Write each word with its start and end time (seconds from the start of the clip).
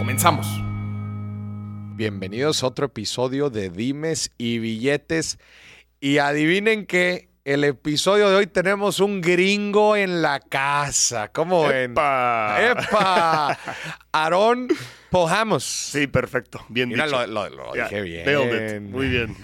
Comenzamos. 0.00 0.46
Bienvenidos 1.94 2.62
a 2.62 2.68
otro 2.68 2.86
episodio 2.86 3.50
de 3.50 3.68
Dimes 3.68 4.32
y 4.38 4.58
Billetes. 4.58 5.38
Y 6.00 6.16
adivinen 6.16 6.86
que 6.86 7.28
el 7.44 7.64
episodio 7.64 8.30
de 8.30 8.36
hoy 8.36 8.46
tenemos 8.46 9.00
un 9.00 9.20
gringo 9.20 9.96
en 9.96 10.22
la 10.22 10.40
casa. 10.40 11.28
¿Cómo 11.28 11.68
ven? 11.68 11.90
¡Epa! 11.90 12.56
¡Epa! 12.70 13.58
Aarón 14.10 14.68
Pojamos. 15.10 15.64
Sí, 15.64 16.06
perfecto. 16.06 16.64
Bien 16.70 16.88
Mira, 16.88 17.04
dicho. 17.04 17.26
lo, 17.26 17.48
lo- 17.50 17.50
lo 17.50 17.74
Ya, 17.76 17.84
dije 17.84 18.00
bien. 18.00 18.24
nailed 18.24 18.76
it. 18.76 18.80
Muy 18.90 19.06
bien. 19.06 19.36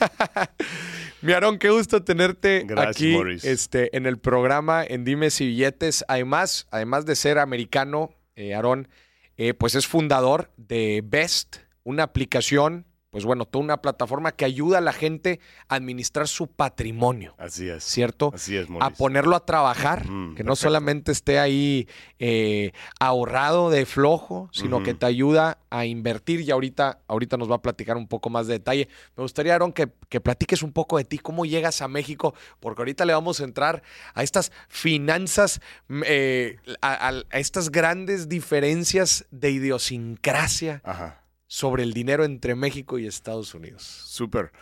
Mi 1.21 1.35
Aarón, 1.35 1.59
qué 1.59 1.69
gusto 1.69 2.03
tenerte 2.03 2.63
Gracias, 2.67 2.97
aquí 2.97 3.15
este, 3.47 3.95
en 3.95 4.07
el 4.07 4.17
programa 4.19 4.83
en 4.83 5.05
Dimes 5.05 5.39
y 5.43 5.49
Billetes. 5.49 6.03
Además, 6.09 6.67
además 6.71 7.05
de 7.05 7.15
ser 7.15 7.39
americano, 7.39 8.15
eh, 8.37 8.55
Aarón, 8.55 8.89
eh, 9.37 9.55
pues 9.55 9.75
es 9.75 9.87
fundador 9.87 10.51
de 10.57 11.03
Best, 11.05 11.59
una 11.85 12.05
aplicación, 12.05 12.87
pues 13.17 13.25
bueno, 13.25 13.47
toda 13.47 13.65
una 13.65 13.81
plataforma 13.81 14.33
que 14.33 14.45
ayuda 14.45 14.77
a 14.77 14.81
la 14.83 14.93
gente 14.93 15.41
a 15.69 15.77
administrar 15.77 16.29
su 16.29 16.49
patrimonio, 16.49 17.35
Así 17.39 17.67
es. 17.67 17.83
¿cierto? 17.83 18.31
Así 18.35 18.59
es, 18.59 18.69
a 18.69 18.71
Maurice. 18.73 18.99
ponerlo 18.99 19.35
a 19.37 19.47
trabajar, 19.47 20.01
Mm, 20.07 20.35
que 20.35 20.43
no 20.45 20.49
perfecto. 20.49 20.57
solamente 20.57 21.13
esté 21.13 21.39
ahí 21.39 21.89
eh, 22.19 22.73
ahorrado 23.01 23.71
de 23.71 23.87
flojo, 23.87 24.51
sino 24.53 24.83
que 24.83 24.93
te 24.93 25.07
ayuda 25.07 25.57
a 25.71 25.87
invertir 25.87 26.43
y 26.43 26.51
ahorita, 26.51 26.99
ahorita 27.09 27.39
nos 27.39 27.51
va 27.51 27.55
a 27.55 27.63
platicar 27.63 27.97
un 27.97 28.07
poco 28.07 28.29
más 28.29 28.49
de 28.49 28.53
detalle. 28.55 28.87
Me 29.17 29.23
gustaría, 29.23 29.55
Aaron, 29.55 29.73
que, 29.73 29.89
que 30.11 30.21
platiques 30.21 30.63
un 30.63 30.73
poco 30.73 30.99
de 30.99 31.05
ti, 31.05 31.17
cómo 31.19 31.47
llegas 31.47 31.81
a 31.81 31.89
México, 31.89 32.35
porque 32.61 32.83
ahorita 32.83 33.07
le 33.07 33.15
vamos 33.15 33.41
a 33.41 33.45
entrar 33.45 33.83
a 34.13 34.23
estas 34.23 34.53
finanzas, 34.69 35.63
mm, 35.89 36.03
eh, 36.05 36.57
a, 36.83 37.09
a- 37.09 37.23
a 37.31 37.39
estas 37.39 37.71
grandes 37.71 38.29
diferencias 38.29 39.25
de 39.31 39.53
idiosincrasia 39.53 40.83
Ajá. 40.85 41.23
Sobre 41.47 41.83
el 41.83 41.93
dinero 41.93 42.25
entre 42.25 42.55
México 42.55 42.99
y 42.99 43.07
Estados 43.07 43.55
Unidos. 43.55 43.83
Súper. 43.83 44.53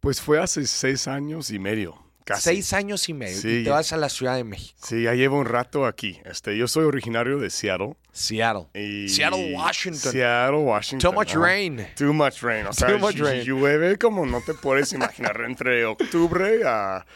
Pues 0.00 0.20
fue 0.20 0.40
hace 0.40 0.66
seis 0.66 1.08
años 1.08 1.50
y 1.50 1.58
medio. 1.58 2.02
Casi. 2.24 2.42
Seis 2.42 2.72
años 2.72 3.08
y 3.08 3.14
medio 3.14 3.40
Sí, 3.40 3.58
y 3.60 3.64
te 3.64 3.70
vas 3.70 3.92
a 3.92 3.96
la 3.96 4.08
Ciudad 4.08 4.34
de 4.34 4.42
México, 4.42 4.76
Sí, 4.82 5.04
ya 5.04 5.14
llevo 5.14 5.38
un 5.38 5.44
rato 5.46 5.86
aquí. 5.86 6.18
Este, 6.24 6.56
yo 6.58 6.66
soy 6.66 6.84
originario 6.84 7.38
de 7.38 7.50
Seattle. 7.50 7.94
Seattle. 8.10 8.66
y- 8.74 9.08
Seattle, 9.08 9.54
Washington. 9.54 10.10
Seattle, 10.10 10.58
Washington. 10.58 11.08
Too 11.12 11.16
much 11.16 11.34
rain. 11.36 11.86
Too 11.96 12.12
much 12.12 12.40
rain. 12.42 12.66
O 12.66 12.72
sea, 12.72 12.88
Too 12.88 12.98
much 12.98 13.18
rain. 13.18 13.44
llueve 13.44 13.96
como 13.96 14.26
no 14.26 14.40
te 14.44 14.54
puedes 14.54 14.92
imaginar 14.92 15.40
entre 15.46 15.84
octubre 15.84 16.62
a 16.66 17.06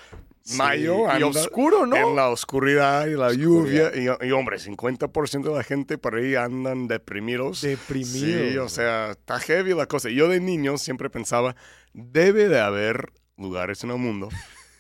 mayo. 0.57 1.07
y 1.07 1.23
anda 1.23 1.27
oscuro, 1.27 1.87
¿no? 1.87 1.97
En 1.97 2.17
la 2.17 2.29
oscuridad 2.29 3.07
y 3.07 3.17
la 3.17 3.33
lluvia. 3.33 3.93
Y, 3.95 4.27
y, 4.27 4.33
hombre, 4.33 4.59
50% 4.59 5.43
de 5.43 5.55
la 5.55 5.63
gente 5.63 5.99
por 5.99 6.17
ahí 6.17 6.35
andan 6.35 6.89
deprimidos. 6.89 7.63
Deprimidos. 7.63 8.53
Sí, 8.53 8.59
o 8.59 8.69
sea, 8.69 9.13
está 9.13 9.39
heavy 9.41 9.75
la 9.75 9.87
cosa. 9.87 10.11
Yo 10.11 10.29
de 10.29 10.41
niño 10.41 10.79
siempre 10.79 11.11
pensaba, 11.11 11.57
debe 11.93 12.49
de 12.49 12.61
haber 12.61 13.13
lugares 13.37 13.83
en 13.85 13.91
el 13.91 13.99
mundo 13.99 14.29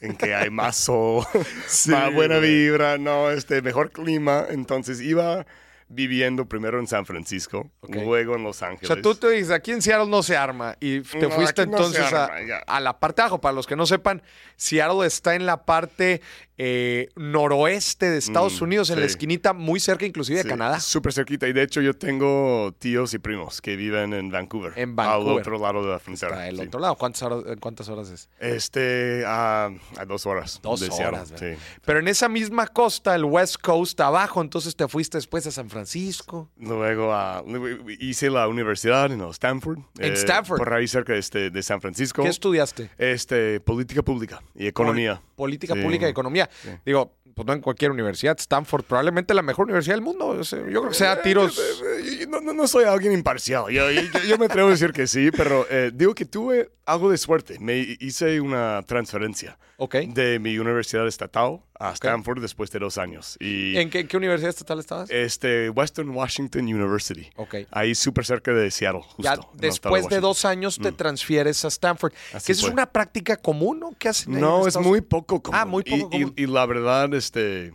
en 0.01 0.17
que 0.17 0.35
hay 0.35 0.51
más 0.51 0.77
sol, 0.77 1.25
más 1.89 2.15
buena 2.15 2.39
vibra, 2.39 2.99
no, 2.99 3.31
este, 3.31 3.63
mejor 3.63 3.91
clima. 3.93 4.47
Entonces 4.49 5.01
iba 5.01 5.47
viviendo 5.93 6.47
primero 6.47 6.79
en 6.79 6.87
San 6.87 7.05
Francisco, 7.05 7.69
Ok. 7.81 7.97
luego 7.97 8.37
en 8.37 8.45
Los 8.45 8.63
O 8.63 8.67
Ángeles. 8.67 8.87
sea, 8.87 9.03
tú 9.03 9.15
te 9.17 9.29
dices, 9.31 9.51
aquí 9.51 9.73
en 9.73 9.83
Seattle 9.83 10.09
no 10.09 10.23
se 10.23 10.37
arma. 10.37 10.77
Y 10.79 11.01
te 11.01 11.19
No, 11.19 11.31
fuiste 11.31 11.67
no 11.67 11.73
entonces 11.77 12.13
a, 12.13 12.27
a 12.67 12.81
la 12.81 12.99
parte 13.01 13.17
de 13.17 13.23
abajo. 13.25 13.41
Para 13.41 13.53
los 13.55 13.67
que 13.67 13.75
no 13.75 13.87
sepan, 13.87 14.23
Seattle 14.57 15.05
está 15.05 15.35
en 15.35 15.47
la 15.47 15.65
parte 15.65 16.23
eh, 16.63 17.09
noroeste 17.17 18.11
de 18.11 18.19
Estados 18.19 18.61
Mm, 18.61 18.65
Unidos, 18.65 18.91
en 18.91 19.01
la 19.01 19.07
esquinita, 19.07 19.55
muy 19.55 19.81
cerca 19.81 20.05
inclusive 20.05 20.43
de 20.43 20.49
Canadá. 20.49 20.79
Súper 20.79 21.15
cerquita. 21.15 21.49
Y 21.49 21.55
de 21.55 21.63
hecho 21.63 21.81
yo 21.81 21.95
tengo 21.95 22.75
tíos 22.79 23.15
y 23.15 23.19
primos 23.19 23.63
que 23.63 23.77
viven 23.77 24.13
en 24.13 24.31
Vancouver. 24.31 24.75
En 24.77 24.95
Vancouver. 24.95 25.33
Al 25.33 25.39
otro 25.39 25.59
lado 25.59 25.83
de 25.83 25.93
la 25.93 25.99
frontera. 25.99 26.33
Está 26.33 26.43
del 26.43 26.57
sí. 26.59 26.67
otro 26.67 26.81
lado. 26.81 26.97
¿Cuántas 26.97 27.23
horas, 27.23 27.45
¿Cuántas 27.61 27.89
horas 27.89 28.11
es? 28.11 28.29
Este, 28.39 29.25
a, 29.27 29.71
a 29.97 30.05
dos 30.05 30.27
horas. 30.27 30.61
Dos 30.63 30.81
de 30.81 30.91
horas. 30.91 31.33
Pero 31.83 31.99
en 31.99 32.09
esa 32.09 32.29
misma 32.29 32.67
costa, 32.67 33.15
el 33.15 33.25
West 33.25 33.57
Coast, 33.63 33.99
abajo, 34.03 34.43
entonces 34.43 34.77
te 34.77 34.87
fuiste 34.87 35.17
después 35.17 35.47
a 35.47 35.51
San 35.51 35.71
Francisco. 35.71 36.51
Luego 36.59 37.11
ah, 37.15 37.43
hice 38.01 38.29
la 38.29 38.47
universidad 38.49 39.11
en 39.11 39.23
Stanford. 39.31 39.79
En 39.99 40.13
Stanford. 40.13 40.59
Por 40.59 40.75
ahí 40.75 40.87
cerca 40.87 41.15
de, 41.15 41.21
este, 41.21 41.49
de 41.49 41.63
San 41.63 41.81
Francisco. 41.81 42.23
¿Qué 42.23 42.29
estudiaste? 42.29 42.91
Este, 42.99 43.61
política 43.61 44.03
pública 44.03 44.43
y 44.55 44.67
economía. 44.67 45.23
Política 45.37 45.75
pública 45.75 46.07
y 46.07 46.11
economía. 46.11 46.50
Sí. 46.63 46.69
Digo, 46.85 47.17
pues 47.35 47.47
no 47.47 47.53
en 47.53 47.61
cualquier 47.61 47.91
universidad. 47.91 48.37
Stanford, 48.39 48.85
probablemente 48.85 49.33
la 49.35 49.43
mejor 49.43 49.65
universidad 49.67 49.95
del 49.95 50.03
mundo. 50.03 50.27
O 50.29 50.45
sea, 50.45 50.59
Yo 50.61 50.81
creo 50.81 50.89
que 50.89 50.95
sea 50.95 51.23
tiros. 51.23 51.59
Eh, 51.59 52.23
eh, 52.23 52.27
No, 52.29 52.41
no, 52.41 52.53
no 52.53 52.67
soy 52.69 52.85
alguien 52.85 53.13
imparcial. 53.13 53.65
Yo, 53.71 53.91
yo- 53.91 54.03
yo 54.29 54.37
me 54.39 54.47
atrevo 54.47 54.69
a 54.69 54.73
decir 54.73 54.93
que 54.93 55.07
sí, 55.07 55.31
pero 55.31 55.67
eh, 55.71 55.91
digo 55.95 56.15
que 56.15 56.25
tuve 56.27 56.71
algo 56.87 57.11
de 57.11 57.17
suerte. 57.19 57.59
Me 57.61 57.79
hice 58.01 58.41
una 58.41 58.83
transferencia 58.87 59.59
Ok. 59.79 59.95
de 60.09 60.39
mi 60.39 60.59
universidad 60.59 61.07
estatal 61.07 61.61
a 61.81 61.93
Stanford 61.95 62.41
después 62.43 62.71
de 62.71 62.79
dos 62.79 62.99
años. 62.99 63.37
Y 63.41 63.77
¿En 63.79 63.89
qué, 63.91 64.07
qué 64.07 64.17
universidad 64.17 64.51
estatal 64.51 64.79
estabas? 64.79 65.09
este, 65.11 65.71
Western 65.71 66.11
Washington 66.11 66.63
University. 66.65 67.31
Ok. 67.37 67.55
Ahí 67.71 67.95
súper 67.95 68.27
cerca 68.27 68.53
de 68.53 68.71
Seattle, 68.71 69.01
justo. 69.03 69.23
Ya 69.23 69.37
después 69.55 70.03
de 70.03 70.07
Washington. 70.09 70.21
dos 70.21 70.45
años 70.45 70.79
te 70.79 70.93
transfieres 70.93 71.65
a 71.65 71.69
Stanford. 71.69 72.13
Así 72.35 72.47
que 72.47 72.53
eso 72.53 72.67
es 72.67 72.73
una 72.73 72.87
práctica 72.93 73.37
común, 73.39 73.81
¿no? 73.81 73.95
¿Qué 73.99 74.11
hacen 74.11 74.39
No, 74.39 74.67
es 74.69 74.77
muy 74.79 75.01
poco 75.01 75.43
común. 75.43 75.59
Ah, 75.59 75.65
muy 75.65 75.83
poco 75.83 75.97
Y- 75.97 75.99
y, 76.19 76.21
común. 76.25 76.35
y 76.37 76.47
la 76.47 76.67
verdad, 76.67 77.13
este, 77.15 77.73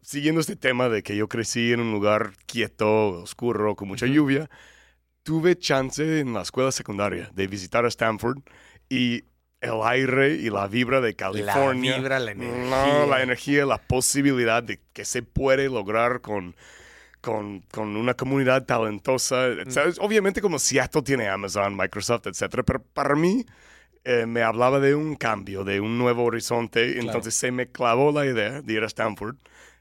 siguiendo 0.00 0.40
este 0.40 0.56
tema 0.56 0.88
de 0.88 1.02
que 1.02 1.16
yo 1.16 1.28
crecí 1.28 1.72
en 1.72 1.80
un 1.80 1.90
lugar 1.92 2.32
quieto, 2.46 3.08
oscuro, 3.22 3.74
con 3.74 3.88
mucha 3.88 4.06
lluvia, 4.06 4.48
tuve 5.22 5.58
chance 5.58 6.20
en 6.20 6.32
la 6.34 6.42
escuela 6.42 6.70
secundaria 6.70 7.30
de 7.34 7.46
visitar 7.46 7.84
a 7.84 7.88
Stanford 7.88 8.38
y 8.88 9.24
el 9.64 9.80
aire 9.82 10.34
y 10.34 10.50
la 10.50 10.68
vibra 10.68 11.00
de 11.00 11.14
California. 11.14 11.96
vibra, 11.96 12.18
la 12.18 12.32
energía. 12.32 12.64
No, 12.70 13.06
la 13.06 13.22
energía, 13.22 13.66
la 13.66 13.78
posibilidad 13.78 14.62
de 14.62 14.80
que 14.92 15.04
se 15.04 15.22
puede 15.22 15.68
lograr 15.68 16.20
con... 16.20 16.54
Con, 17.20 17.62
con 17.72 17.96
una 17.96 18.12
comunidad 18.12 18.66
talentosa. 18.66 19.48
Mm. 19.48 20.00
Obviamente 20.00 20.42
como 20.42 20.58
Seattle 20.58 21.00
tiene 21.00 21.26
Amazon, 21.26 21.74
Microsoft, 21.74 22.26
etcétera, 22.26 22.62
pero 22.64 22.82
para 22.82 23.14
mí 23.14 23.46
eh, 24.04 24.26
me 24.26 24.42
hablaba 24.42 24.78
de 24.78 24.94
un 24.94 25.16
cambio, 25.16 25.64
de 25.64 25.80
un 25.80 25.96
nuevo 25.96 26.24
horizonte. 26.24 27.00
Entonces 27.00 27.34
se 27.34 27.50
me 27.50 27.68
clavó 27.72 28.12
la 28.12 28.26
idea 28.26 28.60
de 28.60 28.72
ir 28.74 28.82
a 28.82 28.88
Stanford. 28.88 29.36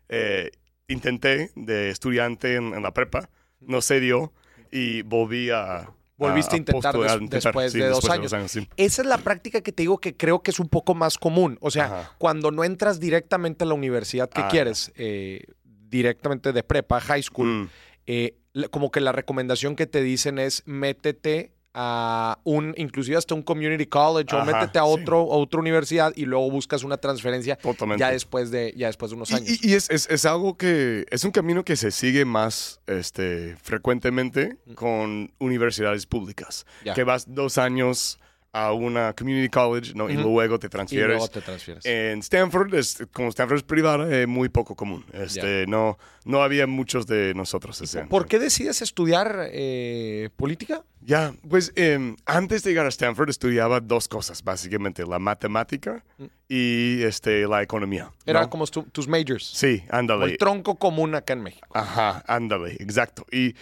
Eh, 0.08 0.52
intenté 0.88 1.52
de 1.58 1.90
estudiante 1.90 2.56
en, 2.56 2.74
en 2.74 2.82
la 2.82 2.94
prepa, 2.94 3.30
no 3.60 3.82
se 3.82 4.00
dio 4.00 4.32
y 4.72 5.02
volví 5.02 5.50
a... 5.50 5.90
Volviste 6.18 6.56
a 6.56 6.60
intentar 6.60 6.92
postular, 6.94 7.12
des- 7.14 7.22
intentar, 7.24 7.52
después 7.54 7.72
sí, 7.72 7.80
de 7.80 7.88
dos 7.88 8.10
años. 8.10 8.32
sí. 8.52 8.68
Esa 8.78 9.02
es 9.02 9.08
la 9.08 9.18
práctica 9.18 9.62
que 9.62 9.72
te 9.72 9.84
digo 9.84 9.98
que 10.00 10.16
creo 10.16 10.42
que 10.44 10.52
es 10.52 10.60
un 10.60 10.70
poco 10.70 10.94
más 10.94 11.18
común. 11.18 11.58
O 11.62 11.72
sea, 11.72 11.86
Ajá. 11.86 12.12
cuando 12.20 12.52
no 12.52 12.64
entras 12.64 13.00
directamente 13.00 13.64
a 13.64 13.68
la 13.68 13.74
universidad 13.74 14.30
que 14.30 14.42
Ah, 14.42 14.48
quieres, 14.50 14.92
eh, 14.96 15.46
directamente 15.64 16.54
de 16.54 16.64
prepa, 16.64 17.00
high 17.02 17.24
school, 17.24 17.48
Mm, 17.48 17.70
eh, 18.08 18.36
como 18.70 18.92
que 18.92 19.00
la 19.02 19.12
recomendación 19.12 19.76
que 19.76 19.88
te 19.88 20.02
dicen 20.04 20.38
es 20.40 20.62
métete 20.66 21.53
a 21.76 22.40
un, 22.44 22.74
inclusive 22.78 23.18
hasta 23.18 23.34
un 23.34 23.42
community 23.42 23.86
college 23.88 24.36
o 24.36 24.46
métete 24.46 24.78
a 24.80 24.84
sí. 24.84 24.90
otro, 24.90 25.18
a 25.20 25.38
otra 25.38 25.60
universidad 25.60 26.14
y 26.16 26.26
luego 26.26 26.50
buscas 26.52 26.84
una 26.84 26.98
transferencia 26.98 27.56
Totalmente. 27.58 28.00
ya 28.00 28.12
después 28.12 28.52
de, 28.52 28.74
ya 28.78 28.88
después 28.88 29.10
de 29.12 29.16
unos 29.18 29.32
años. 29.34 29.50
Y, 29.64 29.72
y 29.72 29.74
es, 29.74 29.90
es- 29.90 30.10
es 30.10 30.26
algo 30.26 30.56
que 30.58 31.06
es 31.10 31.24
un 31.24 31.32
camino 31.32 31.64
que 31.64 31.76
se 31.76 31.90
sigue 31.92 32.26
más 32.26 32.80
este, 32.88 33.56
frecuentemente 33.62 34.58
con 34.76 35.34
universidades 35.40 36.06
públicas. 36.06 36.66
Ya. 36.86 36.94
Que 36.94 37.04
vas 37.04 37.26
dos 37.34 37.58
años 37.58 38.20
a 38.56 38.72
una 38.72 39.14
community 39.14 39.50
college 39.50 39.94
¿no? 39.96 40.10
y 40.10 40.14
luego 40.14 40.60
te 40.60 40.68
y 40.68 40.70
transfieres. 40.70 41.08
luego 41.10 41.28
te 41.28 41.42
transfieres. 41.42 41.84
En 41.88 42.20
Stanford, 42.20 42.74
es, 42.76 43.04
como 43.12 43.30
Stanford 43.30 43.58
es 43.58 43.64
privada, 43.64 44.16
es 44.16 44.28
muy 44.28 44.48
poco 44.48 44.76
común. 44.76 45.04
Este, 45.12 45.66
no, 45.66 45.98
no 46.24 46.44
había 46.44 46.68
muchos 46.68 47.08
de 47.08 47.34
nosotros 47.34 47.82
ese. 47.82 48.04
¿Por 48.06 48.28
qué 48.28 48.38
decides 48.38 48.84
estudiar 48.84 49.50
eh, 49.52 50.30
política? 50.38 50.84
Ya, 51.02 51.34
pues 51.50 51.74
em, 51.76 52.16
antes 52.28 52.62
de 52.64 52.70
llegar 52.70 52.86
a 52.86 52.90
Stanford 52.90 53.30
estudiaba 53.30 53.80
dos 53.82 54.08
cosas, 54.08 54.44
básicamente, 54.44 55.04
la 55.06 55.18
matemática 55.20 56.04
y 56.48 57.02
este, 57.02 57.48
la 57.48 57.64
economía. 57.64 58.06
Mm. 58.26 58.30
Era 58.30 58.42
¿no? 58.44 58.50
como 58.52 58.68
tu- 58.68 58.84
tus 58.84 59.08
majors. 59.08 59.46
Sí, 59.48 59.80
Como 59.88 59.98
ándale. 60.00 60.26
el 60.34 60.38
tronco 60.38 60.76
común 60.76 61.16
acá 61.16 61.34
en 61.34 61.42
México. 61.42 61.68
Ajá, 61.74 62.24
ándale, 62.28 62.74
exacto. 62.80 63.26
Y 63.32 63.56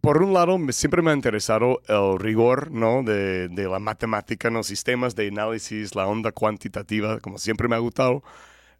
por 0.00 0.22
un 0.22 0.32
lado, 0.32 0.58
siempre 0.70 1.02
me 1.02 1.10
ha 1.10 1.14
interesado 1.14 1.80
el 1.88 2.18
rigor, 2.18 2.70
¿no? 2.70 3.02
De, 3.02 3.48
de, 3.48 3.68
la 3.68 3.78
matemática, 3.78 4.50
los 4.50 4.66
sistemas 4.66 5.14
de 5.14 5.28
análisis, 5.28 5.94
la 5.94 6.06
onda 6.06 6.32
cuantitativa, 6.32 7.20
como 7.20 7.38
siempre 7.38 7.68
me 7.68 7.76
ha 7.76 7.78
gustado. 7.78 8.22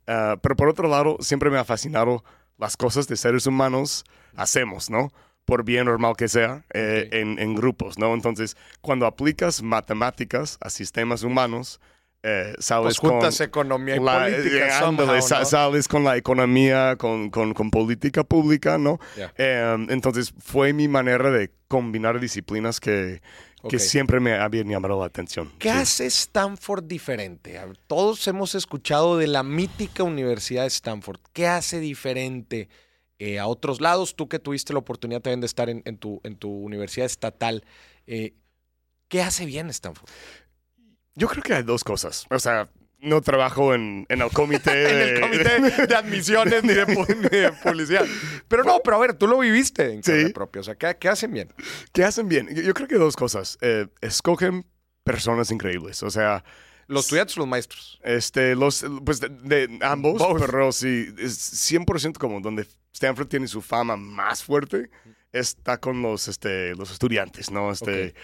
Ah, 0.08 0.38
pero 0.42 0.56
por 0.56 0.68
otro 0.68 0.88
lado, 0.88 1.18
siempre 1.20 1.50
me 1.50 1.58
ha 1.58 1.64
fascinado 1.64 2.24
las 2.56 2.76
cosas 2.76 3.06
de 3.08 3.16
seres 3.16 3.46
humanos 3.46 4.04
hacemos, 4.36 4.90
¿no? 4.90 5.12
Por 5.44 5.64
bien 5.64 5.84
normal 5.86 6.14
que 6.16 6.28
sea, 6.28 6.64
eh, 6.72 7.08
en, 7.12 7.38
en, 7.38 7.54
grupos, 7.54 7.98
¿no? 7.98 8.14
Entonces, 8.14 8.56
cuando 8.80 9.06
aplicas 9.06 9.62
matemáticas 9.62 10.58
a 10.60 10.70
sistemas 10.70 11.22
humanos, 11.22 11.80
eh, 12.22 12.54
sales 12.58 12.98
pues 12.98 13.22
con 13.22 13.46
economía 13.46 13.96
y 13.96 14.00
política. 14.00 15.44
Sales 15.44 15.86
con 15.86 16.02
la 16.02 16.16
economía, 16.16 16.96
con, 16.96 17.30
con, 17.30 17.54
con 17.54 17.70
política 17.70 18.24
pública, 18.24 18.76
¿no? 18.76 18.98
Em, 19.36 19.88
entonces 19.90 20.34
fue 20.38 20.72
mi 20.72 20.88
manera 20.88 21.30
de 21.30 21.50
combinar 21.68 22.18
disciplinas 22.18 22.80
que, 22.80 23.20
que 23.68 23.78
siempre 23.78 24.18
me 24.18 24.34
habían 24.34 24.68
llamado 24.68 24.98
la 24.98 25.06
atención. 25.06 25.52
¿Qué 25.58 25.70
hace 25.70 26.06
Stanford 26.06 26.84
diferente? 26.84 27.60
Todos 27.86 28.26
hemos 28.26 28.56
escuchado 28.56 29.16
de 29.16 29.28
la 29.28 29.44
mítica 29.44 30.02
Universidad 30.02 30.62
de 30.62 30.68
Stanford. 30.68 31.20
¿Qué 31.32 31.46
hace 31.46 31.78
diferente 31.78 32.68
eh, 33.20 33.38
a 33.38 33.46
otros 33.46 33.80
lados? 33.80 34.16
Tú 34.16 34.28
que 34.28 34.40
tuviste 34.40 34.72
la 34.72 34.80
oportunidad 34.80 35.20
también 35.20 35.40
de 35.40 35.46
estar 35.46 35.70
en, 35.70 35.82
en, 35.84 35.98
tu, 35.98 36.20
en 36.24 36.36
tu 36.36 36.50
universidad 36.50 37.06
estatal, 37.06 37.64
eh, 38.08 38.34
¿qué 39.06 39.22
hace 39.22 39.46
bien 39.46 39.70
Stanford? 39.70 40.08
Yo 41.18 41.26
creo 41.26 41.42
que 41.42 41.52
hay 41.52 41.62
dos 41.64 41.82
cosas. 41.82 42.26
O 42.30 42.38
sea, 42.38 42.68
no 43.00 43.20
trabajo 43.20 43.74
en, 43.74 44.06
en 44.08 44.22
el 44.22 44.30
comité 44.30 44.90
en 44.90 45.16
el 45.16 45.20
comité 45.20 45.86
de 45.86 45.94
admisiones 45.94 46.62
ni 46.62 46.74
de, 46.74 46.86
publicidad. 47.62 48.06
Pero 48.46 48.62
no, 48.62 48.80
pero 48.84 48.96
a 48.96 49.00
ver, 49.00 49.14
tú 49.14 49.26
lo 49.26 49.38
viviste 49.38 49.92
en 49.92 50.04
sí. 50.04 50.32
propio. 50.32 50.60
O 50.60 50.64
sea, 50.64 50.76
¿qué, 50.76 51.08
hacen 51.08 51.32
bien? 51.32 51.52
¿Qué 51.92 52.04
hacen 52.04 52.28
bien? 52.28 52.48
Yo, 52.54 52.72
creo 52.72 52.86
que 52.86 52.94
dos 52.94 53.16
cosas. 53.16 53.58
Eh, 53.60 53.88
escogen 54.00 54.64
personas 55.02 55.50
increíbles. 55.50 56.02
O 56.04 56.10
sea... 56.10 56.44
¿Los 56.86 57.06
estudiantes 57.06 57.36
o 57.36 57.40
los 57.40 57.48
maestros? 57.48 58.00
Este, 58.02 58.54
los, 58.54 58.86
pues 59.04 59.20
de, 59.20 59.78
ambos, 59.82 60.22
pero 60.38 60.72
sí, 60.72 61.08
es 61.18 61.70
100% 61.70 62.16
como 62.16 62.40
donde 62.40 62.66
Stanford 62.94 63.26
tiene 63.28 63.46
su 63.46 63.60
fama 63.60 63.98
más 63.98 64.42
fuerte, 64.42 64.88
está 65.30 65.78
con 65.78 66.00
los, 66.00 66.28
este, 66.28 66.74
los 66.76 66.90
estudiantes, 66.90 67.50
¿no? 67.50 67.70
Este 67.70 68.14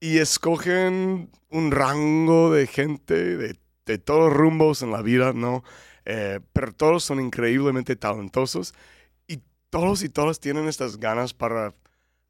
y 0.00 0.18
escogen 0.18 1.30
un 1.50 1.70
rango 1.70 2.52
de 2.52 2.66
gente 2.66 3.14
de, 3.36 3.56
de 3.86 3.98
todos 3.98 4.32
rumbos 4.32 4.82
en 4.82 4.92
la 4.92 5.02
vida, 5.02 5.32
¿no? 5.32 5.64
Eh, 6.04 6.40
pero 6.52 6.72
todos 6.72 7.04
son 7.04 7.20
increíblemente 7.20 7.96
talentosos 7.96 8.74
y 9.26 9.42
todos 9.70 10.02
y 10.02 10.08
todas 10.08 10.40
tienen 10.40 10.68
estas 10.68 10.98
ganas 10.98 11.34
para 11.34 11.74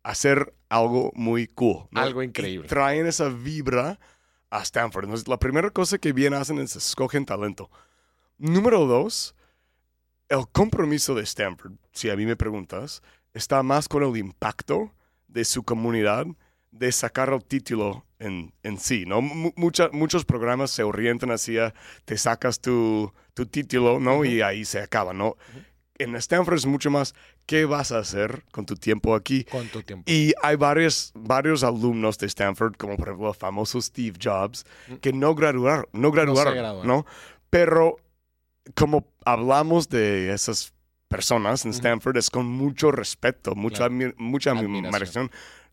hacer 0.03 0.55
algo 0.69 1.13
muy 1.15 1.47
cool. 1.49 1.87
Algo 1.95 2.23
increíble. 2.23 2.67
traen 2.67 3.07
esa 3.07 3.29
vibra 3.29 4.01
a 4.51 4.63
Stanford. 4.63 5.05
Entonces, 5.05 5.29
la 5.29 5.39
primera 5.39 5.71
cosa 5.71 5.99
que 5.99 6.13
bien 6.13 6.35
hacen 6.35 6.59
es 6.59 6.75
escogen 6.75 7.27
talento. 7.27 7.71
Número 8.39 8.87
dos, 8.87 9.35
el 10.29 10.49
compromiso 10.51 11.15
de 11.15 11.23
Stanford, 11.23 11.73
si 11.93 12.11
a 12.11 12.17
mí 12.17 12.25
me 12.25 12.37
preguntas, 12.37 13.03
está 13.35 13.63
más 13.63 13.89
con 13.89 14.03
el 14.03 14.17
impacto 14.17 14.93
de 15.27 15.45
su 15.45 15.63
comunidad 15.63 16.27
de 16.71 16.93
sacar 16.93 17.33
el 17.33 17.45
título 17.45 18.05
en, 18.19 18.53
en 18.63 18.79
sí, 18.79 19.05
¿no? 19.07 19.21
muchos 19.23 20.25
programas 20.25 20.71
se 20.71 20.83
orientan 20.83 21.31
hacia, 21.31 21.75
te 22.05 22.17
sacas 22.19 22.61
tu, 22.61 23.13
tu 23.35 23.47
título, 23.47 24.01
¿no? 24.01 24.25
Y 24.25 24.43
ahí 24.43 24.65
se 24.65 24.81
acaba, 24.81 25.13
¿no? 25.13 25.37
En 25.99 26.15
Stanford 26.17 26.57
es 26.57 26.67
mucho 26.67 26.91
más, 26.91 27.15
¿qué 27.47 27.65
vas 27.65 27.93
a 27.93 27.99
hacer 27.99 28.45
con 28.53 28.67
tu 28.67 28.77
tiempo 28.77 29.15
aquí? 29.15 29.45
Con 29.45 29.67
tu 29.69 29.83
tiempo. 29.83 30.11
Y 30.11 30.33
hay 30.43 30.57
varios, 30.57 31.13
varios 31.15 31.65
alumnos 31.65 32.19
de 32.19 32.27
Stanford, 32.27 32.77
como 32.77 32.97
por 32.97 33.09
ejemplo 33.09 33.29
el 33.29 33.35
famoso 33.35 33.81
Steve 33.81 34.19
Jobs, 34.23 34.65
que 35.01 35.13
no 35.13 35.35
graduaron, 35.35 35.87
no 35.93 36.11
graduaron, 36.11 36.87
¿no? 36.87 37.07
Pero 37.51 37.97
como 38.75 39.09
hablamos 39.25 39.89
de 39.89 40.33
esas 40.33 40.73
personas 41.09 41.65
en 41.65 41.71
Stanford, 41.71 42.17
es 42.19 42.31
con 42.31 42.47
mucho 42.47 42.93
respeto, 42.93 43.55
mucha, 43.55 43.89
mucha 44.17 44.51
admiración 44.51 45.31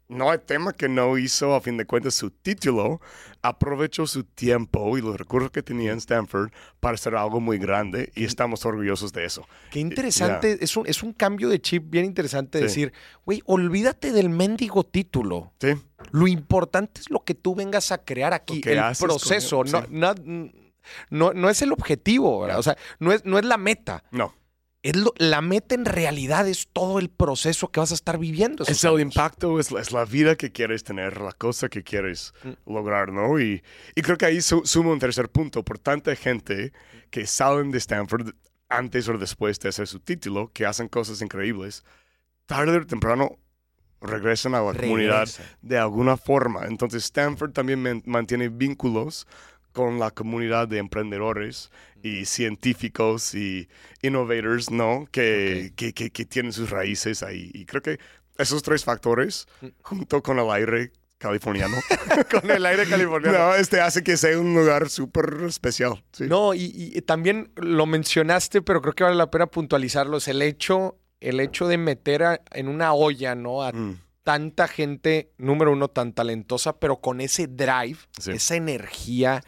no 0.07 0.30
hay 0.30 0.38
tema 0.40 0.74
que 0.74 0.88
no 0.88 1.18
hizo, 1.18 1.56
a 1.56 1.62
fin 1.62 1.78
de 1.78 1.86
cuentas, 1.86 2.13
su 2.13 2.30
título, 2.30 3.02
aprovechó 3.42 4.06
su 4.06 4.24
tiempo 4.24 4.98
y 4.98 5.02
los 5.02 5.18
recursos 5.18 5.52
que 5.52 5.63
tenía 5.63 5.92
en 5.92 5.98
Stanford 5.98 6.52
para 6.80 6.96
hacer 6.96 7.16
algo 7.16 7.40
muy 7.40 7.57
grande 7.57 8.12
y 8.16 8.25
estamos 8.25 8.66
orgullosos 8.66 9.13
de 9.13 9.25
eso. 9.25 9.48
Qué 9.72 9.80
interesante, 9.80 10.57
es, 10.62 10.78
un, 10.78 10.88
es 10.88 11.02
un 11.04 11.13
cambio 11.13 11.50
de 11.50 11.60
chip 11.60 11.90
bien 11.90 12.06
interesante 12.06 12.60
decir, 12.60 12.94
güey, 13.25 13.42
olvídate 13.46 14.12
del 14.12 14.30
mendigo 14.30 14.84
título. 14.84 15.54
Sí. 15.60 15.74
Lo 16.12 16.28
importante 16.28 17.02
es 17.02 17.10
lo 17.10 17.24
que 17.24 17.34
tú 17.34 17.56
vengas 17.56 17.92
a 17.92 17.98
crear 17.98 18.34
aquí, 18.34 18.62
el 18.66 18.81
proceso, 19.00 19.63
no, 19.63 20.13
no, 21.10 21.34
no, 21.34 21.50
es 21.50 21.62
el 21.62 21.72
objetivo, 21.72 22.40
O 22.40 22.63
sea, 22.63 22.78
no 23.00 23.12
es, 23.12 23.25
no 23.25 23.40
es 23.40 23.46
la 23.46 23.57
meta. 23.57 24.04
No 24.12 24.34
la 25.17 25.41
meta 25.41 25.75
en 25.75 25.85
realidad 25.85 26.47
es 26.47 26.67
todo 26.71 26.99
el 26.99 27.09
proceso 27.09 27.69
que 27.69 27.79
vas 27.79 27.91
a 27.91 27.95
estar 27.95 28.17
viviendo. 28.19 28.63
Es 28.65 28.83
el 28.83 28.99
impacto, 28.99 29.59
es 29.59 29.71
la, 29.71 29.81
es 29.81 29.91
la, 29.91 30.05
vida 30.05 30.35
que 30.35 30.51
quieres 30.51 30.83
tener, 30.83 31.19
la 31.21 31.31
cosa 31.31 31.69
que 31.69 31.83
quieres 31.83 32.33
mm. 32.43 32.71
lograr, 32.71 33.11
¿no? 33.11 33.39
Y, 33.39 33.63
y, 33.95 34.01
creo 34.01 34.17
que 34.17 34.25
ahí 34.25 34.41
sumo 34.41 34.91
un 34.91 34.99
tercer 34.99 35.29
punto. 35.29 35.63
Por 35.63 35.79
tanta 35.79 36.15
gente 36.15 36.71
que 37.09 37.25
salen 37.25 37.71
de 37.71 37.79
Stanford 37.79 38.35
antes 38.69 39.07
o 39.07 39.17
después 39.17 39.59
de 39.59 39.69
hacer 39.69 39.87
su 39.87 39.99
título, 39.99 40.51
que 40.53 40.65
hacen 40.65 40.87
cosas 40.87 41.21
increíbles, 41.21 41.83
tarde 42.45 42.77
o 42.77 42.85
temprano 42.85 43.39
regresan 44.01 44.55
a 44.55 44.61
la 44.61 44.73
comunidad 44.73 45.27
de 45.61 45.77
alguna 45.77 46.17
forma. 46.17 46.65
Entonces 46.65 47.05
Stanford 47.05 47.51
también 47.51 48.03
mantiene 48.05 48.49
vínculos 48.49 49.27
con 49.75 50.00
la 50.00 50.10
comunidad 50.10 50.69
de 50.69 50.77
emprendedores 50.77 51.69
y 52.01 52.25
científicos 52.25 53.36
y 53.36 53.68
innovators, 54.01 54.72
¿no? 54.72 55.06
Que, 55.12 55.74
que, 55.75 55.94
que, 55.94 56.25
tienen 56.25 56.54
sus 56.54 56.69
raíces 56.69 57.22
ahí. 57.22 57.51
Y 57.54 57.66
creo 57.66 57.81
que 57.81 58.00
esos 58.38 58.63
tres 58.63 58.86
factores, 58.86 59.48
mm. 59.62 59.68
junto 59.81 60.24
con 60.24 60.39
el 60.39 60.50
aire 60.50 60.94
californiano. 61.18 61.75
con 62.31 62.50
el 62.50 62.66
aire 62.66 62.88
californiano. 62.88 63.38
No, 63.38 63.56
este 63.56 63.81
hace 63.81 64.01
que 64.01 64.16
sea 64.16 64.39
un 64.39 64.54
lugar 64.54 64.89
súper 64.89 65.44
especial. 65.45 66.04
No, 66.19 66.54
y, 66.54 67.01
también 67.01 67.51
lo 67.57 67.86
mencionaste, 67.86 68.62
pero 68.62 68.81
creo 68.81 68.94
que 68.94 69.04
vale 69.04 69.18
la 69.18 69.30
pena 69.30 69.48
puntualizarlo. 69.48 70.18
Es 70.18 70.30
el 70.30 70.42
hecho, 70.42 70.98
el 71.19 71.42
hecho 71.42 71.68
de 71.68 71.78
meter 71.78 72.42
en 72.51 72.69
una 72.69 72.94
olla, 72.94 73.36
¿no? 73.36 73.62
A 73.63 73.74
mm. 73.74 74.00
tanta 74.24 74.68
gente, 74.68 75.31
número 75.38 75.71
uno, 75.71 75.88
tan 75.90 76.14
talentosa, 76.14 76.78
pero 76.80 76.97
con 76.97 77.19
ese 77.19 77.47
drive, 77.47 77.97
esa 78.26 78.56
energía 78.56 79.44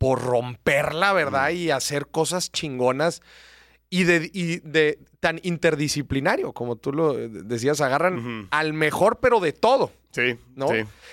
por 0.00 0.22
romperla, 0.22 1.12
¿verdad? 1.12 1.50
Y 1.50 1.70
hacer 1.70 2.06
cosas 2.06 2.50
chingonas 2.50 3.20
y 3.90 4.04
de, 4.04 4.20
de, 4.64 4.98
tan 5.20 5.40
interdisciplinario, 5.42 6.54
como 6.54 6.76
tú 6.76 6.90
lo 6.90 7.12
decías, 7.12 7.82
agarran 7.82 8.48
al 8.50 8.72
mejor, 8.72 9.18
pero 9.20 9.40
de 9.40 9.52
todo. 9.52 9.92
Sí, 10.12 10.38
¿no? 10.56 10.68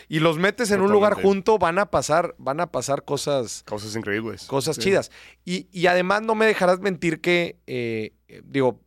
Y 0.08 0.22
los 0.22 0.38
metes 0.38 0.72
en 0.72 0.80
un 0.80 0.90
lugar 0.90 1.22
junto, 1.22 1.58
van 1.58 1.80
a 1.80 1.88
pasar, 1.88 2.34
van 2.38 2.62
a 2.62 2.72
pasar 2.72 3.04
cosas. 3.04 3.64
Cosas 3.68 3.94
increíbles. 3.94 4.46
Cosas 4.46 4.80
chidas. 4.80 5.12
Y, 5.44 5.68
y, 5.74 5.88
además 5.88 6.22
no 6.22 6.34
me 6.34 6.46
dejarás 6.46 6.80
mentir 6.80 7.20
que, 7.20 7.60
eh, 7.68 8.14
digo, 8.46 8.80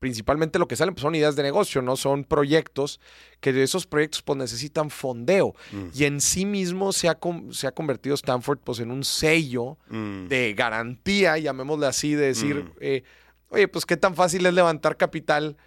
principalmente 0.00 0.58
lo 0.58 0.66
que 0.66 0.76
salen 0.76 0.94
pues, 0.94 1.02
son 1.02 1.14
ideas 1.14 1.36
de 1.36 1.42
negocio, 1.42 1.82
¿no? 1.82 1.94
Son 1.94 2.24
proyectos 2.24 3.00
que 3.40 3.52
de 3.52 3.62
esos 3.62 3.86
proyectos 3.86 4.22
pues 4.22 4.38
necesitan 4.38 4.90
fondeo. 4.90 5.54
Mm. 5.70 5.88
Y 5.94 6.04
en 6.04 6.20
sí 6.20 6.46
mismo 6.46 6.92
se 6.92 7.08
ha, 7.08 7.18
se 7.50 7.66
ha 7.66 7.72
convertido 7.72 8.14
Stanford 8.14 8.58
pues 8.64 8.80
en 8.80 8.90
un 8.90 9.04
sello 9.04 9.78
mm. 9.88 10.26
de 10.26 10.54
garantía, 10.54 11.38
llamémosle 11.38 11.86
así, 11.86 12.14
de 12.14 12.26
decir, 12.26 12.64
mm. 12.64 12.72
eh, 12.80 13.04
oye, 13.50 13.68
pues 13.68 13.84
qué 13.84 13.98
tan 13.98 14.14
fácil 14.14 14.44
es 14.46 14.54
levantar 14.54 14.96
capital. 14.96 15.58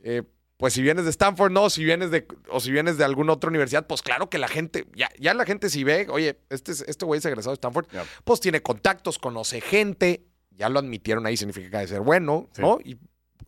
Eh, 0.00 0.22
pues 0.58 0.72
si 0.72 0.80
vienes 0.80 1.04
de 1.04 1.10
Stanford, 1.10 1.50
no, 1.50 1.68
si 1.68 1.84
vienes 1.84 2.12
de, 2.12 2.26
o 2.48 2.60
si 2.60 2.70
vienes 2.70 2.96
de 2.96 3.04
alguna 3.04 3.32
otra 3.32 3.50
universidad, 3.50 3.86
pues 3.86 4.00
claro 4.00 4.30
que 4.30 4.38
la 4.38 4.48
gente, 4.48 4.86
ya, 4.94 5.10
ya 5.18 5.34
la 5.34 5.44
gente 5.44 5.68
si 5.68 5.84
ve, 5.84 6.06
oye, 6.08 6.38
este, 6.48 6.72
este 6.72 7.04
güey 7.04 7.18
es 7.18 7.24
egresado 7.26 7.50
de 7.50 7.56
Stanford, 7.56 7.86
pues 8.24 8.40
tiene 8.40 8.62
contactos, 8.62 9.18
conoce 9.18 9.60
gente, 9.60 10.24
ya 10.52 10.70
lo 10.70 10.78
admitieron 10.78 11.26
ahí, 11.26 11.36
significa 11.36 11.68
que 11.68 11.76
debe 11.76 11.88
ser 11.88 12.00
bueno, 12.00 12.48
¿no? 12.56 12.78
Y 12.82 12.96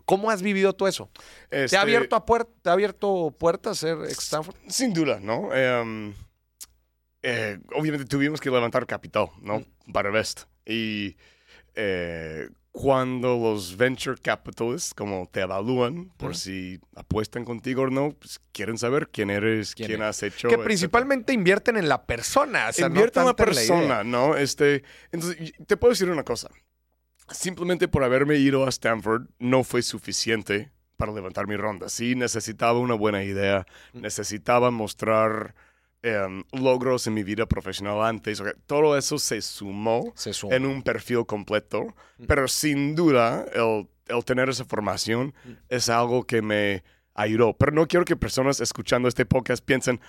¿Cómo 0.09 0.31
has 0.31 0.41
vivido 0.41 0.73
todo 0.73 0.89
eso? 0.89 1.11
¿Te, 1.51 1.59
ha 1.59 1.65
este 1.65 1.77
abierto 1.77 2.17
a 2.17 2.25
¿Te 2.63 2.71
ha 2.71 2.73
abierto 2.73 3.37
puertas 3.39 3.77
ser 3.77 3.99
ex 4.05 4.21
Stanford? 4.21 4.57
Sin 4.67 4.95
duda, 4.95 5.21
¿no? 5.21 5.55
Em, 5.55 6.15
eh, 7.23 7.59
obviamente 7.75 8.07
tuvimos 8.07 8.41
que 8.41 8.49
levantar 8.49 8.87
capital, 8.87 9.27
¿no? 9.43 9.59
Mm. 9.59 9.93
Para 9.93 10.09
Vest. 10.09 10.45
Y 10.65 11.19
eh, 11.75 12.49
cuando 12.73 13.37
los 13.37 13.77
venture 13.77 14.17
capitalists, 14.17 14.95
como 14.95 15.29
te 15.31 15.43
evalúan 15.43 16.09
por 16.17 16.37
si 16.37 16.81
apuestan 16.97 17.45
contigo 17.45 17.83
o 17.83 17.91
no, 17.91 18.13
pues 18.19 18.41
quieren 18.53 18.79
saber 18.79 19.11
quién 19.11 19.29
eres, 19.29 19.75
quién, 19.75 20.01
has 20.01 20.23
hecho. 20.23 20.49
Que 20.49 20.57
principalmente 20.57 21.35
invierten 21.35 21.77
en 21.77 21.87
la 21.87 22.07
persona. 22.07 22.71
O 22.71 22.87
invierten 22.87 23.25
en 23.25 23.27
la 23.27 23.37
persona, 23.37 24.05
¿no? 24.05 24.39
Este, 24.39 24.85
entonces, 25.13 25.53
te 25.67 25.77
puedo 25.77 25.93
decir 25.93 26.09
una 26.09 26.25
cosa 26.25 26.49
simplemente 27.31 27.89
por 27.89 28.05
haberme 28.05 28.37
ido 28.37 28.65
a 28.67 28.69
Stanford 28.69 29.27
no 29.39 29.65
fue 29.65 29.83
suficiente 29.83 30.71
para 30.97 31.13
levantar 31.13 31.47
mi 31.47 31.57
ronda. 31.57 31.89
Sí, 31.89 32.15
necesitaba 32.17 32.79
una 32.79 32.95
buena 32.95 33.23
idea, 33.25 33.67
Mm. 33.93 34.01
necesitaba 34.01 34.71
mostrar 34.71 35.55
em, 36.03 36.45
logros 36.53 37.09
en 37.09 37.15
mi 37.15 37.25
vida 37.25 37.47
profesional 37.47 38.03
antes. 38.05 38.41
Todo 38.67 38.97
eso 38.97 39.19
se 39.19 39.41
sumó 39.43 40.13
Se 40.15 40.31
en 40.55 40.65
un 40.65 40.83
perfil 40.85 41.27
completo, 41.27 41.93
Mm. 42.19 42.25
pero 42.29 42.47
sin 42.47 42.95
duda 42.95 43.45
el, 43.53 43.89
el 44.07 44.25
tener 44.25 44.49
esa 44.49 44.65
formación 44.65 45.35
Mm. 45.45 45.51
es 45.69 45.89
algo 45.89 46.23
que 46.25 46.41
me 46.41 46.85
ayudó. 47.15 47.53
Pero 47.55 47.73
no 47.73 47.89
quiero 47.89 48.05
que 48.05 48.15
personas 48.15 48.61
escuchando 48.61 49.09
este 49.09 49.27
podcast 49.27 49.65
piensen, 49.65 50.01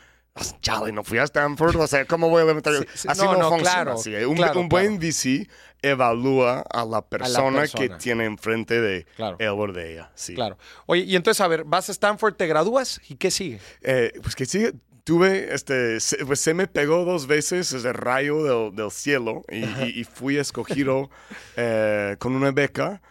chale, 0.61 0.91
no 0.91 1.03
fui 1.03 1.17
a 1.17 1.23
Stanford, 1.23 1.75
o 1.75 1.87
sea, 1.87 2.05
¿cómo 2.05 2.29
voy 2.29 2.41
a 2.43 2.45
levantar? 2.45 2.73
Sí, 2.75 2.85
sí, 2.93 3.07
Así 3.09 3.21
no, 3.23 3.33
no, 3.33 3.39
no, 3.39 3.49
funciona. 3.49 3.71
claro, 3.73 3.93
así, 3.93 4.15
un, 4.15 4.35
claro, 4.35 4.59
un 4.61 4.69
buen 4.69 4.97
claro. 4.97 5.11
VC 5.11 5.49
evalúa 5.81 6.63
a 6.71 6.85
la 6.85 7.01
persona, 7.01 7.63
que 7.63 7.71
persona. 7.71 7.97
tiene 7.97 8.25
enfrente 8.25 8.79
de 8.81 9.05
él 9.39 9.47
o 9.49 9.67
de 9.71 9.93
ella. 9.93 10.11
Sí. 10.15 10.35
Claro. 10.35 10.57
Oye, 10.85 11.03
y 11.03 11.15
entonces, 11.15 11.41
a 11.41 11.47
ver, 11.47 11.63
vas 11.63 11.89
a 11.89 11.91
Stanford, 11.91 12.35
te 12.35 12.47
gradúas 12.47 13.01
y 13.09 13.15
¿qué 13.15 13.31
sigue? 13.31 13.59
Eh, 13.81 14.11
pues 14.21 14.35
que 14.35 14.45
sí, 14.45 14.69
tuve, 15.03 15.53
este, 15.53 15.97
pues 16.25 16.39
se 16.39 16.53
me 16.53 16.67
pegó 16.67 17.05
dos 17.05 17.27
veces 17.27 17.71
ese 17.73 17.93
rayo 17.93 18.43
del, 18.43 18.75
del 18.75 18.91
cielo 18.91 19.43
y, 19.49 19.63
y- 19.63 19.93
y 20.01 20.03
fui 20.03 20.37
escogido 20.37 21.09
eh, 21.55 22.15
con 22.19 22.35
una 22.35 22.51
beca 22.51 23.01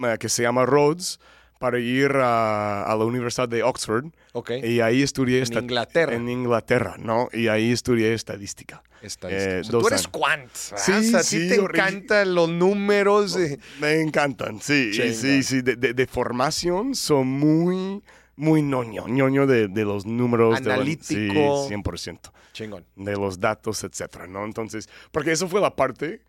eh, 0.00 0.16
que 0.18 0.28
se 0.28 0.42
llama 0.42 0.64
Rhodes 0.64 1.20
para 1.62 1.78
ir 1.78 2.10
a, 2.16 2.82
a 2.82 2.96
la 2.96 3.04
Universidad 3.04 3.48
de 3.48 3.62
Oxford 3.62 4.06
Ok. 4.32 4.50
y 4.64 4.80
ahí 4.80 5.00
estudié 5.02 5.36
En 5.38 5.42
esta- 5.44 5.60
Inglaterra. 5.60 6.14
En 6.14 6.28
Inglaterra, 6.28 6.96
¿no? 6.98 7.28
Y 7.32 7.46
ahí 7.46 7.70
estudié 7.70 8.14
estadística. 8.14 8.82
Estadística. 9.00 9.56
eh, 9.56 9.60
O 9.60 9.64
sea, 9.64 9.70
dos 9.72 9.82
tú 9.82 9.88
eres 9.88 10.08
quant. 10.08 10.50
Sí, 10.52 10.74
o 10.92 11.02
sea, 11.02 11.18
a 11.20 11.22
ti 11.22 11.26
sí, 11.28 11.48
te 11.48 11.54
encantan 11.54 12.34
los 12.34 12.48
números. 12.48 13.36
eh. 13.36 13.58
Me 13.80 14.00
encantan, 14.00 14.60
sí, 14.60 14.92
sí, 15.14 15.42
sí, 15.44 15.62
de, 15.62 15.76
de- 15.76 15.94
de 15.94 16.06
formación 16.06 16.94
son 16.96 17.28
muy, 17.28 18.02
muy 18.34 18.60
ñoño, 18.62 19.06
ñoño 19.06 19.46
de, 19.46 19.68
de 19.68 19.84
los 19.84 20.04
números. 20.04 20.60
de 20.62 20.72
Analítico. 20.72 21.66
sí, 21.68 21.74
100%. 21.74 22.32
Chingón. 22.52 22.84
de 22.96 23.12
los 23.12 23.40
datos, 23.40 23.82
etcétera, 23.84 24.26
¿no? 24.26 24.44
Entonces, 24.44 24.88
porque 25.10 25.32
eso 25.32 25.48
fue 25.48 25.60
la 25.60 25.74
parte 25.74 26.20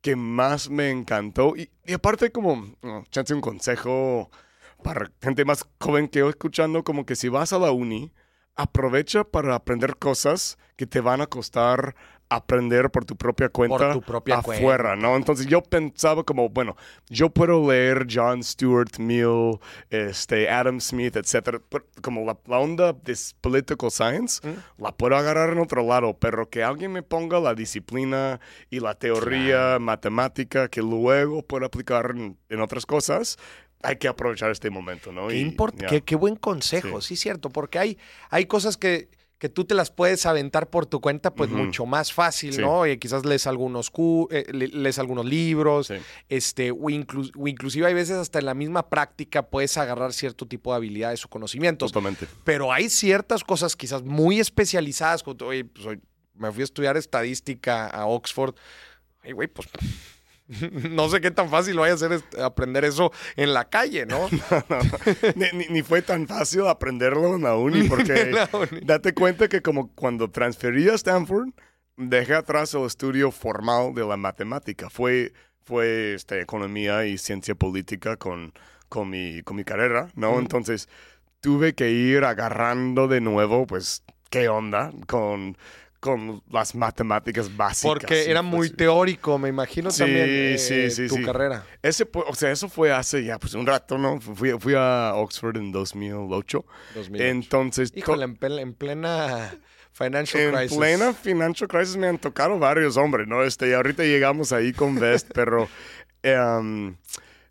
que 0.00 0.16
más 0.16 0.68
me 0.68 0.90
encantó. 0.90 1.54
Y, 1.56 1.70
y 1.86 1.92
aparte, 1.92 2.32
como, 2.32 2.74
chance 3.10 3.32
un 3.32 3.40
consejo 3.40 4.28
para 4.82 5.10
gente 5.20 5.44
más 5.44 5.66
joven 5.80 6.08
que 6.08 6.20
yo 6.20 6.28
escuchando, 6.28 6.84
como 6.84 7.06
que 7.06 7.16
si 7.16 7.28
vas 7.28 7.52
a 7.52 7.58
la 7.58 7.70
uni, 7.70 8.12
aprovecha 8.54 9.24
para 9.24 9.54
aprender 9.54 9.96
cosas 9.96 10.58
que 10.76 10.86
te 10.86 11.00
van 11.00 11.20
a 11.20 11.26
costar 11.26 11.94
aprender 12.36 12.90
por 12.90 13.04
tu 13.04 13.16
propia 13.16 13.48
cuenta 13.50 13.92
tu 13.92 14.00
propia 14.00 14.38
afuera, 14.38 14.96
¿no? 14.96 15.16
Entonces 15.16 15.46
yo 15.46 15.62
pensaba 15.62 16.24
como, 16.24 16.48
bueno, 16.48 16.76
yo 17.08 17.28
puedo 17.28 17.70
leer 17.70 18.06
John 18.10 18.42
Stuart 18.42 18.98
Mill, 18.98 19.58
este, 19.90 20.48
Adam 20.48 20.80
Smith, 20.80 21.16
etcétera, 21.16 21.60
pero 21.68 21.84
como 22.00 22.24
la, 22.24 22.38
la 22.46 22.58
onda 22.58 22.92
de 22.92 23.16
political 23.40 23.90
science, 23.90 24.40
la 24.78 24.92
puedo 24.92 25.16
agarrar 25.16 25.50
en 25.50 25.58
otro 25.58 25.86
lado, 25.86 26.16
pero 26.18 26.48
que 26.48 26.62
alguien 26.62 26.92
me 26.92 27.02
ponga 27.02 27.38
la 27.38 27.54
disciplina 27.54 28.40
y 28.70 28.80
la 28.80 28.94
teoría 28.94 29.78
matemática 29.78 30.68
que 30.68 30.80
luego 30.80 31.42
puedo 31.42 31.66
aplicar 31.66 32.12
en, 32.16 32.38
en 32.48 32.60
otras 32.60 32.86
cosas, 32.86 33.36
hay 33.82 33.96
que 33.96 34.08
aprovechar 34.08 34.50
este 34.50 34.70
momento, 34.70 35.12
¿no? 35.12 35.28
Qué, 35.28 35.38
Y, 35.38 35.56
qué, 35.88 36.02
qué 36.02 36.16
buen 36.16 36.36
consejo, 36.36 37.00
sí. 37.00 37.16
cierto, 37.16 37.50
porque 37.50 37.78
hay, 37.78 37.98
hay 38.30 38.46
cosas 38.46 38.76
que, 38.76 39.08
que 39.38 39.48
tú 39.48 39.64
te 39.64 39.74
las 39.74 39.90
puedes 39.90 40.24
aventar 40.24 40.70
por 40.70 40.86
tu 40.86 41.00
cuenta, 41.00 41.34
pues 41.34 41.50
mucho 41.50 41.84
más 41.84 42.12
fácil, 42.12 42.52
Sí. 42.54 42.60
¿no? 42.60 42.86
Y 42.86 42.96
quizás 42.98 43.24
lees 43.24 43.48
algunos, 43.48 43.90
cu- 43.90 44.28
eh, 44.30 44.46
le- 44.52 44.68
lees 44.68 45.00
algunos 45.00 45.24
libros, 45.26 45.88
Sí. 45.88 45.94
este, 46.28 46.70
o, 46.70 46.76
inclu- 46.76 47.32
o 47.36 47.48
inclusive 47.48 47.86
hay 47.88 47.94
veces 47.94 48.18
hasta 48.18 48.38
en 48.38 48.46
la 48.46 48.54
misma 48.54 48.88
práctica 48.88 49.42
puedes 49.42 49.76
agarrar 49.78 50.12
cierto 50.12 50.46
tipo 50.46 50.70
de 50.70 50.76
habilidades 50.76 51.24
o 51.24 51.28
conocimientos. 51.28 51.90
Totalmente. 51.90 52.28
Pero 52.44 52.72
hay 52.72 52.88
ciertas 52.88 53.42
cosas 53.42 53.74
quizás 53.74 54.04
muy 54.04 54.38
especializadas. 54.38 55.24
como 55.24 55.36
Oye, 55.44 55.64
pues 55.64 55.86
hoy 55.86 56.00
me 56.34 56.52
fui 56.52 56.60
a 56.60 56.64
estudiar 56.64 56.96
estadística 56.96 57.88
a 57.88 58.06
Oxford. 58.06 58.54
Ay, 59.24 59.32
güey, 59.32 59.48
pues 59.48 59.68
no 60.90 61.08
sé 61.08 61.20
qué 61.20 61.30
tan 61.30 61.48
fácil 61.48 61.78
vaya 61.78 61.94
a 61.94 61.98
ser 61.98 62.12
est- 62.12 62.38
aprender 62.38 62.84
eso 62.84 63.12
en 63.36 63.54
la 63.54 63.64
calle, 63.68 64.06
¿no? 64.06 64.28
ni, 65.34 65.46
ni- 65.58 65.68
ni 65.68 65.82
fue 65.82 66.02
tan 66.02 66.26
fácil 66.26 66.66
aprenderlo 66.66 67.36
en 67.36 67.42
la 67.42 67.56
uni, 67.56 67.82
porque 67.88 68.12
En 68.20 68.32
la 68.32 68.48
uni. 68.52 68.80
date 68.84 69.14
cuenta 69.14 69.48
que 69.48 69.62
como 69.62 69.92
cuando 69.94 70.30
transferí 70.30 70.88
a 70.88 70.94
Stanford, 70.94 71.48
dejé 71.96 72.34
atrás 72.34 72.74
el 72.74 72.84
estudio 72.84 73.30
formal 73.30 73.94
de 73.94 74.04
la 74.06 74.16
matemática. 74.16 74.90
Fue, 74.90 75.32
fue 75.64 76.14
este, 76.14 76.40
economía 76.40 77.06
y 77.06 77.18
ciencia 77.18 77.54
política 77.54 78.16
con, 78.16 78.52
con, 78.88 79.10
mi, 79.10 79.42
con 79.42 79.56
mi 79.56 79.64
carrera, 79.64 80.08
¿no? 80.14 80.38
Entonces 80.38 80.88
tuve 81.40 81.74
que 81.74 81.90
ir 81.90 82.24
agarrando 82.24 83.08
de 83.08 83.20
nuevo, 83.20 83.66
pues, 83.66 84.02
¿qué 84.30 84.48
onda? 84.48 84.90
Con, 85.06 85.56
con 86.02 86.42
las 86.50 86.74
matemáticas 86.74 87.56
básicas. 87.56 87.88
Porque 87.92 88.28
era 88.28 88.42
muy 88.42 88.66
sí. 88.70 88.74
teórico, 88.74 89.38
me 89.38 89.48
imagino 89.48 89.92
Sí, 89.92 90.00
también 90.00 90.26
eh, 90.28 90.56
sí, 90.58 90.90
sí, 90.90 91.06
tu 91.06 91.14
sí. 91.14 91.22
carrera. 91.22 91.64
Ese, 91.80 92.08
o 92.12 92.34
sea, 92.34 92.50
eso 92.50 92.68
fue 92.68 92.90
hace 92.92 93.22
ya 93.22 93.38
pues 93.38 93.54
un 93.54 93.64
rato, 93.64 93.96
¿no? 93.98 94.20
Fui, 94.20 94.50
fui 94.58 94.74
a 94.76 95.12
Oxford 95.14 95.56
en 95.58 95.70
2008. 95.70 96.64
2008. 96.96 97.24
Entonces, 97.30 97.92
to- 97.92 97.98
Híjole, 98.00 98.24
en, 98.24 98.36
pel- 98.36 98.58
en 98.60 98.74
plena 98.74 99.54
financial 99.92 100.42
en 100.42 100.54
crisis. 100.56 100.76
plena 100.76 101.12
financial 101.14 101.68
crisis 101.68 101.96
me 101.96 102.08
han 102.08 102.18
tocado 102.18 102.58
varios 102.58 102.96
hombres, 102.96 103.28
¿no? 103.28 103.44
Este, 103.44 103.68
y 103.68 103.72
ahorita 103.72 104.02
llegamos 104.02 104.52
ahí 104.52 104.72
con 104.72 104.98
Best, 104.98 105.30
pero 105.34 105.68
em, 106.24 106.96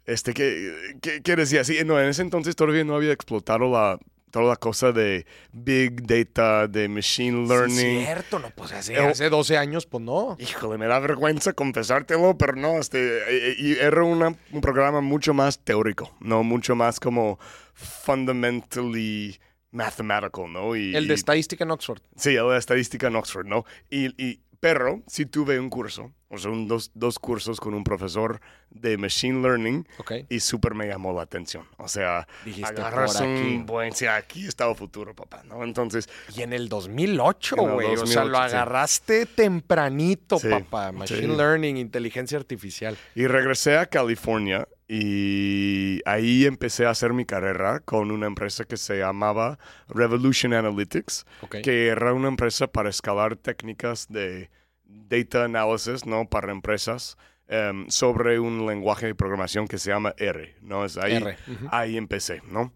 este, 0.06 0.34
¿qué, 0.34 0.98
qué, 1.02 1.22
qué 1.22 1.36
decía? 1.38 1.64
Sí, 1.64 1.78
no, 1.86 1.98
en 2.02 2.10
ese 2.10 2.22
entonces 2.22 2.56
todavía 2.58 2.84
no 2.84 2.96
había 2.98 3.14
explotado 3.14 3.72
la, 3.72 3.98
toda 4.32 4.46
la 4.46 4.56
cosa 4.56 4.92
de 4.92 5.26
big 5.52 6.02
data, 6.08 6.68
de 6.68 6.88
machine 6.88 7.46
Sí, 7.46 7.50
learning. 7.54 8.06
cierto, 8.06 8.40
no, 8.40 8.50
pues 8.52 8.72
hace, 8.72 8.94
Eh, 8.96 9.00
hace 9.00 9.30
12 9.30 9.58
años, 9.58 9.86
pues 9.86 10.04
no. 10.04 10.36
Híjole, 10.40 10.78
me 10.78 10.88
da 10.88 10.98
vergüenza 11.00 11.54
confesártelo, 11.54 12.38
pero 12.38 12.56
no, 12.56 12.80
este, 12.80 13.00
eh, 13.20 13.24
eh, 13.52 13.56
y 13.60 13.72
era 13.74 14.04
una- 14.04 14.36
un 14.52 14.62
programa 14.62 15.02
mucho 15.02 15.34
más 15.34 15.60
teórico, 15.60 16.16
¿no? 16.20 16.44
Mucho 16.44 16.76
más 16.76 17.00
como 17.00 17.38
fundamentally 17.76 19.40
mathematical, 19.72 20.52
¿no? 20.52 20.76
Y, 20.76 20.96
El 20.96 21.08
de 21.08 21.14
y- 21.14 21.16
estadística 21.16 21.64
en 21.64 21.72
Oxford. 21.72 22.02
Sí, 22.16 22.36
el 22.36 22.50
de 22.50 22.58
estadística 22.58 23.08
en 23.08 23.16
Oxford, 23.16 23.46
¿no? 23.46 23.66
Y, 23.90 24.08
y- 24.24 24.42
pero 24.62 25.02
sí 25.08 25.26
tuve 25.26 25.60
un 25.60 25.70
curso, 25.70 26.14
o 26.30 26.38
sea, 26.38 26.50
un- 26.52 26.68
dos, 26.70 26.92
dos 26.94 27.20
cursos 27.20 27.60
con 27.60 27.74
un 27.74 27.84
profesor 27.84 28.40
de 28.70 28.96
Machine 28.98 29.42
Learning 29.42 29.86
y 30.30 30.40
súper 30.40 30.76
me 30.76 30.88
llamó 30.88 31.12
la 31.12 31.24
atención. 31.24 31.66
O 31.78 31.90
sea, 31.90 32.26
Dijiste, 32.46 32.70
agarras 32.80 33.18
"Por 33.18 33.24
aquí". 33.24 33.42
un 33.42 33.66
buen... 33.66 33.92
Sí, 33.94 34.06
aquí 34.06 34.48
está 34.48 34.70
el 34.70 34.76
futuro, 34.78 35.14
papá, 35.14 35.42
¿no? 35.44 35.64
Entonces, 35.66 36.08
Y 36.38 36.42
en 36.44 36.54
el 36.54 36.70
2008, 36.70 37.56
En 37.58 37.64
el 37.66 37.72
güey. 37.74 37.88
O 37.96 38.06
sea, 38.06 38.24
lo 38.24 38.30
2008, 38.30 38.50
sí. 38.50 38.56
agarraste 38.56 39.26
tempranito, 39.26 40.40
Sí, 40.40 40.48
papá. 40.48 40.92
Machine 40.94 41.20
sí. 41.22 41.28
Learning, 41.28 41.76
inteligencia 41.78 42.38
artificial. 42.38 42.96
Y 43.16 43.28
regresé 43.28 43.78
a 43.78 43.88
California 43.88 44.68
y 44.94 46.02
ahí 46.04 46.46
empecé 46.46 46.86
a 46.86 46.90
hacer 46.90 47.14
mi 47.14 47.24
carrera 47.24 47.80
con 47.80 48.12
una 48.12 48.28
empresa 48.28 48.66
que 48.66 48.76
se 48.76 48.98
llamaba 48.98 49.58
Revolution 49.88 50.54
Analytics, 50.54 51.26
que 51.64 51.88
era 51.88 52.12
una 52.12 52.28
empresa 52.28 52.68
para 52.68 52.90
escalar 52.90 53.38
técnicas 53.38 54.10
de 54.10 54.50
data 54.84 55.46
analysis, 55.46 56.06
¿no? 56.06 56.28
Para 56.28 56.52
empresas 56.52 57.18
em, 57.48 57.90
sobre 57.90 58.38
un 58.38 58.68
lenguaje 58.68 59.06
de 59.06 59.16
programación 59.16 59.66
que 59.66 59.78
se 59.78 59.92
llama 59.92 60.14
R, 60.18 60.58
¿no? 60.60 60.84
Es 60.84 60.98
ahí, 60.98 61.14
R, 61.14 61.38
ahí 61.72 61.96
empecé, 61.96 62.42
¿no? 62.50 62.74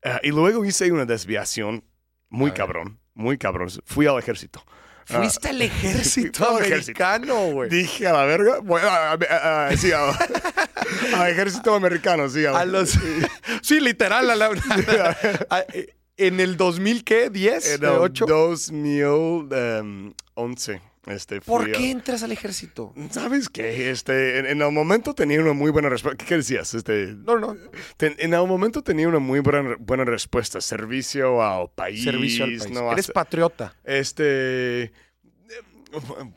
Eh, 0.00 0.20
y 0.22 0.30
luego 0.30 0.64
hice 0.64 0.90
una 0.90 1.04
desviación 1.04 1.84
muy 2.30 2.52
cabrón, 2.52 2.98
muy 3.12 3.36
cabrón. 3.36 3.68
Fui 3.84 4.06
al 4.06 4.18
ejército. 4.18 4.64
Fuiste 5.04 5.48
al 5.48 5.62
ejército 5.62 6.44
Fui 6.56 6.66
americano, 6.66 7.34
güey. 7.52 7.68
Dije 7.70 8.06
a 8.06 8.12
la 8.12 8.24
verga. 8.24 8.58
Bueno, 8.60 8.88
a- 8.88 9.12
a- 9.12 9.66
a- 9.68 9.76
sí, 9.76 9.90
a- 9.92 10.10
al 11.16 11.30
ejército 11.30 11.74
americano, 11.74 12.28
sí. 12.28 12.44
A 12.46 12.64
los... 12.64 12.96
sí, 13.62 13.80
literal. 13.80 14.30
a 14.30 14.36
la- 14.36 14.50
eh, 15.72 15.94
¿En 16.16 16.40
el 16.40 16.56
2000 16.56 17.04
qué? 17.04 17.30
¿10? 17.32 17.66
En 17.76 17.84
el 17.84 17.90
¿8? 17.90 18.26
2011. 18.26 20.80
Este, 21.06 21.40
¿Por 21.40 21.64
a- 21.64 21.72
qué 21.72 21.90
entras 21.90 22.22
al 22.22 22.30
ejército? 22.30 22.94
¿Sabes 23.10 23.48
qué? 23.48 23.90
Este, 23.90 24.38
en, 24.38 24.46
en 24.46 24.62
el 24.62 24.70
momento 24.70 25.14
tenía 25.14 25.40
una 25.40 25.52
muy 25.52 25.70
buena 25.72 25.88
respuesta. 25.88 26.24
¿Qué 26.24 26.36
decías? 26.36 26.74
Este, 26.74 27.14
No, 27.24 27.38
no. 27.38 27.56
ten- 27.96 28.14
en 28.18 28.34
el 28.34 28.46
momento 28.46 28.82
tenía 28.82 29.08
una 29.08 29.18
muy 29.18 29.40
buena, 29.40 29.74
buena 29.80 30.04
respuesta. 30.04 30.60
Servicio 30.60 31.42
al 31.42 31.70
país. 31.74 32.04
Servicio 32.04 32.44
al 32.44 32.56
país. 32.56 32.70
¿no? 32.70 32.92
Eres 32.92 33.10
patriota. 33.10 33.74
Este... 33.82 34.82
eh, 34.84 34.92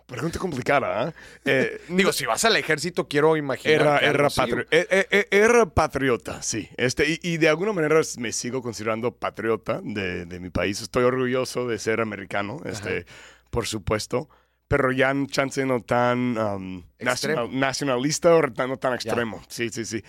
Pregunta 0.08 0.40
complicada, 0.40 1.10
¿eh? 1.10 1.14
Eh, 1.46 1.82
Digo, 1.90 2.12
si 2.12 2.26
vas 2.26 2.44
al 2.44 2.56
ejército, 2.58 3.08
quiero 3.08 3.38
imaginar. 3.38 3.82
Era, 3.82 3.98
era, 4.00 4.30
patri- 4.30 4.68
eh, 4.72 5.06
eh, 5.12 5.28
era 5.32 5.66
patriota, 5.68 6.42
sí. 6.42 6.68
Este, 6.76 7.08
y, 7.10 7.20
y 7.22 7.38
de 7.38 7.50
alguna 7.50 7.72
manera 7.72 8.02
me 8.18 8.32
sigo 8.32 8.62
considerando 8.64 9.12
patriota 9.16 9.80
de, 9.84 10.26
de 10.26 10.40
mi 10.40 10.50
país. 10.50 10.82
Estoy 10.82 11.04
orgulloso 11.04 11.68
de 11.68 11.78
ser 11.78 12.02
americano, 12.02 12.60
este, 12.66 13.06
por 13.52 13.68
supuesto. 13.68 14.28
Pero 14.68 14.92
ya 14.92 15.12
en 15.12 15.28
chance 15.28 15.64
no 15.66 15.82
tan 15.82 16.38
um, 16.38 16.84
nacional- 17.00 17.50
nacionalista 17.58 18.36
o 18.36 18.42
no 18.42 18.78
tan 18.78 18.94
extremo. 18.94 19.42
Sí, 19.48 19.70
sí, 19.70 19.86
sí. 19.86 20.04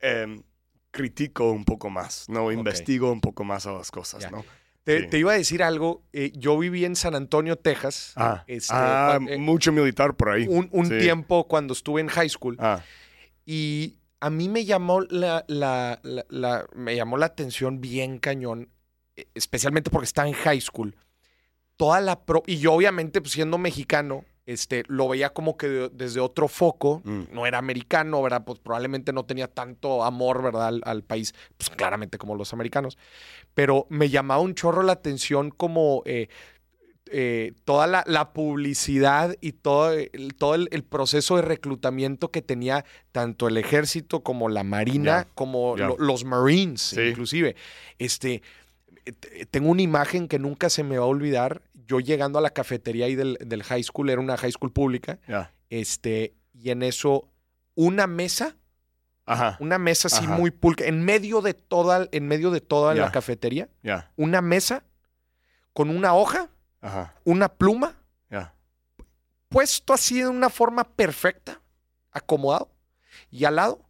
Em, 0.00 0.42
critico 0.90 1.50
un 1.50 1.64
poco 1.64 1.88
más, 1.88 2.28
¿no? 2.28 2.52
Investigo 2.52 3.10
un 3.10 3.20
poco 3.22 3.44
más 3.44 3.66
a 3.66 3.72
las 3.72 3.90
cosas. 3.90 4.30
¿no? 4.30 4.44
Te, 4.84 5.02
Sí. 5.02 5.06
te 5.08 5.18
iba 5.18 5.32
a 5.32 5.36
decir 5.36 5.62
algo. 5.62 6.02
eh, 6.12 6.30
yo 6.34 6.58
viví 6.58 6.84
en 6.84 6.96
San 6.96 7.14
Antonio, 7.14 7.56
Texas. 7.56 8.12
Ah, 8.16 8.44
este, 8.46 8.74
ah, 8.74 9.18
eh, 9.28 9.38
mucho 9.38 9.72
militar 9.72 10.14
por 10.14 10.28
ahí. 10.30 10.46
un, 10.48 10.68
un 10.72 10.86
Sí. 10.86 10.98
tiempo 10.98 11.48
cuando 11.48 11.72
estuve 11.72 12.00
en 12.02 12.08
high 12.08 12.28
school. 12.28 12.56
Ah, 12.58 12.82
Y 13.46 13.96
a 14.20 14.28
mí 14.30 14.48
me 14.48 14.64
llamó 14.64 15.00
la, 15.00 15.44
la- 15.48 15.98
la- 16.02 16.26
la- 16.28 16.66
me 16.74 16.94
llamó 16.94 17.16
la 17.16 17.26
atención 17.26 17.80
bien 17.80 18.18
cañón, 18.18 18.68
eh, 19.16 19.26
especialmente 19.34 19.90
porque 19.90 20.04
estaba 20.04 20.28
en 20.28 20.34
high 20.34 20.60
school. 20.60 20.94
Toda 21.82 22.00
la 22.00 22.20
pro 22.20 22.42
y 22.46 22.58
yo 22.58 22.74
obviamente 22.74 23.20
pues, 23.20 23.32
siendo 23.32 23.58
mexicano, 23.58 24.24
este, 24.46 24.84
lo 24.86 25.08
veía 25.08 25.30
como 25.30 25.56
que 25.56 25.68
de- 25.68 25.88
desde 25.88 26.20
otro 26.20 26.46
foco. 26.46 27.00
Mm. 27.04 27.22
No 27.32 27.44
era 27.44 27.58
americano, 27.58 28.22
¿verdad? 28.22 28.44
Pues 28.44 28.60
probablemente 28.60 29.12
no 29.12 29.24
tenía 29.24 29.48
tanto 29.48 30.04
amor, 30.04 30.42
¿verdad? 30.42 30.68
Al, 30.68 30.80
al 30.84 31.02
país, 31.02 31.34
pues 31.56 31.70
claramente 31.70 32.18
como 32.18 32.36
los 32.36 32.52
americanos. 32.52 32.98
Pero 33.54 33.86
me 33.88 34.08
llamaba 34.10 34.40
un 34.40 34.54
chorro 34.54 34.82
la 34.84 34.92
atención 34.92 35.50
como 35.50 36.02
eh, 36.06 36.28
eh, 37.10 37.52
toda 37.64 37.86
la, 37.88 38.04
la 38.06 38.32
publicidad 38.32 39.36
y 39.40 39.52
todo, 39.52 39.90
el, 39.92 40.34
todo 40.36 40.54
el, 40.54 40.68
el 40.70 40.84
proceso 40.84 41.34
de 41.36 41.42
reclutamiento 41.42 42.30
que 42.30 42.42
tenía 42.42 42.84
tanto 43.10 43.48
el 43.48 43.56
ejército 43.56 44.20
como 44.22 44.48
la 44.48 44.62
marina, 44.62 45.26
como 45.34 45.76
lo- 45.76 45.96
los 45.98 46.24
marines, 46.24 46.80
Sí. 46.80 47.00
inclusive. 47.00 47.56
Este, 47.98 48.42
eh, 49.04 49.46
tengo 49.50 49.68
una 49.70 49.82
imagen 49.82 50.28
que 50.28 50.38
nunca 50.38 50.70
se 50.70 50.84
me 50.84 50.96
va 50.96 51.04
a 51.04 51.08
olvidar. 51.08 51.60
Yo 51.86 52.00
llegando 52.00 52.38
a 52.38 52.42
la 52.42 52.50
cafetería 52.50 53.06
ahí 53.06 53.14
del, 53.14 53.36
del 53.40 53.62
high 53.62 53.82
school, 53.82 54.10
era 54.10 54.20
una 54.20 54.36
high 54.36 54.52
school 54.52 54.72
pública, 54.72 55.18
este, 55.70 56.34
y 56.52 56.70
en 56.70 56.82
eso 56.82 57.28
una 57.74 58.06
mesa, 58.06 58.56
Ajá, 59.24 59.56
una 59.60 59.78
mesa 59.78 60.08
así 60.08 60.24
Ajá. 60.24 60.36
muy 60.36 60.50
pulca, 60.50 60.84
en 60.84 61.04
medio 61.04 61.40
de 61.40 61.54
toda, 61.54 62.08
en 62.12 62.26
medio 62.26 62.50
de 62.50 62.60
toda 62.60 62.94
la 62.94 63.10
cafetería, 63.12 63.68
una 64.16 64.40
mesa 64.40 64.84
con 65.72 65.90
una 65.90 66.14
hoja, 66.14 66.50
Ajá, 66.80 67.14
una 67.24 67.48
pluma, 67.48 67.96
puesto 69.48 69.92
así 69.92 70.20
de 70.20 70.28
una 70.28 70.48
forma 70.48 70.84
perfecta, 70.84 71.60
acomodado, 72.10 72.70
y 73.30 73.44
al 73.44 73.56
lado 73.56 73.84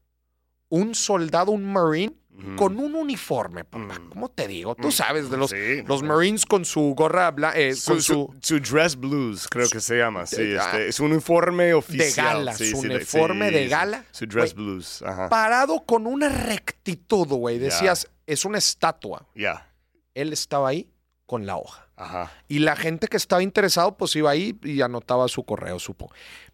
un 0.69 0.95
soldado, 0.95 1.53
un 1.53 1.71
marine, 1.73 2.17
Con 2.57 2.79
un 2.79 2.95
uniforme, 2.95 3.65
papá. 3.65 3.99
Mm. 3.99 4.09
¿Cómo 4.11 4.29
te 4.31 4.49
digo? 4.49 4.75
Tú 4.75 4.89
Mm, 4.89 4.93
sabes, 4.93 5.31
de 5.31 5.37
los, 5.37 5.51
sí, 5.51 5.83
los 5.87 6.03
marines 6.03 6.45
con 6.47 6.65
su 6.65 6.95
gorra 6.97 7.31
blanca, 7.31 7.57
Su, 7.75 7.93
con 7.93 8.03
su... 8.03 8.35
su- 8.41 8.61
dress 8.61 8.97
blues, 8.97 9.47
creo 9.49 9.69
que 9.69 9.81
se 9.81 9.99
llama. 9.99 10.27
Sí, 10.27 10.37
de- 10.43 10.57
este, 10.57 10.89
es 10.89 11.01
un 11.01 11.13
uniforme 11.13 11.75
oficial. 11.75 12.39
gala, 12.39 12.55
sí, 12.55 12.71
su 12.71 12.79
uniforme 12.79 13.51
de 13.51 13.69
gala. 13.69 14.05
Su 14.11 14.27
dress 14.27 14.55
blues. 14.55 15.03
Ajá. 15.03 15.29
Parado 15.29 15.81
con 15.85 16.07
una 16.07 16.29
rectitud, 16.29 17.27
güey. 17.29 17.59
Decías, 17.59 18.09
es 18.27 18.45
una 18.45 18.59
estatua. 18.59 19.27
Ya. 19.35 19.69
Él 20.15 20.33
estaba 20.33 20.69
ahí 20.69 20.89
con 21.27 21.47
la 21.47 21.57
hoja. 21.57 21.87
Ajá. 21.97 22.33
Y 22.49 22.59
la 22.59 22.75
gente 22.77 23.07
que 23.09 23.17
estaba 23.17 23.43
interesado, 23.43 23.97
pues 23.97 24.15
iba 24.17 24.31
ahí 24.31 24.59
y 24.65 24.81
anotaba 24.83 25.29
su 25.29 25.45
correo, 25.45 25.79
supo. 25.79 26.11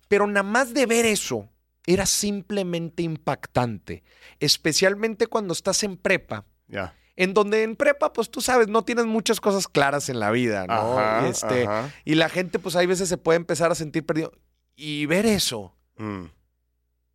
Pero 0.08 0.26
nada 0.26 0.42
más 0.42 0.74
de 0.74 0.86
ver 0.86 1.06
eso, 1.06 1.48
era 1.92 2.04
simplemente 2.06 3.02
impactante. 3.02 4.02
Especialmente 4.40 5.26
cuando 5.26 5.52
estás 5.52 5.82
en 5.82 5.96
prepa. 5.96 6.44
Ya. 6.68 6.94
En 7.16 7.34
donde 7.34 7.62
en 7.64 7.76
prepa, 7.76 8.12
pues 8.12 8.30
tú 8.30 8.40
sabes, 8.40 8.68
no 8.68 8.84
tienes 8.84 9.06
muchas 9.06 9.40
cosas 9.40 9.66
claras 9.66 10.08
en 10.08 10.20
la 10.20 10.30
vida, 10.30 10.66
¿no? 10.66 10.98
Ajá, 10.98 11.26
este, 11.28 11.64
ajá. 11.64 11.92
y 12.04 12.14
la 12.14 12.28
gente, 12.28 12.58
pues 12.58 12.76
hay 12.76 12.86
veces 12.86 13.08
se 13.08 13.16
puede 13.18 13.36
empezar 13.38 13.72
a 13.72 13.74
sentir 13.74 14.04
perdido. 14.06 14.32
Y 14.76 15.06
ver 15.06 15.26
eso, 15.26 15.74
Mm. 15.96 16.26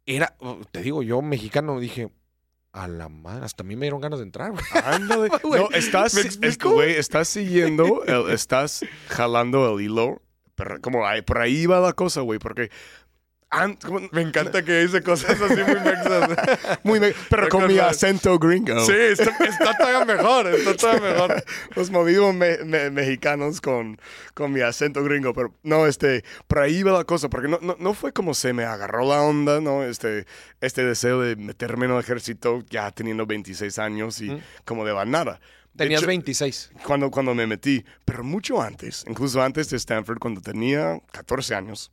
era, 0.05 0.35
te 0.71 0.81
digo, 0.81 1.03
yo 1.03 1.21
mexicano 1.21 1.79
dije, 1.79 2.09
a 2.73 2.87
la 2.89 3.07
madre, 3.07 3.45
hasta 3.45 3.63
a 3.63 3.65
mí 3.65 3.75
me 3.75 3.85
dieron 3.85 4.01
ganas 4.01 4.19
de 4.19 4.25
entrar, 4.25 4.51
güey. 4.51 4.63
Ándale. 4.83 5.29
Güey, 5.43 5.61
No, 5.61 5.69
estás, 5.71 6.15
estás 6.17 7.27
siguiendo, 7.29 8.03
el- 8.05 8.31
estás 8.31 8.83
jalando 9.07 9.77
el 9.77 9.85
hilo. 9.85 10.21
Pero 10.55 10.79
como 10.81 11.05
ahí- 11.07 11.21
por 11.21 11.39
ahí 11.39 11.65
va 11.65 11.79
la 11.79 11.93
cosa, 11.93 12.21
güey, 12.21 12.37
porque... 12.39 12.69
Me 14.11 14.21
encanta 14.21 14.63
que 14.63 14.79
dice 14.81 15.01
cosas 15.03 15.39
así 15.41 15.61
muy 15.63 15.79
mexas. 15.79 16.29
muy 16.83 16.99
me- 16.99 17.13
pero 17.29 17.49
con 17.49 17.67
mi 17.67 17.77
acento 17.79 18.37
gringo. 18.39 18.85
Sí, 18.85 18.93
está, 18.93 19.31
está 19.45 19.77
todavía 19.77 20.05
mejor, 20.05 20.47
está 20.47 20.75
todavía 20.75 21.11
mejor. 21.13 21.43
Los 21.75 21.91
movidos 21.91 22.33
me- 22.33 22.57
me- 22.65 22.89
mexicanos 22.89 23.61
con, 23.61 23.99
con 24.33 24.51
mi 24.51 24.61
acento 24.61 25.03
gringo, 25.03 25.33
pero 25.33 25.53
no, 25.63 25.85
este, 25.87 26.23
por 26.47 26.59
ahí 26.59 26.83
va 26.83 26.91
la 26.93 27.03
cosa, 27.03 27.29
porque 27.29 27.47
no, 27.47 27.59
no, 27.61 27.75
no 27.79 27.93
fue 27.93 28.11
como 28.13 28.33
se 28.33 28.53
me 28.53 28.63
agarró 28.65 29.07
la 29.07 29.21
onda, 29.21 29.61
¿no? 29.61 29.83
Este, 29.83 30.25
este 30.61 30.83
deseo 30.83 31.21
de 31.21 31.35
meterme 31.35 31.85
en 31.85 31.91
el 31.93 31.99
ejército 31.99 32.63
ya 32.69 32.89
teniendo 32.91 33.25
26 33.25 33.77
años 33.79 34.19
y 34.21 34.29
Mm. 34.31 34.39
como 34.65 34.85
de 34.85 34.93
la 34.93 35.05
nada. 35.05 35.39
Tenías 35.75 36.01
hecho, 36.01 36.07
26. 36.07 36.71
cuando, 36.85 37.09
cuando 37.11 37.33
me 37.35 37.45
metí, 37.47 37.83
pero 38.05 38.23
mucho 38.23 38.61
antes, 38.61 39.03
incluso 39.07 39.41
antes 39.41 39.69
de 39.69 39.77
Stanford, 39.77 40.19
cuando 40.19 40.39
tenía 40.41 40.99
14 41.11 41.55
años, 41.55 41.91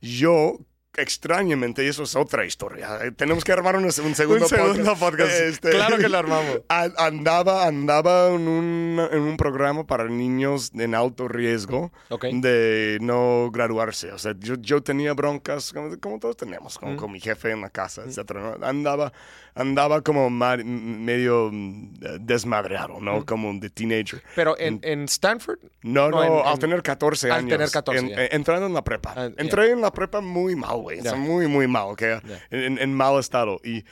yo 0.00 0.58
extrañamente, 0.96 1.84
y 1.84 1.88
eso 1.88 2.02
es 2.04 2.16
otra 2.16 2.44
historia, 2.44 2.98
eh, 3.02 3.10
tenemos 3.12 3.44
que 3.44 3.52
armar 3.52 3.76
un, 3.76 3.84
un 3.84 3.92
segundo, 3.92 4.14
Un 4.44 4.48
segundo 4.48 4.94
podcast. 4.96 5.00
podcast. 5.00 5.40
Este, 5.40 5.70
Claro 5.70 5.98
que 5.98 6.08
lo 6.08 6.18
armamos. 6.24 6.60
Andaba, 6.68 7.66
andaba 7.66 8.28
en 8.28 8.48
un, 8.48 9.08
en 9.10 9.20
un 9.22 9.36
programa 9.36 9.86
para 9.86 10.04
niños 10.04 10.70
en 10.74 10.94
alto 10.94 11.28
riesgo 11.28 11.92
Ok. 12.10 12.26
de 12.26 12.98
no 13.00 13.50
graduarse. 13.52 14.12
O 14.12 14.18
sea, 14.18 14.34
yo, 14.38 14.54
yo 14.56 14.82
tenía 14.82 15.12
broncas, 15.14 15.72
como, 15.72 15.98
como 15.98 16.18
todos 16.18 16.36
tenemos, 16.36 16.78
con, 16.78 16.94
Mm. 16.94 16.96
con 16.96 17.12
mi 17.12 17.20
jefe 17.20 17.50
en 17.50 17.60
la 17.62 17.70
casa, 17.70 18.02
etcétera, 18.06 18.56
¿no? 18.58 18.66
Andaba, 18.66 19.12
andaba 19.54 20.02
como 20.02 20.28
ma- 20.30 20.56
medio 20.56 21.50
mm, 21.52 21.94
desmadreado, 22.20 23.00
¿no? 23.00 23.20
Mm. 23.20 23.24
Como 23.24 23.52
de 23.54 23.70
teenager. 23.70 24.22
Pero 24.34 24.58
en, 24.58 24.80
en 24.82 25.04
Stanford, 25.04 25.58
No, 25.82 26.10
No, 26.10 26.16
no, 26.16 26.24
en- 26.40 26.46
al 26.46 26.54
en- 26.54 26.58
tener 26.60 26.82
14 26.82 27.30
al 27.30 27.38
años. 27.38 27.50
tener 27.50 27.70
14, 27.70 28.00
en- 28.00 28.08
ya. 28.10 28.24
eh, 28.24 28.28
entrando 28.32 28.66
en 28.66 28.74
la 28.74 28.82
prepa. 28.82 29.14
Ya. 29.14 29.24
Entré 29.36 29.70
en 29.70 29.80
la 29.80 29.92
prepa 29.92 30.20
muy 30.20 30.54
mal, 30.56 30.83
güey. 30.84 31.00
sea, 31.02 31.12
Ya. 31.12 31.16
muy, 31.16 31.46
muy 31.48 31.66
mal, 31.66 31.86
¿ok? 31.88 32.00
Ya. 32.02 32.22
En, 32.50 32.78
en 32.78 32.94
mal 32.94 33.18
estado. 33.18 33.60
Y 33.64 33.84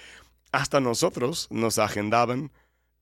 hasta 0.53 0.81
nosotros 0.81 1.49
nos 1.51 1.79
agendaban 1.79 2.51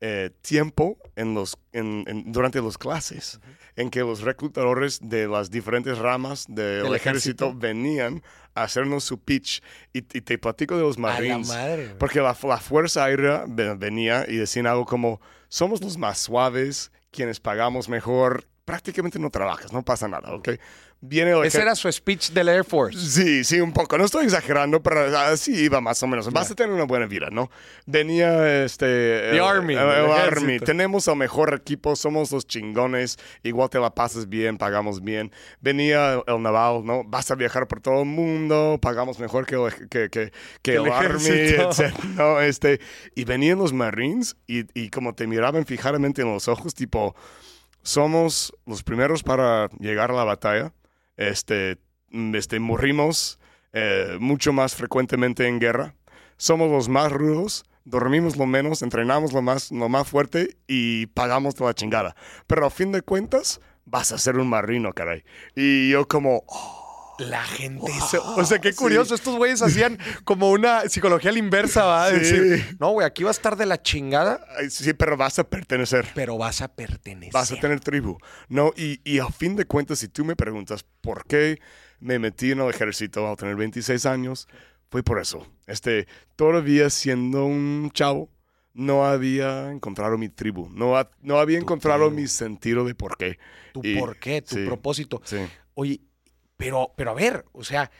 eh, 0.02 0.30
tiempo 0.40 0.96
en 1.14 1.34
los, 1.34 1.58
en- 1.72 2.04
en- 2.06 2.32
durante 2.32 2.62
las 2.62 2.78
clases 2.78 3.38
en 3.76 3.90
que 3.90 4.00
los 4.00 4.22
reclutadores 4.22 4.98
de 5.02 5.28
las 5.28 5.50
diferentes 5.50 5.98
ramas 5.98 6.46
del 6.48 6.84
Del 6.84 6.94
ejército, 6.94 7.46
ejército. 7.46 7.54
venían 7.54 8.22
a 8.54 8.62
hacernos 8.62 9.04
su 9.04 9.18
pitch. 9.22 9.62
Y, 9.92 9.98
y 9.98 10.20
te 10.22 10.38
platico 10.38 10.74
de 10.76 10.82
los 10.82 10.96
a 10.96 11.00
la 11.00 11.06
Marines. 11.08 11.50
Porque 11.98 12.20
la, 12.20 12.34
la 12.42 12.56
Fuerza 12.58 13.04
Aérea 13.04 13.44
ve- 13.46 13.74
venía 13.76 14.24
y 14.26 14.36
decían 14.36 14.66
algo 14.66 14.86
como, 14.86 15.20
somos 15.48 15.82
los 15.82 15.98
más 15.98 16.18
suaves, 16.18 16.92
quienes 17.10 17.38
pagamos 17.40 17.88
mejor, 17.90 18.46
prácticamente 18.64 19.18
no 19.18 19.28
trabajas, 19.30 19.70
no 19.72 19.82
pasa 19.82 20.08
nada, 20.08 20.32
¿ok? 20.34 20.48
Viene 21.02 21.30
el 21.30 21.46
Ese 21.46 21.58
ejer- 21.58 21.62
era 21.62 21.74
su 21.74 21.90
speech 21.90 22.30
del 22.32 22.50
Air 22.50 22.62
Force. 22.62 22.98
Sí, 22.98 23.42
sí, 23.42 23.58
un 23.58 23.72
poco. 23.72 23.96
No 23.96 24.04
estoy 24.04 24.26
exagerando, 24.26 24.82
pero 24.82 25.00
así 25.18 25.54
iba 25.64 25.80
más 25.80 26.02
o 26.02 26.06
menos. 26.06 26.30
Vas 26.30 26.50
a 26.50 26.54
tener 26.54 26.74
una 26.74 26.84
buena 26.84 27.06
vida, 27.06 27.28
¿no? 27.30 27.50
Venía 27.86 28.62
este... 28.64 29.30
el- 29.30 29.40
Army, 29.40 29.74
El, 29.74 29.80
el 29.88 30.10
Army. 30.10 30.60
Tenemos 30.60 31.08
el 31.08 31.16
mejor 31.16 31.54
equipo, 31.54 31.96
somos 31.96 32.30
los 32.32 32.46
chingones. 32.46 33.16
Igual 33.42 33.70
te 33.70 33.78
la 33.80 33.94
pasas 33.94 34.28
bien, 34.28 34.58
pagamos 34.58 35.02
bien. 35.02 35.32
Venía 35.62 36.22
el, 36.26 36.42
naval, 36.42 36.84
¿no? 36.84 37.02
Vas 37.04 37.30
a 37.30 37.34
viajar 37.34 37.66
por 37.66 37.80
todo 37.80 38.00
el 38.00 38.06
mundo, 38.06 38.78
pagamos 38.82 39.18
mejor 39.18 39.46
que 39.46 39.56
que, 39.88 40.10
que, 40.10 40.32
que 40.60 40.74
el 40.74 40.92
Army, 40.92 41.24
etc. 41.28 41.94
¿no? 42.16 42.40
Este, 42.42 42.78
y 43.14 43.24
venían 43.24 43.56
los 43.58 43.72
Marines 43.72 44.36
y, 44.46 44.66
y 44.78 44.90
como 44.90 45.14
te 45.14 45.26
miraban 45.26 45.64
fijamente 45.64 46.20
en 46.20 46.28
los 46.32 46.46
ojos, 46.46 46.74
tipo, 46.74 47.14
somos 47.82 48.52
los 48.66 48.82
primeros 48.82 49.22
para 49.22 49.68
llegar 49.78 50.10
a 50.10 50.14
la 50.14 50.24
batalla. 50.24 50.72
Este, 51.20 51.76
este, 52.32 52.58
morrimos 52.60 53.38
eh, 53.74 54.16
mucho 54.18 54.54
más 54.54 54.74
frecuentemente 54.74 55.46
en 55.46 55.60
guerra. 55.60 55.94
Somos 56.38 56.70
los 56.70 56.88
más 56.88 57.12
rudos, 57.12 57.66
dormimos 57.84 58.38
lo 58.38 58.46
menos, 58.46 58.80
entrenamos 58.80 59.34
lo 59.34 59.42
más, 59.42 59.70
lo 59.70 59.90
más 59.90 60.08
fuerte 60.08 60.56
y 60.66 61.06
pagamos 61.08 61.54
toda 61.54 61.70
la 61.70 61.74
chingada. 61.74 62.16
Pero 62.46 62.64
a 62.64 62.70
fin 62.70 62.90
de 62.90 63.02
cuentas, 63.02 63.60
vas 63.84 64.12
a 64.12 64.18
ser 64.18 64.38
un 64.38 64.48
marino, 64.48 64.94
caray. 64.94 65.22
Y 65.54 65.90
yo 65.90 66.08
como, 66.08 66.42
oh, 66.46 66.79
La 67.20 67.42
gente. 67.44 67.80
Wow, 68.12 68.38
o 68.38 68.44
sea, 68.44 68.58
qué 68.60 68.72
sí. 68.72 68.78
curioso. 68.78 69.14
Estos 69.14 69.36
güeyes 69.36 69.60
hacían 69.62 69.98
como 70.24 70.50
una 70.50 70.88
psicología 70.88 71.30
a 71.30 71.32
la 71.34 71.38
inversa, 71.38 71.84
¿va? 71.84 72.10
Sí. 72.10 72.16
decir, 72.18 72.76
no, 72.80 72.90
güey, 72.92 73.06
aquí 73.06 73.22
va 73.22 73.30
a 73.30 73.32
estar 73.32 73.56
de 73.56 73.66
la 73.66 73.82
chingada, 73.82 74.44
sí, 74.68 74.92
pero 74.94 75.16
vas 75.16 75.38
a 75.38 75.44
pertenecer. 75.44 76.08
pero 76.14 76.38
vas 76.38 76.62
a 76.62 76.68
pertenecer. 76.68 77.32
Vas 77.32 77.52
a 77.52 77.56
tener 77.60 77.80
tribu, 77.80 78.18
¿no? 78.48 78.72
Y, 78.76 79.00
y 79.04 79.18
a 79.18 79.26
fin 79.28 79.54
de 79.56 79.64
cuentas, 79.66 79.98
si 79.98 80.08
tú 80.08 80.24
me 80.24 80.34
preguntas 80.36 80.84
por 81.00 81.24
qué 81.26 81.60
me 82.00 82.18
metí 82.18 82.52
en 82.52 82.60
el 82.60 82.70
ejército 82.70 83.28
al 83.28 83.36
tener 83.36 83.56
26 83.56 84.06
años, 84.06 84.48
fue 84.90 85.02
por 85.02 85.20
eso. 85.20 85.46
Este, 85.66 86.08
todavía 86.36 86.88
siendo 86.90 87.44
un 87.44 87.90
chavo, 87.92 88.30
no 88.72 89.04
había 89.04 89.70
encontrado 89.72 90.16
mi 90.16 90.28
tribu, 90.28 90.68
no, 90.72 90.96
ha- 90.96 91.10
no 91.20 91.38
había 91.38 91.58
Tu 91.58 91.64
encontrado 91.64 92.06
tribu. 92.06 92.20
mi 92.22 92.28
sentido 92.28 92.84
de 92.84 92.94
por 92.94 93.16
qué. 93.16 93.38
Tu 93.74 93.80
Y- 93.84 93.98
por 93.98 94.16
qué, 94.16 94.40
tu 94.42 94.54
sí. 94.56 94.64
propósito. 94.64 95.20
Sí. 95.24 95.36
Oye, 95.74 96.00
pero, 96.60 96.92
pero 96.94 97.12
a 97.12 97.14
ver, 97.14 97.46
o 97.52 97.64
sea, 97.64 97.90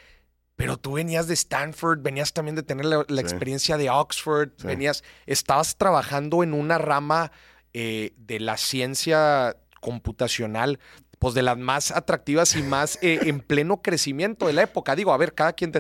pero 0.55 0.77
tú 0.77 0.93
venías 0.93 1.27
de 1.27 1.33
Stanford, 1.33 2.03
venías 2.03 2.35
también 2.35 2.55
de 2.55 2.63
tener 2.63 2.85
la, 2.85 3.21
experiencia 3.21 3.79
de 3.79 3.89
Oxford, 3.89 4.51
venías, 4.63 5.03
estabas 5.25 5.79
trabajando 5.79 6.43
en 6.43 6.53
una 6.53 6.77
rama 6.77 7.33
eh, 7.73 8.13
de 8.19 8.39
la 8.39 8.59
ciencia 8.59 9.57
computacional, 9.81 10.79
pues 11.19 11.33
de 11.33 11.41
las 11.41 11.57
más 11.57 11.91
atractivas 11.91 12.55
y 12.55 12.63
más 12.63 12.99
eh, 13.01 13.21
en 13.23 13.41
pleno 13.41 13.81
crecimiento 13.81 14.47
de 14.47 14.53
la 14.53 14.63
época. 14.63 14.95
Digo, 14.95 15.15
a 15.15 15.17
ver, 15.17 15.35
cada 15.35 15.55
quien 15.55 15.73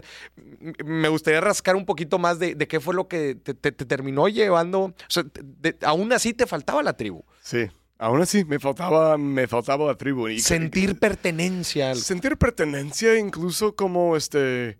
me 0.82 1.08
gustaría 1.10 1.42
rascar 1.42 1.76
un 1.76 1.84
poquito 1.84 2.18
más 2.18 2.38
de, 2.38 2.56
qué 2.56 2.80
fue 2.80 2.94
lo 2.94 3.08
que 3.08 3.34
te, 3.34 3.72
terminó 3.72 4.26
llevando. 4.28 4.80
O 4.84 4.94
sea, 5.08 5.24
aún 5.82 6.14
así 6.14 6.32
te 6.32 6.46
faltaba 6.46 6.82
la 6.82 6.96
tribu. 6.96 7.24
Sí. 7.42 7.68
Aún 8.00 8.22
así, 8.22 8.46
me 8.46 8.58
faltaba, 8.58 9.18
me 9.18 9.46
faltaba 9.46 9.86
la 9.86 9.94
tribu. 9.94 10.26
Y, 10.28 10.40
sentir 10.40 10.98
pertenencia. 10.98 11.94
Sentir 11.94 12.38
pertenencia, 12.38 13.18
incluso 13.18 13.76
como 13.76 14.16
este, 14.16 14.78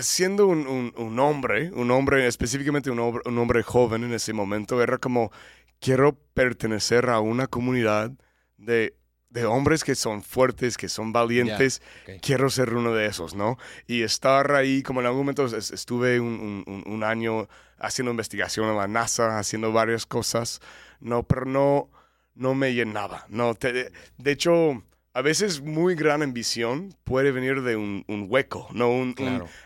siendo 0.00 0.46
un, 0.46 0.94
un, 0.96 1.18
hombre, 1.18 1.70
un 1.74 1.90
hombre, 1.90 2.26
específicamente 2.26 2.90
un 2.90 3.00
hombre, 3.00 3.22
un 3.26 3.36
hombre 3.36 3.62
joven 3.62 4.02
en 4.04 4.14
ese 4.14 4.32
momento, 4.32 4.82
era 4.82 4.96
como, 4.96 5.30
quiero 5.78 6.18
pertenecer 6.32 7.10
a 7.10 7.20
una 7.20 7.48
comunidad 7.48 8.12
de, 8.56 8.96
de 9.28 9.44
hombres 9.44 9.84
que 9.84 9.94
son 9.94 10.22
fuertes, 10.22 10.78
que 10.78 10.88
son 10.88 11.12
valientes. 11.12 11.82
Quiero 12.22 12.48
ser 12.48 12.72
uno 12.72 12.94
de 12.94 13.04
esos, 13.04 13.34
¿no? 13.34 13.58
Y 13.86 14.04
estar 14.04 14.52
ahí, 14.52 14.82
como 14.82 15.00
en 15.00 15.06
algún 15.06 15.20
momento 15.20 15.44
estuve 15.54 16.18
un, 16.18 16.64
un 16.86 17.04
año 17.04 17.46
haciendo 17.78 18.10
investigación 18.10 18.70
en 18.70 18.78
la 18.78 18.88
NASA, 18.88 19.38
haciendo 19.38 19.70
varias 19.70 20.06
cosas, 20.06 20.60
no, 20.98 21.24
pero 21.24 21.44
no 21.44 21.90
no 22.38 22.54
me 22.54 22.72
llenaba. 22.72 23.26
No, 23.28 23.54
de 23.54 24.30
hecho, 24.30 24.82
a 25.12 25.22
veces 25.22 25.60
muy 25.60 25.94
gran 25.94 26.22
ambición 26.22 26.94
puede 27.04 27.32
venir 27.32 27.62
de 27.62 27.76
un, 27.76 28.04
hueco, 28.28 28.68
¿no? 28.72 28.90
Un, 28.90 29.14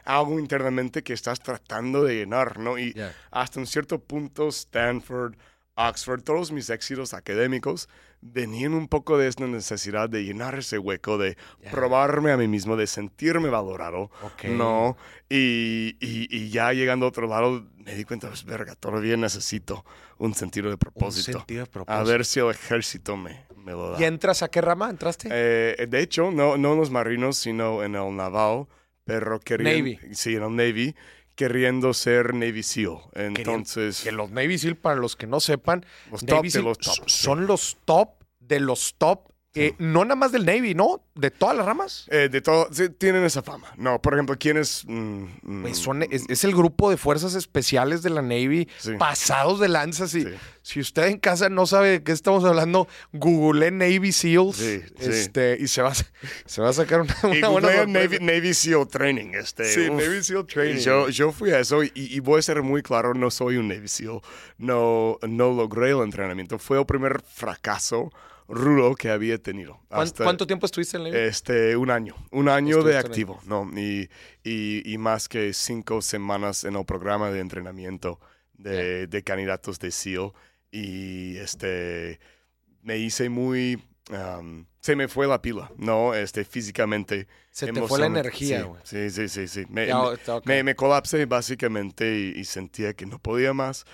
algo 0.04 0.38
internamente 0.38 1.02
que 1.02 1.12
estás 1.12 1.40
tratando 1.40 2.02
de 2.04 2.16
llenar, 2.16 2.58
¿no? 2.58 2.78
Y 2.78 2.94
hasta 3.30 3.60
un 3.60 3.66
cierto 3.66 4.00
punto, 4.00 4.48
Stanford, 4.48 5.34
Oxford, 5.74 6.22
todos 6.22 6.52
mis 6.52 6.70
éxitos 6.70 7.14
académicos 7.14 7.88
venían 8.22 8.72
un 8.72 8.88
poco 8.88 9.18
de 9.18 9.28
esta 9.28 9.46
necesidad 9.46 10.08
de 10.08 10.24
llenar 10.24 10.54
ese 10.54 10.78
hueco, 10.78 11.18
de 11.18 11.36
probarme 11.70 12.30
a 12.30 12.36
mí 12.36 12.48
mismo, 12.48 12.76
de 12.76 12.86
sentirme 12.86 13.50
valorado, 13.50 14.10
¿no? 14.44 14.96
Y, 15.28 15.96
y, 16.00 16.48
ya 16.50 16.72
llegando 16.72 17.06
a 17.06 17.08
otro 17.08 17.26
lado, 17.26 17.66
me 17.76 17.94
di 17.94 18.04
cuenta, 18.04 18.28
pues, 18.28 18.44
verga, 18.44 18.74
todavía 18.76 19.16
necesito 19.16 19.84
un 20.18 20.34
sentido 20.34 20.70
de 20.70 20.78
propósito. 20.78 21.32
Un 21.32 21.38
sentido 21.40 21.64
de 21.64 21.70
propósito. 21.70 22.00
A 22.00 22.04
ver 22.04 22.24
si 22.24 22.40
el 22.40 22.50
ejército 22.50 23.16
me, 23.16 23.44
me 23.56 23.72
lo 23.72 23.90
da. 23.90 24.00
¿Y 24.00 24.04
entras 24.04 24.42
a 24.42 24.48
qué 24.48 24.60
rama 24.60 24.88
entraste? 24.88 25.28
Eh, 25.30 25.86
de 25.88 26.00
hecho, 26.00 26.30
no, 26.30 26.56
no 26.56 26.72
en 26.72 26.78
los 26.78 26.90
marinos, 26.90 27.36
sino 27.38 27.82
en 27.82 27.96
el 27.96 28.14
naval, 28.14 28.66
pero 29.04 29.40
quería... 29.40 29.76
Navy. 29.76 29.98
Sí, 30.12 30.36
en 30.36 30.44
el 30.44 30.54
Navy 30.54 30.94
queriendo 31.34 31.94
ser 31.94 32.34
Navy 32.34 32.62
SEAL. 32.62 32.98
Entonces. 33.14 34.02
Que 34.02 34.12
los 34.12 34.30
Navy 34.30 34.58
SEAL, 34.58 34.76
para 34.76 34.96
los 34.96 35.16
que 35.16 35.26
no 35.26 35.40
sepan, 35.40 35.84
los 36.10 36.24
top 36.24 36.44
de 36.44 36.62
los 36.62 36.78
top, 36.78 37.08
son 37.08 37.46
los 37.46 37.78
top 37.84 38.10
de 38.40 38.60
los 38.60 38.94
top 38.98 39.31
no 39.78 40.04
nada 40.04 40.16
más 40.16 40.32
del 40.32 40.46
Navy, 40.46 40.74
¿no? 40.74 41.04
¿De 41.14 41.30
todas 41.30 41.56
las 41.56 41.66
ramas? 41.66 42.06
Eh, 42.10 42.28
de 42.30 42.40
todo, 42.40 42.68
tienen 42.98 43.24
esa 43.24 43.42
fama. 43.42 43.72
No, 43.76 44.00
por 44.00 44.14
ejemplo, 44.14 44.36
¿quiénes? 44.38 44.84
Mm, 44.86 45.24
mm. 45.42 45.66
es, 46.10 46.44
el 46.44 46.54
grupo 46.54 46.90
de 46.90 46.96
fuerzas 46.96 47.34
especiales 47.34 48.02
de 48.02 48.10
la 48.10 48.22
Navy, 48.22 48.68
pasados 48.98 49.60
de 49.60 49.68
lanzas. 49.68 50.14
Y, 50.14 50.26
Si 50.62 50.80
usted 50.80 51.06
en 51.06 51.18
casa 51.18 51.48
no 51.48 51.66
sabe 51.66 51.90
de 51.90 52.02
qué 52.02 52.12
estamos 52.12 52.44
hablando, 52.44 52.88
google 53.12 53.70
Navy 53.70 54.12
SEALs 54.12 54.60
este, 54.60 55.58
y 55.60 55.68
se 55.68 55.82
va, 55.82 55.92
se 55.94 56.62
va 56.62 56.70
a 56.70 56.72
sacar 56.72 57.02
una, 57.02 57.16
una 57.24 57.48
buena 57.48 57.86
Navy, 57.86 58.18
Navy, 58.20 58.54
SEAL 58.54 58.88
Training. 58.88 59.32
Este, 59.34 59.64
sí, 59.64 59.90
Navy 59.90 60.22
SEAL 60.22 60.46
Training. 60.46 60.80
Yo, 60.80 61.08
yo 61.10 61.32
fui 61.32 61.50
a 61.50 61.58
eso 61.58 61.82
y, 61.82 62.20
voy 62.20 62.38
a 62.38 62.42
ser 62.42 62.62
muy 62.62 62.82
claro, 62.82 63.12
no 63.12 63.30
soy 63.30 63.56
un 63.56 63.68
Navy 63.68 63.88
SEAL. 63.88 64.20
No, 64.56 65.18
no 65.28 65.52
logré 65.52 65.90
el 65.90 65.98
entrenamiento. 65.98 66.58
Fue 66.58 66.78
el 66.78 66.86
primer 66.86 67.20
fracaso 67.20 68.10
rudo 68.52 68.94
que 68.94 69.08
había 69.10 69.38
tenido. 69.38 69.80
¿Cuánto 69.88 70.46
tiempo 70.46 70.66
estuviste 70.66 70.98
en 70.98 71.04
la 71.04 71.18
Este, 71.18 71.76
un 71.76 71.90
año. 71.90 72.14
Un 72.30 72.48
año 72.48 72.82
de 72.82 72.98
activo, 72.98 73.40
¿no? 73.46 73.68
Y, 73.74 74.10
y, 74.44 74.98
más 74.98 75.28
que 75.28 75.52
cinco 75.52 76.02
semanas 76.02 76.64
en 76.64 76.76
el 76.76 76.84
programa 76.84 77.30
de 77.30 77.40
entrenamiento 77.40 78.20
de, 78.52 79.06
de 79.06 79.22
candidatos 79.22 79.78
de 79.78 79.90
SEAL. 79.90 80.32
Y 80.70 81.36
este, 81.38 82.20
me 82.82 82.98
hice 82.98 83.28
muy... 83.28 83.82
se 84.80 84.96
me 84.96 85.08
fue 85.08 85.26
la 85.26 85.40
pila, 85.40 85.72
¿no? 85.78 86.14
Este, 86.14 86.44
físicamente. 86.44 87.26
Se 87.50 87.72
te 87.72 87.82
fue 87.82 88.00
la 88.00 88.06
energía, 88.06 88.64
güey. 88.64 88.80
Sí, 88.84 89.10
sí, 89.10 89.28
sí, 89.28 89.48
sí, 89.48 89.64
Me, 89.70 89.88
me, 90.44 90.62
me, 90.62 90.74
colapsé 90.74 91.24
básicamente 91.24 92.32
y, 92.34 92.40
y, 92.40 92.44
sentía 92.44 92.92
que 92.92 93.06
no 93.06 93.18
podía 93.18 93.54
más. 93.54 93.86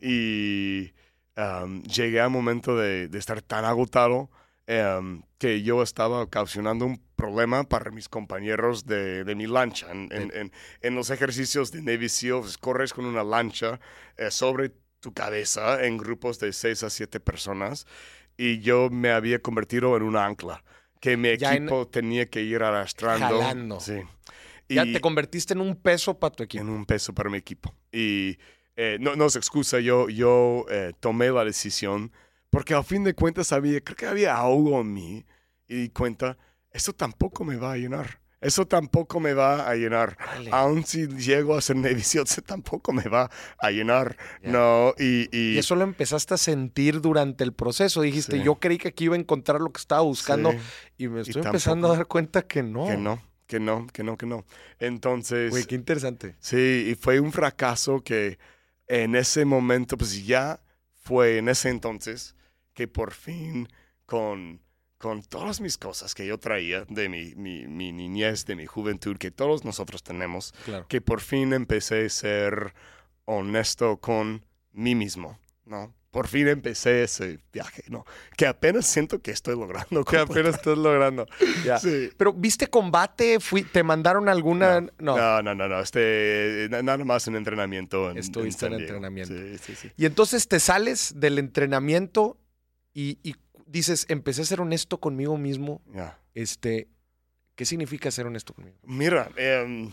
Y 0.00 0.92
llegué 1.36 2.20
al 2.20 2.30
momento 2.30 2.76
de, 2.76 3.08
estar 3.14 3.42
tan 3.42 3.64
agotado 3.64 4.30
em, 4.66 5.22
que 5.38 5.62
yo 5.62 5.82
estaba 5.82 6.22
ocasionando 6.22 6.86
un 6.86 7.02
problema 7.16 7.64
para 7.64 7.90
mis 7.90 8.08
compañeros 8.08 8.86
de, 8.86 9.24
mi 9.36 9.46
lancha. 9.46 9.88
En, 9.90 10.94
los 10.94 11.10
ejercicios 11.10 11.72
de 11.72 11.82
Navy 11.82 12.08
SEALs 12.08 12.58
corres 12.58 12.92
con 12.92 13.04
una 13.04 13.24
lancha 13.24 13.80
eh, 14.16 14.30
sobre 14.30 14.72
tu 15.00 15.12
cabeza 15.12 15.84
en 15.84 15.98
grupos 15.98 16.38
de 16.38 16.52
6 16.52 16.84
a 16.84 16.90
7 16.90 17.20
personas 17.20 17.86
y 18.36 18.60
yo 18.60 18.88
me 18.90 19.10
había 19.10 19.40
convertido 19.40 19.96
en 19.96 20.02
un 20.02 20.16
ancla 20.16 20.64
que 21.00 21.18
mi 21.18 21.28
equipo 21.28 21.86
tenía 21.86 22.26
que 22.30 22.40
ir 22.40 22.62
arrastrando. 22.62 23.40
Jalando. 23.40 23.80
Sí. 23.80 24.00
ya 24.70 24.84
te 24.84 25.00
convertiste 25.00 25.52
en 25.52 25.60
un 25.60 25.76
peso 25.76 26.18
para 26.18 26.34
tu 26.34 26.42
equipo. 26.42 26.62
En 26.62 26.70
un 26.70 26.86
peso 26.86 27.12
para 27.12 27.28
mi 27.28 27.36
equipo. 27.36 27.74
Y 27.92 28.38
eh, 28.76 28.98
no, 29.00 29.16
no 29.16 29.26
es 29.26 29.36
excusa, 29.36 29.80
yo, 29.80 30.08
yo 30.08 30.66
eh, 30.70 30.92
tomé 31.00 31.30
la 31.30 31.44
decisión 31.44 32.12
porque 32.54 32.72
al 32.72 32.84
fin 32.84 33.02
de 33.02 33.14
cuentas 33.14 33.52
había, 33.52 33.80
creo 33.80 33.96
que 33.96 34.06
había 34.06 34.36
algo 34.36 34.80
en 34.80 34.92
mí 34.92 35.26
y 35.66 35.74
di 35.74 35.88
cuenta, 35.88 36.38
eso 36.70 36.92
tampoco 36.92 37.44
me 37.44 37.56
va 37.56 37.72
a 37.72 37.76
llenar. 37.76 38.20
Eso 38.40 38.66
tampoco 38.66 39.20
me 39.20 39.32
va 39.32 39.68
a 39.68 39.74
llenar. 39.74 40.18
Aún 40.52 40.84
si 40.84 41.08
llego 41.08 41.56
a 41.56 41.62
ser 41.62 41.76
Navy 41.76 42.02
tampoco 42.46 42.92
me 42.92 43.08
va 43.08 43.30
a 43.58 43.70
llenar. 43.70 44.18
No, 44.42 44.94
y, 44.98 45.34
y, 45.36 45.56
eso 45.58 45.74
lo 45.74 45.82
empezaste 45.82 46.34
a 46.34 46.36
sentir 46.36 47.00
durante 47.00 47.42
el 47.42 47.54
proceso. 47.54 48.02
Dijiste, 48.02 48.40
yo 48.42 48.56
creí 48.56 48.76
que 48.76 48.88
aquí 48.88 49.04
iba 49.04 49.16
a 49.16 49.18
encontrar 49.18 49.60
lo 49.60 49.72
que 49.72 49.80
estaba 49.80 50.02
buscando 50.02 50.54
y 50.98 51.08
me 51.08 51.22
estoy 51.22 51.42
empezando 51.42 51.90
a 51.90 51.96
dar 51.96 52.06
cuenta 52.06 52.42
que 52.42 52.62
no. 52.62 52.86
Que 52.86 52.98
no, 52.98 53.22
que 53.46 53.58
no, 53.58 53.86
que 53.86 54.04
no, 54.04 54.18
que 54.18 54.26
no. 54.26 54.44
Entonces... 54.78 55.50
Güey, 55.50 55.64
qué 55.64 55.74
interesante. 55.74 56.36
Sí, 56.38 56.88
y 56.90 56.94
fue 56.96 57.18
un 57.20 57.32
fracaso 57.32 58.02
que 58.04 58.38
en 58.86 59.14
ese 59.14 59.44
momento, 59.44 59.96
pues 59.96 60.24
ya 60.26 60.60
fue 60.92 61.38
en 61.38 61.48
ese 61.48 61.68
entonces 61.68 62.34
que 62.72 62.88
por 62.88 63.12
fin 63.12 63.68
con, 64.06 64.60
con 64.98 65.22
todas 65.22 65.60
mis 65.60 65.78
cosas 65.78 66.14
que 66.14 66.26
yo 66.26 66.38
traía 66.38 66.84
de 66.88 67.08
mi, 67.08 67.34
mi, 67.34 67.92
niñez, 67.92 68.46
de 68.46 68.56
mi 68.56 68.66
juventud, 68.66 69.16
que 69.16 69.30
todos 69.30 69.64
nosotros 69.64 70.02
tenemos, 70.02 70.54
que 70.88 71.00
por 71.00 71.20
fin 71.20 71.52
empecé 71.52 72.06
a 72.06 72.08
ser 72.08 72.74
honesto 73.24 73.98
con 73.98 74.44
mí 74.72 74.94
mismo, 74.94 75.38
¿no? 75.64 75.94
Por 76.14 76.28
fin 76.28 76.46
empecé 76.46 77.02
ese 77.02 77.40
viaje, 77.52 77.82
¿no? 77.88 78.06
Que 78.36 78.46
apenas 78.46 78.86
siento 78.86 79.20
que 79.20 79.32
estoy 79.32 79.56
logrando. 79.56 80.04
Que 80.04 80.18
apenas 80.18 80.54
estás 80.54 80.78
logrando. 80.78 81.26
ya. 81.64 81.80
Sí. 81.80 82.08
Pero, 82.16 82.32
¿viste 82.32 82.68
combate? 82.68 83.38
¿Te 83.72 83.82
mandaron 83.82 84.28
alguna...? 84.28 84.80
No, 85.00 85.42
no, 85.42 85.54
no, 85.56 85.68
no. 85.68 85.80
Este, 85.80 86.68
nada 86.70 86.98
más 86.98 87.26
en 87.26 87.34
entrenamiento. 87.34 88.12
En, 88.12 88.18
Estuviste 88.18 88.66
en, 88.66 88.74
entrenamiento. 88.74 89.34
Sí, 89.34 89.58
sí, 89.58 89.74
sí. 89.74 89.90
Y 89.96 90.06
entonces 90.06 90.46
te 90.46 90.60
sales 90.60 91.14
del 91.16 91.40
entrenamiento 91.40 92.38
y, 92.92 93.34
dices, 93.66 94.06
empecé 94.08 94.42
a 94.42 94.44
ser 94.44 94.60
honesto 94.60 95.00
conmigo 95.00 95.36
mismo. 95.36 95.82
Ya. 95.92 96.20
Este, 96.32 96.86
¿Qué 97.56 97.64
significa 97.64 98.08
ser 98.12 98.26
honesto 98.26 98.54
conmigo? 98.54 98.76
Mira, 98.84 99.32
eh, 99.36 99.90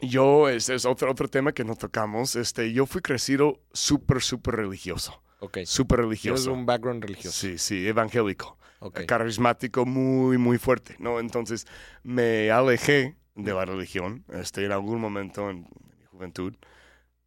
yo, 0.00 0.48
ese 0.48 0.76
es 0.76 0.84
otro, 0.84 1.10
otro 1.10 1.26
tema 1.26 1.50
que 1.50 1.64
no 1.64 1.74
tocamos. 1.74 2.36
Este, 2.36 2.72
yo 2.72 2.86
fui 2.86 3.00
crecido 3.00 3.58
súper, 3.72 4.22
súper 4.22 4.54
religioso. 4.54 5.24
Ok. 5.40 5.58
Súper 5.64 6.00
religioso. 6.00 6.42
Tienes 6.44 6.58
un 6.58 6.66
background 6.66 7.02
religioso. 7.02 7.36
Sí, 7.36 7.58
sí, 7.58 7.86
evangélico. 7.86 8.58
Carismático 9.06 9.84
muy, 9.84 10.38
muy 10.38 10.56
fuerte, 10.56 10.96
¿no? 10.98 11.20
Entonces 11.20 11.66
me 12.02 12.50
alejé 12.50 13.14
de 13.34 13.52
la 13.52 13.64
religión 13.64 14.24
este, 14.28 14.64
en 14.64 14.72
algún 14.72 15.00
momento 15.00 15.50
en, 15.50 15.66
mi 15.98 16.06
juventud 16.10 16.54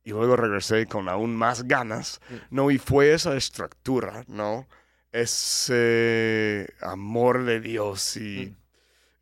y 0.04 0.10
luego 0.12 0.36
regresé 0.36 0.88
con 0.88 1.10
aún 1.10 1.36
más 1.36 1.64
ganas, 1.64 2.20
mm. 2.30 2.36
¿no? 2.56 2.72
Y 2.72 2.80
fue 2.80 3.14
esa 3.14 3.36
estructura, 3.38 4.24
¿no? 4.28 4.68
Ese 5.12 6.74
amor 6.82 7.46
de 7.46 7.60
Dios 7.60 8.18
y... 8.18 8.56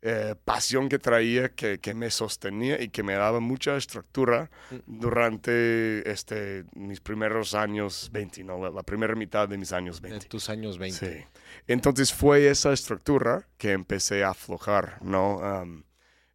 Eh, 0.04 0.34
pasión 0.44 0.88
que 0.88 0.98
traía, 0.98 1.50
que, 1.50 1.78
que, 1.78 1.94
me 1.94 2.10
sostenía 2.10 2.82
y 2.82 2.88
que 2.88 3.04
me 3.04 3.14
daba 3.14 3.38
mucha 3.38 3.76
estructura 3.76 4.50
mm. 4.72 4.98
durante 5.00 6.10
este, 6.10 6.64
mis 6.74 7.00
primeros 7.00 7.54
años 7.54 8.10
20, 8.12 8.42
¿no? 8.42 8.68
la, 8.68 8.82
primera 8.82 9.14
mitad 9.14 9.48
de 9.48 9.58
mis 9.58 9.72
años 9.72 10.00
20. 10.00 10.18
De 10.18 10.28
tus 10.28 10.48
años 10.50 10.76
20. 10.78 10.98
Sí. 10.98 11.24
Entonces 11.68 12.12
fue 12.12 12.48
esa 12.48 12.72
estructura 12.72 13.46
que 13.58 13.70
empecé 13.70 14.24
a 14.24 14.30
aflojar, 14.30 14.98
¿no? 15.02 15.40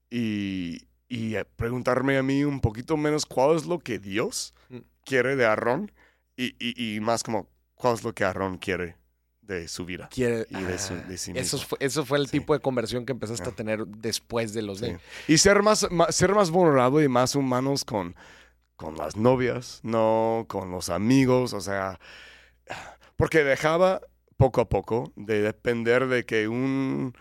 y, 0.09 0.87
y 1.09 1.35
eh, 1.35 1.43
preguntarme 1.57 2.17
a 2.17 2.23
mí 2.23 2.45
un 2.45 2.61
poquito 2.61 2.95
menos 2.95 3.25
cuál 3.25 3.57
es 3.57 3.65
lo 3.65 3.79
que 3.79 3.99
Dios 3.99 4.53
Mm. 4.69 4.79
quiere 5.05 5.35
de 5.35 5.45
Aarón 5.45 5.91
y, 6.35 6.55
y- 6.59 6.95
y 6.95 6.99
más 6.99 7.23
como 7.23 7.49
cuál 7.75 7.95
es 7.95 8.03
lo 8.03 8.13
que 8.13 8.23
Aarón 8.25 8.57
quiere 8.57 8.95
de 9.47 9.67
su 9.67 9.85
vida. 9.85 10.09
Quiere, 10.11 10.45
Y 10.49 10.61
de 10.61 10.77
su- 10.77 10.93
Ah, 10.93 11.05
de 11.07 11.17
sí 11.17 11.31
eso, 11.35 11.57
fue, 11.57 11.77
eso 11.81 12.05
fue 12.05 12.17
el 12.19 12.25
Sí. 12.25 12.33
tipo 12.39 12.53
de 12.53 12.59
conversión 12.59 13.05
que 13.05 13.13
empezaste 13.13 13.45
a 13.45 13.51
Ah. 13.53 13.55
tener 13.55 13.87
después 13.87 14.53
de 14.53 14.61
los 14.61 14.79
Sí. 14.79 14.85
de... 14.87 14.99
Y 15.27 15.37
ser 15.37 15.63
más, 15.63 15.87
ser 16.09 16.33
más 16.35 16.51
vulnerable 16.51 17.03
y 17.05 17.07
más 17.07 17.33
humanos 17.35 17.85
con, 17.85 18.15
con 18.75 18.95
las 18.97 19.15
novias, 19.15 19.79
no 19.83 20.45
con 20.49 20.69
los 20.71 20.89
amigos, 20.89 21.53
o 21.53 21.61
sea, 21.61 21.99
porque 23.15 23.43
dejaba 23.43 24.01
poco 24.35 24.61
a 24.61 24.69
poco 24.69 25.11
de 25.15 25.41
depender 25.41 26.07
de 26.07 26.25
que 26.25 26.47
un, 26.47 27.13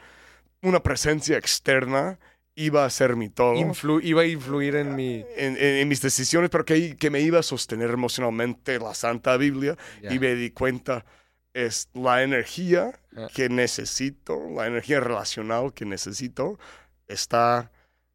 una 0.63 0.83
presencia 0.83 1.39
externa 1.39 2.19
iba 2.55 2.85
a 2.85 2.91
ser 2.91 3.17
mi 3.17 3.29
todo. 3.29 3.55
Influ- 3.55 4.01
iba 4.03 4.23
a 4.23 4.27
influir 4.27 4.77
en 4.77 4.97
mi... 4.97 5.25
en, 5.37 5.57
en- 5.57 5.77
en 5.77 5.89
mis 5.89 6.01
decisiones, 6.03 6.51
pero 6.51 6.65
que, 6.65 6.97
que 6.97 7.11
me 7.11 7.21
iba 7.21 7.39
a 7.39 7.43
sostener 7.43 7.91
emocionalmente 7.91 8.79
la 8.79 8.95
Santa 8.95 9.37
Biblia 9.37 9.77
y 10.11 10.19
me 10.19 10.35
di 10.35 10.51
cuenta 10.51 11.05
es 11.65 11.89
la 11.95 12.23
energía 12.23 12.93
Ah. 13.17 13.29
que 13.35 13.49
necesito, 13.49 14.39
la 14.55 14.67
energía 14.67 15.01
relacional 15.01 15.73
que 15.73 15.85
necesito 15.87 16.59
está 17.09 17.71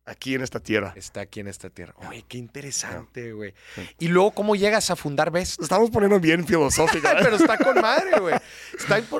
aquí 0.06 0.36
en 0.36 0.42
esta 0.42 0.60
tierra. 0.60 0.94
Está 0.96 1.22
aquí 1.22 1.40
en 1.40 1.48
esta 1.48 1.70
tierra. 1.70 1.94
Ya. 2.02 2.10
Oye, 2.10 2.26
qué 2.28 2.38
interesante, 2.38 3.34
güey. 3.34 3.54
Sí. 3.76 3.82
Y 4.00 4.08
luego, 4.10 4.32
¿cómo 4.32 4.56
llegas 4.56 4.90
a 4.92 4.96
fundar 4.96 5.32
Best? 5.32 5.62
Estamos 5.62 5.90
poniendo 5.90 6.20
bien 6.20 6.46
filosófico. 6.46 7.08
¿eh? 7.08 7.12
Pero 7.22 7.36
está 7.36 7.58
con 7.58 7.76
madre, 7.82 8.20
güey. 8.20 8.36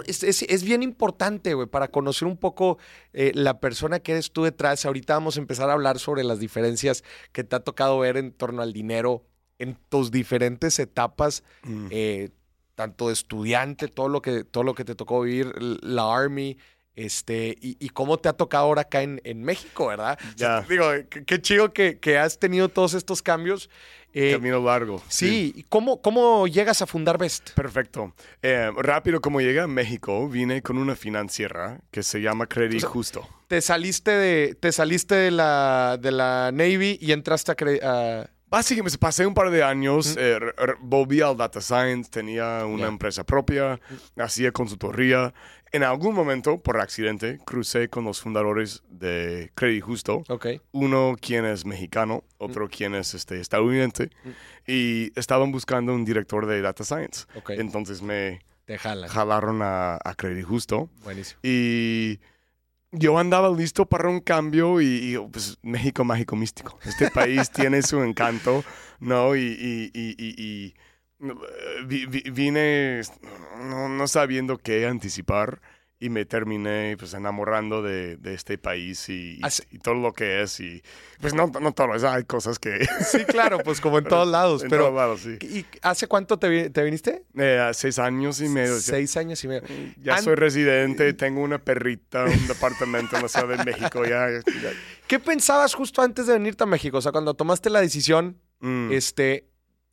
Es- 0.06 0.24
es 0.44 0.64
bien 0.64 0.84
importante, 0.84 1.54
güey, 1.54 1.68
para 1.68 1.88
conocer 1.90 2.28
un 2.28 2.38
poco 2.38 2.78
eh, 3.14 3.32
la 3.34 3.60
persona 3.60 4.00
que 4.00 4.12
eres 4.14 4.32
tú 4.32 4.44
detrás. 4.44 4.86
Ahorita 4.86 5.14
vamos 5.14 5.38
a 5.38 5.40
empezar 5.40 5.70
a 5.70 5.74
hablar 5.74 5.98
sobre 6.00 6.24
las 6.24 6.40
diferencias 6.40 7.04
que 7.32 7.44
te 7.44 7.56
ha 7.56 7.60
tocado 7.62 7.98
ver 8.00 8.18
en 8.18 8.32
torno 8.32 8.62
al 8.62 8.74
dinero 8.74 9.24
en 9.60 9.78
tus 9.90 10.10
diferentes 10.12 10.80
etapas, 10.80 11.44
Mm. 11.64 11.88
eh, 11.92 12.30
tanto 12.82 13.08
de 13.08 13.14
estudiante, 13.14 13.88
todo 13.88 14.10
lo 14.10 14.22
que, 14.24 14.44
todo 14.44 14.64
lo 14.64 14.74
que 14.74 14.84
te 14.84 14.96
tocó 14.96 15.22
vivir, 15.22 15.54
la 15.84 16.12
Army. 16.16 16.58
Este, 16.94 17.56
y, 17.62 17.78
y 17.80 17.90
cómo 17.90 18.18
te 18.18 18.28
ha 18.28 18.34
tocado 18.34 18.66
ahora 18.66 18.82
acá 18.82 19.02
en, 19.02 19.22
en 19.24 19.44
México, 19.44 19.88
¿verdad? 19.88 20.20
O 20.22 20.38
sea, 20.38 20.62
Ya. 20.62 20.68
digo, 20.68 20.86
qué, 21.26 21.42
chido 21.42 21.72
que, 21.72 22.00
que 22.00 22.18
has 22.18 22.38
tenido 22.38 22.68
todos 22.70 22.94
estos 22.96 23.22
cambios. 23.22 23.70
Eh, 24.14 24.34
Camino 24.34 24.62
largo. 24.62 25.02
sí, 25.08 25.54
¿y 25.56 25.64
¿cómo, 25.64 26.02
¿cómo 26.02 26.48
llegas 26.48 26.82
a 26.82 26.86
fundar 26.88 27.18
Best? 27.18 27.52
Perfecto. 27.52 28.14
Eh, 28.42 28.70
rápido, 28.76 29.22
como 29.22 29.40
llegué 29.40 29.62
a 29.62 29.68
México, 29.68 30.28
vine 30.28 30.62
con 30.62 30.78
una 30.78 30.96
financiera 30.98 31.80
que 31.92 32.04
se 32.04 32.20
llama 32.20 32.46
Credit 32.48 32.78
O 32.78 32.80
sea, 32.82 32.90
Justo. 32.90 33.30
te 33.48 33.62
saliste 33.62 34.12
de, 34.12 34.56
te 34.60 34.72
saliste 34.74 35.16
de 35.16 35.32
la, 35.32 35.98
de 36.02 36.12
la 36.12 36.52
Navy 36.52 36.98
y 37.02 37.14
entraste 37.14 37.52
a, 37.54 37.56
a- 37.90 38.30
Básicamente 38.52 38.98
pasé 38.98 39.26
un 39.26 39.34
par 39.34 39.50
de 39.50 39.64
años, 39.64 40.16
eh, 40.20 40.38
volví 40.82 41.22
al 41.22 41.38
data 41.38 41.62
science, 41.62 42.12
tenía 42.12 42.66
una 42.66 42.84
Ya. 42.84 42.88
empresa 42.90 43.24
propia, 43.24 43.80
hacía 44.18 44.52
consultoría. 44.52 45.34
En 45.72 45.84
algún 45.84 46.14
momento, 46.14 46.62
por 46.62 46.78
accidente, 46.82 47.40
crucé 47.46 47.88
con 47.88 48.04
los 48.04 48.20
fundadores 48.20 48.84
de 48.90 49.52
Credit 49.56 49.82
Justo. 49.82 50.24
Ok. 50.28 50.48
Uno 50.74 51.16
quien 51.22 51.46
es 51.46 51.66
mexicano, 51.66 52.26
otro 52.40 52.68
quien 52.68 52.94
es 52.94 53.14
este, 53.14 53.40
estadounidense. 53.40 54.10
Y 54.68 55.18
estaban 55.18 55.54
buscando 55.54 55.94
un 55.94 56.04
director 56.04 56.46
de 56.46 56.62
data 56.62 56.84
science. 56.84 57.26
Ok. 57.36 57.52
Entonces 57.52 58.02
me 58.02 58.42
Te 58.66 58.78
jalan. 58.78 59.10
jalaron 59.10 59.62
a, 59.62 59.98
a 60.04 60.14
Credit 60.16 60.44
Justo. 60.46 60.90
Buenísimo. 61.06 61.40
Y 61.42 62.20
yo 62.92 63.18
andaba 63.18 63.50
listo 63.56 63.86
para 63.86 64.10
un 64.10 64.20
cambio 64.20 64.82
y, 64.82 64.86
y, 65.16 65.18
pues 65.32 65.58
México 65.62 66.04
mágico 66.04 66.36
místico. 66.36 66.78
Este 66.84 67.10
país 67.10 67.50
tiene 67.52 67.82
su 67.82 68.02
encanto, 68.04 68.64
¿no? 69.00 69.36
Y, 69.36 69.42
y- 69.94 70.74
eh, 71.24 71.84
vi- 71.86 72.06
vi- 72.08 72.30
vine 72.32 73.02
no, 73.60 73.88
no 73.90 74.08
sabiendo 74.08 74.58
qué 74.58 74.88
anticipar 74.88 75.62
y 76.02 76.10
me 76.10 76.26
terminé 76.26 76.98
pues 76.98 77.14
enamorando 77.14 77.82
de, 77.84 78.18
de 78.18 78.34
este 78.34 78.58
país 78.58 79.08
y, 79.08 79.40
y- 79.40 79.76
y 79.76 79.78
todo 79.78 79.94
lo 79.94 80.12
que 80.14 80.42
es 80.42 80.60
y 80.60 80.82
pues 81.22 81.34
no, 81.36 81.46
no 81.62 81.72
todo, 81.74 81.94
hay 82.10 82.24
cosas 82.24 82.58
que... 82.58 82.86
Sí, 83.06 83.24
claro, 83.26 83.60
pues 83.60 83.80
como 83.80 84.00
en 84.00 84.06
todos 84.06 84.28
lados. 84.28 84.64
en 84.64 84.70
pero, 84.72 84.86
todos 84.86 84.96
lados, 84.96 85.22
sí. 85.22 85.38
¿y 85.46 85.66
hace 85.84 86.08
cuánto 86.08 86.40
te, 86.40 86.72
te 86.72 86.84
viniste? 86.84 87.24
Eh, 87.38 87.70
seis 87.74 88.00
años 88.00 88.42
y 88.42 88.50
medio. 88.50 88.80
Seis 88.80 89.16
años 89.16 89.44
y 89.44 89.48
medio. 89.48 89.62
Ya 90.02 90.16
An- 90.16 90.24
soy 90.24 90.34
residente, 90.36 91.14
tengo 91.14 91.42
una 91.42 91.60
perrita, 91.60 92.26
un 92.26 92.48
departamento 92.48 93.16
en 93.16 93.22
la 93.22 93.28
Ciudad 93.30 93.58
de 93.58 93.64
México, 93.64 94.04
ya... 94.04 94.28
ya- 94.32 94.42
¿Qué 95.08 95.20
pensabas 95.20 95.76
justo 95.76 96.02
antes 96.02 96.26
de 96.26 96.34
venirte 96.34 96.64
a 96.64 96.68
México? 96.68 96.98
O 96.98 97.02
sea, 97.02 97.12
cuando 97.12 97.36
tomaste 97.36 97.70
la 97.70 97.80
decisión, 97.80 98.38
Mm. 98.64 98.92
este, 98.92 99.48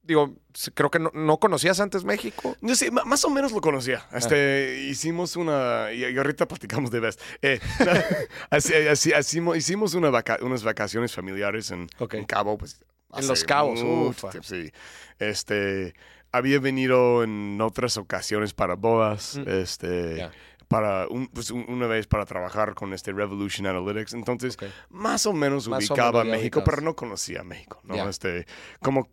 digo, 0.09 0.35
creo 0.75 0.91
que 0.91 0.99
no, 0.99 1.11
no 1.15 1.39
conocías 1.39 1.79
antes 1.79 2.03
México. 2.03 2.57
Yo 2.63 2.75
sí, 2.75 2.91
más 2.91 3.25
o 3.25 3.31
menos 3.31 3.53
lo 3.53 3.61
conocía. 3.61 4.05
Ah. 4.11 4.19
Este, 4.19 4.87
hicimos 4.89 5.37
una, 5.37 5.93
y, 5.93 6.17
ahorita 6.17 6.49
platicamos 6.49 6.91
de 6.91 6.99
Best. 7.01 7.21
Eh, 7.43 7.61
así- 8.51 8.75
así- 8.75 9.13
hacimo- 9.13 9.55
hicimos 9.55 9.95
una 9.95 10.11
vaca- 10.11 10.39
unas 10.43 10.65
vacaciones 10.65 11.15
familiares 11.15 11.71
en, 11.71 11.89
en 12.11 12.25
Cabo. 12.25 12.59
Pues, 12.59 12.81
En 13.15 13.29
Los 13.29 13.45
Cabos, 13.45 13.81
ufa. 13.83 14.31
tiempo, 14.31 14.49
Sí. 14.49 14.73
Este, 15.19 15.95
había 16.33 16.59
venido 16.59 17.23
en 17.23 17.61
otras 17.61 17.97
ocasiones 17.97 18.53
para 18.55 18.75
bodas. 18.75 19.37
Mm. 19.37 19.49
Este, 19.49 20.31
para 20.69 21.07
un- 21.09 21.29
pues, 21.29 21.51
un- 21.51 21.65
una 21.69 21.87
vez 21.87 22.07
para 22.07 22.27
trabajar 22.27 22.75
con 22.75 22.93
este 22.93 23.13
Revolution 23.13 23.67
Analytics. 23.67 24.13
Entonces, 24.15 24.57
más 24.91 25.25
o 25.27 25.33
menos 25.33 25.69
Más 25.69 25.91
o 25.91 25.95
ubicaba 25.95 26.23
menos 26.25 26.27
ya 26.37 26.39
México, 26.39 26.63
pero 26.65 26.83
no 26.83 26.95
conocía 26.97 27.43
México, 27.45 27.81
¿no? 27.85 28.09
Este, 28.09 28.47
como 28.81 29.09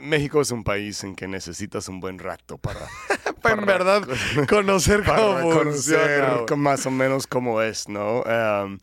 México 0.00 0.40
es 0.40 0.50
un 0.50 0.64
país 0.64 1.02
en 1.04 1.14
que 1.14 1.28
necesitas 1.28 1.88
un 1.88 2.00
buen 2.00 2.18
rato 2.18 2.58
para, 2.58 2.80
en 3.44 3.64
verdad, 3.66 4.02
conocer 4.48 5.02
para 5.04 5.18
cómo 5.40 5.52
funciona. 5.52 6.44
más 6.56 6.86
o 6.86 6.90
menos 6.90 7.26
cómo 7.26 7.62
es, 7.62 7.88
¿no? 7.88 8.22
Um, 8.22 8.78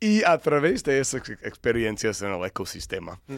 y 0.00 0.22
a 0.24 0.38
través 0.38 0.84
de 0.84 1.00
esas 1.00 1.20
ex- 1.28 1.42
experiencias 1.44 2.22
en 2.22 2.32
el 2.32 2.44
ecosistema, 2.44 3.20
Mm. 3.28 3.34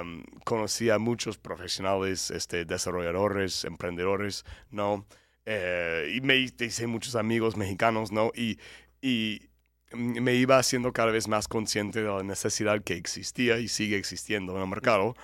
um, 0.00 0.24
conocí 0.44 0.90
a 0.90 0.98
muchos 0.98 1.38
profesionales, 1.38 2.30
este, 2.30 2.64
desarrolladores, 2.64 3.64
emprendedores, 3.64 4.44
¿no? 4.70 5.06
Eh, 5.46 6.12
y 6.16 6.20
me 6.20 6.36
hice 6.36 6.86
muchos 6.86 7.16
amigos 7.16 7.56
mexicanos, 7.56 8.10
¿no? 8.12 8.30
Y, 8.34 8.58
y 9.02 9.50
me 9.94 10.34
iba 10.34 10.58
haciendo 10.58 10.92
cada 10.92 11.12
vez 11.12 11.28
más 11.28 11.46
consciente 11.48 12.02
de 12.02 12.08
la 12.08 12.22
necesidad 12.22 12.82
que 12.82 12.94
existía 12.94 13.58
y 13.58 13.68
sigue 13.68 13.96
existiendo 13.96 14.56
en 14.56 14.62
el 14.62 14.68
mercado 14.68 15.14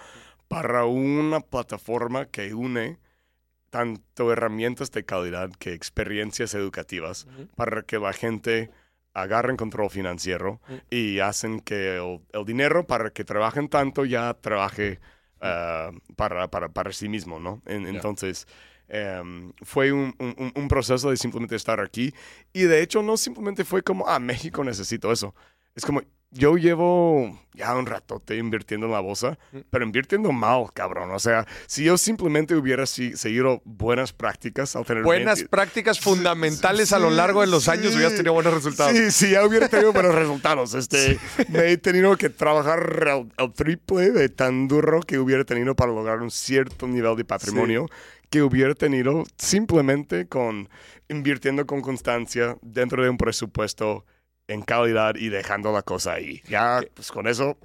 para 0.51 0.85
una 0.85 1.39
plataforma 1.39 2.27
que 2.27 2.53
une 2.55 2.99
tanto 3.71 4.33
herramientas 4.33 4.91
de 4.91 5.05
calidad 5.05 5.51
que 5.61 5.73
experiencias 5.75 6.55
educativas 6.55 7.27
para 7.55 7.83
que 7.83 7.99
la 8.01 8.13
gente 8.13 8.71
agarren 9.15 9.57
control 9.57 9.91
financiero 9.91 10.61
y 10.91 11.21
hacen 11.21 11.61
que 11.61 11.99
el, 11.99 12.21
el 12.33 12.45
dinero 12.45 12.85
para 12.87 13.11
que 13.11 13.23
trabajen 13.25 13.69
tanto 13.69 14.05
ya 14.05 14.35
trabaje 14.35 14.99
ah, 15.41 15.91
para, 16.17 16.49
para, 16.51 16.69
para 16.71 16.93
sí 16.93 17.09
mismo, 17.09 17.39
¿no? 17.39 17.63
En-. 17.67 17.87
Entonces, 17.87 18.47
em, 18.89 19.53
fue 19.63 19.93
un, 19.93 20.15
un- 20.19 20.53
un 20.55 20.69
proceso 20.69 21.11
de 21.11 21.17
simplemente 21.17 21.55
estar 21.55 21.79
aquí 21.81 22.13
y 22.53 22.63
de 22.63 22.83
hecho 22.83 23.03
no 23.03 23.17
simplemente 23.17 23.65
fue 23.65 23.83
como, 23.83 24.09
ah, 24.09 24.19
México 24.19 24.65
necesito 24.65 25.13
eso. 25.13 25.33
Es 25.77 25.85
como, 25.85 26.03
yo 26.31 26.57
llevo 26.57 27.39
ya 27.55 27.75
un 27.77 27.87
ratote 27.87 28.37
invirtiendo 28.37 28.87
en 28.87 28.93
la 28.93 29.01
bolsa, 29.01 29.37
Mm. 29.53 29.59
pero 29.69 29.85
invirtiendo 29.85 30.33
mal, 30.33 30.67
cabrón. 30.73 31.11
O 31.11 31.19
sea, 31.19 31.47
si 31.67 31.85
yo 31.85 31.99
simplemente 31.99 32.55
hubiera 32.55 32.87
seguido 32.87 33.61
buenas 33.65 34.13
prácticas 34.13 34.77
al 34.77 34.87
tener 34.87 35.03
Buenas 35.03 35.41
20 35.41 35.49
prácticas 35.51 35.99
fundamentales 36.01 36.93
a 36.93 36.99
lo 36.99 37.11
largo 37.11 37.41
de 37.41 37.49
los 37.49 37.65
sí. 37.65 37.71
años 37.73 37.95
hubieras 37.95 38.15
tenido 38.15 38.33
buenos 38.33 38.55
resultados. 38.55 38.97
Sí, 38.97 39.11
sí, 39.11 39.31
ya 39.33 39.45
hubiera 39.45 39.69
tenido 39.69 39.93
buenos 39.93 40.15
resultados. 40.15 40.75
Este, 40.81 41.19
me 41.49 41.71
he 41.73 41.77
tenido 41.77 42.17
que 42.17 42.31
trabajar 42.31 43.07
el, 43.09 43.33
el 43.37 43.53
triple 43.53 44.11
de 44.11 44.29
tan 44.29 44.69
duro 44.69 45.01
que 45.01 45.19
hubiera 45.19 45.45
tenido 45.45 45.75
para 45.75 45.93
lograr 45.93 46.21
un 46.23 46.31
cierto 46.31 46.87
nivel 46.87 47.17
de 47.17 47.25
patrimonio 47.25 47.87
que 48.31 48.43
hubiera 48.43 48.75
tenido 48.75 49.25
simplemente 49.37 50.29
con 50.29 50.69
invirtiendo 51.09 51.67
con 51.67 51.81
constancia 51.83 52.57
dentro 52.63 53.03
de 53.03 53.11
un 53.11 53.17
presupuesto 53.19 54.07
en 54.53 54.63
calidad 54.63 55.15
y 55.17 55.29
dejando 55.29 55.73
la 55.73 55.83
cosa 55.83 56.15
ahí. 56.15 56.43
Ya, 56.49 56.81
pues 56.95 57.11
con 57.11 57.27
eso, 57.27 57.57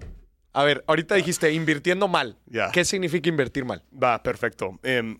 A 0.54 0.64
ver, 0.64 0.84
ahorita 0.88 1.16
dijiste 1.16 1.52
invirtiendo 1.52 2.08
mal. 2.08 2.38
ya. 2.46 2.72
¿Qué 2.72 2.86
significa 2.86 3.28
invertir 3.30 3.66
mal? 3.66 3.84
Va, 3.92 4.22
perfecto. 4.24 4.80
Em, 4.84 5.20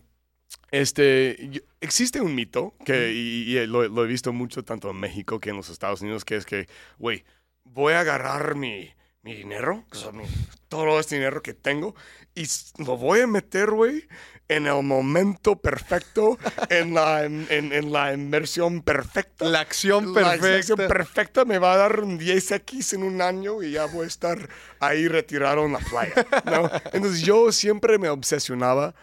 este, 0.70 1.62
existe 1.80 2.20
un 2.20 2.34
mito 2.34 2.74
que, 2.84 3.12
y, 3.12 3.56
y 3.58 3.66
lo, 3.66 3.86
lo 3.88 4.04
he 4.04 4.06
visto 4.06 4.32
mucho 4.32 4.62
tanto 4.64 4.90
en 4.90 4.96
México 4.96 5.38
que 5.40 5.50
en 5.50 5.56
los 5.56 5.68
Estados 5.68 6.00
Unidos, 6.02 6.24
que 6.24 6.36
es 6.36 6.46
que, 6.46 6.68
güey, 6.98 7.24
voy 7.64 7.92
a 7.94 8.00
agarrar 8.00 8.54
mi, 8.54 8.90
mi 9.26 9.34
dinero, 9.34 9.84
o 9.90 9.94
sea, 9.94 10.12
mi- 10.12 10.22
todo 10.68 11.00
este 11.00 11.16
dinero 11.16 11.42
que 11.42 11.52
tengo, 11.52 11.96
y 12.34 12.46
lo 12.78 12.96
voy 12.96 13.20
a 13.20 13.26
meter, 13.26 13.70
güey, 13.72 14.04
en 14.48 14.68
el 14.68 14.80
momento 14.84 15.56
perfecto, 15.56 16.38
en 16.70 16.94
la, 16.94 17.24
en, 17.24 17.44
en- 17.50 17.72
en 17.72 17.90
la 17.92 18.12
inversión 18.14 18.82
perfecta. 18.82 19.44
La 19.46 19.58
acción 19.60 20.14
La 20.14 20.20
perfecta. 20.20 20.46
inversión 20.46 20.78
perfecta 20.78 21.44
me 21.44 21.58
va 21.58 21.72
a 21.72 21.76
dar 21.76 22.00
un 22.00 22.20
10x 22.20 22.92
en 22.94 23.02
un 23.02 23.20
año 23.20 23.62
y 23.64 23.72
ya 23.72 23.86
voy 23.86 24.04
a 24.04 24.06
estar 24.06 24.48
ahí 24.78 25.08
retirado 25.08 25.64
en 25.66 25.72
la 25.72 25.80
playa. 25.80 26.14
¿no? 26.44 26.70
Entonces 26.92 27.22
yo 27.22 27.50
siempre 27.50 27.98
me 27.98 28.08
obsesionaba 28.08 28.94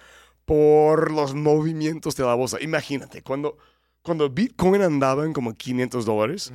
por 0.45 1.11
los 1.11 1.33
movimientos 1.33 2.15
de 2.15 2.23
la 2.23 2.33
bolsa. 2.35 2.57
Imagínate, 2.61 3.21
cuando, 3.23 3.57
cuando 4.01 4.29
Bitcoin 4.29 4.81
andaba 4.81 5.25
en 5.25 5.33
como 5.33 5.53
500 5.53 6.05
dólares, 6.05 6.53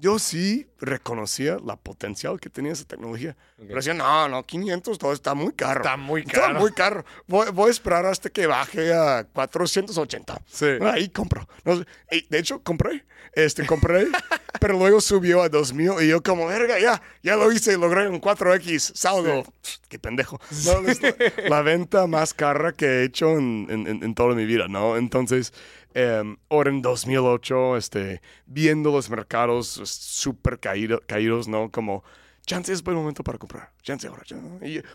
yo 0.00 0.18
sí 0.20 0.66
reconocía 0.80 1.58
la 1.64 1.76
potencial 1.76 2.38
que 2.40 2.48
tenía 2.48 2.72
esa 2.72 2.84
tecnología. 2.84 3.36
Pero 3.56 3.74
decía, 3.74 3.94
no, 3.94 4.28
no, 4.28 4.44
500 4.46 4.98
dólares 4.98 5.18
está 5.18 5.34
muy 5.34 5.52
caro. 5.52 5.80
Está 5.80 5.96
muy 5.96 6.20
Está 6.22 6.40
caro. 6.40 6.60
muy 6.60 6.70
caro. 6.72 7.04
Voy, 7.26 7.50
voy 7.52 7.68
a 7.68 7.70
esperar 7.72 8.06
hasta 8.06 8.30
que 8.30 8.46
baje 8.46 8.92
a 8.94 9.24
480. 9.32 10.40
Sí. 10.46 10.66
Ahí 10.82 11.08
compro. 11.08 11.48
No 11.64 11.82
y 12.10 12.26
de 12.28 12.38
hecho, 12.38 12.62
compré. 12.62 13.04
Este, 13.34 13.66
compré, 13.66 14.06
pero 14.60 14.78
luego 14.78 15.00
subió 15.00 15.42
a 15.42 15.48
2000 15.48 16.02
y 16.02 16.08
yo 16.08 16.22
como, 16.22 16.46
verga, 16.46 16.78
ya, 16.80 17.00
ya 17.22 17.36
lo 17.36 17.52
hice, 17.52 17.76
logré 17.76 18.08
un 18.08 18.20
4X, 18.20 18.92
saldo. 18.96 19.44
Qué 19.88 19.98
pendejo. 19.98 20.40
No, 20.64 20.80
la, 20.80 21.48
la 21.48 21.62
venta 21.62 22.06
más 22.06 22.32
cara 22.34 22.72
que 22.72 22.86
he 22.86 23.04
hecho 23.04 23.36
en- 23.38 23.66
en- 23.70 24.02
en 24.02 24.14
toda 24.14 24.34
mi 24.34 24.46
vida, 24.46 24.66
¿no? 24.68 24.96
Entonces, 24.96 25.52
eh, 26.00 26.36
ahora 26.50 26.70
en 26.70 26.80
2008, 26.82 27.76
este, 27.76 28.20
viendo 28.46 28.92
los 28.92 29.10
mercados 29.10 29.74
pues, 29.78 29.90
súper 29.90 30.58
caído- 30.60 31.00
caídos, 31.06 31.48
¿no? 31.48 31.70
Como, 31.70 32.04
chance 32.46 32.72
es 32.72 32.82
buen 32.82 32.96
momento 32.96 33.22
para 33.22 33.36
comprar, 33.36 33.70
chance 33.82 34.06
ahora. 34.06 34.22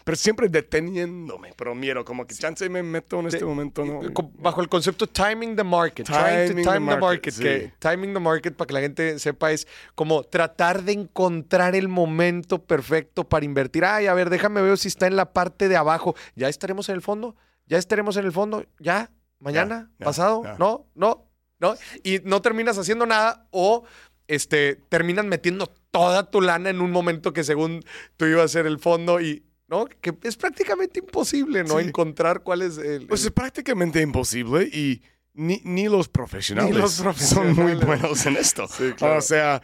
pero 0.04 0.16
siempre 0.16 0.50
deteniéndome, 0.50 1.54
pero 1.56 1.76
miedo, 1.76 2.04
como 2.04 2.26
que 2.26 2.34
chance 2.34 2.68
me 2.70 2.82
meto 2.82 3.20
en 3.20 3.28
este 3.28 3.46
momento, 3.46 3.86
¿no? 3.86 4.02
Bajo 4.40 4.62
el 4.62 4.70
concepto 4.70 5.06
timing 5.08 5.56
the 5.56 5.64
market, 5.64 6.06
trying 6.06 6.48
to 6.48 6.54
Timing 6.54 6.64
time 6.64 6.66
the 6.66 6.74
the 6.74 6.80
market, 6.80 7.02
market, 7.02 7.34
que 7.38 7.74
timing 7.80 8.14
the 8.14 8.20
market 8.20 8.56
para 8.56 8.68
que 8.68 8.74
la 8.74 8.80
gente 8.82 9.20
sepa 9.20 9.52
es 9.52 9.68
como 9.94 10.24
tratar 10.24 10.82
de 10.84 10.94
encontrar 10.94 11.76
el 11.76 11.88
momento 11.90 12.64
perfecto 12.64 13.24
para 13.24 13.46
invertir. 13.46 13.86
Ay, 13.86 14.08
a 14.08 14.14
ver, 14.16 14.30
déjame 14.32 14.62
ver 14.62 14.78
si 14.80 14.88
está 14.88 15.06
en 15.06 15.16
la 15.16 15.32
parte 15.32 15.68
de 15.68 15.76
abajo. 15.76 16.16
Ya 16.36 16.50
estaremos 16.50 16.90
en 16.90 16.96
el 16.96 17.02
fondo, 17.02 17.36
ya 17.68 17.78
estaremos 17.78 18.18
en 18.18 18.26
el 18.26 18.32
fondo, 18.32 18.66
ya, 18.80 19.12
mañana, 19.44 19.90
Ya, 19.92 19.96
ya, 20.00 20.06
pasado, 20.06 20.44
ya. 20.44 20.56
no, 20.58 20.88
no, 20.96 21.30
no, 21.60 21.76
y 22.04 22.20
no 22.24 22.42
terminas 22.42 22.78
haciendo 22.78 23.06
nada 23.06 23.48
o 23.52 23.84
este 24.28 24.76
terminas 24.90 25.26
metiendo 25.26 25.68
toda 25.92 26.30
tu 26.32 26.42
lana 26.42 26.70
en 26.70 26.82
un 26.82 26.92
momento 26.92 27.34
que 27.34 27.44
según 27.44 27.84
tú 28.18 28.26
ibas 28.26 28.46
a 28.46 28.48
ser 28.48 28.66
el 28.66 28.80
fondo 28.80 29.20
y 29.22 29.44
¿no? 29.68 29.86
Que 29.86 30.14
es 30.24 30.36
prácticamente 30.38 31.00
imposible, 31.00 31.64
¿no? 31.64 31.80
Sí. 31.80 31.88
Encontrar 31.88 32.42
cuál 32.44 32.62
es 32.62 32.78
el, 32.78 33.08
Pues 33.08 33.22
el- 33.22 33.28
es 33.28 33.34
prácticamente 33.34 34.02
imposible 34.02 34.64
y 34.64 35.02
ni, 35.34 35.62
ni 35.64 35.88
los 35.88 36.10
profesionales, 36.10 36.74
Ni 36.76 36.80
los 36.80 36.92
son 36.94 37.08
muy 37.08 37.14
profesionales. 37.56 37.86
buenos 37.86 38.26
en 38.28 38.38
esto. 38.38 38.68
Sí, 38.68 38.92
claro. 38.96 39.18
O 39.18 39.22
sea, 39.22 39.62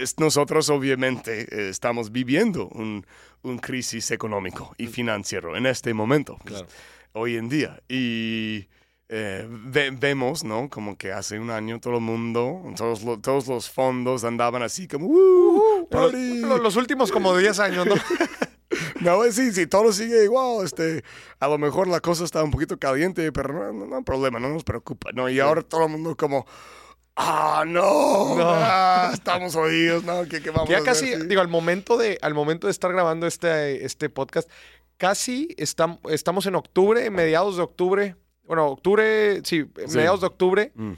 es- 0.00 0.18
nosotros 0.18 0.68
obviamente 0.70 1.42
eh, 1.50 1.68
estamos 1.70 2.12
viviendo 2.12 2.68
un, 2.68 3.04
un 3.42 3.58
crisis 3.58 4.10
económico 4.12 4.74
y 4.78 4.86
financiero 4.86 5.56
en 5.56 5.66
este 5.66 5.92
momento, 5.92 6.36
pues, 6.44 6.54
Claro. 6.62 6.68
hoy 7.12 7.36
en 7.36 7.48
día. 7.48 7.80
Y 7.88 8.68
eh, 9.08 9.46
ve- 9.48 9.90
vemos, 9.92 10.42
¿no? 10.44 10.68
Como 10.68 10.96
que 10.98 11.12
hace 11.12 11.38
un 11.38 11.50
año 11.50 11.78
todo 11.80 11.94
el 11.94 12.00
mundo, 12.00 12.62
todos, 12.76 13.02
lo- 13.04 13.18
todos 13.20 13.46
los 13.46 13.70
fondos 13.70 14.24
andaban 14.24 14.62
así 14.62 14.88
como, 14.88 15.86
lo- 15.90 16.58
los 16.58 16.76
últimos 16.76 17.12
como 17.12 17.36
10 17.36 17.58
años, 17.60 17.86
¿no? 17.86 17.94
No, 19.00 19.22
sí, 19.30 19.52
sí, 19.52 19.66
todo 19.66 19.92
sigue 19.92 20.24
igual. 20.24 20.64
Este, 20.64 21.04
a 21.38 21.48
lo 21.48 21.56
mejor 21.58 21.86
la 21.86 22.00
cosa 22.00 22.24
está 22.24 22.42
un 22.42 22.50
poquito 22.50 22.78
caliente, 22.78 23.30
pero 23.30 23.52
no, 23.52 23.72
no, 23.72 23.86
no 23.86 23.96
hay 23.96 24.02
problema, 24.02 24.40
no 24.40 24.48
nos 24.48 24.64
preocupa. 24.64 25.10
¿no? 25.12 25.28
Y 25.28 25.38
ahora 25.38 25.62
todo 25.62 25.84
el 25.84 25.90
mundo 25.92 26.16
como, 26.16 26.46
ah, 27.14 27.64
no, 27.66 28.34
No. 28.36 28.44
ah, 28.44 29.10
estamos 29.14 29.54
jodidos, 29.54 30.02
¿no? 30.04 30.24
¿Qué, 30.24 30.42
qué 30.42 30.50
vamos 30.50 30.68
ya 30.68 30.78
a 30.78 30.82
casi, 30.82 31.12
hacer? 31.12 31.28
Digo, 31.28 31.40
al 31.40 31.48
momento 31.48 31.96
de, 31.96 32.18
al 32.22 32.34
momento 32.34 32.66
de 32.66 32.72
estar 32.72 32.92
grabando 32.92 33.26
este, 33.26 33.84
este 33.84 34.10
podcast, 34.10 34.50
casi 34.96 35.48
estam- 35.58 36.00
estamos 36.10 36.46
en 36.46 36.56
octubre, 36.56 37.08
mediados 37.10 37.56
de 37.56 37.62
octubre. 37.62 38.16
Bueno, 38.46 38.66
octubre, 38.68 39.40
sí, 39.44 39.64
Sí. 39.86 39.96
mediados 39.96 40.20
de 40.20 40.26
octubre. 40.26 40.72
Mm. 40.74 40.92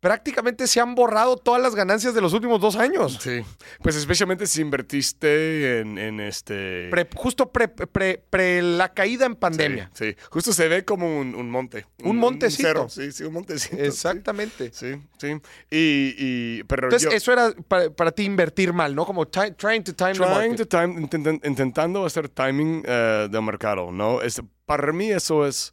Prácticamente 0.00 0.66
se 0.66 0.80
han 0.80 0.94
borrado 0.94 1.38
todas 1.38 1.62
las 1.62 1.74
ganancias 1.74 2.12
de 2.14 2.20
los 2.20 2.34
últimos 2.34 2.60
dos 2.60 2.76
años. 2.76 3.16
Sí, 3.22 3.40
pues 3.82 3.96
especialmente 3.96 4.46
si 4.46 4.60
invertiste 4.60 5.80
en, 5.80 5.96
en 5.96 6.20
este... 6.20 6.88
Pre- 6.90 7.08
justo 7.14 7.50
pre, 7.50 7.68
pre- 7.68 8.18
pre 8.28 8.60
la 8.60 8.92
caída 8.92 9.24
en 9.24 9.34
pandemia. 9.34 9.90
Sí, 9.94 10.10
sí. 10.12 10.16
justo 10.30 10.52
se 10.52 10.68
ve 10.68 10.84
como 10.84 11.06
un, 11.20 11.34
un 11.34 11.48
monte. 11.50 11.86
Un 12.02 12.18
montecito. 12.18 12.86
sí, 12.90 13.12
sí, 13.12 13.24
un 13.24 13.32
montecito. 13.32 13.82
Exactamente. 13.82 14.70
Sí, 14.74 14.92
sí. 15.16 15.28
Y, 15.70 16.14
y 16.18 16.62
pero 16.64 16.88
Entonces, 16.88 17.08
yo- 17.10 17.16
eso 17.16 17.32
era 17.32 17.54
para, 17.66 17.88
para 17.88 18.12
ti 18.12 18.24
invertir 18.24 18.74
mal, 18.74 18.94
¿no? 18.94 19.06
Como 19.06 19.26
trying 19.26 19.54
to 19.54 19.94
time 19.94 20.12
the 20.12 20.18
Trying 20.18 20.18
market. 20.50 20.56
to 20.58 20.66
time, 20.68 21.00
intentan- 21.00 21.40
intentando 21.46 22.04
hacer 22.04 22.28
timing 22.28 22.82
eh, 22.86 23.28
del 23.30 23.40
mercado, 23.42 23.90
¿no? 23.90 24.20
Es, 24.20 24.42
para 24.66 24.92
mí 24.92 25.10
eso 25.10 25.46
es 25.46 25.72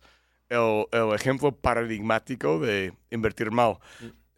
el, 0.52 0.86
el 0.92 1.14
ejemplo 1.16 1.52
paradigmático 1.52 2.60
de 2.60 2.94
invertir 3.10 3.52
mal. 3.52 3.78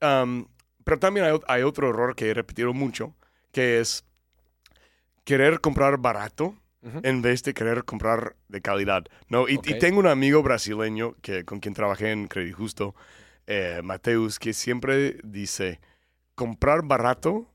Um, 0.02 0.46
pero 0.84 1.00
también 1.00 1.26
hay, 1.26 1.34
ot- 1.34 1.44
hay 1.48 1.64
otro 1.64 1.90
error 1.90 2.16
que 2.16 2.30
he 2.30 2.34
repetido 2.34 2.74
mucho, 2.74 3.16
que 3.52 3.80
es 3.80 4.06
querer 5.24 5.60
comprar 5.60 5.98
barato 5.98 6.56
en 7.04 7.22
vez 7.22 7.44
de 7.44 7.54
querer 7.54 7.86
comprar 7.86 8.36
de 8.50 8.62
calidad, 8.62 9.06
¿no? 9.30 9.48
Y, 9.48 9.58
tengo 9.80 10.00
un 10.00 10.08
amigo 10.08 10.44
brasileño 10.44 11.16
que, 11.22 11.46
con 11.46 11.62
quien 11.62 11.74
trabajé 11.74 12.12
en 12.12 12.28
Credit 12.28 12.54
Justo, 12.54 12.94
eh, 13.48 13.80
Mateus, 13.82 14.38
que 14.38 14.52
siempre 14.52 15.18
dice, 15.24 15.80
comprar 16.36 16.82
barato 16.84 17.48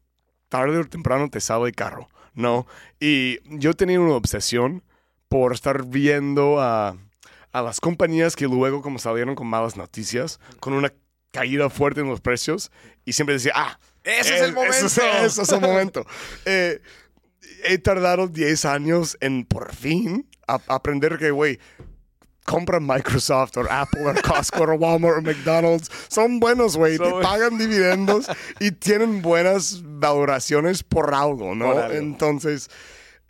tarde 0.48 0.78
o 0.78 0.84
temprano 0.84 1.28
te 1.28 1.40
sale 1.40 1.72
caro, 1.72 2.08
¿no? 2.32 2.66
Y 3.00 3.38
yo 3.58 3.74
tenía 3.74 4.00
una 4.00 4.14
obsesión 4.14 4.82
por 5.28 5.52
estar 5.52 5.84
viendo 5.84 6.58
a, 6.58 6.96
a 7.58 7.62
las 7.62 7.80
compañías 7.80 8.36
que 8.36 8.46
luego 8.46 8.82
como 8.82 8.98
salieron 8.98 9.34
con 9.34 9.46
malas 9.46 9.76
noticias, 9.76 10.38
con 10.60 10.72
una 10.72 10.92
caída 11.32 11.68
fuerte 11.70 12.00
en 12.00 12.08
los 12.08 12.20
precios, 12.20 12.70
y 13.04 13.12
siempre 13.12 13.34
decía, 13.34 13.52
ah, 13.54 13.78
Ese 14.04 14.36
es 14.36 14.42
el 14.42 14.52
momento. 14.54 14.76
Ese 14.86 15.10
es, 15.10 15.24
ese 15.32 15.42
es 15.42 15.48
el 15.52 15.60
momento. 15.60 16.04
Eh, 16.46 16.80
he 17.64 17.78
tardado 17.78 18.28
10 18.28 18.64
años 18.64 19.16
en 19.20 19.44
por 19.44 19.74
fin 19.74 20.28
a- 20.46 20.60
aprender 20.68 21.18
que, 21.18 21.30
güey, 21.30 21.58
compra 22.44 22.80
Microsoft 22.80 23.56
o 23.58 23.66
Apple 23.70 24.06
o 24.06 24.14
Costco 24.22 24.64
o 24.64 24.74
Walmart 24.74 25.18
o 25.18 25.22
McDonald's. 25.22 25.90
Son 26.08 26.40
buenos, 26.40 26.76
güey. 26.76 26.96
Te 26.98 27.04
Son- 27.08 27.22
pagan 27.22 27.58
dividendos 27.58 28.26
y 28.60 28.70
tienen 28.72 29.20
buenas 29.22 29.82
valoraciones 29.84 30.82
por 30.82 31.14
algo, 31.14 31.54
¿no? 31.54 31.72
Por 31.72 31.82
algo. 31.84 31.94
Entonces, 31.98 32.68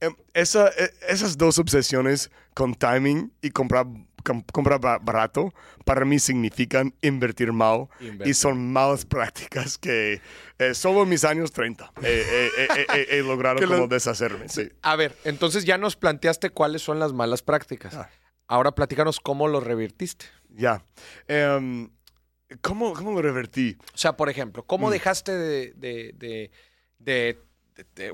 em, 0.01 0.15
esa- 0.35 0.69
e- 0.69 0.93
esas 1.09 1.37
dos 1.37 1.59
obsesiones 1.59 2.31
con 2.55 2.75
timing 2.75 3.33
y 3.43 3.51
comprar, 3.51 3.85
com- 3.85 4.07
comprar 4.53 4.81
ba- 4.81 4.99
barato, 4.99 5.53
para 5.85 6.05
mí 6.05 6.19
significan 6.19 6.95
invertir 7.03 7.53
mal 7.53 7.89
Invertir. 8.01 8.27
y 8.29 8.35
son 8.35 8.73
malas 8.73 9.05
prácticas 9.05 9.79
que 9.79 10.21
eh, 10.59 10.75
solo 10.75 11.03
en 11.05 11.09
mis 11.09 11.25
años 11.25 11.53
30 11.53 11.93
eh, 12.03 12.27
eh, 12.31 12.51
eh, 12.59 12.87
eh, 12.95 13.07
he 13.11 13.23
logrado 13.23 13.59
como 13.67 13.87
deshacerme. 13.89 14.49
Sí. 14.49 14.69
A 14.83 14.97
ver, 14.97 15.17
entonces 15.25 15.65
ya 15.65 15.79
nos 15.79 15.97
planteaste 15.97 16.51
cuáles 16.51 16.83
son 16.83 16.99
las 16.99 17.13
malas 17.13 17.43
prácticas. 17.43 17.95
Ah. 17.95 18.11
Ahora 18.47 18.73
platícanos 18.73 19.21
cómo 19.21 19.47
lo 19.49 19.61
revertiste. 19.61 20.27
Ya. 20.51 20.83
Em, 21.27 21.91
¿cómo, 22.63 22.95
¿Cómo 22.95 23.13
lo 23.13 23.21
revertí? 23.23 23.77
O 23.95 23.99
sea, 23.99 24.17
por 24.17 24.29
ejemplo, 24.31 24.63
¿cómo 24.65 24.89
Mm. 24.89 24.93
dejaste 24.93 25.33
de, 25.33 25.73
de, 25.77 26.13
de, 26.17 26.51
de- 26.99 27.39
de- 27.39 27.39
de- 27.39 27.39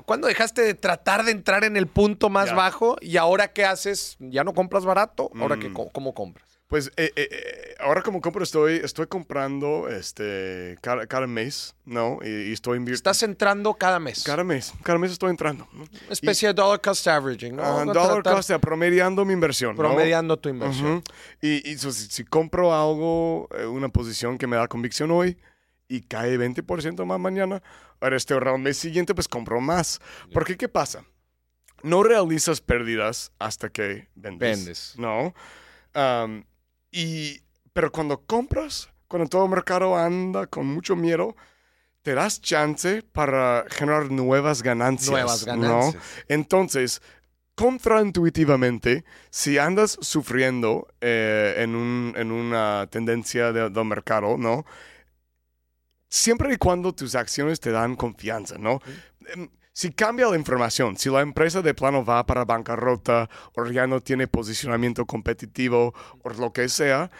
¿Cuándo 0.05 0.27
dejaste 0.27 0.61
de 0.61 0.73
tratar 0.73 1.23
de 1.25 1.31
entrar 1.31 1.63
en 1.63 1.77
el 1.77 1.87
punto 1.87 2.29
más 2.29 2.49
Ya. 2.49 2.55
bajo 2.55 2.97
y 3.01 3.17
ahora 3.17 3.51
qué 3.53 3.65
haces? 3.65 4.15
¿Ya 4.19 4.43
no 4.43 4.53
compras 4.53 4.85
barato? 4.85 5.31
¿Ahora 5.39 5.55
Mm. 5.55 5.73
cómo 5.91 6.13
compras? 6.13 6.45
Pues 6.67 6.87
eh, 6.97 7.11
eh, 7.15 7.29
eh, 7.31 7.75
ahora 7.79 8.01
como 8.01 8.19
compro 8.21 8.43
estoy, 8.43 8.77
estoy 8.83 9.05
comprando 9.05 9.87
este, 9.87 10.77
cada, 10.81 11.05
cada 11.05 11.27
mes, 11.27 11.75
¿no? 11.85 12.17
Y, 12.23 12.49
y 12.49 12.53
estoy 12.53 12.77
invirtiendo. 12.77 12.95
Estás 13.11 13.21
entrando 13.21 13.75
cada 13.75 13.99
mes. 13.99 14.23
Cada 14.23 14.43
mes, 14.43 14.73
cada 14.81 14.97
mes 14.97 15.11
estoy 15.11 15.29
entrando. 15.29 15.67
¿no? 15.73 15.83
Una 15.83 15.89
especie 16.09 16.47
de 16.47 16.55
dollar 16.55 16.81
cost 16.81 17.07
averaging, 17.07 17.55
¿no? 17.55 17.85
No 17.85 17.93
dollar 17.93 18.23
tratar- 18.23 18.35
cost, 18.37 18.51
promediando 18.53 19.23
mi 19.25 19.33
inversión. 19.33 19.75
¿no? 19.75 19.77
Promediando 19.77 20.37
tu 20.37 20.49
inversión. 20.49 20.93
Ujú. 20.93 21.03
Y, 21.39 21.69
y 21.69 21.77
so, 21.77 21.91
si, 21.91 22.07
si 22.07 22.23
compro 22.25 22.73
algo, 22.73 23.47
eh, 23.57 23.67
una 23.67 23.89
posición 23.89 24.39
que 24.39 24.47
me 24.47 24.55
da 24.55 24.67
convicción 24.67 25.11
hoy 25.11 25.37
y 25.87 26.01
cae 26.01 26.35
20% 26.35 27.05
más 27.05 27.19
mañana, 27.19 27.61
ahora 28.01 28.17
este 28.17 28.33
el 28.35 28.59
mes 28.59 28.77
siguiente, 28.77 29.13
pues 29.15 29.27
compro 29.27 29.59
más. 29.61 29.99
Porque, 30.33 30.57
¿qué 30.57 30.67
pasa? 30.67 31.03
No 31.83 32.03
realizas 32.03 32.61
pérdidas 32.61 33.31
hasta 33.39 33.69
que 33.69 34.07
vendes. 34.15 34.57
Vendes. 34.57 34.93
No. 34.97 35.33
Y, 36.91 37.41
pero 37.73 37.91
cuando 37.91 38.21
compras, 38.25 38.89
cuando 39.07 39.27
todo 39.29 39.43
el 39.45 39.51
mercado 39.51 39.95
anda 39.97 40.47
con 40.47 40.65
mucho 40.67 40.95
miedo, 40.95 41.35
te 42.01 42.13
das 42.13 42.39
chance 42.41 43.01
para 43.11 43.65
generar 43.69 44.11
nuevas 44.11 44.61
ganancias. 44.61 45.09
Nuevas 45.11 45.45
¿no? 45.47 45.53
ganancias. 45.61 46.03
Entonces, 46.27 47.01
contraintuitivamente, 47.55 49.05
si 49.29 49.57
andas 49.57 49.97
sufriendo 50.01 50.87
eh, 51.01 51.55
en, 51.57 51.75
un- 51.75 52.13
en 52.15 52.31
una 52.31 52.87
tendencia 52.89 53.51
de- 53.51 53.69
del 53.69 53.85
mercado, 53.85 54.37
¿no? 54.37 54.65
Siempre 56.15 56.53
y 56.53 56.57
cuando 56.57 56.93
tus 56.93 57.13
acciones 57.13 57.59
te 57.59 57.71
dan 57.71 57.95
confianza, 57.97 58.57
¿no? 58.57 58.79
Em, 59.33 59.49
Si 59.73 59.91
cambia 59.91 60.29
la 60.29 60.37
información, 60.37 60.95
si 60.95 61.09
la 61.09 61.19
empresa 61.19 61.61
de 61.61 61.73
plano 61.73 62.05
va 62.05 62.25
para 62.25 62.45
bancarrota 62.45 63.29
o 63.57 63.65
ya 63.65 63.85
no 63.87 63.99
tiene 63.99 64.25
posicionamiento 64.25 65.05
competitivo 65.05 65.93
o 66.23 66.29
lo 66.29 66.53
que 66.53 66.69
sea, 66.69 67.11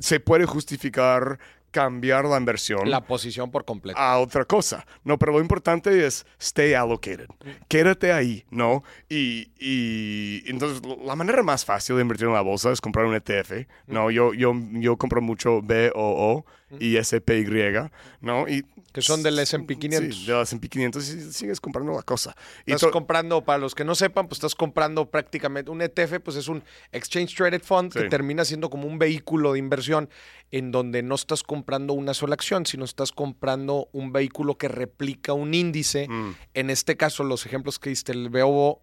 se 0.00 0.18
puede 0.18 0.44
justificar 0.46 1.38
cambiar 1.70 2.24
la 2.24 2.38
inversión 2.38 2.90
La 2.90 3.02
posición 3.02 3.50
por 3.50 3.64
completo. 3.64 3.98
a 3.98 4.18
otra 4.18 4.44
cosa. 4.44 4.86
No, 5.04 5.18
pero 5.18 5.32
lo 5.32 5.40
importante 5.40 6.06
es 6.06 6.26
stay 6.38 6.74
allocated. 6.74 7.28
Quédate 7.68 8.12
ahí, 8.12 8.44
¿no? 8.50 8.82
Y, 9.08 9.50
y 9.58 10.42
entonces 10.50 10.80
la 11.04 11.14
manera 11.16 11.42
más 11.42 11.64
fácil 11.64 11.96
de 11.96 12.02
invertir 12.02 12.26
en 12.26 12.34
la 12.34 12.40
bolsa 12.40 12.70
es 12.72 12.80
comprar 12.80 13.06
un 13.06 13.14
ETF, 13.14 13.66
¿no? 13.86 14.10
Yo, 14.10 14.32
yo, 14.34 14.52
yo 14.72 14.96
compro 14.96 15.20
mucho 15.20 15.60
BOO 15.62 16.44
y 16.78 16.96
SPY, 17.02 17.90
¿no? 18.20 18.48
Y, 18.48 18.64
Que 18.98 19.06
son 19.06 19.22
del 19.22 19.38
S&P 19.38 19.76
500. 19.78 20.16
Sí, 20.16 20.26
del 20.26 20.40
S&P 20.42 20.68
500 20.68 21.08
y 21.08 21.32
sigues 21.32 21.60
comprando 21.60 21.92
la 21.92 22.02
cosa. 22.02 22.34
Y 22.66 22.72
Estás 22.72 22.90
comprando, 22.90 23.44
para 23.44 23.58
los 23.58 23.74
que 23.74 23.84
no 23.84 23.94
sepan, 23.94 24.28
pues 24.28 24.38
estás 24.38 24.54
comprando 24.54 25.10
prácticamente 25.10 25.70
un 25.70 25.80
ETF, 25.82 26.20
pues 26.22 26.36
es 26.36 26.48
un 26.48 26.62
Exchange 26.92 27.34
Traded 27.34 27.62
Fund 27.62 27.92
que 27.92 28.04
termina 28.08 28.44
siendo 28.44 28.70
como 28.70 28.86
un 28.86 28.98
vehículo 28.98 29.52
de 29.52 29.58
inversión 29.58 30.08
en 30.50 30.70
donde 30.72 31.02
no 31.02 31.14
estás 31.14 31.42
comprando 31.42 31.92
una 31.92 32.14
sola 32.14 32.34
acción, 32.34 32.64
sino 32.66 32.84
estás 32.84 33.12
comprando 33.12 33.88
un 33.92 34.12
vehículo 34.12 34.56
que 34.56 34.68
replica 34.68 35.32
un 35.32 35.52
índice. 35.54 36.08
Mm, 36.08 36.34
En 36.54 36.70
este 36.70 36.96
caso, 36.96 37.22
los 37.24 37.44
ejemplos 37.46 37.78
que 37.78 37.90
diste, 37.90 38.12
el 38.12 38.28
BOO, 38.30 38.82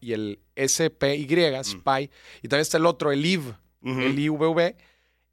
y 0.00 0.12
el 0.12 0.40
SPY, 0.56 1.26
SPY, 1.62 2.10
y 2.42 2.48
también 2.48 2.62
está 2.62 2.76
el 2.78 2.86
otro, 2.86 3.12
el 3.12 3.24
IV, 3.24 3.54
Mm. 3.82 4.00
el 4.00 4.18
IVV, 4.18 4.76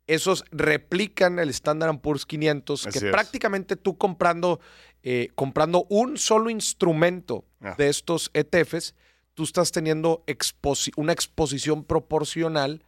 esos 0.08 0.43
replican 0.51 1.39
el 1.39 1.49
Standard 1.49 1.99
Poor's 1.99 2.26
500, 2.26 2.88
Así 2.88 2.99
que 2.99 3.06
es. 3.08 3.12
prácticamente 3.12 3.76
tú 3.76 3.97
comprando, 3.97 4.60
eh, 5.04 5.30
comprando 5.36 5.86
un 5.89 6.18
solo 6.18 6.49
instrumento 6.49 7.45
Ah. 7.62 7.76
de 7.78 7.89
estos 7.89 8.30
ETFs, 8.34 8.95
tú 9.34 9.43
estás 9.43 9.72
teniendo 9.72 10.24
exposi- 10.28 10.91
una 10.97 11.14
exposición 11.14 11.84
proporcional 11.84 12.84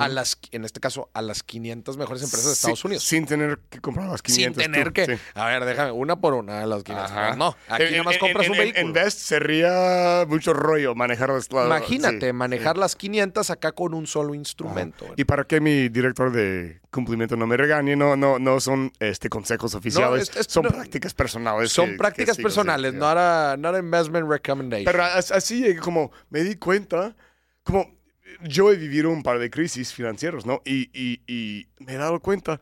A 0.00 0.08
las, 0.08 0.36
en 0.50 0.64
este 0.64 0.80
caso, 0.80 1.10
a 1.14 1.22
las 1.22 1.44
500 1.44 1.96
mejores 1.96 2.20
empresas 2.20 2.46
de 2.48 2.54
Sí, 2.54 2.58
Estados 2.58 2.84
Unidos. 2.84 3.04
Sin 3.04 3.24
tener 3.24 3.60
que 3.70 3.80
comprar 3.80 4.08
las 4.08 4.20
500. 4.20 4.60
Sin 4.60 4.72
tener 4.72 4.88
tú, 4.88 4.92
que, 4.94 5.06
sí. 5.06 5.12
a 5.34 5.46
ver, 5.46 5.64
déjame, 5.64 5.92
una 5.92 6.16
por 6.16 6.34
una 6.34 6.58
de 6.58 6.66
las 6.66 6.82
500. 6.82 7.10
Ajá. 7.12 7.36
No, 7.36 7.54
aquí 7.68 7.84
En- 7.84 7.90
nada 7.92 8.02
más 8.02 8.18
compras 8.18 8.46
en- 8.46 8.50
un 8.50 8.56
en- 8.56 8.62
vehículo. 8.64 8.86
En 8.86 8.92
Vest 8.92 9.18
sería 9.20 10.24
mucho 10.28 10.52
rollo 10.54 10.94
manejar 10.96 11.30
las 11.30 11.52
la- 11.52 11.66
Imagínate, 11.66 12.26
sí, 12.26 12.32
manejar 12.32 12.76
las 12.78 12.96
500 12.96 13.48
acá 13.50 13.70
con 13.72 13.94
un 13.94 14.08
solo 14.08 14.34
instrumento. 14.34 15.06
Y 15.16 15.22
para 15.24 15.44
que 15.44 15.60
mi 15.60 15.88
director 15.88 16.32
de 16.32 16.80
cumplimiento 16.90 17.36
no 17.36 17.46
me 17.46 17.56
regañe, 17.56 17.94
no, 17.94 18.16
no, 18.16 18.40
no 18.40 18.58
son 18.58 18.92
este, 18.98 19.28
consejos 19.28 19.74
oficiales, 19.76 20.30
es- 20.30 20.36
es- 20.36 20.46
son 20.48 20.64
no, 20.64 20.70
prácticas 20.70 21.14
personales. 21.14 21.70
Son 21.70 21.86
que- 21.86 21.92
que 21.92 21.98
prácticas 21.98 22.36
sigo, 22.36 22.46
personales, 22.46 22.92
ya. 22.92 22.98
not, 22.98 23.16
a, 23.18 23.56
not 23.56 23.76
investment 23.78 24.28
recommendation. 24.28 24.84
Pero 24.84 25.04
as- 25.04 25.30
así 25.30 25.76
como 25.76 26.10
me 26.30 26.42
di 26.42 26.56
cuenta, 26.56 27.14
como 27.62 27.95
yo 28.42 28.72
he 28.72 28.76
vivido 28.76 29.10
un 29.10 29.22
par 29.22 29.38
de 29.38 29.50
crisis 29.50 29.92
financieros, 29.92 30.46
¿no? 30.46 30.60
Y, 30.64 30.90
y- 30.92 31.20
y 31.26 31.66
me 31.78 31.94
he 31.94 31.96
dado 31.96 32.20
cuenta, 32.20 32.60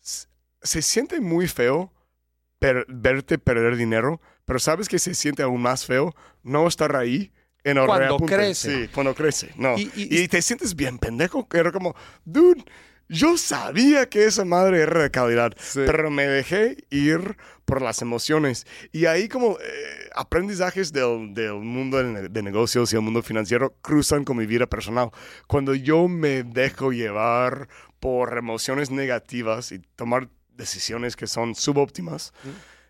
se 0.00 0.82
siente 0.82 1.20
muy 1.20 1.48
feo 1.48 1.92
per- 2.58 2.86
verte 2.88 3.38
perder 3.38 3.76
dinero, 3.76 4.20
pero 4.44 4.58
sabes 4.58 4.88
que 4.88 4.98
se 4.98 5.14
siente 5.14 5.42
aún 5.42 5.62
más 5.62 5.84
feo 5.86 6.14
no 6.42 6.66
estar 6.66 6.94
ahí 6.96 7.32
en 7.64 7.78
Cuando 7.86 8.16
crece. 8.26 8.84
Sí, 8.84 8.88
cuando 8.92 9.14
crece, 9.14 9.52
no. 9.56 9.76
Y- 9.78 9.90
Y, 9.94 10.22
y- 10.22 10.28
te 10.28 10.42
sientes 10.42 10.74
bien 10.74 10.98
pendejo, 10.98 11.46
era 11.52 11.70
como, 11.72 11.94
dude, 12.24 12.64
yo 13.08 13.36
sabía 13.36 14.08
que 14.08 14.24
esa 14.24 14.44
madre 14.44 14.80
era 14.82 15.02
de 15.02 15.10
calidad, 15.10 15.52
pero 15.74 16.10
me 16.10 16.26
dejé 16.26 16.84
ir 16.90 17.36
por 17.64 17.82
las 17.82 18.02
emociones. 18.02 18.66
Y 18.92 19.06
ahí 19.06 19.28
como 19.28 19.58
eh, 19.60 20.08
aprendizajes 20.14 20.92
del, 20.92 21.32
del 21.34 21.54
mundo 21.54 21.98
de, 21.98 22.04
ne- 22.04 22.28
de 22.28 22.42
negocios 22.42 22.92
y 22.92 22.96
el 22.96 23.02
mundo 23.02 23.22
financiero 23.22 23.74
cruzan 23.82 24.24
con 24.24 24.36
mi 24.36 24.46
vida 24.46 24.66
personal. 24.66 25.10
Cuando 25.46 25.74
yo 25.74 26.08
me 26.08 26.42
dejo 26.42 26.92
llevar 26.92 27.68
por 28.00 28.36
emociones 28.36 28.90
negativas 28.90 29.72
y 29.72 29.78
tomar 29.96 30.28
decisiones 30.56 31.16
que 31.16 31.26
son 31.26 31.54
subóptimas, 31.54 32.32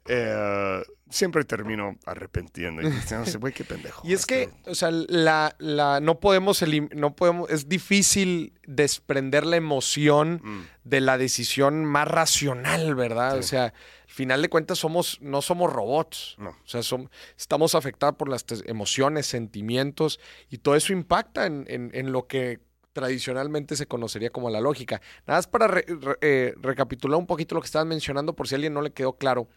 eh, 0.08 0.82
siempre 1.12 1.44
termino 1.44 1.96
arrepentiendo. 2.06 2.82
Y 2.82 2.90
diciendo, 2.90 3.30
güey, 3.38 3.52
qué 3.52 3.64
pendejo. 3.64 4.02
Y 4.08 4.12
es 4.14 4.26
que, 4.26 4.44
Este, 4.44 4.70
o 4.70 4.74
sea, 4.74 4.90
la, 4.90 5.54
la, 5.58 6.00
no 6.00 6.18
podemos, 6.20 6.62
elim- 6.62 6.92
no 6.94 7.14
podemos, 7.14 7.48
es 7.50 7.68
difícil 7.68 8.52
desprender 8.66 9.46
la 9.46 9.56
emoción 9.56 10.40
mm, 10.42 10.60
de 10.84 11.00
la 11.00 11.18
decisión 11.18 11.84
más 11.84 12.08
racional, 12.08 12.94
¿verdad? 12.94 13.34
Sí. 13.34 13.38
O 13.38 13.42
sea, 13.42 13.64
al 13.66 13.72
final 14.14 14.42
de 14.42 14.48
cuentas 14.48 14.78
somos, 14.78 15.18
no 15.20 15.40
somos 15.42 15.72
robots. 15.72 16.34
No. 16.38 16.50
O 16.50 16.56
sea, 16.66 16.80
som- 16.80 17.08
estamos 17.36 17.74
afectados 17.74 18.16
por 18.16 18.28
las 18.28 18.44
emociones, 18.66 19.26
sentimientos, 19.26 20.20
y 20.50 20.58
todo 20.58 20.74
eso 20.76 20.92
impacta 20.92 21.46
en, 21.46 21.64
en- 21.68 21.90
en 21.94 22.12
lo 22.12 22.26
que 22.26 22.60
tradicionalmente 22.92 23.74
se 23.74 23.86
conocería 23.86 24.30
como 24.30 24.50
la 24.50 24.60
lógica. 24.60 25.00
Nada 25.26 25.38
más 25.38 25.46
para 25.46 25.66
re- 25.66 25.86
re- 25.88 26.18
eh, 26.20 26.54
recapitular 26.60 27.18
un 27.18 27.26
poquito 27.26 27.54
lo 27.54 27.62
que 27.62 27.66
estaban 27.66 27.88
mencionando, 27.88 28.34
por 28.36 28.48
si 28.48 28.54
a 28.54 28.56
alguien 28.56 28.74
no 28.74 28.82
le 28.82 28.92
quedó 28.92 29.14
claro. 29.16 29.48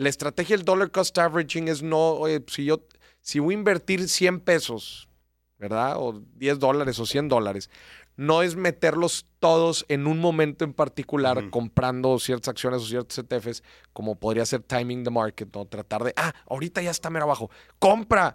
La 0.00 0.08
estrategia 0.08 0.56
del 0.56 0.64
dollar 0.64 0.90
cost 0.90 1.18
averaging 1.18 1.68
es 1.68 1.82
no, 1.82 2.12
oye, 2.12 2.42
si 2.46 2.64
yo, 2.64 2.86
si 3.20 3.38
voy 3.38 3.52
a 3.52 3.58
invertir 3.58 4.08
100 4.08 4.40
pesos, 4.40 5.10
¿verdad? 5.58 5.96
O 5.98 6.22
10 6.36 6.58
dólares 6.58 6.98
o 7.00 7.04
100 7.04 7.28
dólares, 7.28 7.68
no 8.16 8.40
es 8.40 8.56
meterlos 8.56 9.26
todos 9.40 9.84
en 9.88 10.06
un 10.06 10.18
momento 10.18 10.64
en 10.64 10.72
particular 10.72 11.50
comprando 11.50 12.18
ciertas 12.18 12.48
acciones 12.48 12.80
o 12.80 12.86
ciertos 12.86 13.18
ETFs, 13.18 13.62
como 13.92 14.18
podría 14.18 14.46
ser 14.46 14.62
timing 14.62 15.04
the 15.04 15.10
market, 15.10 15.54
¿no? 15.54 15.66
Tratar 15.66 16.04
de, 16.04 16.14
ah, 16.16 16.32
ahorita 16.48 16.80
ya 16.80 16.92
está 16.92 17.10
mero 17.10 17.26
abajo, 17.26 17.50
compra, 17.78 18.34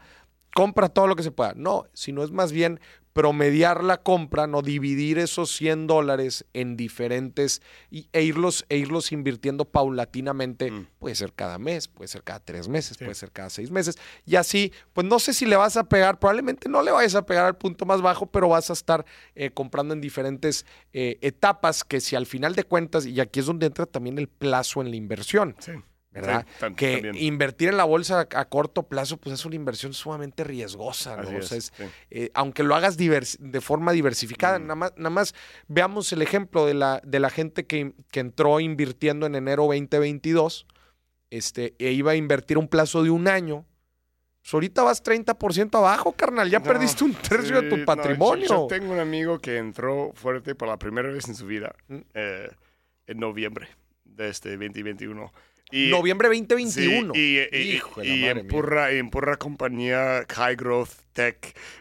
compra 0.53 0.87
todo 0.87 1.07
lo 1.07 1.15
que 1.15 1.23
se 1.23 1.31
pueda. 1.31 1.53
No, 1.55 1.85
sino 1.93 2.23
es 2.23 2.29
más 2.29 2.51
bien 2.51 2.79
promediar 3.15 3.81
la 3.81 4.03
compra, 4.03 4.45
no 4.45 4.61
dividir 4.61 5.19
esos 5.19 5.49
100 5.55 5.87
dólares 5.87 6.43
en 6.51 6.75
diferentes 6.75 7.61
y, 7.89 8.09
e, 8.11 8.23
irlos, 8.23 8.65
e 8.67 8.75
irlos 8.75 9.13
invirtiendo 9.13 9.63
paulatinamente. 9.63 10.69
Mm. 10.69 10.87
Puede 10.99 11.15
ser 11.15 11.31
cada 11.31 11.57
mes, 11.57 11.87
puede 11.87 12.09
ser 12.09 12.23
cada 12.23 12.41
tres 12.41 12.67
meses, 12.67 12.97
Sí. 12.97 13.05
puede 13.05 13.15
ser 13.15 13.31
cada 13.31 13.49
seis 13.49 13.71
meses. 13.71 13.97
Y 14.25 14.35
así, 14.35 14.73
pues 14.91 15.07
no 15.07 15.19
sé 15.19 15.33
si 15.33 15.45
le 15.45 15.55
vas 15.55 15.77
a 15.77 15.85
pegar, 15.85 16.19
probablemente 16.19 16.67
no 16.67 16.81
le 16.81 16.91
vayas 16.91 17.15
a 17.15 17.25
pegar 17.25 17.45
al 17.45 17.55
punto 17.55 17.85
más 17.85 18.01
bajo, 18.01 18.25
pero 18.25 18.49
vas 18.49 18.69
a 18.69 18.73
estar 18.73 19.05
eh, 19.33 19.49
comprando 19.49 19.93
en 19.93 20.01
diferentes 20.01 20.65
eh, 20.91 21.17
etapas 21.21 21.85
que 21.85 22.01
si 22.01 22.17
al 22.17 22.25
final 22.25 22.53
de 22.53 22.65
cuentas, 22.65 23.05
y 23.05 23.17
aquí 23.21 23.39
es 23.39 23.45
donde 23.45 23.67
entra 23.67 23.85
también 23.85 24.19
el 24.19 24.27
plazo 24.27 24.81
en 24.81 24.89
la 24.89 24.97
inversión. 24.97 25.55
sí. 25.59 25.71
¿Verdad? 26.15 26.45
Sí, 26.59 26.73
que 26.75 26.93
también. 26.93 27.15
invertir 27.17 27.69
en 27.69 27.77
la 27.77 27.83
bolsa 27.83 28.21
a, 28.31 28.39
a 28.39 28.45
corto 28.45 28.83
plazo, 28.83 29.17
pues 29.17 29.33
es 29.35 29.45
una 29.45 29.55
inversión 29.55 29.93
sumamente 29.93 30.43
riesgosa, 30.43 31.17
¿no? 31.17 31.23
Así 31.23 31.35
O 31.35 31.41
sea, 31.41 31.57
es, 31.57 31.65
es- 31.69 31.73
sí. 31.77 31.83
eh, 32.09 32.31
aunque 32.33 32.63
lo 32.63 32.73
hagas 32.75 32.97
de 32.97 33.61
forma 33.61 33.91
diversificada, 33.91 34.57
Mm. 34.59 34.61
nada, 34.63 34.75
más, 34.75 34.93
nada 34.97 35.09
más 35.09 35.35
veamos 35.67 36.11
el 36.13 36.21
ejemplo 36.21 36.65
de 36.65 36.73
la, 36.73 37.01
de 37.05 37.19
la 37.19 37.29
gente 37.29 37.65
que, 37.65 37.93
que 38.11 38.19
entró 38.21 38.59
invirtiendo 38.59 39.25
en 39.25 39.35
enero 39.35 39.63
2022, 39.65 40.65
este, 41.29 41.75
e 41.79 41.91
iba 41.91 42.11
a 42.11 42.15
invertir 42.15 42.57
un 42.57 42.67
plazo 42.67 43.03
de 43.03 43.09
un 43.09 43.27
año. 43.27 43.65
Pues 44.41 44.53
ahorita 44.53 44.83
vas 44.83 45.03
30% 45.03 45.75
abajo, 45.79 46.11
carnal, 46.11 46.49
ya 46.51 46.59
No, 46.59 46.65
perdiste 46.65 47.03
un 47.03 47.13
tercio 47.15 47.61
de 47.61 47.67
tu 47.69 47.77
no, 47.77 47.85
patrimonio. 47.85 48.45
yo, 48.47 48.55
yo 48.61 48.67
tengo 48.67 48.93
un 48.93 48.99
amigo 48.99 49.39
que 49.39 49.57
entró 49.57 50.11
fuerte 50.13 50.53
por 50.53 50.67
la 50.67 50.77
primera 50.77 51.09
vez 51.09 51.27
en 51.27 51.33
su 51.35 51.47
vida 51.47 51.73
Mm. 51.87 51.97
eh, 52.13 52.49
en 53.07 53.17
noviembre 53.19 53.67
de 54.03 54.29
este 54.29 54.49
2021. 54.51 55.33
Y, 55.71 55.89
Noviembre 55.89 56.29
sí, 56.31 56.41
2021. 56.47 57.13
y, 57.15 57.19
y- 57.39 57.47
y- 57.51 57.75
Hijo 57.75 58.01
la 58.01 58.05
y 58.07 58.25
en 58.99 59.09
pura 59.09 59.35
compañía 59.37 60.23
high 60.29 60.55
growth 60.55 60.91
tech, 61.13 61.37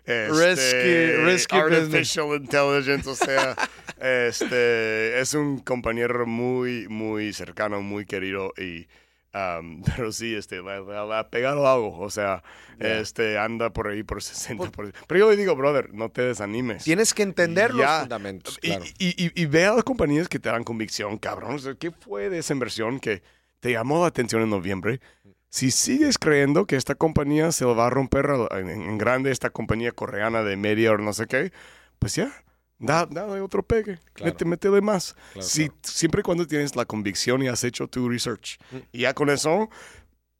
este, 0.06 0.28
Risky- 0.30 1.24
risky 1.24 1.56
artificial 1.56 2.28
intelligence, 2.34 3.08
o 3.10 3.14
sea, 3.14 3.54
este, 4.00 5.20
es 5.20 5.34
un 5.34 5.58
compañero 5.58 6.26
muy, 6.26 6.88
muy 6.88 7.32
cercano, 7.32 7.82
muy 7.82 8.06
querido 8.06 8.52
y 8.56 8.86
um, 9.34 9.82
pero 9.96 10.12
sí, 10.12 10.34
este, 10.34 10.62
le 10.62 11.14
ha 11.14 11.28
pegado 11.30 11.68
algo, 11.68 11.98
o 11.98 12.10
sea, 12.10 12.42
Ya. 12.80 12.98
este, 13.00 13.38
anda 13.38 13.70
por 13.70 13.88
ahí 13.88 14.02
por 14.02 14.20
60%. 14.22 14.92
Pero 15.06 15.20
yo 15.20 15.30
le 15.30 15.36
digo, 15.36 15.54
brother, 15.56 15.92
no 15.92 16.08
te 16.10 16.22
desanimes. 16.22 16.84
Tienes 16.84 17.12
que 17.14 17.22
entender 17.22 17.70
los 17.72 17.80
Ya. 17.86 18.00
fundamentos, 18.00 18.58
Y, 18.62 18.68
claro. 18.68 18.84
y, 18.98 19.24
y- 19.26 19.32
y 19.42 19.46
ve 19.46 19.66
a 19.66 19.74
las 19.74 19.84
compañías 19.84 20.28
que 20.28 20.38
te 20.38 20.48
dan 20.48 20.64
convicción, 20.64 21.18
cabrón. 21.18 21.54
O 21.54 21.58
sea, 21.58 21.74
¿Qué 21.74 21.90
fue 21.90 22.30
de 22.30 22.38
esa 22.38 22.52
inversión 22.52 22.98
que 22.98 23.22
te 23.64 23.72
llamó 23.72 24.02
la 24.02 24.08
atención 24.08 24.42
en 24.42 24.50
noviembre? 24.50 25.00
Si 25.48 25.70
sigues 25.70 26.18
creyendo 26.18 26.66
que 26.66 26.76
esta 26.76 26.96
compañía 26.96 27.50
se 27.50 27.64
lo 27.64 27.74
va 27.74 27.86
a 27.86 27.90
romper 27.90 28.28
en, 28.50 28.98
grande, 28.98 29.30
esta 29.30 29.48
compañía 29.48 29.90
coreana 29.90 30.42
de 30.42 30.54
media 30.58 30.92
o 30.92 30.98
no 30.98 31.14
sé 31.14 31.26
qué, 31.26 31.50
pues 31.98 32.14
ya, 32.14 32.30
da, 32.78 33.06
dale 33.06 33.40
otro 33.40 33.62
pegue, 33.62 33.98
Claro. 34.12 34.32
mete, 34.32 34.44
métele 34.44 34.82
más. 34.82 35.16
Claro, 35.32 35.48
si, 35.48 35.70
Siempre 35.80 36.20
y 36.20 36.24
cuando 36.24 36.46
tienes 36.46 36.76
la 36.76 36.84
convicción 36.84 37.42
y 37.42 37.48
has 37.48 37.64
hecho 37.64 37.88
tu 37.88 38.06
research. 38.06 38.58
Mm. 38.70 38.76
Y 38.92 39.00
ya 39.00 39.14
con 39.14 39.30
eso 39.30 39.70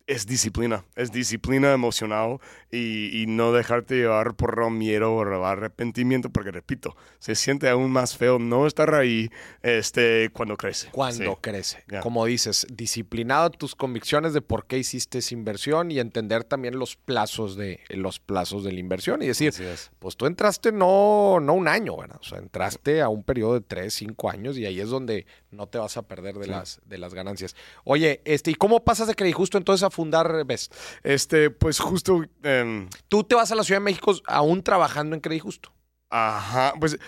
es 0.06 0.26
disciplina, 0.26 0.84
es 0.96 1.12
disciplina 1.12 1.72
emocional 1.72 2.38
y, 2.70 3.22
y 3.22 3.26
no 3.26 3.52
dejarte 3.52 3.94
llevar 3.96 4.34
por 4.34 4.70
miedo 4.70 5.14
o 5.14 5.44
arrepentimiento, 5.46 6.28
porque 6.30 6.50
repito, 6.50 6.94
se 7.18 7.34
siente 7.34 7.68
aún 7.70 7.90
más 7.90 8.14
feo 8.16 8.38
no 8.38 8.66
estar 8.66 8.94
ahí 8.94 9.30
este, 9.62 10.28
cuando 10.32 10.56
crece. 10.58 10.88
Cuando 10.90 11.32
Sí. 11.32 11.38
crece. 11.40 11.84
Ya. 11.90 12.00
Como 12.00 12.26
dices, 12.26 12.66
disciplinado 12.70 13.50
tus 13.50 13.74
convicciones 13.74 14.34
de 14.34 14.42
por 14.42 14.66
qué 14.66 14.76
hiciste 14.76 15.18
esa 15.18 15.32
inversión 15.34 15.90
y 15.90 15.98
entender 16.00 16.44
también 16.44 16.78
los 16.78 16.96
plazos 16.96 17.56
de 17.56 17.80
los 17.88 18.20
plazos 18.20 18.62
de 18.62 18.72
la 18.72 18.80
inversión 18.80 19.22
y 19.22 19.26
decir, 19.28 19.54
pues 19.98 20.16
tú 20.16 20.26
entraste 20.26 20.70
no, 20.70 21.40
no 21.40 21.54
un 21.54 21.66
año, 21.66 21.96
¿verdad? 21.96 22.18
O 22.20 22.24
sea, 22.24 22.38
entraste 22.38 23.00
a 23.00 23.08
un 23.08 23.22
periodo 23.22 23.54
de 23.54 23.60
tres, 23.62 23.94
cinco 23.94 24.28
años 24.30 24.58
y 24.58 24.66
ahí 24.66 24.80
es 24.80 24.90
donde 24.90 25.26
no 25.50 25.66
te 25.66 25.78
vas 25.78 25.96
a 25.96 26.02
perder 26.02 26.34
de, 26.36 26.44
Sí. 26.44 26.50
las, 26.50 26.80
de 26.84 26.98
las 26.98 27.14
ganancias. 27.14 27.56
Oye, 27.84 28.20
este, 28.26 28.50
¿y 28.50 28.54
cómo 28.54 28.84
pasas 28.84 29.06
de 29.08 29.14
Credit 29.14 29.34
Justo 29.34 29.56
entonces 29.56 29.82
a 29.84 29.90
fundar 29.94 30.44
Best? 30.44 30.74
Este, 31.02 31.50
pues 31.50 31.78
justo, 31.78 32.22
em, 32.42 32.88
Tú 33.08 33.24
te 33.24 33.34
vas 33.34 33.50
a 33.52 33.54
la 33.54 33.62
Ciudad 33.64 33.80
de 33.80 33.84
México 33.84 34.14
aún 34.26 34.62
trabajando 34.62 35.14
en 35.14 35.20
Credit 35.20 35.42
Justo. 35.42 35.72
ajá, 36.10 36.74
pues 36.78 36.98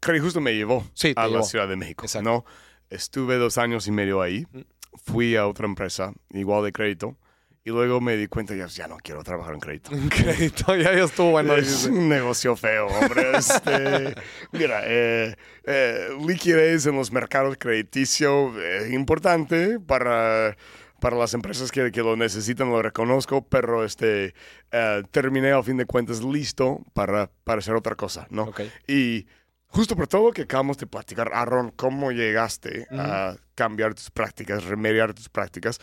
Credit 0.00 0.22
justo 0.22 0.40
me 0.40 0.54
llevó 0.54 0.84
Sí, 0.94 1.12
a 1.16 1.26
llevó. 1.26 1.38
la 1.38 1.42
Ciudad 1.42 1.68
de 1.68 1.76
México, 1.76 2.04
Exacto. 2.06 2.28
¿no? 2.30 2.44
Estuve 2.90 3.36
dos 3.36 3.58
años 3.58 3.86
y 3.86 3.90
medio 3.90 4.22
ahí, 4.22 4.46
Mm. 4.52 4.60
fui 5.04 5.36
a 5.36 5.46
otra 5.46 5.66
empresa, 5.66 6.12
igual 6.30 6.64
de 6.64 6.72
crédito, 6.72 7.16
y 7.64 7.70
luego 7.70 8.00
me 8.00 8.16
di 8.16 8.28
cuenta, 8.28 8.54
ya, 8.54 8.66
ya 8.68 8.88
no 8.88 8.96
quiero 8.96 9.22
trabajar 9.22 9.52
en 9.52 9.60
crédito. 9.60 9.90
En 9.92 10.08
crédito, 10.08 10.74
ya, 10.76 10.94
ya 10.96 11.04
estuvo 11.04 11.32
bueno. 11.32 11.54
es 11.56 11.84
un 11.84 12.08
negocio 12.08 12.56
feo, 12.56 12.86
hombre. 12.86 13.32
Este, 13.36 14.14
mira, 14.52 14.80
eh, 14.84 15.36
eh, 15.64 16.08
liquidez 16.26 16.86
en 16.86 16.96
los 16.96 17.12
mercados 17.12 17.56
crediticios 17.58 18.56
es 18.56 18.92
importante 18.92 19.78
para, 19.80 20.56
para 21.00 21.16
las 21.16 21.34
empresas 21.34 21.70
que, 21.70 21.90
que 21.92 22.00
lo 22.02 22.16
necesitan, 22.16 22.70
lo 22.70 22.82
reconozco, 22.82 23.46
pero 23.46 23.84
este, 23.84 24.34
eh, 24.72 25.02
terminé 25.10 25.52
al 25.52 25.64
fin 25.64 25.76
de 25.76 25.86
cuentas 25.86 26.22
listo 26.22 26.80
para, 26.92 27.30
para 27.44 27.58
hacer 27.60 27.74
otra 27.74 27.94
cosa, 27.94 28.26
¿no? 28.30 28.44
Ok. 28.44 28.62
Y 28.86 29.26
justo 29.66 29.94
por 29.96 30.08
todo 30.08 30.28
lo 30.28 30.32
que 30.32 30.42
acabamos 30.42 30.78
de 30.78 30.86
platicar, 30.86 31.30
Aaron, 31.32 31.70
cómo 31.70 32.10
llegaste 32.10 32.86
a 32.90 33.36
cambiar 33.54 33.94
tus 33.94 34.10
prácticas, 34.10 34.64
remediar 34.64 35.14
tus 35.14 35.28
prácticas, 35.28 35.78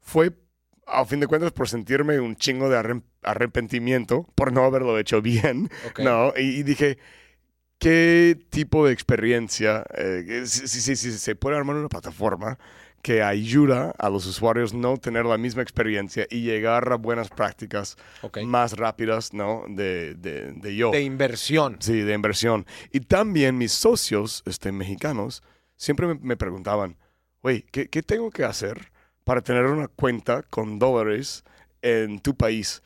fue 0.00 0.32
a 0.86 1.04
fin 1.04 1.18
de 1.18 1.26
cuentas 1.26 1.50
por 1.50 1.68
sentirme 1.68 2.20
un 2.20 2.36
chingo 2.36 2.68
de 2.68 3.00
arrepentimiento 3.22 4.24
por 4.36 4.52
no 4.52 4.62
haberlo 4.64 4.96
hecho 4.98 5.20
bien, 5.22 5.68
Ok. 5.88 5.98
¿no? 6.00 6.32
Y, 6.36 6.60
y 6.60 6.62
dije, 6.62 6.98
¿qué 7.78 8.38
tipo 8.50 8.86
de 8.86 8.92
experiencia, 8.92 9.84
eh, 9.96 10.42
si, 10.46 10.68
si- 10.68 10.80
si- 10.80 10.96
si 10.96 11.18
se 11.18 11.34
puede 11.36 11.56
armar 11.56 11.76
una 11.76 11.88
plataforma 11.88 12.58
que 13.02 13.22
ayuda 13.22 13.94
a 13.98 14.10
los 14.10 14.26
usuarios 14.26 14.74
no 14.74 14.96
tener 14.96 15.24
la 15.26 15.38
misma 15.38 15.62
experiencia 15.62 16.26
y 16.28 16.42
llegar 16.42 16.90
a 16.92 16.96
buenas 16.96 17.28
prácticas 17.28 17.96
más 18.44 18.76
rápidas, 18.76 19.32
¿no? 19.32 19.64
De, 19.68 20.14
de, 20.14 20.52
de 20.52 20.74
yo. 20.76 20.90
De 20.90 21.02
inversión. 21.02 21.76
Sí, 21.80 22.00
de 22.00 22.14
inversión. 22.14 22.66
Y 22.92 23.00
también 23.00 23.58
mis 23.58 23.72
socios 23.72 24.42
este, 24.46 24.72
mexicanos 24.72 25.42
siempre 25.76 26.06
me, 26.08 26.14
me 26.20 26.36
preguntaban, 26.36 26.96
güey, 27.42 27.62
¿qué, 27.70 27.88
¿qué 27.88 28.02
tengo 28.02 28.30
que 28.30 28.44
hacer 28.44 28.90
para 29.22 29.40
tener 29.40 29.66
una 29.66 29.86
cuenta 29.88 30.42
con 30.42 30.78
dólares 30.80 31.44
en 31.82 32.18
tu 32.18 32.34
país? 32.36 32.82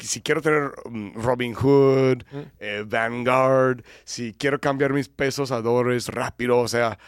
Si 0.00 0.22
quiero 0.22 0.40
tener 0.40 0.70
um, 0.86 1.12
Robinhood, 1.14 2.22
Mm. 2.32 2.38
eh, 2.60 2.84
Vanguard, 2.86 3.82
si 4.04 4.32
quiero 4.32 4.58
cambiar 4.60 4.92
mis 4.92 5.08
pesos 5.08 5.50
a 5.52 5.60
dólares 5.60 6.08
rápido, 6.08 6.58
o 6.58 6.68
sea, 6.68 6.98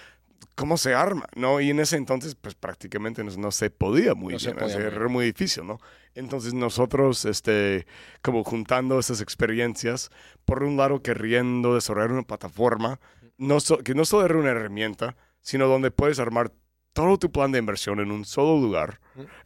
¿cómo 0.55 0.77
se 0.77 0.95
arma? 0.95 1.27
¿no? 1.37 1.61
Y 1.61 1.71
en 1.71 1.81
ese 1.81 1.97
entonces, 1.97 2.35
pues 2.35 2.55
prácticamente 2.55 3.23
no, 3.25 3.31
no 3.37 3.51
se 3.51 3.71
podía 3.71 4.15
muy 4.15 4.35
No 4.35 4.39
bien, 4.39 4.57
podía 4.57 4.77
era 4.97 5.09
muy 5.09 5.27
difícil, 5.27 5.67
¿no? 5.67 5.81
Entonces 6.15 6.55
nosotros, 6.55 7.25
este, 7.25 7.87
como 8.23 8.43
juntando 8.45 8.99
esas 8.99 9.21
experiencias, 9.21 10.11
por 10.45 10.63
un 10.65 10.77
lado 10.77 11.03
queriendo 11.03 11.75
desarrollar 11.75 12.13
una 12.13 12.23
plataforma 12.23 12.99
no 13.37 13.61
so- 13.61 13.79
que 13.79 13.95
no 13.95 14.05
solo 14.05 14.25
era 14.25 14.37
una 14.37 14.51
herramienta, 14.51 15.17
sino 15.41 15.67
donde 15.69 15.91
puedes 15.93 16.19
armar 16.19 16.53
todo 16.99 17.17
tu 17.17 17.31
plan 17.31 17.53
de 17.53 17.61
inversión 17.61 18.01
en 18.01 18.11
un 18.11 18.25
solo 18.25 18.61
lugar, 18.61 18.99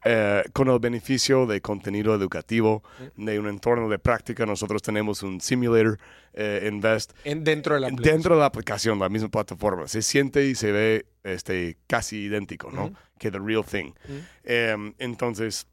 eh, 0.04 0.42
con 0.54 0.70
el 0.70 0.78
beneficio 0.78 1.44
de 1.44 1.60
contenido 1.60 2.14
educativo, 2.14 2.82
de 3.14 3.38
un 3.38 3.46
entorno 3.46 3.90
de 3.90 3.98
práctica. 3.98 4.46
Nosotros 4.46 4.80
tenemos 4.80 5.22
un 5.22 5.38
simulator, 5.38 5.98
eh, 6.32 6.66
Invest, 6.66 7.12
En, 7.24 7.44
dentro 7.44 7.74
de 7.74 7.82
la 7.82 7.88
aplicación. 7.88 8.14
dentro 8.14 8.34
de 8.36 8.40
la 8.40 8.46
aplicación, 8.46 8.98
la 8.98 9.10
misma 9.10 9.28
plataforma. 9.28 9.86
Se 9.86 10.00
siente 10.00 10.46
y 10.46 10.54
se 10.54 10.72
ve 10.72 11.06
este, 11.24 11.76
casi 11.86 12.22
idéntico, 12.22 12.70
¿no? 12.70 12.84
Ujú. 12.86 12.94
Que 13.18 13.30
The 13.30 13.38
Real 13.38 13.66
Thing. 13.66 13.92
Ujú. 14.08 14.20
Em, 14.44 14.94
entonces, 14.96 15.66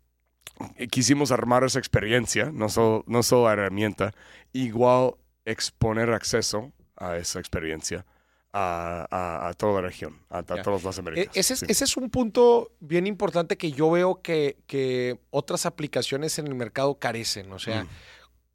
eh, 0.76 0.88
quisimos 0.88 1.32
armar 1.32 1.64
esa 1.64 1.80
experiencia, 1.80 2.52
no 2.52 2.68
solo, 2.68 3.06
no 3.08 3.24
solo 3.24 3.46
la 3.48 3.54
herramienta, 3.54 4.14
igual 4.52 5.14
exponer 5.46 6.12
acceso 6.12 6.74
a 6.98 7.16
esa 7.16 7.40
experiencia 7.40 8.06
a, 8.54 9.06
a- 9.12 9.50
a 9.50 9.54
toda 9.54 9.82
la 9.82 9.88
región, 9.88 10.18
a, 10.30 10.40
a 10.40 10.44
todas 10.44 10.84
las 10.84 10.98
E- 10.98 11.02
Américas. 11.02 11.38
Ese 11.38 11.54
es, 11.54 11.60
Sí. 11.60 11.66
ese 11.70 11.84
es 11.86 11.98
un 11.98 12.10
punto 12.10 12.72
bien 12.80 13.06
importante 13.08 13.58
que 13.58 13.72
yo 13.72 13.92
veo 13.92 14.22
que, 14.22 14.58
que 14.68 15.20
otras 15.30 15.66
aplicaciones 15.66 16.40
en 16.40 16.48
el 16.48 16.56
mercado 16.56 16.98
carecen. 17.00 17.52
O 17.52 17.60
sea, 17.60 17.84
Mm. 17.84 17.88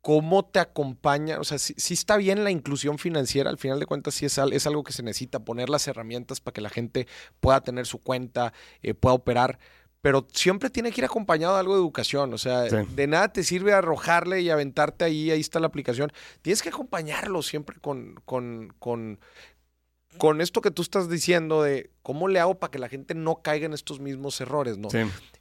¿cómo 0.01 0.45
te 0.45 0.59
acompaña? 0.61 1.39
O 1.41 1.45
sea, 1.45 1.59
sí, 1.59 1.75
sí 1.77 1.95
está 1.95 2.17
bien 2.17 2.45
la 2.45 2.51
inclusión 2.51 2.99
financiera, 2.99 3.49
al 3.51 3.59
final 3.59 3.81
de 3.81 3.87
cuentas 3.87 4.15
sí 4.15 4.27
es, 4.27 4.39
al- 4.39 4.53
es 4.53 4.67
algo 4.67 4.85
que 4.85 4.93
se 4.93 5.03
necesita, 5.03 5.41
poner 5.45 5.69
las 5.71 5.87
herramientas 5.89 6.41
para 6.41 6.53
que 6.55 6.61
la 6.61 6.71
gente 6.71 7.07
pueda 7.41 7.61
tener 7.63 7.87
su 7.87 7.99
cuenta, 8.03 8.53
eh, 8.83 8.95
pueda 8.95 9.15
operar. 9.15 9.59
Pero 10.03 10.27
siempre 10.35 10.69
tiene 10.69 10.93
que 10.93 11.01
ir 11.01 11.07
acompañado 11.07 11.55
de 11.55 11.61
algo 11.61 11.73
de 11.73 11.81
educación. 11.81 12.35
O 12.35 12.37
sea, 12.37 12.69
Sí. 12.69 12.77
de 12.95 13.07
nada 13.07 13.33
te 13.33 13.43
sirve 13.43 13.73
arrojarle 13.73 14.43
y 14.43 14.51
aventarte 14.51 15.07
ahí, 15.07 15.31
ahí 15.31 15.41
está 15.41 15.61
la 15.61 15.67
aplicación. 15.69 16.13
Tienes 16.43 16.61
que 16.61 16.69
acompañarlo 16.69 17.41
siempre 17.41 17.79
con, 17.81 18.17
con, 18.27 18.75
con, 18.79 19.19
con 20.19 20.41
esto 20.41 20.61
que 20.61 20.71
tú 20.71 20.83
estás 20.83 21.09
diciendo 21.09 21.63
de 21.63 21.91
cómo 22.03 22.29
le 22.29 22.41
hago 22.41 22.59
para 22.59 22.71
que 22.71 22.79
la 22.79 22.89
gente 22.89 23.15
no 23.15 23.43
caiga 23.43 23.67
en 23.67 23.73
estos 23.73 24.01
mismos 24.01 24.41
errores, 24.41 24.79
¿no? 24.79 24.91
Sí. 24.91 24.99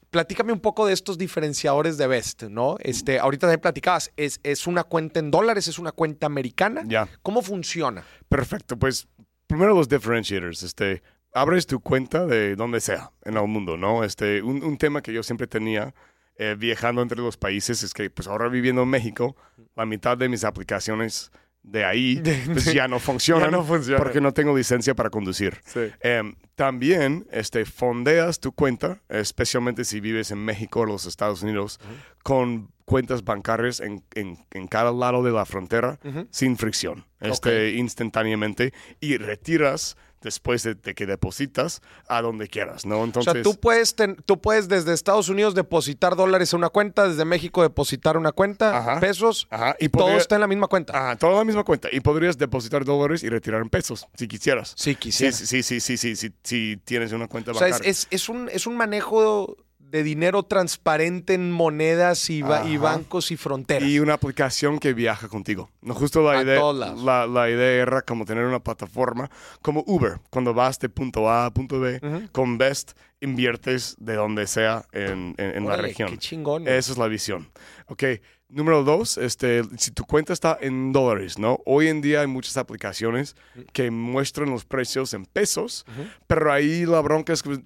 Platícame 0.10 0.54
un 0.54 0.60
poco 0.60 0.86
de 0.86 0.94
estos 0.94 1.18
diferenciadores 1.18 1.98
de 1.98 2.06
Best, 2.08 2.44
¿no? 2.44 2.78
Este, 2.80 3.20
ahorita 3.20 3.48
también 3.48 3.62
platicabas, 3.62 4.12
¿es, 4.16 4.40
es 4.44 4.68
una 4.68 4.84
cuenta 4.84 5.20
en 5.20 5.32
dólares, 5.32 5.68
es 5.68 5.80
una 5.80 5.92
cuenta 5.92 6.28
americana? 6.28 6.84
Ya. 6.86 7.08
¿Cómo 7.24 7.42
funciona? 7.42 8.04
Perfecto, 8.30 8.78
pues 8.78 9.08
primero 9.48 9.74
los 9.74 9.90
differentiators, 9.90 10.62
este, 10.62 11.02
abres 11.34 11.66
tu 11.66 11.80
cuenta 11.80 12.26
de 12.26 12.56
donde 12.56 12.80
sea 12.80 13.12
en 13.24 13.38
el 13.38 13.48
mundo, 13.48 13.76
¿no? 13.76 14.04
Este, 14.04 14.44
un, 14.44 14.64
un 14.64 14.78
tema 14.78 15.02
que 15.02 15.14
yo 15.14 15.24
siempre 15.24 15.48
tenía 15.48 15.94
eh, 16.36 16.56
viajando 16.58 17.02
entre 17.02 17.20
los 17.20 17.38
países 17.38 17.84
es 17.84 17.94
que, 17.94 18.10
pues 18.10 18.28
ahora 18.28 18.50
viviendo 18.50 18.82
en 18.84 18.90
México, 18.90 19.36
la 19.76 19.86
mitad 19.86 20.18
de 20.18 20.30
mis 20.30 20.44
aplicaciones 20.44 21.32
de 21.64 21.86
ahí 21.86 22.22
pues, 22.46 22.74
ya 22.74 22.88
no 22.88 23.00
funcionan 23.00 23.46
Ya 23.46 23.52
no 23.58 23.64
funciona. 23.64 23.98
porque 23.98 24.22
no 24.22 24.34
tengo 24.34 24.56
licencia 24.56 24.94
para 24.96 25.10
conducir. 25.10 25.58
Sí. 25.66 25.80
Em, 26.02 26.36
también 26.56 27.26
este, 27.32 27.66
fondeas 27.66 28.40
tu 28.40 28.52
cuenta, 28.52 29.02
especialmente 29.10 29.86
si 29.86 30.00
vives 30.00 30.30
en 30.32 30.40
México 30.44 30.82
o 30.82 30.86
los 30.86 31.06
Estados 31.06 31.42
Unidos, 31.42 31.80
con 32.22 32.70
cuentas 32.86 33.24
bancarias 33.24 33.80
en, 33.80 34.04
en- 34.14 34.38
en 34.52 34.68
cada 34.68 34.92
lado 34.92 35.24
de 35.24 35.32
la 35.32 35.46
frontera 35.46 36.00
sin 36.32 36.58
fricción, 36.58 37.06
este, 37.22 37.72
instantáneamente, 37.72 38.74
y 39.00 39.18
retiras 39.18 39.96
después 40.24 40.64
de, 40.64 40.76
de 40.76 40.96
que 40.96 41.06
depositas 41.06 41.82
a 42.08 42.22
donde 42.22 42.48
quieras, 42.48 42.86
¿no? 42.86 43.00
O 43.02 43.04
Entonces, 43.06 43.34
sea, 43.34 43.44
tú 43.44 43.60
puedes, 43.60 43.96
ten- 43.96 44.16
tú 44.26 44.42
puedes 44.42 44.68
desde 44.68 44.94
Estados 44.94 45.30
Unidos 45.30 45.54
depositar 45.54 46.16
dólares 46.16 46.54
a 46.54 46.58
una 46.58 46.70
cuenta, 46.70 47.08
desde 47.08 47.26
México 47.26 47.62
depositar 47.62 48.18
una 48.18 48.32
cuenta, 48.32 48.78
Ajá. 48.78 49.00
pesos, 49.00 49.48
Ajá, 49.52 49.76
y 49.80 49.90
todo 49.90 50.10
está 50.18 50.36
en 50.36 50.42
la 50.42 50.48
misma 50.48 50.68
cuenta. 50.68 50.98
Ajá, 50.98 51.16
toda 51.18 51.38
la 51.38 51.44
misma 51.44 51.64
cuenta. 51.64 51.90
Y 51.92 52.00
podrías 52.00 52.38
depositar 52.38 52.86
dólares 52.86 53.24
y 53.24 53.30
retirar 53.30 53.62
en 53.62 53.70
pesos, 53.70 54.08
si 54.16 54.28
quisieras. 54.28 54.74
Sí, 54.78 54.92
Sí, 54.94 54.96
quisiera. 54.96 55.32
sí, 55.36 55.46
sí, 55.46 55.64
sí, 55.64 55.80
sí, 55.80 55.98
sí, 55.98 56.16
sí, 56.16 56.34
sí, 56.44 56.82
tienes 56.86 57.12
una 57.12 57.28
cuenta 57.28 57.52
o 57.52 57.54
sea, 57.56 57.68
es, 57.68 57.74
bancaria. 57.74 57.92
es- 57.92 58.08
es 58.10 58.30
un, 58.30 58.50
es 58.52 58.66
un 58.68 58.78
manejo 58.78 59.58
de 59.94 60.02
dinero 60.04 60.42
transparente 60.42 61.36
en 61.36 61.52
monedas 61.52 62.30
y, 62.32 62.42
ba- 62.42 62.66
y 62.68 62.78
Ajá. 62.78 62.84
bancos 62.84 63.30
y 63.30 63.38
fronteras. 63.38 63.88
Y 63.88 64.00
una 64.00 64.16
aplicación 64.16 64.80
que 64.80 64.92
viaja 64.94 65.28
contigo. 65.28 65.70
No, 65.84 65.94
justo 65.94 66.24
la 66.24 66.40
A 66.40 66.42
idea, 66.42 66.62
la, 66.74 67.28
la 67.28 67.48
idea 67.50 67.84
era 67.84 68.02
como 68.02 68.26
tener 68.26 68.44
una 68.44 68.60
plataforma 68.60 69.30
como 69.62 69.84
Uber. 69.86 70.20
Cuando 70.32 70.52
vas 70.56 70.80
de 70.80 70.90
punto 70.90 71.30
A 71.30 71.46
a 71.46 71.54
punto 71.54 71.80
B, 71.80 72.02
con 72.32 72.58
Best 72.58 72.94
inviertes 73.22 73.96
de 74.00 74.16
donde 74.16 74.48
sea 74.48 74.84
en, 74.94 75.36
en- 75.38 75.58
en 75.58 75.66
la 75.68 75.78
región. 75.78 76.10
Qué 76.10 76.18
chingón. 76.18 76.68
Esa 76.68 76.92
es 76.92 76.98
la 76.98 77.08
visión. 77.08 77.52
Ok, 77.86 78.04
número 78.50 78.84
dos, 78.84 79.18
este, 79.20 79.62
si 79.78 79.92
tu 79.92 80.06
cuenta 80.06 80.34
está 80.34 80.58
en 80.60 80.92
dólares, 80.92 81.38
¿no? 81.38 81.60
Hoy 81.66 81.88
en 81.88 82.02
día 82.02 82.22
hay 82.22 82.28
muchas 82.28 82.58
aplicaciones 82.58 83.36
que 83.74 83.92
muestran 83.92 84.50
los 84.50 84.66
precios 84.66 85.14
en 85.14 85.26
pesos, 85.26 85.86
pero 86.28 86.52
ahí 86.52 86.86
la 86.88 87.00
bronca 87.02 87.32
es 87.34 87.44
que 87.44 87.62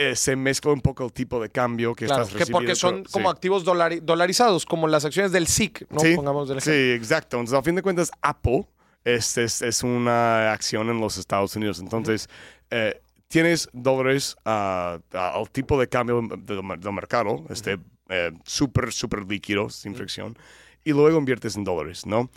eh, 0.00 0.14
se 0.14 0.36
mezcla 0.36 0.72
un 0.72 0.80
poco 0.80 1.04
el 1.04 1.12
tipo 1.12 1.40
de 1.42 1.50
cambio 1.50 1.92
que 1.94 2.06
Claro, 2.06 2.22
estás 2.22 2.32
que 2.34 2.38
recibiendo. 2.44 2.58
porque 2.60 2.74
son 2.76 3.04
Sí. 3.04 3.12
como 3.12 3.28
activos 3.30 3.64
dolari- 3.66 4.00
dolarizados, 4.00 4.64
como 4.64 4.86
las 4.86 5.04
acciones 5.04 5.32
del 5.32 5.46
SIC, 5.48 5.86
¿no? 5.90 5.98
Sí, 5.98 6.14
Pongamos 6.14 6.48
del 6.48 6.60
Sí, 6.62 6.70
exacto. 6.92 7.36
Entonces, 7.36 7.58
a 7.58 7.62
fin 7.62 7.74
de 7.74 7.82
cuentas, 7.82 8.10
Apple 8.22 8.66
Es, 9.04 9.38
es, 9.38 9.62
es 9.62 9.82
una 9.82 10.52
acción 10.52 10.90
en 10.90 11.00
los 11.00 11.16
Estados 11.18 11.54
Unidos. 11.56 11.78
Entonces, 11.80 12.28
eh, 12.70 13.00
tienes 13.28 13.68
dólares 13.72 14.36
ah, 14.44 14.98
al 15.12 15.48
tipo 15.50 15.80
de 15.80 15.88
cambio 15.88 16.20
del, 16.20 16.44
del 16.80 16.92
mercado, 16.92 17.44
este 17.48 17.78
eh, 18.10 18.32
súper, 18.44 18.92
súper 18.92 19.24
líquido, 19.24 19.70
sin 19.70 19.94
fricción, 19.94 20.36
y 20.84 20.90
luego 20.92 21.18
inviertes 21.18 21.56
en 21.56 21.64
dólares, 21.64 22.04
¿no? 22.06 22.28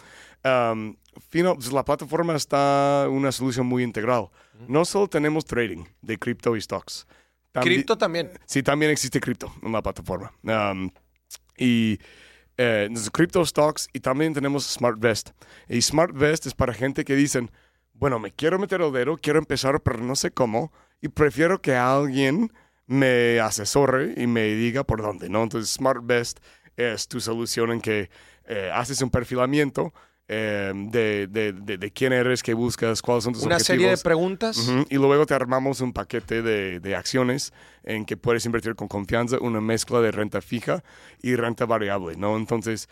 Um, 0.46 0.96
fino, 1.30 1.56
pues, 1.56 1.72
la 1.74 1.84
plataforma 1.84 2.36
está 2.36 3.08
una 3.10 3.32
solución 3.32 3.66
muy 3.68 3.84
integral. 3.84 4.30
No 4.68 4.86
solo 4.86 5.08
tenemos 5.08 5.44
trading 5.46 5.84
de 6.02 6.18
cripto 6.18 6.56
y 6.56 6.62
stocks. 6.62 7.06
Tambi- 7.54 7.64
Cripto 7.64 7.98
también. 7.98 8.32
Sí, 8.46 8.64
también 8.64 8.92
existe 8.92 9.20
cripto 9.20 9.54
en 9.62 9.72
la 9.72 9.82
plataforma. 9.82 10.32
Um, 10.44 10.90
y 11.58 12.00
eh, 12.58 12.90
cripto 13.12 13.46
stocks 13.46 13.88
y 13.94 14.00
también 14.00 14.34
tenemos 14.34 14.66
SmartVest. 14.66 15.32
Y 15.68 15.82
SmartVest 15.82 16.48
es 16.48 16.54
para 16.54 16.74
gente 16.74 17.04
que 17.04 17.16
dicen, 17.16 17.52
bueno, 17.94 18.20
me 18.20 18.32
quiero 18.32 18.58
meter 18.58 18.82
al 18.82 18.92
dedo, 18.94 19.18
quiero 19.18 19.40
empezar, 19.40 19.82
pero 19.82 20.00
no 20.00 20.16
sé 20.16 20.32
cómo, 20.32 20.72
y 21.02 21.10
prefiero 21.10 21.62
que 21.62 21.76
alguien 21.76 22.52
me 22.88 23.40
asesore 23.40 24.14
y 24.18 24.28
me 24.28 24.44
diga 24.54 24.84
por 24.84 25.02
dónde, 25.02 25.30
¿no? 25.30 25.44
Entonces, 25.44 25.72
SmartVest 25.74 26.40
es 26.78 27.08
tu 27.08 27.20
solución 27.20 27.72
en 27.72 27.82
que 27.82 28.10
eh, 28.46 28.72
haces 28.74 29.02
un 29.02 29.10
perfilamiento 29.10 29.94
eh, 30.34 30.72
de, 30.74 31.28
de, 31.28 31.52
de, 31.52 31.78
de 31.78 31.92
quién 31.92 32.14
eres, 32.14 32.42
qué 32.42 32.54
buscas, 32.54 33.02
cuáles 33.02 33.26
son 33.26 33.34
tus 33.34 33.44
Una 33.44 33.56
objetivos. 33.56 33.68
serie 33.82 33.90
de 33.90 33.98
preguntas. 33.98 34.72
Y 34.90 34.96
luego 34.96 35.26
te 35.26 35.34
armamos 35.34 35.82
un 35.82 35.92
paquete 35.92 36.42
de, 36.42 36.80
de 36.80 36.96
acciones 36.96 37.52
en 37.84 38.06
que 38.06 38.16
puedes 38.16 38.46
invertir 38.46 38.76
con 38.76 38.88
confianza, 38.88 39.38
una 39.42 39.60
mezcla 39.60 40.00
de 40.00 40.12
renta 40.12 40.42
fija 40.42 40.84
y 41.22 41.36
renta 41.36 41.66
variable, 41.66 42.16
¿no? 42.16 42.38
Entonces, 42.38 42.88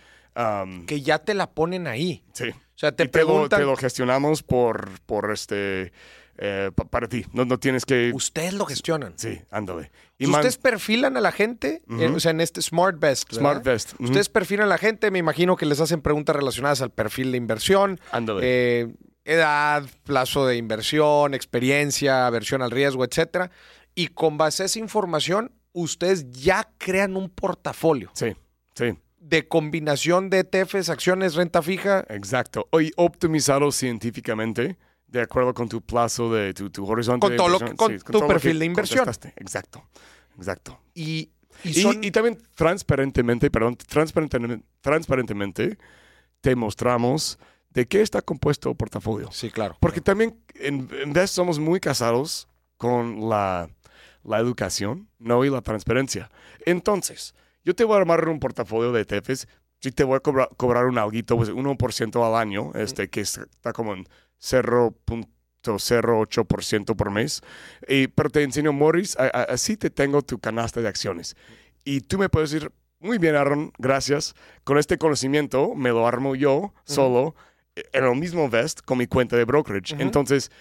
que 0.85 1.01
ya 1.01 1.19
te 1.19 1.33
la 1.33 1.49
ponen 1.51 1.87
ahí. 1.87 2.23
sí. 2.33 2.49
O 2.49 2.79
sea, 2.79 2.93
te 2.93 3.03
Y 3.03 3.07
te 3.09 3.23
lo, 3.25 3.49
te 3.49 3.59
lo 3.59 3.75
gestionamos 3.75 4.41
por, 4.41 4.89
por 5.05 5.31
este, 5.33 5.91
eh, 6.41 6.71
pa- 6.73 6.85
para 6.85 7.07
ti. 7.09 7.25
No, 7.33 7.43
no 7.45 7.59
tienes 7.59 7.85
que... 7.85 8.11
ustedes 8.13 8.53
lo 8.53 8.65
gestionan. 8.65 9.13
Sí, 9.17 9.39
ándale. 9.51 9.91
Y 10.17 10.25
man- 10.27 10.39
ustedes 10.39 10.57
perfilan 10.57 11.17
a 11.17 11.21
la 11.21 11.31
gente, 11.31 11.81
eh, 11.99 12.07
o 12.07 12.19
sea, 12.19 12.31
en 12.31 12.41
este 12.41 12.61
SmartVest. 12.61 13.29
¿verdad? 13.33 13.39
SmartVest. 13.41 13.93
ujú, 13.95 14.03
Ustedes 14.05 14.29
perfilan 14.29 14.65
a 14.65 14.69
la 14.69 14.77
gente, 14.77 15.11
me 15.11 15.19
imagino 15.19 15.55
que 15.57 15.65
les 15.65 15.79
hacen 15.81 16.01
preguntas 16.01 16.35
relacionadas 16.35 16.81
al 16.81 16.91
perfil 16.91 17.31
de 17.31 17.37
inversión, 17.37 17.99
Ándale. 18.11 18.39
eh, 18.43 18.87
edad, 19.25 19.83
plazo 20.05 20.45
de 20.47 20.55
inversión, 20.57 21.33
experiencia, 21.33 22.25
aversión 22.25 22.61
al 22.61 22.71
riesgo, 22.71 23.03
etcétera. 23.03 23.51
Y 23.95 24.07
con 24.07 24.37
base 24.37 24.63
a 24.63 24.65
esa 24.67 24.79
información, 24.79 25.51
ustedes 25.73 26.29
ya 26.31 26.69
crean 26.77 27.15
un 27.17 27.29
portafolio 27.29 28.11
sí, 28.13 28.35
sí. 28.75 28.97
de 29.19 29.47
combinación 29.47 30.29
de 30.29 30.39
ETFs, 30.39 30.89
acciones, 30.89 31.35
renta 31.35 31.61
fija. 31.61 32.05
Exacto. 32.09 32.67
Hoy 32.71 32.91
optimizado 32.95 33.71
científicamente 33.71 34.77
de 35.11 35.21
acuerdo 35.21 35.53
con 35.53 35.67
tu 35.69 35.81
plazo 35.81 36.31
de 36.33 36.53
tu, 36.53 36.69
tu 36.69 36.85
horizonte. 36.85 37.27
Con 37.27 37.35
todo 37.35 37.49
lo 37.49 37.59
que- 37.59 37.75
con 37.75 37.91
Sí, 37.91 37.97
tu 38.03 38.11
todo 38.11 38.21
lo 38.23 38.27
perfil 38.27 38.53
que 38.53 38.59
de 38.59 38.65
inversión. 38.65 39.07
Exacto. 39.37 39.83
Exacto. 40.37 40.79
Y, 40.93 41.31
y 41.63 41.69
Y, 41.69 41.73
son- 41.81 42.03
y 42.03 42.11
también 42.11 42.37
transparentemente, 42.55 43.49
perdón, 43.51 43.75
transparentemente, 43.75 44.63
transparentemente 44.81 45.77
te 46.41 46.55
mostramos 46.55 47.37
de 47.71 47.87
qué 47.87 48.01
está 48.01 48.21
compuesto 48.21 48.69
el 48.69 48.75
portafolio. 48.75 49.29
Sí, 49.31 49.49
claro. 49.51 49.75
Porque 49.79 50.01
también 50.01 50.39
en, 50.55 50.87
en 51.01 51.13
vez 51.13 51.31
somos 51.31 51.59
muy 51.59 51.79
casados 51.79 52.47
con 52.77 53.29
la, 53.29 53.69
la 54.23 54.37
educación, 54.39 55.09
¿no? 55.19 55.43
Y 55.43 55.49
la 55.49 55.61
transparencia. 55.61 56.29
Entonces, 56.65 57.35
yo 57.65 57.75
te 57.75 57.83
voy 57.83 57.95
a 57.95 57.99
armar 57.99 58.27
un 58.29 58.39
portafolio 58.39 58.91
de 58.91 59.01
ETFs, 59.01 59.47
sí 59.81 59.91
te 59.91 60.03
voy 60.03 60.17
a 60.17 60.19
cobrar, 60.19 60.49
cobrar 60.57 60.85
un 60.85 60.97
alguito, 60.97 61.35
pues 61.37 61.49
1% 61.49 62.23
al 62.25 62.35
año, 62.35 62.71
este, 62.75 63.09
que 63.09 63.21
está 63.21 63.73
como 63.73 63.93
en 63.93 64.05
0.08% 65.63 66.95
por 66.95 67.11
mes. 67.11 67.41
Y, 67.87 68.07
pero 68.07 68.29
te 68.29 68.43
enseño, 68.43 68.73
Morris, 68.73 69.17
a- 69.17 69.25
a- 69.25 69.43
así 69.43 69.77
te 69.77 69.89
tengo 69.89 70.21
tu 70.21 70.39
canasta 70.39 70.81
de 70.81 70.87
acciones. 70.87 71.35
Y 71.83 72.01
tú 72.01 72.17
me 72.17 72.29
puedes 72.29 72.51
decir, 72.51 72.71
muy 72.99 73.17
bien, 73.17 73.35
Aaron, 73.35 73.71
gracias. 73.77 74.35
Con 74.63 74.77
este 74.77 74.97
conocimiento 74.97 75.73
me 75.75 75.89
lo 75.89 76.05
armo 76.07 76.35
yo 76.35 76.73
solo 76.83 77.35
eh, 77.75 77.83
en 77.93 78.03
el 78.05 78.15
mismo 78.15 78.49
Vest 78.49 78.81
con 78.81 78.97
mi 78.97 79.07
cuenta 79.07 79.37
de 79.37 79.45
brokerage. 79.45 79.93
Ujú. 79.95 80.03
Entonces, 80.03 80.51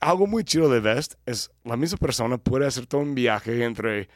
algo 0.00 0.26
muy 0.26 0.44
chido 0.44 0.68
de 0.68 0.80
Vest 0.80 1.14
es 1.26 1.50
la 1.64 1.76
misma 1.76 1.98
persona 1.98 2.36
puede 2.38 2.66
hacer 2.66 2.86
todo 2.86 3.00
un 3.00 3.14
viaje 3.14 3.64
entre 3.64 4.08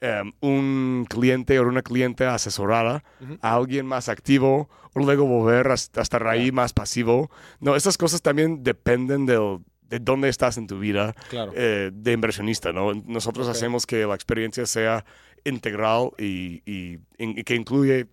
em, 0.00 0.32
un 0.40 1.06
cliente 1.08 1.58
o 1.58 1.66
una 1.66 1.82
cliente 1.82 2.24
asesorada 2.26 3.02
a 3.40 3.54
alguien 3.54 3.86
más 3.86 4.08
activo 4.08 4.68
o 4.94 5.00
luego 5.00 5.24
volver 5.26 5.68
hasta, 5.68 6.02
ahí 6.30 6.52
más 6.52 6.72
pasivo. 6.72 7.30
No, 7.60 7.76
estas 7.76 7.96
cosas 7.96 8.20
también 8.22 8.62
dependen 8.62 9.26
del- 9.26 9.58
de 9.88 9.98
dónde 10.00 10.28
estás 10.28 10.58
en 10.58 10.66
tu 10.66 10.78
vida 10.80 11.14
Claro. 11.30 11.52
eh, 11.54 11.90
de 11.92 12.12
inversionista, 12.12 12.72
¿no? 12.72 12.92
Nosotros 12.94 13.46
hacemos 13.48 13.86
que 13.86 14.04
la 14.04 14.14
experiencia 14.14 14.66
sea 14.66 15.04
integral 15.44 16.10
y, 16.18 16.60
y- 16.66 16.98
y 17.18 17.44
que 17.44 17.54
incluye 17.54 18.06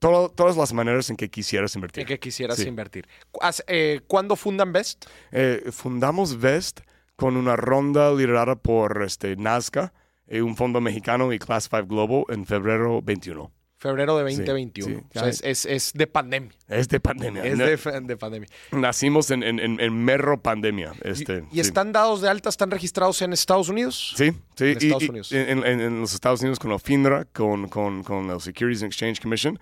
todo- 0.00 0.28
todas 0.30 0.56
las 0.56 0.72
maneras 0.72 1.08
en 1.10 1.16
que 1.16 1.30
quisieras 1.30 1.74
invertir. 1.76 2.02
En 2.02 2.08
que 2.08 2.18
quisieras 2.18 2.58
Sí. 2.58 2.68
invertir. 2.68 3.06
Eh, 3.68 4.00
¿Cuándo 4.08 4.34
fundan 4.36 4.72
Best? 4.72 5.06
Eh, 5.32 5.64
fundamos 5.70 6.38
Vest 6.40 6.80
con 7.14 7.36
una 7.36 7.56
ronda 7.56 8.12
liderada 8.12 8.56
por 8.56 9.02
este, 9.02 9.36
Nazca, 9.36 9.92
un 10.30 10.56
fondo 10.56 10.80
mexicano 10.80 11.32
y 11.32 11.38
Class 11.38 11.68
5 11.70 11.86
Global 11.86 12.24
en 12.28 12.46
febrero 12.46 13.00
21. 13.02 13.52
Febrero 13.78 14.16
de 14.18 14.30
Sí, 14.30 14.36
2021. 14.38 14.98
sí, 15.00 15.04
o 15.10 15.12
sea, 15.20 15.28
es, 15.28 15.42
es- 15.44 15.66
es 15.66 15.92
de 15.92 16.06
pandemia. 16.06 16.50
Es 16.66 16.88
de 16.88 16.98
pandemia. 16.98 17.44
Es 17.44 17.58
de, 17.58 18.16
pandemia. 18.16 18.48
Nacimos 18.72 19.30
en, 19.30 19.42
en, 19.42 19.60
en, 19.60 19.78
en 19.80 20.04
merro 20.04 20.40
pandemia. 20.40 20.94
Y- 21.04 21.08
Este, 21.10 21.44
y, 21.50 21.54
sí. 21.56 21.60
están 21.60 21.92
dados 21.92 22.22
de 22.22 22.30
alta, 22.30 22.48
están 22.48 22.70
registrados 22.70 23.20
en 23.20 23.34
Estados 23.34 23.68
Unidos? 23.68 24.14
Sí, 24.16 24.32
sí. 24.56 24.64
En 24.64 24.70
y- 24.70 24.72
Estados 24.86 25.02
y 25.02 25.08
Unidos. 25.10 25.32
En, 25.32 25.64
en- 25.64 25.80
en 25.80 26.00
los 26.00 26.14
Estados 26.14 26.40
Unidos 26.40 26.58
con 26.58 26.70
la 26.70 26.78
FINRA, 26.78 27.24
con, 27.26 27.68
con, 27.68 28.02
con 28.02 28.26
la 28.28 28.40
Securities 28.40 28.82
and 28.82 28.92
Exchange 28.92 29.20
Commission. 29.20 29.58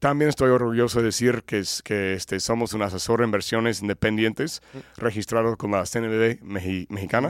También 0.00 0.28
estoy 0.28 0.50
orgulloso 0.50 0.98
de 1.00 1.06
decir 1.06 1.42
que, 1.46 1.60
es, 1.60 1.82
que 1.82 2.12
este, 2.14 2.38
somos 2.40 2.74
un 2.74 2.82
asesor 2.82 3.20
de 3.20 3.24
inversiones 3.24 3.80
independientes 3.80 4.60
registrado 4.98 5.56
con 5.56 5.70
la 5.70 5.84
CNBV 5.84 6.40
meji- 6.42 6.86
mexicana. 6.90 7.28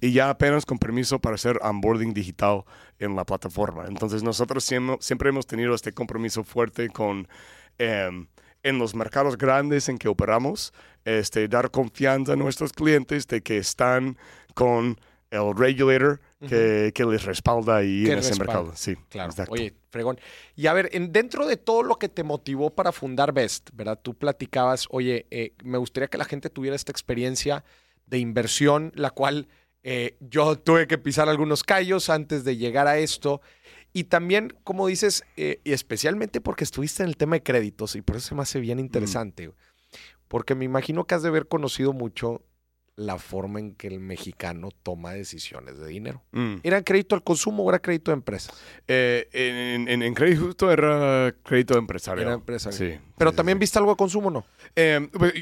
Y 0.00 0.12
ya 0.12 0.30
apenas 0.30 0.64
con 0.64 0.78
permiso 0.78 1.18
para 1.18 1.34
hacer 1.34 1.58
onboarding 1.62 2.14
digital 2.14 2.64
en 2.98 3.14
la 3.14 3.24
plataforma. 3.24 3.84
Entonces 3.86 4.22
nosotros 4.22 4.64
siempre, 4.64 4.96
siempre 5.00 5.28
hemos 5.28 5.46
tenido 5.46 5.74
este 5.74 5.92
compromiso 5.92 6.44
fuerte 6.44 6.88
con 6.88 7.28
em, 7.78 8.26
en 8.62 8.78
los 8.78 8.94
mercados 8.94 9.36
grandes 9.36 9.90
en 9.90 9.98
que 9.98 10.08
operamos, 10.08 10.72
este, 11.04 11.46
dar 11.48 11.70
confianza 11.70 12.32
a 12.32 12.36
nuestros 12.36 12.72
clientes 12.72 13.26
de 13.26 13.42
que 13.42 13.58
están 13.58 14.16
con 14.54 14.98
el 15.30 15.54
regulator 15.54 16.20
que, 16.48 16.92
que 16.94 17.04
les 17.04 17.24
respalda 17.24 17.76
ahí 17.76 18.06
en 18.06 18.18
ese 18.18 18.30
respalda. 18.30 18.52
mercado. 18.54 18.72
Sí, 18.76 18.96
Claro. 19.08 19.30
exacto. 19.30 19.52
Oye, 19.52 19.74
fregón. 19.90 20.18
Y 20.56 20.66
a 20.66 20.72
ver, 20.72 20.88
en, 20.92 21.12
dentro 21.12 21.46
de 21.46 21.56
todo 21.56 21.82
lo 21.82 21.96
que 21.96 22.08
te 22.08 22.22
motivó 22.22 22.70
para 22.70 22.92
fundar 22.92 23.32
Best, 23.32 23.70
¿verdad? 23.72 23.98
Tú 24.02 24.14
platicabas, 24.14 24.86
oye, 24.90 25.26
eh, 25.30 25.54
me 25.62 25.78
gustaría 25.78 26.08
que 26.08 26.18
la 26.18 26.24
gente 26.24 26.50
tuviera 26.50 26.76
esta 26.76 26.92
experiencia 26.92 27.64
de 28.06 28.18
inversión, 28.18 28.92
la 28.94 29.10
cual 29.10 29.48
eh, 29.82 30.16
yo 30.20 30.56
tuve 30.58 30.86
que 30.86 30.98
pisar 30.98 31.28
algunos 31.28 31.62
callos 31.62 32.08
antes 32.10 32.44
de 32.44 32.56
llegar 32.56 32.86
a 32.86 32.98
esto. 32.98 33.40
Y 33.92 34.04
también, 34.04 34.52
como 34.64 34.86
dices, 34.88 35.24
eh, 35.36 35.60
y 35.62 35.72
especialmente 35.72 36.40
porque 36.40 36.64
estuviste 36.64 37.02
en 37.02 37.08
el 37.10 37.16
tema 37.16 37.36
de 37.36 37.42
créditos, 37.42 37.94
y 37.94 38.02
por 38.02 38.16
eso 38.16 38.28
se 38.28 38.34
me 38.34 38.42
hace 38.42 38.58
bien 38.60 38.80
interesante, 38.80 39.52
porque 40.26 40.54
me 40.56 40.64
imagino 40.64 41.06
que 41.06 41.14
has 41.14 41.22
de 41.22 41.28
haber 41.28 41.46
conocido 41.46 41.92
mucho 41.92 42.42
la 42.96 43.18
forma 43.18 43.58
en 43.58 43.74
que 43.74 43.88
el 43.88 43.98
mexicano 43.98 44.68
toma 44.82 45.12
decisiones 45.12 45.78
de 45.78 45.88
dinero. 45.88 46.22
Mm. 46.32 46.56
¿Era 46.62 46.82
crédito 46.84 47.14
al 47.16 47.24
consumo 47.24 47.64
o 47.64 47.68
era 47.68 47.80
crédito 47.80 48.10
de 48.12 48.16
empresa? 48.16 48.52
Eh, 48.86 49.28
en, 49.32 49.88
en- 49.88 50.02
en 50.02 50.14
crédito 50.14 50.42
justo 50.46 50.70
era 50.70 51.34
crédito 51.42 51.76
empresarial. 51.76 52.26
Era 52.26 52.34
empresarial. 52.34 52.78
Sí. 52.78 53.00
Pero 53.18 53.30
sí, 53.30 53.36
también 53.36 53.56
sí. 53.58 53.60
viste 53.60 53.78
algo 53.78 53.90
de 53.92 53.96
consumo, 53.96 54.30
¿no? 54.30 54.44
Eh, 54.76 55.08
pues, 55.12 55.32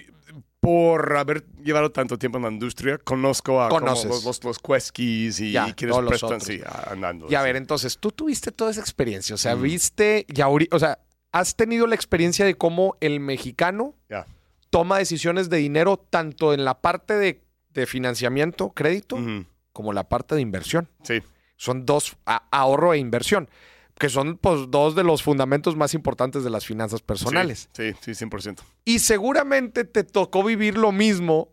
por 0.61 1.17
haber 1.17 1.45
llevado 1.63 1.91
tanto 1.91 2.17
tiempo 2.19 2.39
en 2.39 2.45
la 2.45 2.51
industria, 2.51 2.97
conozco 2.99 3.61
a 3.61 3.69
los, 3.81 4.05
los, 4.25 4.45
los 4.45 4.59
Quesquis 4.61 5.41
y, 5.41 5.53
Ya, 5.53 5.69
y 5.69 5.73
quienes 5.75 5.97
prestan, 6.07 6.41
sí, 6.41 6.61
andando. 6.89 7.27
Y 7.29 7.35
a 7.35 7.43
ver, 7.43 7.57
entonces, 7.57 7.99
tú 7.99 8.13
tuviste 8.13 8.53
toda 8.53 8.71
esa 8.71 8.81
experiencia. 8.81 9.35
O 9.35 9.39
sea, 9.39 9.57
Mm. 9.57 9.63
viste, 9.63 10.25
y 10.29 10.35
ahori- 10.41 10.69
o 10.71 10.79
sea, 10.79 11.01
has 11.33 11.57
tenido 11.57 11.87
la 11.89 11.97
experiencia 11.97 12.45
de 12.45 12.55
cómo 12.55 12.97
el 13.01 13.19
mexicano 13.19 13.95
Ya. 14.09 14.27
toma 14.71 14.99
decisiones 14.99 15.51
de 15.51 15.57
dinero 15.59 15.97
tanto 15.99 16.55
en 16.55 16.65
la 16.65 16.81
parte 16.81 17.15
de, 17.15 17.42
de 17.75 17.87
financiamiento, 17.87 18.71
crédito, 18.71 19.19
como 19.73 19.93
la 19.93 20.09
parte 20.09 20.35
de 20.35 20.41
inversión. 20.41 20.89
Sí, 21.03 21.23
Son 21.57 21.87
dos, 21.87 22.17
a- 22.27 22.45
ahorro 22.51 22.93
e 22.95 22.99
inversión, 22.99 23.49
que 23.99 24.09
son 24.09 24.37
pues 24.37 24.71
dos 24.71 24.95
de 24.97 25.05
los 25.05 25.23
fundamentos 25.23 25.77
más 25.77 25.95
importantes 25.95 26.43
de 26.45 26.51
las 26.51 26.67
finanzas 26.67 27.01
personales. 27.03 27.69
Sí, 27.73 27.93
sí, 28.01 28.15
sí, 28.15 28.25
100%. 28.27 28.61
Y 28.85 28.99
seguramente 28.99 29.85
te 29.85 30.03
tocó 30.05 30.43
vivir 30.43 30.77
lo 30.77 30.91
mismo 30.93 31.51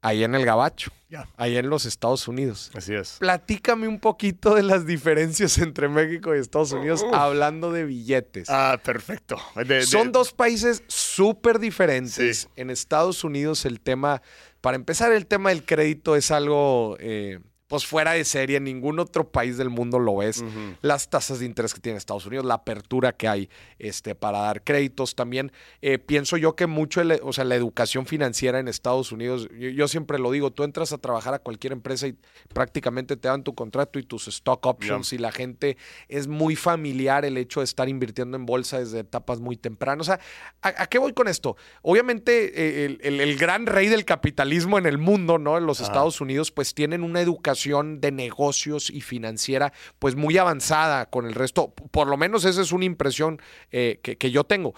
ahí 0.00 0.22
en 0.24 0.34
el 0.36 0.44
Gabacho, 0.46 0.92
ahí 1.36 1.56
en 1.56 1.68
los 1.68 1.84
Estados 1.84 2.28
Unidos. 2.28 2.70
Así 2.74 2.94
es. 2.94 3.16
Platícame 3.18 3.88
un 3.88 3.98
poquito 3.98 4.54
de 4.54 4.62
las 4.62 4.86
diferencias 4.86 5.58
entre 5.58 5.88
México 5.88 6.34
y 6.34 6.38
Estados 6.38 6.72
Unidos 6.72 7.04
hablando 7.12 7.72
de 7.72 7.84
billetes. 7.84 8.48
Ah, 8.48 8.80
perfecto. 8.82 9.36
De- 9.56 9.64
de- 9.64 9.82
Son 9.82 10.12
dos 10.12 10.32
países 10.32 10.82
súper 10.86 11.58
diferentes. 11.58 12.38
Sí. 12.42 12.48
En 12.56 12.70
Estados 12.70 13.24
Unidos 13.24 13.64
el 13.66 13.80
tema, 13.80 14.22
para 14.60 14.76
empezar, 14.76 15.12
el 15.12 15.26
tema 15.26 15.50
del 15.50 15.64
crédito 15.64 16.16
es 16.16 16.30
algo 16.30 16.96
eh, 17.00 17.40
pues 17.68 17.86
fuera 17.86 18.12
de 18.12 18.24
serie. 18.24 18.56
En 18.56 18.64
ningún 18.64 18.98
otro 18.98 19.30
país 19.30 19.56
del 19.58 19.68
mundo 19.70 19.98
lo 19.98 20.22
es. 20.22 20.42
Las 20.82 21.08
tasas 21.10 21.38
de 21.38 21.46
interés 21.46 21.74
que 21.74 21.80
tiene 21.80 21.98
Estados 21.98 22.26
Unidos, 22.26 22.44
la 22.44 22.54
apertura 22.54 23.12
que 23.12 23.28
hay 23.28 23.48
este, 23.78 24.14
para 24.14 24.40
dar 24.40 24.64
créditos 24.64 25.14
también. 25.14 25.52
eh, 25.82 25.98
pienso 25.98 26.36
yo 26.36 26.56
que 26.56 26.66
mucho, 26.66 27.00
el- 27.00 27.20
o 27.22 27.32
sea, 27.32 27.44
la 27.44 27.54
educación 27.54 28.06
financiera 28.06 28.58
en 28.58 28.68
Estados 28.68 29.12
Unidos, 29.12 29.48
yo, 29.58 29.68
yo 29.68 29.86
siempre 29.88 30.18
lo 30.18 30.30
digo, 30.30 30.50
tú 30.50 30.64
entras 30.64 30.92
a 30.92 30.98
trabajar 30.98 31.34
a 31.34 31.38
cualquier 31.38 31.72
empresa 31.72 32.06
y 32.08 32.16
prácticamente 32.54 33.16
te 33.16 33.28
dan 33.28 33.44
tu 33.44 33.54
contrato 33.54 33.98
y 33.98 34.02
tus 34.02 34.28
stock 34.28 34.64
options 34.66 35.12
y 35.12 35.18
la 35.18 35.30
gente 35.32 35.76
es 36.08 36.26
muy 36.26 36.56
familiar 36.56 37.24
el 37.24 37.36
hecho 37.36 37.60
de 37.60 37.64
estar 37.64 37.88
invirtiendo 37.88 38.36
en 38.36 38.46
bolsa 38.46 38.78
desde 38.78 39.00
etapas 39.00 39.40
muy 39.40 39.56
tempranas. 39.56 40.08
O 40.08 40.10
sea, 40.12 40.20
¿a, 40.62 40.82
a 40.84 40.86
qué 40.86 40.98
voy 40.98 41.12
con 41.12 41.28
esto? 41.28 41.56
Obviamente 41.82 42.52
eh, 42.54 42.84
el, 42.86 42.98
el- 43.02 43.20
el 43.20 43.36
gran 43.36 43.66
rey 43.66 43.88
del 43.88 44.04
capitalismo 44.04 44.78
en 44.78 44.86
el 44.86 44.96
mundo, 44.98 45.38
¿no? 45.38 45.58
En 45.58 45.66
los. 45.66 45.78
Estados 45.88 46.20
Unidos, 46.20 46.50
pues 46.50 46.74
tienen 46.74 47.02
una 47.02 47.20
educación 47.20 47.57
de 47.66 48.12
negocios 48.12 48.90
y 48.90 49.00
financiera 49.00 49.72
pues 49.98 50.14
muy 50.16 50.38
avanzada 50.38 51.06
con 51.10 51.26
el 51.26 51.34
resto. 51.34 51.72
Por 51.90 52.06
lo 52.08 52.16
menos 52.16 52.44
esa 52.44 52.62
es 52.62 52.72
una 52.72 52.84
impresión 52.84 53.40
eh, 53.70 54.00
que, 54.02 54.16
que 54.16 54.30
yo 54.30 54.44
tengo. 54.44 54.74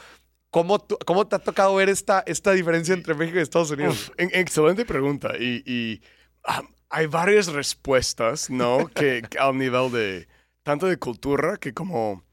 ¿Cómo, 0.51 0.79
tú- 0.81 0.99
¿Cómo 1.07 1.29
te 1.29 1.37
ha 1.37 1.39
tocado 1.39 1.75
ver 1.77 1.89
esta, 1.89 2.25
esta 2.27 2.53
diferencia 2.53 2.93
entre 2.95 3.15
México 3.15 3.39
y 3.39 3.43
Estados 3.43 3.71
Unidos? 3.71 4.09
Uf, 4.09 4.15
en- 4.19 4.31
excelente 4.33 4.85
pregunta. 4.85 5.33
Y, 5.39 5.63
y, 5.65 6.03
ah, 6.45 6.63
hay 6.89 7.07
varias 7.07 7.47
respuestas, 7.49 8.51
¿no? 8.51 8.89
que, 8.95 9.23
que 9.31 9.39
al 9.39 9.57
nivel 9.57 9.93
de 9.93 10.29
tanto 10.65 10.87
de 10.87 10.99
cultura 10.99 11.57
que 11.57 11.73
como 11.73 12.25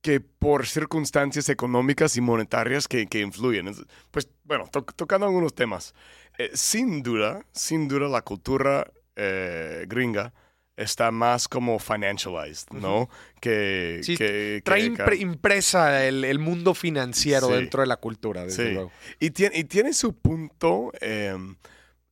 que 0.00 0.20
por 0.20 0.66
circunstancias 0.66 1.48
económicas 1.48 2.16
y 2.16 2.20
monetarias 2.20 2.86
que, 2.86 3.06
que 3.06 3.20
influyen. 3.20 3.68
Es- 3.68 3.84
Pues 4.10 4.28
bueno, 4.44 4.66
to- 4.70 4.82
tocando 4.84 5.26
algunos 5.26 5.54
temas. 5.54 5.94
Eh, 6.38 6.50
sin 6.54 7.02
duda, 7.02 7.44
sin 7.52 7.88
duda 7.88 8.08
la 8.08 8.22
cultura 8.22 8.90
eh, 9.18 9.84
gringa 9.88 10.32
está 10.76 11.10
más 11.10 11.48
como 11.48 11.80
financialized, 11.80 12.68
¿no? 12.70 13.10
Que, 13.40 13.98
Sí, 14.04 14.16
que, 14.16 14.62
Trae 14.64 14.94
que 14.94 15.02
acá. 15.02 15.06
impre- 15.10 15.20
impresa 15.20 16.06
el, 16.06 16.24
el 16.24 16.38
mundo 16.38 16.72
financiero 16.72 17.48
Sí. 17.48 17.54
dentro 17.54 17.80
de 17.80 17.88
la 17.88 17.96
cultura, 17.96 18.44
desde 18.44 18.68
Sí. 18.68 18.72
luego. 18.74 18.92
Y 19.18 19.30
tiene, 19.30 19.58
y 19.58 19.64
tiene 19.64 19.92
su 19.92 20.16
punto, 20.16 20.92
eh, 21.00 21.36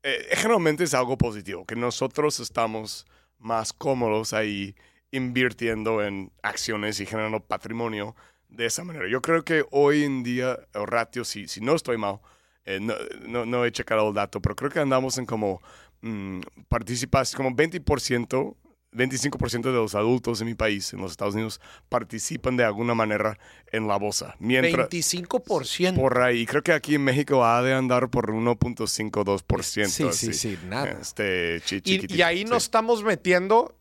eh, 0.02 0.26
generalmente 0.32 0.82
es 0.82 0.94
algo 0.94 1.16
positivo, 1.16 1.64
que 1.64 1.76
nosotros 1.76 2.40
estamos 2.40 3.06
más 3.38 3.72
cómodos 3.72 4.32
ahí 4.32 4.74
invirtiendo 5.12 6.02
en 6.04 6.32
acciones 6.42 6.98
y 7.00 7.06
generando 7.06 7.40
patrimonio 7.40 8.16
de 8.48 8.66
esa 8.66 8.82
manera. 8.84 9.08
Yo 9.08 9.22
creo 9.22 9.44
que 9.44 9.64
hoy 9.70 10.02
en 10.04 10.22
día, 10.24 10.58
el 10.74 10.86
ratio, 10.88 11.24
si, 11.24 11.46
si 11.48 11.60
no 11.60 11.74
estoy 11.76 11.98
mal, 11.98 12.18
eh, 12.64 12.80
no, 12.80 12.94
no, 13.28 13.46
no 13.46 13.64
he 13.64 13.70
checado 13.70 14.08
el 14.08 14.14
dato, 14.14 14.40
pero 14.42 14.56
creo 14.56 14.70
que 14.70 14.80
andamos 14.80 15.18
en 15.18 15.26
como 15.26 15.62
mm, 16.06 16.40
participas, 16.68 17.34
como 17.34 17.50
20%. 17.50 18.56
25% 18.92 19.62
de 19.62 19.72
los 19.72 19.94
adultos 19.94 20.40
en 20.40 20.46
mi 20.46 20.54
país, 20.54 20.92
en 20.94 21.00
los 21.02 21.10
Estados 21.10 21.34
Unidos, 21.34 21.60
participan 21.90 22.56
de 22.56 22.64
alguna 22.64 22.94
manera 22.94 23.38
en 23.70 23.86
la 23.88 23.96
bolsa. 23.96 24.34
Mientras, 24.38 24.88
25%. 24.88 25.96
por 25.96 26.18
ahí. 26.18 26.46
Creo 26.46 26.62
que 26.62 26.72
aquí 26.72 26.94
en 26.94 27.04
México 27.04 27.44
ha 27.44 27.62
de 27.62 27.74
andar 27.74 28.08
por 28.08 28.32
1.52%. 28.32 29.62
sí, 29.62 29.84
sí, 29.84 30.04
así. 30.04 30.32
sí, 30.32 30.58
nada. 30.66 30.98
Este, 31.00 31.60
Y, 31.84 32.16
y 32.16 32.22
ahí 32.22 32.38
sí. 32.38 32.44
no 32.46 32.56
estamos 32.56 33.04
metiendo, 33.04 33.76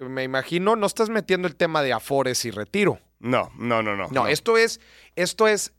me 0.00 0.24
imagino, 0.24 0.74
no 0.74 0.86
estás 0.86 1.10
metiendo 1.10 1.46
el 1.46 1.54
tema 1.54 1.82
de 1.82 1.92
afores 1.92 2.44
y 2.44 2.50
retiro. 2.50 2.98
No, 3.20 3.52
no, 3.56 3.82
no, 3.82 3.96
no. 3.96 4.08
No, 4.10 4.26
esto 4.26 4.56
es, 4.56 4.80
esto 5.14 5.46
es, 5.46 5.74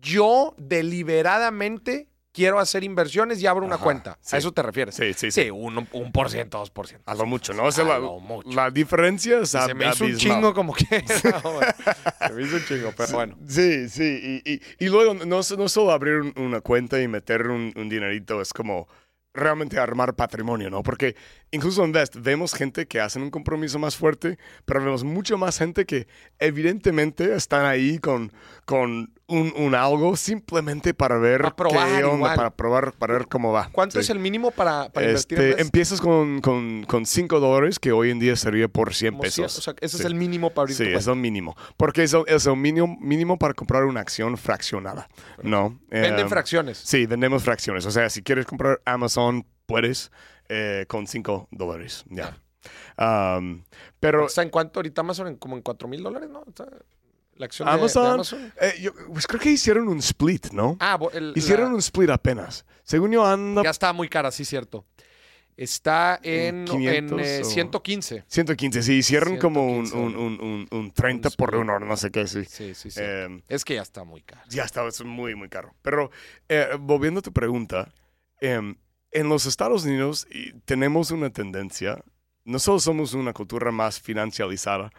yo 0.00 0.54
deliberadamente 0.58 2.08
quiero 2.36 2.58
hacer 2.60 2.84
inversiones 2.84 3.40
y 3.42 3.46
abro 3.46 3.64
una 3.64 3.78
cuenta. 3.78 4.18
sí. 4.20 4.36
¿A 4.36 4.38
eso 4.38 4.52
te 4.52 4.62
refieres? 4.62 4.94
Sí, 4.94 5.14
sí, 5.14 5.30
sí. 5.30 5.44
Sí, 5.44 5.50
un, 5.50 5.88
un 5.90 6.12
por 6.12 6.30
ciento, 6.30 6.58
dos 6.58 6.68
por 6.70 6.86
ciento. 6.86 7.10
A 7.10 7.14
lo 7.14 7.24
mucho, 7.24 7.54
¿no? 7.54 7.64
O 7.64 7.72
sea, 7.72 7.84
A 7.84 7.88
la, 7.88 7.98
lo 7.98 8.20
mucho. 8.20 8.50
la 8.50 8.70
diferencia 8.70 9.38
es 9.40 9.48
Se 9.50 9.72
me 9.74 9.88
hizo 9.88 10.04
un 10.04 10.16
chingo 10.18 10.52
como 10.52 10.74
que... 10.74 10.84
se 11.08 12.32
me 12.34 12.42
hizo 12.42 12.56
un 12.56 12.64
chingo, 12.66 12.92
pero 12.94 13.12
bueno. 13.14 13.38
Sí, 13.48 13.88
sí. 13.88 14.42
Y, 14.44 14.52
y- 14.52 14.60
y 14.78 14.88
luego 14.88 15.14
no, 15.14 15.40
no 15.40 15.68
solo 15.68 15.90
abrir 15.92 16.16
un- 16.16 16.34
una 16.36 16.60
cuenta 16.60 17.00
y 17.00 17.08
meter 17.08 17.46
un, 17.48 17.72
un 17.74 17.88
dinerito 17.88 18.40
es 18.42 18.52
como 18.52 18.86
realmente 19.32 19.78
armar 19.78 20.14
patrimonio, 20.14 20.70
¿no? 20.70 20.82
Porque 20.82 21.16
incluso 21.50 21.84
en 21.84 21.92
Vest 21.92 22.16
vemos 22.16 22.52
gente 22.54 22.86
que 22.86 23.00
hacen 23.00 23.22
un 23.22 23.30
compromiso 23.30 23.78
más 23.78 23.96
fuerte, 23.96 24.38
pero 24.64 24.82
vemos 24.84 25.04
mucho 25.04 25.38
más 25.38 25.58
gente 25.58 25.84
que 25.86 26.06
evidentemente 26.38 27.34
están 27.34 27.64
ahí 27.66 27.98
con, 27.98 28.32
con 28.64 29.12
un, 29.28 29.52
un 29.56 29.74
algo 29.74 30.16
simplemente 30.16 30.94
para 30.94 31.18
ver 31.18 31.42
Para 31.42 31.56
probar 31.56 31.88
qué 31.98 32.04
onda, 32.04 32.34
para 32.34 32.50
probar, 32.50 32.92
para 32.92 33.14
ver 33.14 33.26
cómo 33.26 33.52
va. 33.52 33.68
¿Cuánto 33.72 33.94
Sí. 33.94 34.00
es 34.04 34.10
el 34.10 34.18
mínimo 34.18 34.50
para, 34.52 34.88
para 34.90 35.06
invertir 35.06 35.38
en 35.38 35.44
Este, 35.44 35.56
Vest? 35.56 35.60
empiezas 35.66 36.00
con, 36.00 36.40
con, 36.40 36.84
con 36.84 37.06
5 37.06 37.40
dólares, 37.40 37.78
que 37.78 37.92
hoy 37.92 38.10
en 38.10 38.18
día 38.18 38.36
sería 38.36 38.68
por 38.68 38.94
100 38.94 39.12
Como 39.14 39.22
pesos. 39.22 39.58
o 39.58 39.60
sea, 39.60 39.74
ese 39.80 39.96
es 39.96 40.02
Sí. 40.02 40.06
el 40.06 40.14
mínimo 40.14 40.50
para 40.50 40.62
abrir 40.64 40.76
Sí, 40.76 40.84
es 40.84 41.06
el 41.06 41.16
mínimo. 41.16 41.56
Porque 41.76 42.04
es 42.04 42.12
el, 42.14 42.22
es 42.26 42.46
el 42.46 42.56
mínimo, 42.56 42.96
mínimo 43.00 43.38
para 43.38 43.54
comprar 43.54 43.84
una 43.84 44.00
acción 44.00 44.36
fraccionada. 44.38 45.08
No. 45.42 45.78
Venden 45.90 46.20
em, 46.20 46.28
fracciones. 46.28 46.78
Sí, 46.78 47.06
vendemos 47.06 47.42
fracciones. 47.42 47.84
O 47.86 47.90
sea, 47.90 48.08
si 48.10 48.22
quieres 48.22 48.46
comprar 48.46 48.80
Amazon, 48.84 49.44
puedes 49.66 50.12
eh, 50.48 50.84
con 50.88 51.06
5 51.06 51.48
dólares. 51.50 52.04
Ya. 52.08 52.38
Um, 52.98 53.62
pero 54.00 54.26
¿Está 54.26 54.42
en 54.42 54.50
cuánto 54.50 54.80
ahorita 54.80 55.00
Amazon? 55.02 55.28
En, 55.28 55.36
como 55.36 55.56
en 55.56 55.62
4 55.62 55.86
mil 55.88 56.02
dólares, 56.02 56.28
¿no? 56.30 56.42
Está 56.48 56.66
la 57.36 57.46
acción 57.46 57.66
de- 57.66 57.72
de, 57.74 57.78
Amazon, 57.78 58.14
Amazon. 58.14 58.52
eh, 58.60 58.74
yo, 58.80 58.92
pues 59.12 59.26
creo 59.26 59.40
que 59.40 59.50
hicieron 59.50 59.88
un 59.88 59.98
split, 59.98 60.50
¿no? 60.52 60.76
Ah, 60.80 60.98
el- 61.12 61.32
hicieron 61.36 61.66
la- 61.68 61.74
un 61.74 61.78
split 61.80 62.10
apenas. 62.10 62.64
Según 62.82 63.12
yo 63.12 63.24
anda 63.24 63.62
Ya 63.62 63.70
está 63.70 63.92
muy 63.92 64.08
cara, 64.08 64.30
sí, 64.30 64.44
cierto. 64.44 64.84
Está 65.56 66.20
en, 66.22 66.58
en, 66.60 66.64
500 66.66 67.20
eh, 67.26 67.40
o- 67.42 67.44
115. 67.44 68.24
115. 68.26 68.82
Sí, 68.82 68.92
hicieron 68.98 69.38
como 69.38 69.64
un, 69.66 69.86
115 69.86 69.96
un, 69.96 70.40
un, 70.40 70.40
un, 70.70 70.78
un 70.78 70.90
30 70.90 71.30
por 71.30 71.54
uno, 71.54 71.78
no 71.78 71.96
sé 71.96 72.10
qué, 72.10 72.26
sí. 72.26 72.44
Sí, 72.44 72.74
sí, 72.74 72.90
sí. 72.90 73.00
Em, 73.02 73.40
es 73.48 73.64
que 73.64 73.74
ya 73.74 73.82
está 73.82 74.04
muy 74.04 74.20
cara. 74.22 74.44
Ya 74.50 74.64
estaba, 74.64 74.88
es 74.88 75.02
muy, 75.02 75.34
muy 75.34 75.48
caro. 75.48 75.74
Pero 75.80 76.10
eh, 76.48 76.68
volviendo 76.78 77.20
a 77.20 77.22
tu 77.22 77.32
pregunta, 77.32 77.90
em, 78.40 78.76
en 79.16 79.30
los 79.30 79.46
Estados 79.46 79.86
Unidos 79.86 80.28
tenemos 80.66 81.10
una 81.10 81.30
tendencia, 81.30 82.04
no 82.44 82.58
solo 82.58 82.78
somos 82.80 83.14
una 83.14 83.32
cultura 83.32 83.72
más 83.72 83.98
financializada, 83.98 84.90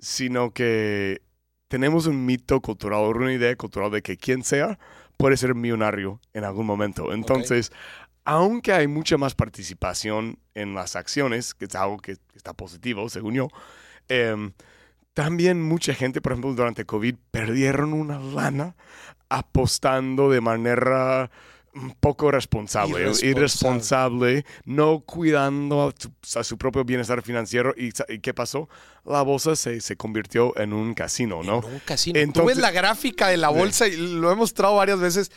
sino 0.00 0.50
que 0.52 1.22
tenemos 1.68 2.06
un 2.06 2.26
mito 2.26 2.60
cultural, 2.60 3.04
una 3.16 3.32
idea 3.32 3.54
cultural 3.54 3.92
de 3.92 4.02
que 4.02 4.16
quien 4.16 4.42
sea 4.42 4.80
puede 5.16 5.36
ser 5.36 5.54
millonario 5.54 6.20
en 6.34 6.42
algún 6.42 6.66
momento. 6.66 7.12
Entonces, 7.12 7.70
aunque 8.24 8.72
hay 8.72 8.88
mucha 8.88 9.16
más 9.16 9.36
participación 9.36 10.40
en 10.54 10.74
las 10.74 10.96
acciones, 10.96 11.54
que 11.54 11.66
es 11.66 11.74
algo 11.76 11.98
que 11.98 12.16
está 12.34 12.54
positivo, 12.54 13.08
según 13.08 13.34
yo, 13.34 13.48
em, 14.08 14.54
también 15.14 15.62
mucha 15.62 15.94
gente, 15.94 16.20
por 16.20 16.32
ejemplo, 16.32 16.52
durante 16.52 16.84
COVID, 16.84 17.14
perdieron 17.30 17.92
una 17.92 18.18
lana 18.18 18.74
apostando 19.28 20.30
de 20.30 20.40
manera 20.40 21.30
un 21.74 21.94
poco 21.98 22.30
responsable, 22.30 23.00
Irresponsable. 23.00 23.30
irresponsable, 23.30 24.44
no 24.64 25.00
cuidando 25.00 25.88
a, 25.88 25.92
tu- 25.92 26.12
a 26.38 26.44
su 26.44 26.58
propio 26.58 26.84
bienestar 26.84 27.22
financiero. 27.22 27.74
¿Y, 27.76 27.92
qué 28.20 28.34
pasó? 28.34 28.68
La 29.04 29.22
bolsa 29.22 29.56
se, 29.56 29.80
se 29.80 29.96
convirtió 29.96 30.56
en 30.58 30.72
un 30.72 30.94
casino, 30.94 31.42
¿no? 31.42 31.60
En 31.66 31.74
un 31.74 31.78
casino. 31.80 32.14
Tú 32.14 32.20
Entonces- 32.20 32.56
ves 32.56 32.62
la 32.62 32.70
gráfica 32.70 33.28
de 33.28 33.36
la 33.38 33.48
bolsa 33.48 33.88
y 33.88 33.96
lo 33.96 34.30
he 34.30 34.36
mostrado 34.36 34.76
varias 34.76 35.00
veces. 35.00 35.30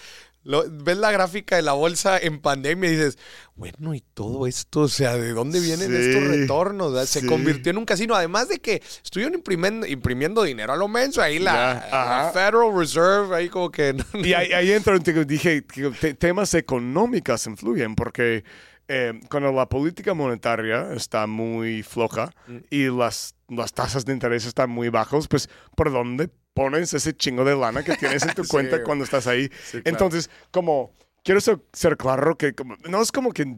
Lo- 0.45 0.63
ves 0.69 0.97
la 0.97 1.11
gráfica 1.11 1.57
de 1.57 1.63
la 1.63 1.73
bolsa 1.73 2.17
en 2.17 2.39
pandemia 2.39 2.87
y 2.89 2.93
dices, 2.95 3.17
bueno, 3.55 3.93
y 3.93 3.99
todo 4.13 4.47
esto, 4.47 4.81
o 4.81 4.87
sea, 4.87 5.17
¿de 5.17 5.31
dónde 5.33 5.59
vienen 5.59 5.89
Sí, 5.89 5.95
estos 5.97 6.23
retornos? 6.23 6.93
O 6.93 6.95
sea, 6.95 7.05
Se 7.05 7.25
convirtió 7.27 7.71
en 7.71 7.77
un 7.79 7.85
casino. 7.85 8.15
Además 8.15 8.47
de 8.47 8.59
que 8.59 8.81
estuvieron 9.03 9.33
imprimiendo, 9.33 9.85
imprimiendo 9.87 10.43
dinero 10.43 10.71
a 10.71 10.77
lo 10.77 10.87
menso. 10.87 11.21
Ahí 11.21 11.39
la, 11.39 11.53
Ya, 11.53 11.87
la 11.91 12.21
ajá. 12.27 12.31
Federal 12.31 12.77
Reserve, 12.77 13.35
ahí 13.35 13.49
como 13.49 13.69
que... 13.71 13.95
Y 14.13 14.33
ahí, 14.33 14.53
ahí 14.53 14.71
entro, 14.71 14.97
dije, 14.99 15.65
que 15.65 16.13
temas 16.13 16.53
económicos 16.53 17.47
influyen 17.47 17.95
porque 17.95 18.43
eh, 18.87 19.19
cuando 19.31 19.51
la 19.51 19.67
política 19.67 20.13
monetaria 20.13 20.93
está 20.93 21.25
muy 21.27 21.81
floja 21.81 22.31
Mm. 22.47 22.57
y 22.69 22.83
las, 22.95 23.33
las 23.49 23.73
tasas 23.73 24.05
de 24.05 24.13
interés 24.13 24.45
están 24.45 24.69
muy 24.69 24.89
bajos, 24.89 25.27
pues 25.27 25.49
¿por 25.75 25.91
dónde 25.91 26.29
pones 26.55 26.91
ese 26.93 27.13
chingo 27.15 27.43
de 27.45 27.55
lana 27.55 27.83
que 27.83 27.95
tienes 27.97 28.23
en 28.23 28.33
tu 28.33 28.43
Sí, 28.45 28.49
cuenta 28.49 28.77
güey. 28.77 28.83
cuando 28.85 29.03
estás 29.03 29.27
ahí? 29.27 29.43
Sí, 29.63 29.81
claro. 29.81 29.83
Entonces, 29.85 30.29
como, 30.49 30.91
quiero 31.23 31.39
ser, 31.41 31.59
ser 31.73 31.97
claro 31.97 32.35
que 32.37 32.53
como- 32.55 32.75
no 32.89 33.01
es 33.01 33.11
como 33.11 33.31
que 33.31 33.57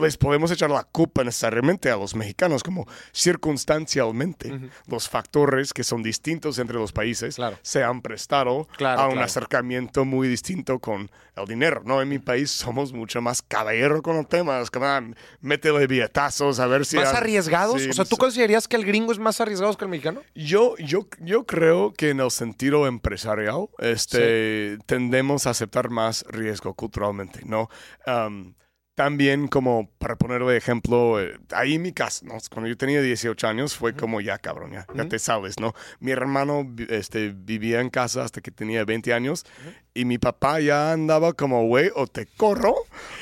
les 0.00 0.16
podemos 0.16 0.50
echar 0.50 0.70
la 0.70 0.84
culpa 0.84 1.24
necesariamente 1.24 1.90
a 1.90 1.96
los 1.96 2.14
mexicanos, 2.14 2.62
como 2.62 2.86
circunstancialmente 3.12 4.70
los 4.86 5.08
factores 5.08 5.72
que 5.72 5.84
son 5.84 6.02
distintos 6.02 6.58
entre 6.58 6.76
los 6.76 6.92
países 6.92 7.36
se 7.62 7.84
han 7.84 8.02
prestado 8.02 8.68
a 8.80 9.08
un 9.08 9.18
acercamiento 9.18 10.04
muy 10.04 10.28
distinto 10.28 10.78
con 10.78 11.10
el 11.36 11.46
dinero. 11.46 11.82
¿no? 11.84 12.02
En 12.02 12.08
mi 12.08 12.18
país 12.18 12.50
somos 12.50 12.92
mucho 12.92 13.20
más 13.20 13.42
caballero 13.42 14.02
con 14.02 14.16
los 14.16 14.28
temas, 14.28 14.68
ah, 14.74 15.00
métele 15.40 15.86
billetazos 15.86 16.60
a 16.60 16.66
ver 16.66 16.84
si... 16.84 16.96
¿Más 16.96 17.14
arriesgados? 17.14 17.82
o 17.86 17.92
sea, 17.92 18.04
¿tú 18.04 18.16
considerarías 18.16 18.68
que 18.68 18.76
el 18.76 18.84
gringo 18.84 19.12
es 19.12 19.18
más 19.18 19.40
arriesgado 19.40 19.76
que 19.76 19.84
el 19.84 19.90
mexicano? 19.90 20.22
Yo, 20.34 20.76
yo, 20.78 21.06
yo 21.20 21.44
creo 21.46 21.92
que 21.92 22.10
en 22.10 22.20
el 22.20 22.30
sentido 22.30 22.86
empresarial 22.86 23.68
este, 23.78 24.78
tendemos 24.86 25.46
a 25.46 25.50
aceptar 25.50 25.90
más 25.90 26.24
riesgo 26.28 26.74
culturalmente, 26.74 27.40
¿no? 27.44 27.68
También 28.98 29.46
como 29.46 29.88
para 29.98 30.16
ponerle 30.16 30.56
ejemplo, 30.56 31.22
eh, 31.22 31.38
ahí 31.52 31.76
en 31.76 31.82
mi 31.82 31.92
casa, 31.92 32.26
¿no? 32.26 32.34
cuando 32.50 32.68
yo 32.68 32.76
tenía 32.76 33.00
18 33.00 33.46
años 33.46 33.76
fue 33.76 33.94
como 33.94 34.20
ya 34.20 34.38
cabrón, 34.38 34.72
ya, 34.72 34.86
te 35.08 35.20
sabes, 35.20 35.60
¿no? 35.60 35.72
Mi 36.00 36.10
hermano 36.10 36.68
este, 36.88 37.30
vivía 37.30 37.80
en 37.80 37.90
casa 37.90 38.24
hasta 38.24 38.40
que 38.40 38.50
tenía 38.50 38.84
20 38.84 39.14
años 39.14 39.46
y 39.94 40.04
mi 40.04 40.18
papá 40.18 40.58
ya 40.58 40.90
andaba 40.90 41.32
como, 41.32 41.64
güey, 41.68 41.92
o 41.94 42.08
te 42.08 42.26
corro 42.26 42.74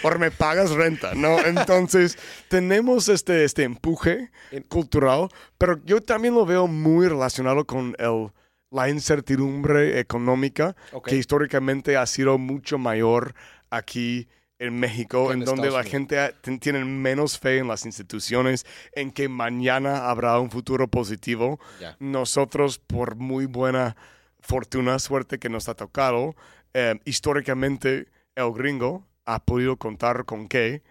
o 0.03 0.19
me 0.19 0.31
pagas 0.31 0.71
renta, 0.71 1.13
¿no? 1.15 1.39
Entonces 1.47 2.17
tenemos 2.49 3.11
este, 3.11 3.45
este 3.45 3.65
empuje 3.65 4.31
cultural, 4.69 5.29
pero 5.59 5.79
yo 5.85 6.01
también 6.01 6.33
lo 6.33 6.47
veo 6.47 6.69
muy 6.69 7.07
relacionado 7.07 7.67
con 7.67 7.95
el 7.99 8.31
la 8.71 8.89
incertidumbre 8.89 10.01
económica 10.01 10.75
que 11.05 11.17
históricamente 11.17 11.97
ha 11.97 12.05
sido 12.07 12.37
mucho 12.37 12.79
mayor 12.79 13.35
aquí 13.71 14.27
en 14.59 14.79
México, 14.79 15.33
en, 15.33 15.41
donde 15.41 15.71
la 15.71 15.85
gente 15.85 16.35
tiene 16.61 16.85
menos 16.85 17.39
fe 17.39 17.59
en 17.59 17.69
las 17.69 17.85
instituciones, 17.85 18.65
en 18.93 19.11
que 19.11 19.29
mañana 19.29 20.09
habrá 20.09 20.39
un 20.41 20.51
futuro 20.51 20.89
positivo. 20.89 21.61
Nosotros, 21.99 22.79
por 22.79 23.17
muy 23.17 23.47
buena 23.47 23.97
fortuna, 24.41 24.99
suerte 24.99 25.39
que 25.39 25.49
nos 25.49 25.69
ha 25.69 25.75
tocado, 25.75 26.35
eh, 26.73 26.99
históricamente 27.05 28.09
el 28.35 28.53
gringo 28.53 29.07
ha 29.25 29.45
podido 29.45 29.77
contar 29.77 30.25
con 30.25 30.49
que 30.49 30.83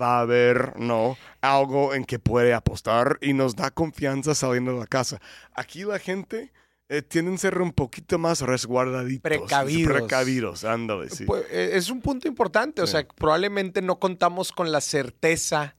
va 0.00 0.18
a 0.18 0.20
haber, 0.20 0.78
¿no? 0.78 1.16
Algo 1.40 1.94
en 1.94 2.04
que 2.04 2.18
puede 2.18 2.52
apostar 2.52 3.18
y 3.20 3.32
nos 3.32 3.54
da 3.54 3.70
confianza 3.70 4.34
saliendo 4.34 4.72
de 4.72 4.80
la 4.80 4.86
casa. 4.86 5.20
Aquí 5.54 5.84
la 5.84 5.98
gente 5.98 6.52
eh, 6.88 7.00
tienen 7.02 7.34
que 7.34 7.38
ser 7.38 7.60
un 7.60 7.72
poquito 7.72 8.18
más 8.18 8.42
resguardaditos. 8.42 9.22
Precavidos. 9.22 9.92
Precavidos, 9.92 10.64
ándale, 10.64 11.08
sí. 11.08 11.24
Pues, 11.24 11.44
eh, 11.50 11.70
es 11.74 11.88
un 11.88 12.00
punto 12.02 12.28
importante, 12.28 12.82
o 12.82 12.86
sea, 12.86 13.06
probablemente 13.08 13.80
no 13.80 13.98
contamos 13.98 14.52
con 14.52 14.70
la 14.70 14.82
certeza, 14.82 15.76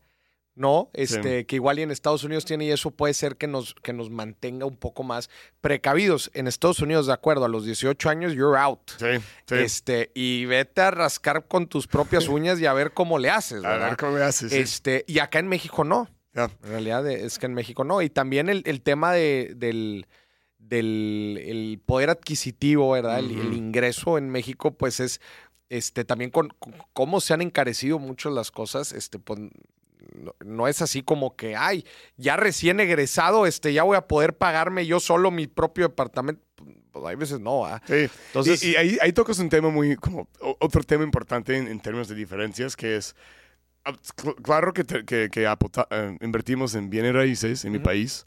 ¿no? 0.56 0.89
Este, 0.93 1.45
que 1.45 1.58
igual 1.58 1.78
y 1.78 1.84
en 1.84 1.91
Estados 1.91 2.24
Unidos 2.24 2.45
tiene 2.45 2.66
y 2.66 2.72
eso 2.72 2.89
puede 2.89 3.14
ser 3.14 3.36
que 3.36 3.45
nos, 3.45 3.76
que 3.76 3.93
nos 3.93 4.10
mantenga 4.10 4.66
un 4.66 4.78
poco 4.78 5.03
más 5.03 5.30
precavidos. 5.62 6.32
En 6.34 6.47
Estados 6.47 6.80
Unidos, 6.80 7.06
de 7.06 7.14
acuerdo, 7.14 7.45
a 7.45 7.49
los 7.49 7.66
18 7.66 8.10
años, 8.10 8.34
you're 8.34 8.58
out. 8.58 8.89
Sí, 8.97 9.22
sí. 9.47 9.56
Este, 9.56 10.12
y 10.16 10.45
vete 10.45 10.82
a 10.82 10.89
rascar 10.89 11.47
con 11.47 11.68
tus 11.68 11.86
propias 11.86 12.28
uñas 12.30 12.60
y 12.60 12.66
a 12.66 12.74
ver 12.74 12.93
cómo 12.93 13.20
le 13.20 13.30
haces, 13.30 13.62
¿verdad? 13.62 13.84
A 13.84 13.89
ver 13.89 13.97
cómo 13.97 14.18
le 14.18 14.24
haces, 14.24 14.51
Este, 14.51 15.06
y 15.08 15.20
acá 15.20 15.38
en 15.38 15.49
México 15.49 15.84
no. 15.84 16.10
En 16.34 16.49
realidad 16.64 17.08
es 17.10 17.38
que 17.38 17.45
en 17.45 17.53
México 17.53 17.84
no. 17.84 18.01
Y 18.01 18.10
también 18.10 18.49
el, 18.49 18.64
el 18.66 18.82
tema 18.82 19.14
de, 19.14 19.53
del 19.56 20.06
del 20.68 21.82
poder 21.86 22.09
adquisitivo, 22.09 22.91
¿verdad? 22.91 23.20
el, 23.20 23.53
ingreso 23.53 24.18
en 24.18 24.30
México, 24.30 24.72
pues 24.72 24.99
es 24.99 25.22
este 25.70 26.05
también 26.05 26.32
con, 26.32 26.49
cómo 26.93 27.22
se 27.22 27.34
han 27.34 27.41
encarecido 27.41 27.99
mucho 27.99 28.30
las 28.30 28.51
cosas, 28.51 28.91
este, 28.93 29.20
pues, 29.20 29.39
no, 30.45 30.68
es 30.68 30.82
así 30.82 31.01
como 31.01 31.36
que, 31.36 31.55
ay, 31.55 31.86
ya 32.18 32.38
recién 32.38 32.80
egresado, 32.80 33.45
este, 33.45 33.74
ya 33.74 33.84
voy 33.84 33.97
a 33.97 34.07
poder 34.07 34.38
pagarme 34.38 34.86
yo 34.86 34.99
solo 34.99 35.32
mi 35.32 35.47
propio 35.47 35.88
departamento. 35.88 36.41
Pues 36.91 37.05
hay 37.05 37.16
veces 37.16 37.39
no, 37.39 37.66
¿ah? 37.66 37.82
Sí. 37.86 38.07
Entonces, 38.28 38.63
y, 38.63 38.76
ahí, 38.76 38.97
ahí, 39.01 39.11
tocas 39.11 39.39
un 39.39 39.49
tema 39.49 39.70
muy, 39.70 39.95
como 39.97 40.30
otro 40.39 40.82
tema 40.84 41.03
importante 41.03 41.57
en, 41.57 41.80
términos 41.82 42.07
de 42.07 42.16
diferencias, 42.16 42.78
que 42.78 42.95
es, 42.95 43.16
ah, 43.84 43.93
claro 44.41 44.72
que, 44.72 44.86
que, 45.03 45.30
eh, 45.36 46.18
invertimos 46.22 46.76
en 46.76 46.89
bienes 46.89 47.13
raíces 47.13 47.66
en 47.66 47.74
mi 47.74 47.80
país, 47.80 48.26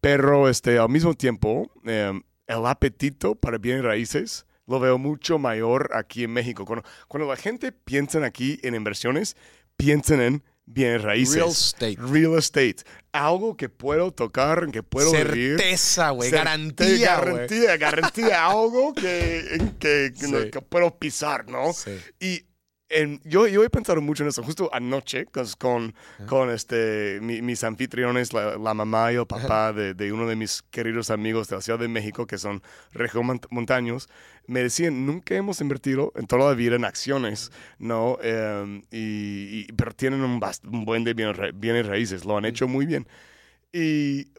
pero 0.00 0.48
este, 0.48 0.78
al 0.78 0.88
mismo 0.88 1.14
tiempo, 1.14 1.70
em, 1.84 2.22
el 2.46 2.66
apetito 2.66 3.34
para 3.34 3.58
bienes 3.58 3.84
raíces 3.84 4.46
lo 4.66 4.78
veo 4.80 4.98
mucho 4.98 5.38
mayor 5.38 5.90
aquí 5.94 6.24
en 6.24 6.32
México. 6.32 6.64
Cuando, 6.64 6.84
cuando 7.08 7.28
la 7.28 7.36
gente 7.36 7.72
piensa 7.72 8.24
aquí 8.24 8.60
en 8.62 8.74
inversiones, 8.74 9.36
piensan 9.76 10.20
en 10.20 10.44
bienes 10.64 11.02
raíces. 11.02 11.34
Real 11.34 11.48
estate. 11.48 11.96
Real 11.98 12.38
estate. 12.38 12.76
Algo 13.12 13.56
que 13.56 13.68
puedo 13.68 14.12
tocar, 14.12 14.70
que 14.70 14.82
puedo 14.82 15.10
Certeza, 15.10 16.10
güey. 16.10 16.30
Garantía, 16.30 17.16
Garantía, 17.16 17.76
garantía. 17.76 18.46
algo 18.46 18.94
que, 18.94 19.72
que, 19.80 20.12
que, 20.52 20.60
puedo 20.62 20.96
pisar, 20.98 21.48
¿no? 21.48 21.72
Sí. 21.72 21.98
Y 22.20 22.44
yo, 23.24 23.46
yo 23.46 23.62
he 23.62 23.70
pensado 23.70 24.00
mucho 24.00 24.24
en 24.24 24.30
eso. 24.30 24.42
Justo 24.42 24.68
anoche, 24.72 25.26
con, 25.58 25.94
con 26.26 26.50
este, 26.50 27.18
mis 27.20 27.62
anfitriones, 27.62 28.32
la, 28.32 28.74
mamá 28.74 29.12
y 29.12 29.16
el 29.16 29.26
papá 29.26 29.72
de, 29.72 29.94
de, 29.94 30.12
uno 30.12 30.26
de 30.26 30.36
mis 30.36 30.62
queridos 30.70 31.10
amigos 31.10 31.48
de 31.48 31.56
la 31.56 31.62
Ciudad 31.62 31.78
de 31.78 31.88
México, 31.88 32.26
que 32.26 32.38
son 32.38 32.62
montaños, 33.50 34.08
me 34.46 34.62
decían, 34.62 35.06
nunca 35.06 35.36
hemos 35.36 35.60
invertido 35.60 36.12
en 36.16 36.26
toda 36.26 36.48
la 36.48 36.54
vida 36.54 36.74
en 36.74 36.84
acciones, 36.84 37.52
¿no? 37.78 38.18
Em, 38.22 38.82
y, 38.90 39.70
pero 39.74 39.92
tienen 39.92 40.22
un, 40.22 40.40
buen 40.84 41.04
de 41.04 41.14
bienes, 41.14 41.86
raíces, 41.86 42.24
lo 42.24 42.36
han 42.36 42.44
hecho 42.44 42.66
muy 42.66 42.86
bien. 42.86 43.06
Y 43.72 44.32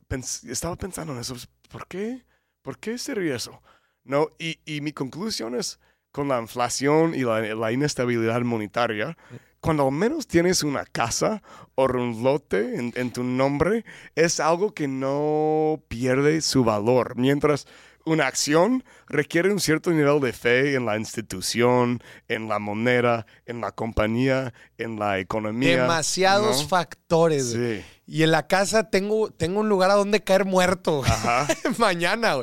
estaba 0.50 0.76
pensando 0.76 1.14
en 1.14 1.20
eso, 1.20 1.36
¿por 1.70 1.88
qué? 1.88 2.26
¿Por 2.62 2.78
qué 2.78 2.98
sería 2.98 3.36
eso? 3.36 3.62
¿No? 4.04 4.28
Y, 4.38 4.60
y 4.66 4.82
mi 4.82 4.92
conclusión 4.92 5.56
es 5.56 5.80
con 6.12 6.28
la 6.28 6.40
inflación 6.40 7.14
y 7.16 7.24
la, 7.24 7.72
inestabilidad 7.72 8.42
monetaria, 8.42 9.18
cuando 9.60 9.86
al 9.86 9.92
menos 9.92 10.28
tienes 10.28 10.64
una 10.64 10.86
casa 10.86 11.42
o 11.76 11.86
un 11.86 12.24
lote 12.24 12.92
en, 12.96 13.14
tu 13.14 13.24
nombre, 13.24 13.86
es 14.16 14.40
algo 14.40 14.74
que 14.74 14.88
no 14.88 15.82
pierde 15.88 16.42
su 16.42 16.64
valor. 16.64 17.16
Mientras 17.16 17.68
una 18.06 18.26
acción 18.26 18.84
requiere 19.08 19.52
un 19.52 19.60
cierto 19.60 19.92
nivel 19.92 20.20
de 20.20 20.34
fe 20.34 20.74
en 20.74 20.86
la 20.86 20.98
institución, 20.98 22.02
en 22.28 22.50
la 22.50 22.58
moneda, 22.60 23.26
en 23.46 23.62
la 23.62 23.72
compañía, 23.72 24.54
en 24.78 24.98
la 24.98 25.20
economía. 25.20 25.82
Demasiados 25.82 26.68
factores. 26.68 27.52
Sí. 27.52 27.84
Y 28.08 28.24
en 28.24 28.32
la 28.32 28.48
casa 28.48 28.90
tengo, 28.90 29.30
tengo 29.30 29.62
un 29.62 29.70
lugar 29.70 29.92
a 29.92 29.94
donde 29.94 30.22
caer 30.22 30.46
muerto 30.46 31.04
mañana. 31.78 32.36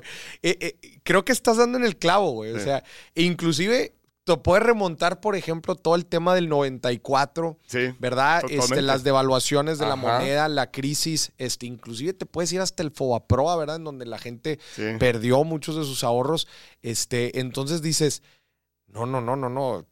Eh, 0.42 0.56
eh, 0.60 0.97
creo 1.08 1.24
que 1.24 1.32
estás 1.32 1.56
dando 1.56 1.78
en 1.78 1.84
el 1.84 1.96
clavo, 1.96 2.32
güey. 2.32 2.52
O 2.52 2.60
sea, 2.60 2.84
inclusive 3.14 3.94
te 4.24 4.36
puedes 4.36 4.62
remontar, 4.62 5.20
por 5.22 5.36
ejemplo, 5.36 5.74
todo 5.74 5.94
el 5.94 6.04
tema 6.04 6.34
del 6.34 6.50
94, 6.50 7.58
sí, 7.66 7.94
¿verdad? 7.98 8.42
Este, 8.50 8.82
las 8.82 9.04
devaluaciones 9.04 9.78
de 9.78 9.86
la 9.86 9.96
moneda, 9.96 10.50
la 10.50 10.70
crisis, 10.70 11.32
este, 11.38 11.64
inclusive 11.64 12.12
te 12.12 12.26
puedes 12.26 12.52
ir 12.52 12.60
hasta 12.60 12.82
el 12.82 12.90
Fobaproa, 12.90 13.56
¿verdad? 13.56 13.76
En 13.76 13.84
donde 13.84 14.04
la 14.04 14.18
gente 14.18 14.58
perdió 14.98 15.44
muchos 15.44 15.76
de 15.76 15.84
sus 15.84 16.04
ahorros. 16.04 16.46
Este, 16.82 17.40
entonces 17.40 17.80
dices, 17.80 18.22
no, 18.86 19.06
no, 19.06 19.22
no, 19.22 19.34
no, 19.34 19.48
no 19.48 19.86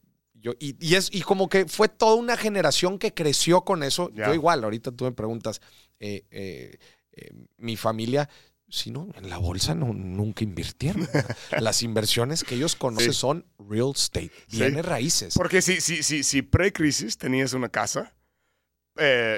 y, 0.59 0.95
es, 0.95 1.09
y 1.11 1.23
como 1.23 1.49
que 1.49 1.65
fue 1.65 1.89
toda 1.89 2.17
una 2.17 2.37
generación 2.37 2.99
que 2.99 3.15
creció 3.15 3.63
con 3.63 3.83
eso. 3.83 4.11
Yo 4.13 4.35
igual, 4.35 4.63
ahorita 4.65 4.93
tú 4.93 5.05
me 5.05 5.13
preguntas, 5.13 5.63
eh, 5.99 6.27
eh, 6.31 6.77
eh, 7.13 7.31
mi 7.57 7.79
familia, 7.79 8.29
si 8.69 8.91
no, 8.91 9.09
en 9.17 9.31
la 9.31 9.39
bolsa 9.39 9.75
no, 9.75 9.93
nunca 9.93 10.45
invirtieron. 10.45 11.09
Las 11.61 11.83
inversiones 11.83 12.45
que 12.45 12.57
ellos 12.57 12.77
conocen 12.77 13.13
son 13.13 13.47
real 13.59 13.93
estate, 13.95 14.33
bienes 14.49 14.85
raíces. 14.85 15.35
Porque 15.35 15.63
si, 15.63 15.81
si, 15.81 16.03
si, 16.03 16.23
si 16.23 16.43
pre-crisis 16.43 17.17
tenías 17.17 17.53
una 17.53 17.69
casa 17.69 18.13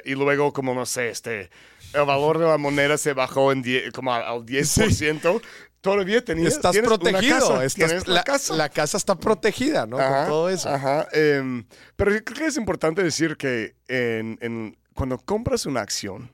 y 0.05 0.14
luego, 0.14 0.53
como 0.53 0.74
no 0.74 0.87
sé, 0.87 1.11
este, 1.11 1.51
el 1.93 2.05
valor 2.05 2.39
de 2.39 2.47
la 2.47 2.59
moneda 2.59 2.97
se 2.99 3.12
bajó 3.12 3.53
en 3.53 3.64
como 3.93 4.14
al 4.14 4.45
10%, 4.45 5.43
todavía 5.81 6.24
tenías, 6.24 6.55
estás 6.55 6.76
protegido. 6.79 7.61
la, 8.07 8.22
casa. 8.22 8.55
la, 8.55 8.68
casa. 8.68 8.97
está 8.97 9.16
protegida, 9.16 9.87
¿no? 9.87 9.97
Con 9.97 10.26
todo 10.26 10.49
eso. 10.49 10.68
Ajá. 10.68 11.09
Em, 11.12 11.64
pero 11.97 12.12
creo 12.24 12.39
que 12.39 12.47
es 12.47 12.57
importante 12.57 13.03
decir 13.03 13.37
que 13.37 13.74
en, 13.89 14.76
cuando 14.95 15.18
compras 15.18 15.66
una 15.66 15.81
acción 15.81 16.31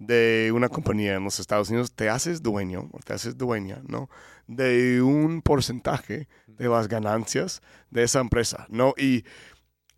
de 0.00 0.50
una 0.54 0.70
compañía 0.70 1.14
en 1.14 1.24
los 1.24 1.38
Estados 1.38 1.68
Unidos, 1.68 1.92
te 1.92 2.08
haces 2.08 2.42
dueño 2.42 2.88
o 2.90 2.98
te 3.04 3.12
haces 3.12 3.36
dueña, 3.36 3.82
¿no? 3.86 4.08
De 4.46 5.02
un 5.02 5.42
porcentaje 5.42 6.26
de 6.46 6.68
las 6.68 6.88
ganancias 6.88 7.60
de 7.90 8.02
esa 8.02 8.20
empresa, 8.20 8.66
¿no? 8.70 8.94
Y 8.96 9.24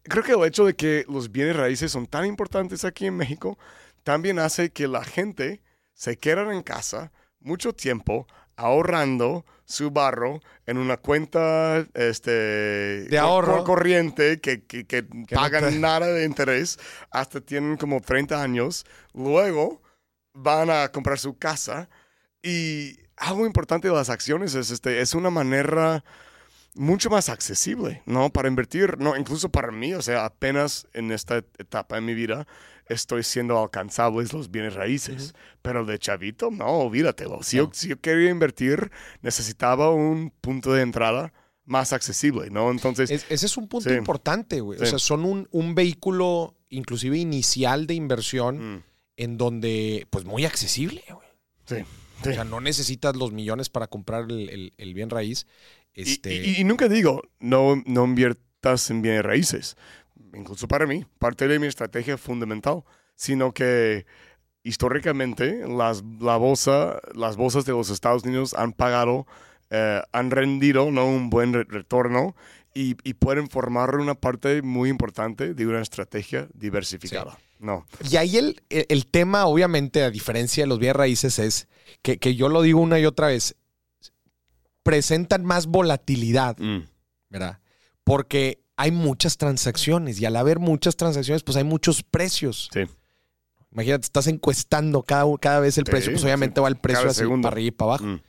creo 0.02 0.24
que 0.24 0.32
el 0.32 0.44
hecho 0.44 0.66
de 0.66 0.74
que 0.74 1.04
los 1.08 1.30
bienes 1.30 1.56
raíces 1.56 1.92
son 1.92 2.06
tan 2.06 2.26
importantes 2.26 2.84
aquí 2.84 3.06
en 3.06 3.16
México 3.16 3.56
también 4.02 4.40
hace 4.40 4.70
que 4.70 4.88
la 4.88 5.04
gente 5.04 5.62
se 5.94 6.18
quede 6.18 6.52
en 6.52 6.62
casa 6.62 7.12
mucho 7.38 7.72
tiempo 7.72 8.26
ahorrando 8.56 9.44
su 9.64 9.90
barro 9.90 10.40
en 10.66 10.78
una 10.78 10.96
cuenta 10.96 11.86
este, 11.94 13.04
de 13.04 13.18
ahorro 13.18 13.62
corriente 13.62 14.40
que, 14.40 14.64
que, 14.64 14.84
que, 14.84 15.04
pagan 15.30 15.80
nada 15.80 16.06
de 16.06 16.24
interés 16.24 16.78
hasta 17.10 17.40
tienen 17.40 17.76
como 17.76 18.00
30 18.00 18.42
años. 18.42 18.84
Luego 19.14 19.81
van 20.34 20.70
a 20.70 20.88
comprar 20.90 21.18
su 21.18 21.36
casa 21.36 21.88
y 22.42 22.98
algo 23.16 23.46
importante 23.46 23.88
de 23.88 23.94
las 23.94 24.10
acciones 24.10 24.54
es, 24.54 24.70
este, 24.70 25.00
es 25.00 25.14
una 25.14 25.30
manera 25.30 26.04
mucho 26.74 27.10
más 27.10 27.28
accesible, 27.28 28.02
¿no? 28.06 28.30
Para 28.30 28.48
invertir, 28.48 28.98
no, 28.98 29.16
incluso 29.16 29.50
para 29.50 29.70
mí, 29.70 29.92
o 29.94 30.02
sea, 30.02 30.24
apenas 30.24 30.86
en 30.94 31.12
esta 31.12 31.38
etapa 31.58 31.96
de 31.96 32.00
mi 32.00 32.14
vida 32.14 32.46
estoy 32.88 33.22
siendo 33.22 33.60
alcanzables 33.60 34.32
los 34.32 34.50
bienes 34.50 34.74
raíces, 34.74 35.34
pero 35.60 35.84
de 35.84 35.98
chavito, 35.98 36.50
no, 36.50 36.66
olvídatelo. 36.66 37.42
Si, 37.42 37.58
yo, 37.58 37.70
si 37.72 37.88
yo 37.88 38.00
quería 38.00 38.30
invertir, 38.30 38.90
necesitaba 39.20 39.90
un 39.90 40.30
punto 40.40 40.72
de 40.72 40.82
entrada 40.82 41.32
más 41.64 41.92
accesible, 41.92 42.50
¿no? 42.50 42.70
Entonces... 42.70 43.10
ese 43.10 43.46
es 43.46 43.56
un 43.56 43.68
punto 43.68 43.92
importante, 43.92 44.60
güey. 44.60 44.80
O 44.80 44.86
sea, 44.86 44.98
son 44.98 45.24
un, 45.24 45.48
un, 45.52 45.74
vehículo 45.74 46.56
inclusive 46.70 47.18
inicial 47.18 47.86
de 47.86 47.94
inversión 47.94 48.76
mm. 48.76 48.82
En 49.22 49.38
donde, 49.38 50.08
pues, 50.10 50.24
muy 50.24 50.44
accesible, 50.44 51.04
güey. 51.08 51.28
Sí. 51.64 51.84
O 52.28 52.34
sea, 52.34 52.42
no 52.42 52.60
necesitas 52.60 53.14
los 53.14 53.30
millones 53.32 53.68
para 53.68 53.86
comprar 53.86 54.24
el, 54.28 54.72
el, 54.76 54.94
bien 54.94 55.10
raíz. 55.10 55.46
Este... 55.94 56.34
Y, 56.34 56.64
nunca 56.64 56.88
digo, 56.88 57.22
no, 57.38 57.80
no 57.86 58.04
inviertas 58.04 58.90
en 58.90 59.00
bienes 59.00 59.22
raíces. 59.22 59.76
Incluso 60.34 60.66
para 60.66 60.86
mí, 60.86 61.04
parte 61.20 61.46
de 61.46 61.60
mi 61.60 61.68
estrategia 61.68 62.18
fundamental, 62.18 62.82
sino 63.14 63.52
que 63.54 64.06
históricamente 64.64 65.68
las, 65.68 66.02
la 66.20 66.36
bolsa, 66.36 67.00
las 67.14 67.36
bolsas 67.36 67.64
de 67.64 67.72
los 67.72 67.90
Estados 67.90 68.24
Unidos 68.24 68.54
han 68.54 68.72
pagado, 68.72 69.26
eh, 69.70 70.02
han 70.10 70.32
rendido 70.32 70.90
¿no? 70.90 71.06
un 71.06 71.30
buen 71.30 71.52
retorno 71.52 72.34
y, 72.74 72.96
y, 73.04 73.14
pueden 73.14 73.48
formar 73.48 73.96
una 73.96 74.14
parte 74.14 74.62
muy 74.62 74.88
importante 74.88 75.54
de 75.54 75.66
una 75.66 75.80
estrategia 75.80 76.48
diversificada. 76.54 77.38
No. 77.62 77.86
Y 78.10 78.16
ahí 78.16 78.36
el, 78.38 78.60
el, 78.70 79.06
tema, 79.06 79.46
obviamente, 79.46 80.02
a 80.02 80.10
diferencia 80.10 80.64
de 80.64 80.66
los 80.66 80.80
bienes 80.80 80.96
raíces, 80.96 81.38
es 81.38 81.68
que, 82.02 82.18
que, 82.18 82.34
yo 82.34 82.48
lo 82.48 82.60
digo 82.60 82.80
una 82.80 82.98
y 82.98 83.06
otra 83.06 83.28
vez, 83.28 83.54
presentan 84.82 85.44
más 85.44 85.66
volatilidad, 85.66 86.58
mm. 86.58 86.80
¿verdad? 87.30 87.60
Porque 88.02 88.64
hay 88.76 88.90
muchas 88.90 89.36
transacciones 89.36 90.20
y 90.20 90.26
al 90.26 90.34
haber 90.34 90.58
muchas 90.58 90.96
transacciones, 90.96 91.44
pues 91.44 91.56
hay 91.56 91.62
muchos 91.62 92.02
precios. 92.02 92.68
Sí. 92.72 92.80
Imagínate, 93.70 94.06
estás 94.06 94.26
encuestando 94.26 95.04
cada, 95.04 95.24
cada 95.40 95.60
vez 95.60 95.78
el 95.78 95.84
precio, 95.84 96.10
pues 96.10 96.24
obviamente 96.24 96.60
va 96.60 96.66
el 96.66 96.76
precio 96.76 97.08
así 97.08 97.24
para 97.24 97.48
arriba 97.48 97.68
y 97.68 97.70
para 97.70 97.92
abajo. 97.92 98.04
Mm. 98.04 98.20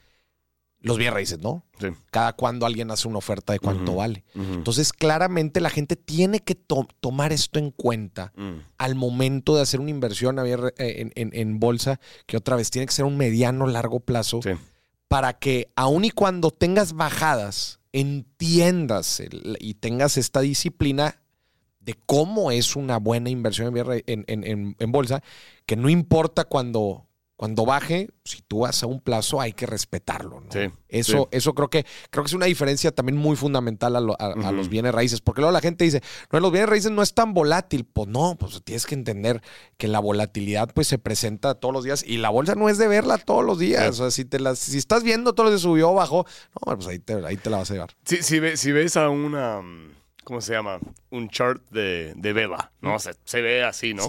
Los 0.83 0.97
bienes 0.97 1.13
raíces, 1.13 1.39
¿no? 1.39 1.63
Sí. 1.79 1.87
Cada 2.11 2.33
cuando 2.33 2.65
alguien 2.65 2.91
hace 2.91 3.07
una 3.07 3.17
oferta 3.17 3.53
de 3.53 3.59
cuánto 3.59 3.95
vale. 3.95 4.23
Entonces, 4.35 4.93
claramente 4.93 5.61
la 5.61 5.69
gente 5.69 5.95
tiene 5.95 6.39
que 6.39 6.55
tomar 6.55 7.31
esto 7.31 7.57
en 7.57 7.71
cuenta 7.71 8.33
mm. 8.35 8.53
al 8.77 8.95
momento 8.95 9.55
de 9.55 9.61
hacer 9.61 9.79
una 9.79 9.89
inversión 9.89 10.37
eh, 10.45 11.11
en, 11.15 11.59
bolsa, 11.59 11.99
que 12.25 12.37
otra 12.37 12.55
vez 12.55 12.69
tiene 12.69 12.85
que 12.85 12.93
ser 12.93 13.05
un 13.05 13.17
mediano, 13.17 13.65
largo 13.65 14.01
plazo, 14.01 14.41
para 15.07 15.33
que 15.33 15.71
aun 15.75 16.05
y 16.05 16.11
cuando 16.11 16.51
tengas 16.51 16.93
bajadas, 16.93 17.79
entiendas 17.93 19.21
y 19.59 19.75
tengas 19.75 20.17
esta 20.17 20.41
disciplina 20.41 21.23
de 21.83 21.95
cómo 22.05 22.51
es 22.51 22.75
una 22.75 22.97
buena 22.97 23.29
inversión 23.29 23.73
en, 23.77 24.91
bolsa, 24.91 25.21
que 25.65 25.75
no 25.75 25.89
importa 25.89 26.45
cuando, 26.45 27.07
cuando 27.35 27.65
baje, 27.65 28.09
si 28.23 28.41
tú 28.43 28.59
vas 28.59 28.83
a 28.83 28.85
un 28.85 29.01
plazo 29.01 29.41
hay 29.41 29.53
que 29.53 29.65
respetarlo. 29.65 30.43
eso, 30.87 31.27
eso 31.31 31.53
creo 31.53 31.69
que 31.69 31.85
creo 32.09 32.23
que 32.23 32.27
es 32.27 32.33
una 32.33 32.45
diferencia 32.45 32.91
también 32.91 33.17
muy 33.17 33.35
fundamental 33.35 33.95
a, 33.95 34.51
los 34.51 34.69
bienes 34.69 34.93
raíces, 34.93 35.19
porque 35.19 35.41
luego 35.41 35.51
la 35.51 35.61
gente 35.61 35.83
dice, 35.83 36.01
no, 36.31 36.39
los 36.39 36.51
bienes 36.51 36.69
raíces 36.69 36.91
no 36.91 37.01
es 37.01 37.13
tan 37.13 37.33
volátil. 37.33 37.85
Pues 37.85 38.07
no, 38.07 38.37
pues 38.39 38.61
tienes 38.63 38.85
que 38.85 38.95
entender 38.95 39.41
que 39.77 39.87
la 39.87 39.99
volatilidad 39.99 40.69
pues 40.73 40.87
se 40.87 40.99
presenta 40.99 41.55
todos 41.55 41.73
los 41.73 41.83
días 41.83 42.03
y 42.05 42.17
la 42.17 42.29
bolsa 42.29 42.55
no 42.55 42.69
es 42.69 42.77
de 42.77 42.87
verla 42.87 43.17
todos 43.17 43.43
los 43.43 43.57
días. 43.59 43.89
O 43.89 44.03
sea, 44.03 44.11
si, 44.11 44.25
te 44.25 44.39
las, 44.39 44.59
si 44.59 44.77
estás 44.77 45.03
viendo 45.03 45.33
todos 45.33 45.49
los 45.49 45.53
días 45.53 45.61
subió 45.61 45.89
o 45.89 45.95
bajó, 45.95 46.25
no, 46.65 46.75
pues 46.75 46.87
ahí 46.87 46.99
te, 46.99 47.13
ahí 47.25 47.37
te 47.37 47.49
la 47.49 47.57
vas 47.57 47.71
a 47.71 47.73
llevar. 47.73 47.89
Si, 48.05 48.21
si, 48.21 48.57
si 48.57 48.71
ves 48.71 48.95
a 48.95 49.09
una, 49.09 49.61
¿cómo 50.23 50.39
se 50.39 50.53
llama? 50.53 50.79
Un 51.09 51.29
chart 51.29 51.61
de, 51.71 52.13
de 52.15 52.33
vela, 52.33 52.71
¿no? 52.79 52.99
se, 52.99 53.15
se 53.25 53.41
ve 53.41 53.63
así, 53.63 53.93
¿no? 53.93 54.07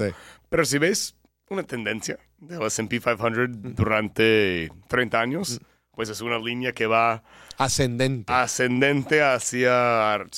Pero 0.50 0.64
si 0.64 0.78
ves 0.78 1.16
una 1.48 1.62
tendencia, 1.62 2.18
del 2.46 2.62
S&P 2.62 3.00
500 3.00 3.74
durante 3.74 4.70
30 4.88 5.20
años, 5.20 5.60
pues 5.92 6.08
es 6.08 6.20
una 6.20 6.38
línea 6.38 6.72
que 6.72 6.86
va 6.86 7.22
ascendente, 7.56 8.32
ascendente 8.32 9.22
hacia 9.22 10.14
el 10.16 10.28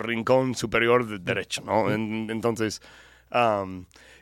rincón 0.00 0.54
superior 0.54 1.06
de 1.06 1.18
derecho, 1.18 1.62
¿no? 1.62 1.90
entonces, 1.90 2.80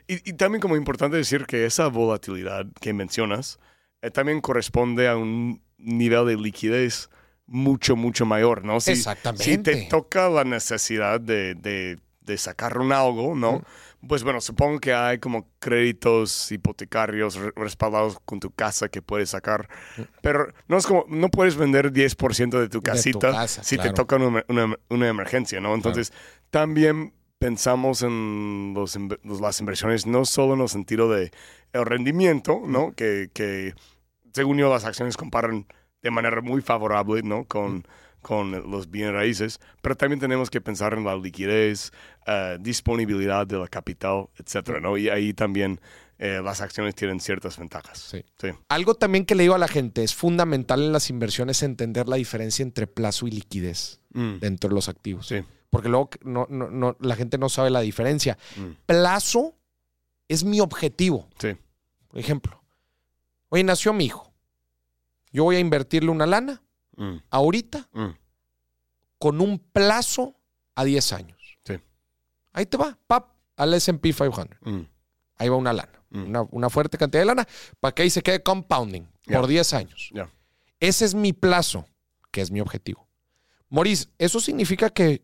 y, 0.07 0.33
también 0.33 0.61
como 0.61 0.75
importante 0.75 1.17
decir 1.17 1.45
que 1.45 1.65
esa 1.65 1.87
volatilidad 1.87 2.65
que 2.79 2.93
mencionas 2.93 3.59
eh, 4.01 4.11
también 4.11 4.41
corresponde 4.41 5.07
a 5.07 5.17
un 5.17 5.61
nivel 5.77 6.25
de 6.25 6.37
liquidez 6.37 7.09
mucho, 7.45 7.95
mucho 7.95 8.25
mayor, 8.25 8.63
¿no? 8.63 8.77
Exactamente. 8.77 9.43
Si 9.43 9.57
te 9.57 9.87
toca 9.87 10.29
la 10.29 10.43
necesidad 10.43 11.19
de, 11.19 11.55
de, 11.55 12.37
sacar 12.37 12.77
un 12.77 12.91
algo, 12.91 13.33
¿no? 13.35 13.63
Pues 14.07 14.23
bueno, 14.23 14.39
supongo 14.39 14.79
que 14.79 14.93
hay 14.93 15.19
como 15.19 15.49
créditos 15.59 16.51
hipotecarios 16.51 17.37
respaldados 17.55 18.17
con 18.23 18.39
tu 18.39 18.49
casa 18.51 18.87
que 18.87 19.01
puedes 19.01 19.31
sacar, 19.31 19.67
pero 20.21 20.53
no 20.67 20.77
es 20.77 20.87
como, 20.87 21.05
no 21.09 21.29
puedes 21.29 21.57
vender 21.57 21.91
10% 21.91 22.59
de 22.59 22.69
tu 22.69 22.81
casita 22.81 23.47
si 23.47 23.77
te 23.77 23.91
toca 23.91 24.15
una, 24.15 25.09
emergencia, 25.09 25.59
¿no? 25.59 25.75
Entonces, 25.75 26.13
también 26.49 27.13
pensamos 27.39 28.01
en 28.01 28.73
los, 28.73 28.97
las 29.23 29.59
inversiones 29.59 30.05
no 30.05 30.23
solo 30.25 30.53
en 30.53 30.61
el 30.61 30.69
sentido 30.69 31.09
de 31.09 31.31
el 31.73 31.85
rendimiento, 31.85 32.61
¿no? 32.65 32.93
Que, 32.93 33.29
que 33.33 33.73
según 34.33 34.57
yo 34.57 34.69
las 34.69 34.85
acciones 34.85 35.17
comparan 35.17 35.67
de 36.01 36.11
manera 36.11 36.41
muy 36.41 36.61
favorable, 36.61 37.21
¿no? 37.23 37.45
Con 37.45 37.85
con 38.21 38.51
los 38.69 38.89
bienes 38.89 39.13
raíces, 39.13 39.59
pero 39.81 39.95
también 39.95 40.19
tenemos 40.19 40.49
que 40.49 40.61
pensar 40.61 40.93
en 40.93 41.03
la 41.03 41.15
liquidez, 41.15 41.91
eh, 42.27 42.57
disponibilidad 42.59 43.47
de 43.47 43.57
la 43.57 43.67
capital, 43.67 44.29
etcétera, 44.37 44.79
¿no? 44.79 44.97
Y 44.97 45.09
ahí 45.09 45.33
también 45.33 45.79
eh, 46.17 46.41
las 46.43 46.59
acciones 46.59 46.95
tienen 46.95 47.21
ciertas 47.21 47.57
ventajas. 47.57 48.13
Sí. 48.37 48.49
Algo 48.67 48.95
también 48.95 49.25
que 49.25 49.35
le 49.35 49.43
digo 49.43 49.55
a 49.55 49.57
la 49.57 49.69
gente, 49.69 50.03
es 50.03 50.13
fundamental 50.13 50.83
en 50.83 50.91
las 50.91 51.09
inversiones 51.09 51.63
entender 51.63 52.09
la 52.09 52.17
diferencia 52.17 52.61
entre 52.63 52.87
plazo 52.87 53.25
y 53.25 53.31
liquidez 53.31 54.01
mm. 54.13 54.39
dentro 54.39 54.69
de 54.69 54.75
los 54.75 54.89
activos. 54.89 55.27
Sí. 55.27 55.43
Porque 55.69 55.87
luego 55.87 56.09
no, 56.23 56.45
no, 56.49 56.97
la 56.99 57.15
gente 57.15 57.37
no 57.37 57.47
sabe 57.47 57.69
la 57.69 57.79
diferencia. 57.79 58.37
Mm. 58.57 58.71
Plazo 58.85 59.55
es 60.27 60.43
mi 60.43 60.59
objetivo. 60.59 61.29
Sí. 61.39 61.55
Por 62.09 62.19
ejemplo, 62.19 62.61
hoy 63.47 63.63
nació 63.63 63.93
mi 63.93 64.05
hijo. 64.05 64.33
Yo 65.31 65.45
voy 65.45 65.55
a 65.55 65.59
invertirle 65.59 66.09
una 66.09 66.25
lana 66.25 66.61
Mm. 66.99 67.15
ahorita 67.29 67.87
mm. 67.93 68.09
con 69.17 69.39
un 69.39 69.57
plazo 69.57 70.35
a 70.75 70.83
10 70.83 71.13
años. 71.13 71.57
Sí. 71.63 71.75
Ahí 72.51 72.65
te 72.65 72.75
va, 72.75 72.97
pap, 73.07 73.31
al 73.55 73.73
SP 73.73 74.11
500. 74.11 74.47
Mm. 74.61 74.81
Ahí 75.37 75.47
va 75.47 75.55
una 75.55 75.71
lana, 75.71 76.03
una, 76.51 76.69
fuerte 76.69 76.97
cantidad 76.97 77.21
de 77.21 77.25
lana, 77.25 77.47
para 77.79 77.95
que 77.95 78.01
ahí 78.01 78.09
se 78.09 78.21
quede 78.21 78.43
compounding 78.43 79.07
por 79.25 79.47
10 79.47 79.73
años. 79.73 80.11
Ese 80.81 81.05
es 81.05 81.15
mi 81.15 81.31
plazo, 81.31 81.85
que 82.31 82.41
es 82.41 82.51
mi 82.51 82.59
objetivo. 82.59 83.07
Maurice, 83.69 84.07
¿eso 84.17 84.41
significa 84.41 84.89
que 84.89 85.23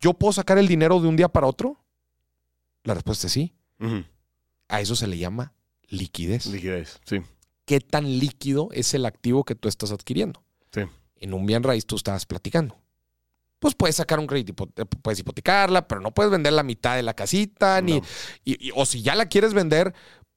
yo 0.00 0.14
puedo 0.14 0.32
sacar 0.32 0.56
el 0.56 0.66
dinero 0.66 0.98
de 1.00 1.08
un 1.08 1.16
día 1.16 1.28
para 1.28 1.46
otro? 1.46 1.76
La 2.84 2.94
respuesta 2.94 3.26
es 3.26 3.32
sí. 3.34 3.54
A 4.68 4.80
eso 4.80 4.96
se 4.96 5.06
le 5.06 5.18
llama 5.18 5.52
liquidez. 5.88 6.46
Liquidez, 6.46 7.00
sí. 7.04 7.20
¿Qué 7.66 7.80
tan 7.80 8.18
líquido 8.18 8.68
es 8.72 8.94
el 8.94 9.04
activo 9.06 9.44
que 9.44 9.54
tú 9.54 9.68
estás 9.68 9.90
adquiriendo? 9.90 10.43
En 11.16 11.34
un 11.34 11.46
bien 11.46 11.62
raíz 11.62 11.86
tú 11.86 11.96
estabas 11.96 12.26
platicando. 12.26 12.76
Pues 13.58 13.74
puedes 13.74 13.96
sacar 13.96 14.18
un 14.18 14.26
crédito, 14.26 14.68
eh, 14.76 14.84
puedes 14.84 15.20
hipotecarla, 15.20 15.88
pero 15.88 16.00
no 16.00 16.12
puedes 16.12 16.30
vender 16.30 16.52
la 16.52 16.62
mitad 16.62 16.96
de 16.96 17.02
la 17.02 17.14
casita, 17.14 17.80
ni, 17.80 18.02
o 18.74 18.84
si 18.84 19.02
ya 19.02 19.14
la 19.14 19.26
quieres 19.26 19.54
vender, 19.54 19.94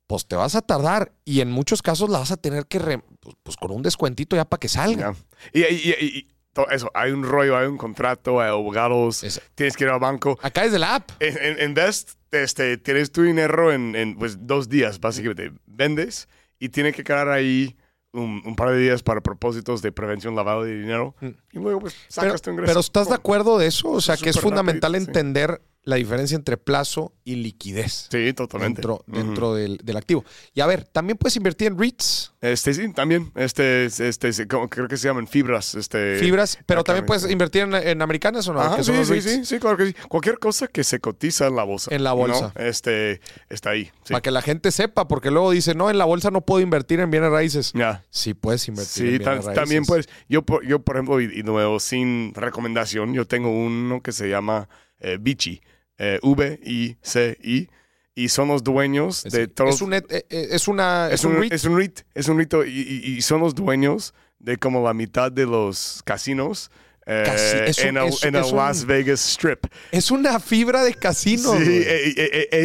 pues 0.07 0.25
te 0.25 0.37
vas 0.37 0.55
a 0.55 0.61
tardar 0.61 1.11
y 1.25 1.41
en 1.41 1.51
muchos 1.51 1.81
casos 1.81 2.09
la 2.09 2.19
vas 2.19 2.31
a 2.31 2.37
tener 2.37 2.65
que, 2.67 2.79
pues, 2.79 3.35
pues, 3.43 3.57
con 3.57 3.71
un 3.71 3.81
descuentito 3.81 4.35
ya 4.35 4.45
para 4.45 4.59
que 4.59 4.69
salga. 4.69 5.13
Y, 5.51 5.61
y, 5.61 6.27
eso, 6.71 6.89
hay 6.95 7.11
un 7.11 7.23
rollo, 7.23 7.57
hay 7.57 7.67
un 7.67 7.77
contrato, 7.77 8.39
hay 8.39 8.49
abogados, 8.49 9.23
tienes 9.53 9.75
que 9.75 9.83
ir 9.83 9.89
al 9.89 9.99
banco. 9.99 10.39
Acá 10.41 10.65
es 10.65 10.71
de 10.71 10.79
la 10.79 10.95
app. 10.95 11.11
En, 11.19 11.59
en, 11.59 11.73
Best, 11.73 12.13
este, 12.31 12.77
tienes 12.77 13.11
tu 13.11 13.23
dinero 13.23 13.71
en, 13.71 13.95
en 13.95 14.15
pues, 14.17 14.47
dos 14.47 14.69
días, 14.69 14.99
básicamente. 14.99 15.51
Vendes 15.65 16.27
y 16.59 16.69
tiene 16.69 16.93
que 16.93 17.03
quedar 17.03 17.29
ahí 17.29 17.75
un, 18.13 18.55
par 18.55 18.71
de 18.71 18.79
días 18.79 19.03
para 19.03 19.21
propósitos 19.21 19.81
de 19.81 19.91
prevención 19.91 20.35
lavado 20.35 20.63
de 20.63 20.75
dinero 20.79 21.15
mm. 21.21 21.27
y 21.51 21.59
luego 21.59 21.81
pues 21.81 21.95
sacas 22.07 22.33
pero, 22.33 22.39
tu 22.39 22.49
ingreso. 22.51 22.69
Pero 22.69 22.79
¿estás 22.79 23.09
de 23.09 23.15
acuerdo 23.15 23.57
de 23.57 23.67
eso? 23.67 23.89
O 23.89 24.01
sea, 24.01 24.17
que 24.17 24.29
es 24.29 24.39
fundamental 24.39 24.95
entender 24.95 25.61
la 25.87 25.95
diferencia 25.95 26.35
entre 26.35 26.57
plazo 26.57 27.13
y 27.23 27.35
liquidez. 27.35 28.09
Sí, 28.11 28.33
totalmente. 28.33 28.81
Dentro, 28.81 29.05
dentro 29.07 29.55
del, 29.55 29.77
del, 29.77 29.95
activo. 29.95 30.25
Y 30.53 30.59
a 30.59 30.67
ver, 30.67 30.83
también 30.83 31.17
puedes 31.17 31.37
invertir 31.37 31.67
en 31.67 31.79
REITs. 31.79 32.33
Este 32.41 32.73
sí, 32.73 32.91
también. 32.91 33.31
Este, 33.35 33.85
este, 33.85 34.47
creo 34.47 34.89
que 34.89 34.97
se 34.97 35.07
llaman 35.07 35.29
fibras. 35.29 35.75
Este, 35.75 36.17
fibras, 36.19 36.59
pero 36.65 36.83
también 36.83 37.05
puedes 37.05 37.31
invertir 37.31 37.61
en, 37.61 37.73
en 37.73 38.01
americanas 38.01 38.45
o 38.49 38.53
no. 38.53 38.83
sí, 38.83 38.91
sí, 39.05 39.21
sí, 39.21 39.45
sí, 39.45 39.59
claro 39.59 39.77
que 39.77 39.87
sí. 39.87 39.95
Cualquier 40.09 40.39
cosa 40.39 40.67
que 40.67 40.83
se 40.83 40.99
cotiza 40.99 41.47
en 41.47 41.55
la 41.55 41.63
bolsa. 41.63 41.95
En 41.95 42.03
la 42.03 42.11
bolsa. 42.11 42.51
Este, 42.57 43.21
está 43.47 43.69
ahí. 43.69 43.89
Para 44.09 44.19
que 44.19 44.31
la 44.31 44.41
gente 44.41 44.71
sepa, 44.71 45.07
porque 45.07 45.31
luego 45.31 45.51
dice, 45.51 45.73
no, 45.73 45.89
en 45.89 45.97
la 45.97 46.05
bolsa 46.05 46.31
no 46.31 46.41
puedo 46.41 46.59
invertir 46.59 46.99
en 46.99 47.11
bienes 47.11 47.31
raíces. 47.31 47.71
Ya. 47.73 48.03
Sí, 48.09 48.33
puedes 48.33 48.67
invertir 48.67 49.05
en 49.05 49.17
bienes 49.19 49.45
raíces. 49.45 49.53
también 49.53 49.85
puedes. 49.85 50.09
Yo, 50.27 50.43
yo, 50.67 50.79
por 50.79 50.97
ejemplo, 50.97 51.21
y, 51.21 51.43
nuevo, 51.43 51.79
sin 51.79 52.33
recomendación, 52.33 53.13
yo 53.13 53.25
tengo 53.25 53.49
uno 53.51 54.01
que 54.01 54.11
se 54.11 54.27
llama 54.27 54.67
eh, 54.99 55.17
Bichi 55.17 55.61
eh, 55.97 56.19
V-I-C-I, 56.21 57.69
y 58.15 58.29
son 58.29 58.47
los 58.47 58.63
dueños 58.63 59.23
de 59.23 59.47
todos. 59.47 59.75
Es, 59.75 59.81
un, 59.81 59.93
eh, 59.93 60.03
eh, 60.09 60.25
es, 60.29 60.67
una, 60.67 61.09
es, 61.11 61.23
un, 61.23 61.35
REIT. 61.35 61.53
Es 61.53 61.65
un 61.65 61.77
REIT, 61.77 61.99
es 62.15 62.27
un 62.27 62.37
REIT 62.37 62.53
y, 62.67 63.21
son 63.21 63.41
los 63.41 63.53
dueños 63.53 64.15
de 64.39 64.57
como 64.57 64.83
la 64.83 64.93
mitad 64.93 65.31
de 65.31 65.45
los 65.45 66.01
casinos 66.03 66.71
eh, 67.09 67.71
en 67.77 67.97
el, 68.35 68.55
Las 68.55 68.85
Vegas 68.85 69.25
Strip. 69.25 69.65
Es 69.91 70.11
una 70.11 70.41
fibra 70.41 70.83
de 70.83 70.93
casino. 70.93 71.57
Sí, 71.57 71.85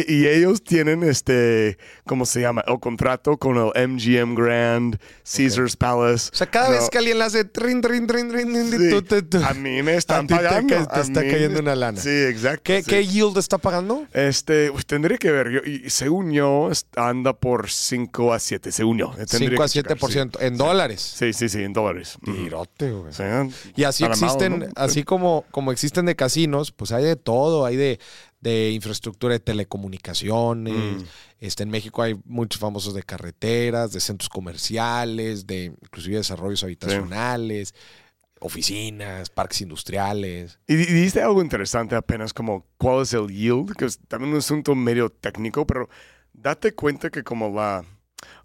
y, 0.07 0.27
ellos 0.27 0.63
tienen 0.63 1.03
este, 1.03 1.77
¿cómo 2.05 2.25
se 2.25 2.41
llama? 2.41 2.61
El 2.67 2.79
contrato 2.79 3.37
con 3.37 3.55
el 3.55 3.89
MGM 3.89 4.35
Grand, 4.35 4.99
Caesars 5.23 5.77
Palace. 5.77 6.29
O 6.33 6.35
sea, 6.35 6.47
cada 6.47 6.71
vez 6.71 6.89
que 6.89 6.97
alguien 6.97 7.19
le 7.19 7.23
hace 7.23 7.45
trin, 7.45 7.79
trin, 7.81 8.05
trin, 8.05 8.27
trin, 8.27 9.43
a 9.45 9.53
mí 9.53 9.81
me 9.81 9.95
están 9.95 10.27
pagando. 10.27 10.87
Te, 10.87 10.99
está 10.99 11.21
cayendo 11.21 11.61
una 11.61 11.75
lana. 11.75 12.01
Sí, 12.01 12.09
exacto. 12.09 12.63
¿Qué, 12.63 12.83
¿Qué, 12.83 13.05
yield 13.07 13.37
está 13.37 13.57
pagando? 13.57 14.05
Este, 14.11 14.71
pues, 14.71 14.85
tendría 14.85 15.17
que 15.17 15.31
ver. 15.31 15.51
Yo, 15.51 15.59
y 15.59 15.89
según 15.89 16.31
yo, 16.31 16.69
anda 16.97 17.31
por 17.31 17.69
5 17.69 18.33
a 18.33 18.39
7, 18.39 18.73
según 18.73 18.97
yo. 18.97 19.13
5 19.25 19.63
a 19.63 19.67
7% 19.67 20.37
en 20.41 20.57
dólares. 20.57 21.15
Sí, 21.17 21.31
sí, 21.31 21.47
sí, 21.47 21.63
en 21.63 21.71
dólares. 21.71 22.17
Tirote, 22.25 22.91
güey. 22.91 23.13
y 23.75 23.83
así 23.85 24.03
existe 24.03 24.32
así 24.75 25.03
como, 25.03 25.45
como 25.51 25.71
existen 25.71 26.05
de 26.05 26.15
casinos, 26.15 26.71
pues 26.71 26.91
hay 26.91 27.03
de 27.03 27.15
todo, 27.15 27.65
hay 27.65 27.75
de, 27.75 27.99
de 28.41 28.71
infraestructura 28.71 29.33
de 29.33 29.39
telecomunicaciones. 29.39 30.73
Mm. 30.73 31.05
Este, 31.39 31.63
en 31.63 31.69
México 31.69 32.01
hay 32.01 32.19
muchos 32.25 32.59
famosos 32.59 32.93
de 32.93 33.03
carreteras, 33.03 33.91
de 33.93 33.99
centros 33.99 34.29
comerciales, 34.29 35.47
de 35.47 35.65
inclusive 35.81 36.17
desarrollos 36.17 36.63
habitacionales. 36.63 37.73
oficinas, 38.39 39.29
parques 39.29 39.61
industriales. 39.61 40.59
Y, 40.67 40.75
dijiste 40.75 41.21
algo 41.21 41.41
interesante 41.41 41.95
apenas 41.95 42.33
como 42.33 42.65
cuál 42.77 43.03
es 43.03 43.13
el 43.13 43.29
yield, 43.29 43.73
que 43.73 43.85
es 43.85 43.99
también 44.09 44.33
un 44.33 44.39
asunto 44.39 44.75
medio 44.75 45.09
técnico, 45.09 45.65
pero 45.65 45.87
date 46.33 46.73
cuenta 46.73 47.09
que 47.09 47.23
como 47.23 47.49
la, 47.49 47.85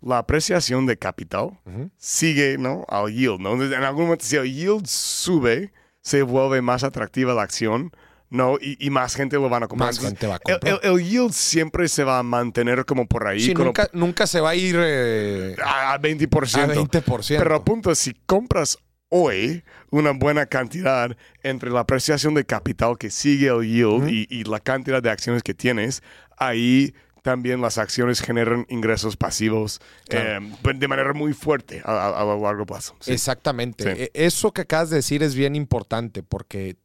la 0.01 0.19
apreciación 0.19 0.87
de 0.87 0.97
capital 0.97 1.59
sigue 1.97 2.59
¿no? 2.59 2.85
al 2.89 3.13
yield, 3.13 3.41
¿no? 3.41 3.61
En 3.61 3.83
algún 3.83 4.05
momento 4.05 4.25
si 4.25 4.37
el 4.37 4.53
yield 4.53 4.87
sube, 4.87 5.73
se 6.03 6.23
vuelve 6.23 6.63
más 6.63 6.85
atractiva 6.85 7.35
la 7.35 7.43
acción, 7.43 7.93
¿no? 8.31 8.57
Y, 8.61 8.91
más 8.91 9.15
gente 9.15 9.37
lo 9.37 9.49
van 9.49 9.63
a 9.63 9.69
comprar. 9.69 9.89
Más 9.89 10.01
gente 10.01 10.27
va 10.27 10.37
a 10.37 10.39
comprar. 10.39 10.81
El, 10.83 11.03
yield 11.03 11.33
siempre 11.33 11.89
se 11.89 12.05
va 12.05 12.19
a 12.19 12.23
mantener 12.23 12.85
como 12.85 13.07
por 13.07 13.27
ahí. 13.27 13.41
Sí, 13.41 13.55
nunca, 13.55 13.89
nunca 13.93 14.27
se 14.27 14.41
va 14.41 14.51
a 14.51 14.55
ir 14.55 14.77
eh, 14.79 15.57
a 15.65 15.99
20%. 15.99 16.59
A 16.59 16.75
20%. 16.75 17.39
Pero 17.39 17.55
a 17.55 17.65
punto, 17.65 17.95
si 17.95 18.15
compras 18.27 18.79
hoy 19.09 19.65
una 19.91 20.13
buena 20.13 20.47
cantidad 20.47 21.17
entre 21.43 21.71
la 21.71 21.81
apreciación 21.81 22.35
de 22.35 22.45
capital 22.45 22.99
que 22.99 23.11
sigue 23.11 23.49
el 23.49 23.67
yield 23.67 24.09
y, 24.09 24.45
la 24.45 24.61
cantidad 24.61 25.03
de 25.03 25.11
acciones 25.11 25.43
que 25.43 25.55
tienes, 25.55 26.03
ahí 26.37 26.95
también 27.29 27.61
las 27.61 27.77
acciones 27.77 28.23
generan 28.23 28.65
ingresos 28.71 29.19
pasivos 29.19 29.83
eh, 30.09 30.39
de 30.75 30.89
manera 30.89 31.13
muy 31.13 31.35
fuerte 31.35 31.83
a, 31.85 32.25
largo 32.43 32.65
plazo. 32.65 32.97
Exactamente. 33.05 34.05
E, 34.05 34.11
eso 34.15 34.53
que 34.53 34.63
acabas 34.63 34.89
de 34.89 34.97
decir 34.97 35.23
es 35.23 35.35
bien 35.35 35.55
importante 35.55 36.23
porque, 36.23 36.79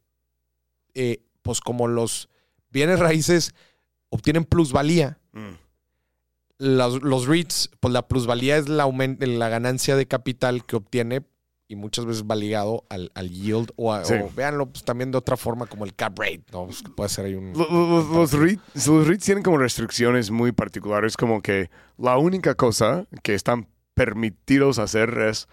eh, 0.92 1.22
pues 1.40 1.62
como 1.62 1.88
los 1.88 2.28
bienes 2.68 2.98
raíces 2.98 3.54
obtienen 4.10 4.44
plusvalía, 4.44 5.18
mm. 5.32 5.54
los, 6.58 7.02
los, 7.02 7.26
REITs, 7.26 7.70
pues 7.80 7.94
la 7.94 8.06
plusvalía 8.06 8.58
es 8.58 8.68
la, 8.68 8.86
la 8.86 9.48
ganancia 9.48 9.96
de 9.96 10.06
capital 10.06 10.66
que 10.66 10.76
obtiene 10.76 11.22
y 11.66 11.76
muchas 11.76 12.04
veces 12.04 12.24
va 12.24 12.36
ligado 12.36 12.84
al, 12.88 13.30
yield 13.30 13.72
o, 13.76 13.98
véanlo 14.34 14.66
pues, 14.66 14.84
también 14.84 15.10
de 15.10 15.18
otra 15.18 15.36
forma 15.36 15.66
como 15.66 15.84
el 15.84 15.94
cap 15.94 16.18
rate, 16.18 16.44
¿no? 16.52 16.66
Pues, 16.66 16.82
puede 16.94 17.08
ser 17.08 17.26
ahí 17.26 17.34
un... 17.34 17.52
Los, 17.52 18.08
los, 18.08 19.06
REITs, 19.06 19.24
tienen 19.24 19.42
como 19.42 19.58
restricciones 19.58 20.30
muy 20.30 20.52
particulares, 20.52 21.16
como 21.16 21.40
que 21.40 21.70
la 21.96 22.18
única 22.18 22.54
cosa 22.54 23.06
que 23.22 23.34
están 23.34 23.68
permitidos 23.94 24.78
hacer 24.78 25.16
es 25.18 25.48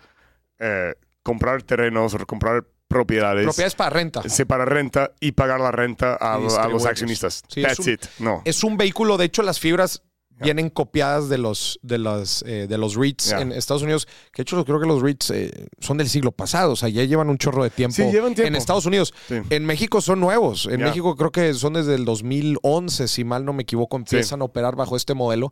eh, 0.60 0.96
comprar 1.24 1.64
terrenos 1.64 2.14
o 2.14 2.26
comprar 2.26 2.66
propiedades. 2.88 3.46
Propiedades 3.46 3.76
para 3.76 3.90
renta. 3.90 4.22
Sí, 4.28 4.44
para 4.44 4.66
renta 4.66 5.12
y 5.20 5.32
pagar 5.32 5.62
la 5.62 5.72
renta 5.72 6.16
a, 6.16 6.38
los 6.38 6.86
accionistas. 6.86 7.44
That's 7.44 7.88
it. 7.88 8.04
No. 8.20 8.42
Es 8.44 8.64
un 8.64 8.78
vehículo, 8.78 9.18
de 9.18 9.26
hecho, 9.26 9.44
las 9.44 9.60
fibras 9.60 10.04
vienen 10.42 10.70
copiadas 10.70 11.30
de 11.30 11.38
los, 11.38 11.80
de 11.82 11.98
los, 11.98 12.44
eh, 12.48 12.68
de 12.68 12.78
los 12.78 12.96
REITs 12.96 13.32
en 13.32 13.52
Estados 13.52 13.84
Unidos, 13.84 14.08
que 14.32 14.42
de 14.42 14.44
hecho 14.44 14.64
creo 14.66 14.80
que 14.80 14.88
los 14.88 15.02
REITs 15.02 15.30
eh, 15.32 15.68
son 15.80 15.98
del 15.98 16.10
siglo 16.10 16.32
pasado, 16.32 16.74
o 16.74 16.76
sea, 16.76 16.90
ya 16.90 17.04
llevan 17.04 17.30
un 17.30 17.38
chorro 17.38 17.64
de 17.64 17.70
tiempo, 17.70 17.96
sí, 17.96 18.04
llevan 18.04 18.34
tiempo. 18.34 18.48
en 18.48 18.56
Estados 18.56 18.86
Unidos. 18.86 19.14
En 19.50 19.66
México 19.66 20.02
son 20.02 20.20
nuevos, 20.20 20.66
en 20.66 20.82
México 20.82 21.16
creo 21.16 21.32
que 21.32 21.54
son 21.54 21.74
desde 21.74 21.96
el 21.96 22.06
2011, 22.06 23.08
si 23.08 23.24
mal 23.24 23.46
no 23.46 23.54
me 23.54 23.64
equivoco, 23.64 23.98
empiezan 23.98 24.42
a 24.42 24.46
operar 24.46 24.76
bajo 24.76 24.96
este 24.96 25.14
modelo. 25.14 25.52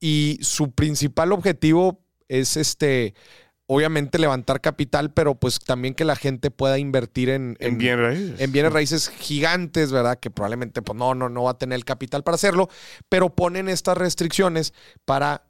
Y 0.00 0.38
su 0.42 0.72
principal 0.72 1.32
objetivo 1.32 2.00
es 2.28 2.56
este 2.56 3.14
obviamente 3.66 4.18
levantar 4.18 4.60
capital, 4.60 5.12
pero 5.12 5.34
pues 5.34 5.58
también 5.58 5.94
que 5.94 6.04
la 6.04 6.16
gente 6.16 6.50
pueda 6.50 6.78
invertir 6.78 7.30
en, 7.30 7.56
en, 7.60 7.78
bienes 7.78 8.00
raíces. 8.00 8.40
En 8.40 8.52
bienes 8.52 8.72
raíces 8.72 9.08
gigantes, 9.08 9.90
¿verdad? 9.92 10.18
Que 10.18 10.30
probablemente 10.30 10.82
pues 10.82 10.98
no, 10.98 11.14
no, 11.14 11.28
no 11.28 11.44
va 11.44 11.52
a 11.52 11.58
tener 11.58 11.76
el 11.76 11.84
capital 11.84 12.22
para 12.22 12.34
hacerlo, 12.34 12.68
pero 13.08 13.34
ponen 13.34 13.68
estas 13.68 13.96
restricciones 13.96 14.74
para 15.04 15.44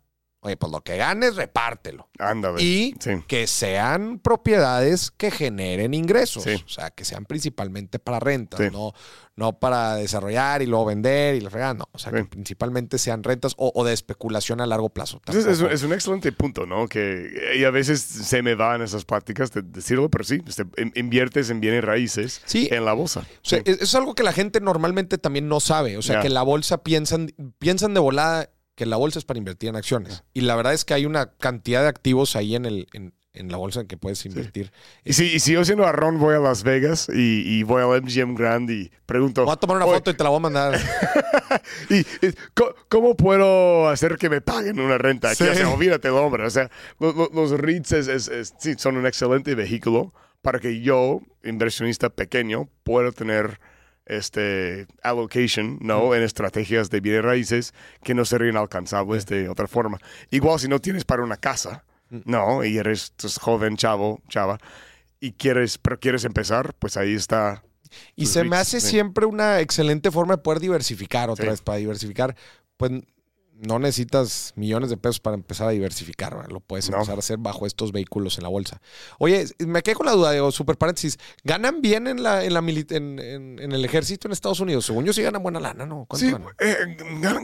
Oye, 0.45 0.59
pues 0.59 0.71
lo 0.71 0.83
que 0.83 0.99
ganes, 0.99 1.37
repártelo. 1.37 2.11
Ándale. 2.19 2.63
Y 2.63 2.95
que 3.27 3.47
sean 3.47 4.19
propiedades 4.19 5.11
que 5.11 5.31
generen 5.31 5.95
ingresos. 5.95 6.47
O 6.47 6.69
sea, 6.69 6.91
que 6.91 7.07
sean 7.07 7.25
principalmente 7.25 7.99
para 7.99 8.21
rentas, 8.21 8.71
no, 8.71 8.93
no 9.37 9.59
para 9.59 9.95
desarrollar 9.95 10.61
y 10.61 10.67
luego 10.67 10.85
vender 10.85 11.35
y 11.37 11.41
la 11.41 11.49
fregada. 11.49 11.73
No. 11.73 11.89
O 11.93 11.99
sea, 11.99 12.13
que 12.13 12.27
principalmente 12.27 12.99
sean 12.99 13.25
rentas 13.25 13.55
o, 13.57 13.85
de 13.87 13.95
especulación 13.95 14.61
a 14.61 14.67
largo 14.67 14.91
plazo. 14.91 15.23
es, 15.29 15.83
un 15.83 15.95
excelente 15.95 16.31
punto, 16.33 16.67
¿no? 16.67 16.89
Que 16.89 17.55
y 17.59 17.65
a 17.65 17.71
veces 17.71 18.03
se 18.03 18.43
me 18.43 18.55
van 18.55 18.83
esas 18.83 19.07
prácticas 19.07 19.51
de 19.51 19.63
decirlo, 19.63 20.11
pero 20.11 20.25
sí, 20.25 20.43
este, 20.47 20.67
inviertes 20.95 21.49
en 21.49 21.61
bienes 21.61 21.83
raíces 21.83 22.43
en 22.53 22.85
la 22.85 22.93
bolsa. 22.93 23.21
O 23.21 23.49
sea, 23.49 23.63
es, 23.65 23.95
algo 23.95 24.15
que 24.15 24.23
la 24.23 24.35
gente 24.35 24.61
normalmente 24.61 25.17
también 25.17 25.49
no 25.49 25.61
sabe. 25.61 25.97
O 25.97 26.03
sea, 26.03 26.21
que 26.21 26.29
la 26.29 26.43
bolsa 26.43 26.83
piensan, 26.85 27.33
piensan 27.59 27.95
de 27.95 28.01
volada 28.01 28.51
que 28.75 28.87
la 28.87 28.97
bolsa 28.97 29.19
es 29.19 29.25
para 29.25 29.39
invertir 29.39 29.69
en 29.69 29.77
acciones. 29.77 30.25
Y 30.33 30.43
la 30.43 30.57
verdad 30.57 30.73
es 30.73 30.85
que 30.85 30.95
hay 30.95 31.07
una 31.07 31.33
cantidad 31.33 31.83
de 31.83 31.89
activos 31.89 32.35
ahí 32.37 32.57
en, 32.57 32.67
el, 32.67 32.89
en, 32.93 33.13
la 33.51 33.57
bolsa 33.57 33.81
en 33.81 33.87
que 33.87 33.97
puedes 33.97 34.25
invertir. 34.27 34.73
Y, 35.05 35.13
si, 35.13 35.39
si 35.39 35.53
yo 35.53 35.65
siendo 35.65 35.87
a 35.87 35.93
Ron 35.93 36.19
voy 36.19 36.35
a 36.35 36.39
Las 36.39 36.63
Vegas 36.63 37.09
y, 37.13 37.63
voy 37.63 37.83
al 37.83 38.03
MGM 38.03 38.35
Grand 38.35 38.71
y 38.71 38.91
pregunto... 39.07 39.45
Voy 39.45 39.53
a 39.53 39.57
tomar 39.57 39.77
una 39.77 39.87
foto 39.87 40.11
y 40.11 40.15
te 40.15 40.25
la 40.25 40.31
voy 40.31 40.39
a 40.39 40.41
mandar. 40.41 40.81
y, 41.91 42.05
¿cómo, 42.89 43.17
puedo 43.17 43.89
hacer 43.89 44.17
que 44.17 44.29
me 44.29 44.41
paguen 44.41 44.81
una 44.81 44.99
renta? 44.99 45.31
Aquí, 45.31 45.45
o 45.45 45.55
sea, 45.55 45.69
olvídate 45.69 46.11
hombre. 46.11 46.45
O 46.45 46.51
sea, 46.51 46.71
los, 46.99 47.51
REITs 47.53 47.93
es, 47.93 48.55
son 48.79 48.97
un 48.97 49.07
excelente 49.07 49.55
vehículo 49.55 50.13
para 50.43 50.59
que 50.59 50.81
yo, 50.81 51.21
inversionista 51.43 52.11
pequeño, 52.11 52.69
pueda 52.83 53.13
tener 53.13 53.61
este 54.07 54.87
allocation, 55.03 55.79
¿no? 55.81 56.15
En 56.15 56.23
estrategias 56.23 56.91
de 56.91 57.01
bienes 57.01 57.25
raíces 57.25 57.75
que 58.03 58.15
no 58.15 58.25
serían 58.25 58.57
alcanzables 58.57 59.27
de 59.27 59.49
otra 59.49 59.67
forma. 59.67 59.99
Igual 60.31 60.61
si 60.61 60.69
no 60.69 60.79
tienes 60.79 61.05
para 61.05 61.23
una 61.23 61.37
casa, 61.37 61.85
¿no? 62.11 62.65
Y 62.65 62.79
eres 62.79 63.13
pues, 63.17 63.39
joven, 63.39 63.77
chavo, 63.77 64.21
chava, 64.29 64.59
y 65.21 65.33
quieres, 65.33 65.79
pero 65.79 65.99
quieres 65.99 66.25
empezar, 66.25 66.75
pues 66.79 66.97
ahí 66.97 67.15
está. 67.15 67.63
Y 68.17 68.27
se 68.27 68.45
me 68.45 68.57
hace 68.57 68.81
siempre 68.81 69.25
una 69.25 69.61
excelente 69.61 70.11
forma 70.11 70.37
de 70.37 70.43
poder 70.43 70.61
diversificar 70.61 71.31
otra 71.31 71.51
vez, 71.51 71.61
para 71.63 71.79
diversificar. 71.79 72.37
Pues 72.77 72.91
no 73.57 73.79
necesitas 73.79 74.53
millones 74.57 74.91
de 74.91 74.97
pesos 74.97 75.21
para 75.21 75.35
empezar 75.37 75.69
a 75.69 75.71
diversificar, 75.71 76.51
lo 76.51 76.61
puedes 76.61 76.89
empezar 76.89 77.17
a 77.17 77.19
hacer 77.19 77.39
bajo 77.39 77.67
estos 77.67 77.93
vehículos 77.93 78.37
en 78.39 78.43
la 78.43 78.49
bolsa. 78.49 78.81
Oye, 79.19 79.47
me 79.59 79.83
quedé 79.83 79.95
con 79.95 80.07
la 80.07 80.13
duda, 80.13 80.33
digo, 80.33 80.51
super 80.51 80.77
paréntesis, 80.77 81.19
¿ganan 81.45 81.81
bien 81.81 82.07
en 82.07 82.23
la, 82.23 82.45
en, 82.45 82.53
la 82.53 82.61
en, 82.61 83.19
en, 83.19 83.73
el 83.73 83.85
ejército 83.85 84.29
en 84.29 84.33
Estados 84.33 84.61
Unidos? 84.61 84.87
Según 84.87 85.05
yo 85.05 85.13
sí 85.13 85.23
ganan 85.23 85.43
buena 85.43 85.61
lana, 85.61 85.87
¿no? 85.87 86.07
Sí, 86.15 86.31
ganan? 86.31 86.49
Eh, 86.59 86.77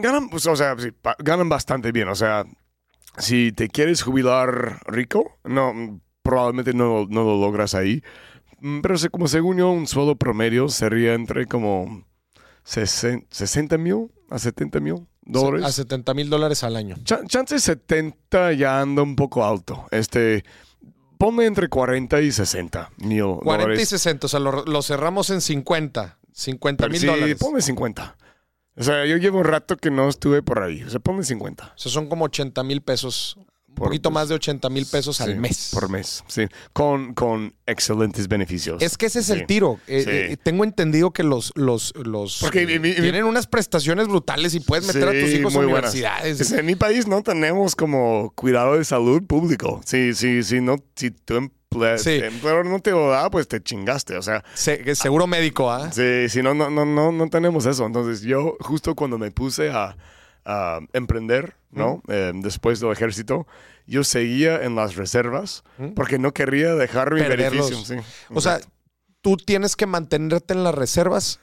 ganan, 0.03 0.29
pues, 0.29 0.47
o 0.47 0.57
sea, 0.57 0.77
sí, 0.79 0.89
ganan 1.21 1.49
bastante 1.49 1.93
bien, 1.93 2.09
o 2.09 2.15
sea, 2.15 2.45
si 3.19 3.53
te 3.53 3.69
quieres 3.69 4.03
jubilar 4.03 4.81
rico, 4.87 5.39
no, 5.45 6.01
probablemente 6.23 6.75
no, 6.75 7.07
no 7.09 7.25
lo 7.25 7.41
logras 7.41 7.75
ahí, 7.75 8.03
mm, 8.61 8.81
pero 8.81 8.97
como 9.11 9.29
según 9.29 9.59
yo, 9.59 9.71
un 9.71 9.87
sueldo 9.87 10.17
promedio 10.17 10.69
sería 10.69 11.15
entre 11.15 11.47
como 11.47 12.05
sesen- 12.65 13.27
60 13.31 13.79
mil 13.79 14.11
a 14.29 14.39
70 14.39 14.81
mil 14.81 15.07
dólares. 15.33 15.67
A 15.67 15.73
70 15.73 16.15
mil 16.15 16.29
dólares 16.31 16.63
al 16.65 16.77
año. 16.77 16.97
Ch- 17.05 17.27
chance 17.29 17.59
70 17.59 18.53
ya 18.55 18.81
anda 18.81 19.03
un 19.03 19.17
poco 19.17 19.45
alto. 19.45 19.87
Este, 19.91 20.45
ponme 21.19 21.47
entre 21.47 21.69
40 21.69 22.21
y 22.21 22.33
60 22.33 22.91
mil 22.99 23.23
40 23.23 23.43
y 23.55 23.59
dólares. 23.63 23.89
60, 23.89 24.27
o 24.27 24.29
sea, 24.29 24.41
lo, 24.41 24.65
lo 24.65 24.83
cerramos 24.83 25.31
en 25.31 25.41
50. 25.41 26.19
50 26.33 26.83
Pero 26.83 26.91
mil 26.93 27.01
sí, 27.01 27.07
dólares. 27.07 27.37
ponme 27.39 27.61
50. 27.61 28.17
O 28.77 28.83
sea, 28.83 29.05
yo 29.05 29.17
llevo 29.19 29.39
un 29.39 29.45
rato 29.45 29.77
que 29.77 29.91
no 29.91 30.09
estuve 30.09 30.43
por 30.43 30.63
ahí. 30.63 30.83
O 30.85 30.89
sea, 30.91 31.01
ponme 31.01 31.23
50. 31.25 31.65
O 31.75 31.79
sea, 31.79 31.93
son 31.93 32.09
como 32.09 32.25
80 32.27 32.63
mil 32.63 32.81
pesos. 32.83 33.37
Un 33.71 33.75
Por- 33.77 33.87
poquito 33.89 34.11
más 34.11 34.29
de 34.29 34.35
80 34.35 34.69
mil 34.69 34.85
pesos 34.85 35.17
Sí, 35.17 35.23
al 35.23 35.37
mes. 35.37 35.71
Por 35.73 35.89
mes, 35.89 36.23
sí. 36.27 36.47
Con, 36.73 37.15
con 37.15 37.55
excelentes 37.67 38.29
beneficios. 38.29 38.83
Es 38.83 38.99
que 38.99 39.07
ese 39.07 39.21
es 39.21 39.27
Sí. 39.27 39.33
el 39.33 39.47
tiro. 39.47 39.79
Eh, 39.87 40.03
Sí. 40.05 40.11
eh, 40.11 40.37
tengo 40.43 40.65
entendido 40.65 41.13
que 41.13 41.23
los, 41.23 41.53
los, 41.55 41.95
los 41.97 42.39
Porque 42.41 42.63
eh, 42.63 42.79
mi- 42.79 42.93
tienen 42.95 43.25
unas 43.25 43.47
prestaciones 43.47 44.09
brutales 44.09 44.55
y 44.55 44.61
puedes 44.61 44.87
meter 44.87 45.09
a 45.09 45.13
tus 45.13 45.31
hijos 45.31 45.55
a 45.55 45.61
universidades. 45.61 46.41
Es- 46.41 46.53
En 46.53 46.67
mi 46.67 46.75
país 46.77 47.07
no 47.07 47.23
tenemos 47.23 47.75
como 47.77 48.33
cuidado 48.35 48.77
de 48.77 48.85
salud 48.85 49.23
público. 49.27 49.81
Sí, 49.87 50.15
sí, 50.15 50.43
sí, 50.43 50.61
no, 50.61 50.77
si 50.97 51.13
tu 51.13 51.35
emple- 51.37 51.97
Sí. 51.99 52.21
empleador 52.23 52.67
no 52.67 52.81
te 52.81 52.91
lo 52.91 53.09
da, 53.09 53.31
pues 53.31 53.47
te 53.49 53.63
chingaste. 53.63 54.17
O 54.17 54.23
sea, 54.23 54.45
Se- 54.55 54.95
seguro 54.97 55.27
médico, 55.29 55.71
¿ah? 55.71 55.91
sí, 55.93 56.29
sí, 56.29 56.43
no, 56.43 56.53
no, 56.55 56.69
no, 56.71 56.85
no, 56.85 57.13
no 57.13 57.29
tenemos 57.31 57.65
eso. 57.67 57.87
Entonces 57.87 58.23
yo 58.23 58.57
justo 58.61 58.95
cuando 58.97 59.17
me 59.17 59.31
puse 59.31 59.71
a, 59.71 59.97
a 60.45 60.81
emprender, 60.93 61.55
¿no? 61.71 62.03
Eh, 62.09 62.33
después 62.35 62.81
del 62.81 62.93
ejército, 62.93 63.47
yo 63.87 64.05
seguía 64.05 64.63
en 64.63 64.75
las 64.77 64.97
reservas 64.97 65.63
Ujú. 65.79 65.95
porque 65.95 66.19
no 66.19 66.33
quería 66.33 66.75
dejar 66.75 67.13
mi 67.15 67.21
Perderlos. 67.21 67.71
beneficio. 67.71 68.03
sí. 68.03 68.07
O 68.35 68.41
sea, 68.41 68.61
tú 69.21 69.37
tienes 69.37 69.77
que 69.77 69.87
mantenerte 69.87 70.55
en 70.55 70.65
las 70.65 70.75
reservas 70.75 71.39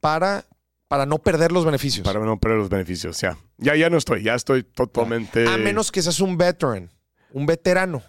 para, 0.00 0.44
para 0.88 1.06
no 1.06 1.18
perder 1.18 1.52
los 1.52 1.64
beneficios. 1.64 2.04
para 2.06 2.20
no 2.20 2.38
perder 2.38 2.58
los 2.58 2.68
beneficios, 2.68 3.20
ya. 3.20 3.36
Ya, 3.58 3.74
ya 3.76 3.90
no 3.90 3.96
estoy, 3.98 4.22
ya 4.22 4.34
estoy 4.34 4.62
totalmente... 4.62 5.46
A 5.48 5.56
menos 5.56 5.90
que 5.92 6.02
seas 6.02 6.20
un 6.20 6.36
veteran, 6.36 6.90
un 7.32 7.46
veterano. 7.46 8.02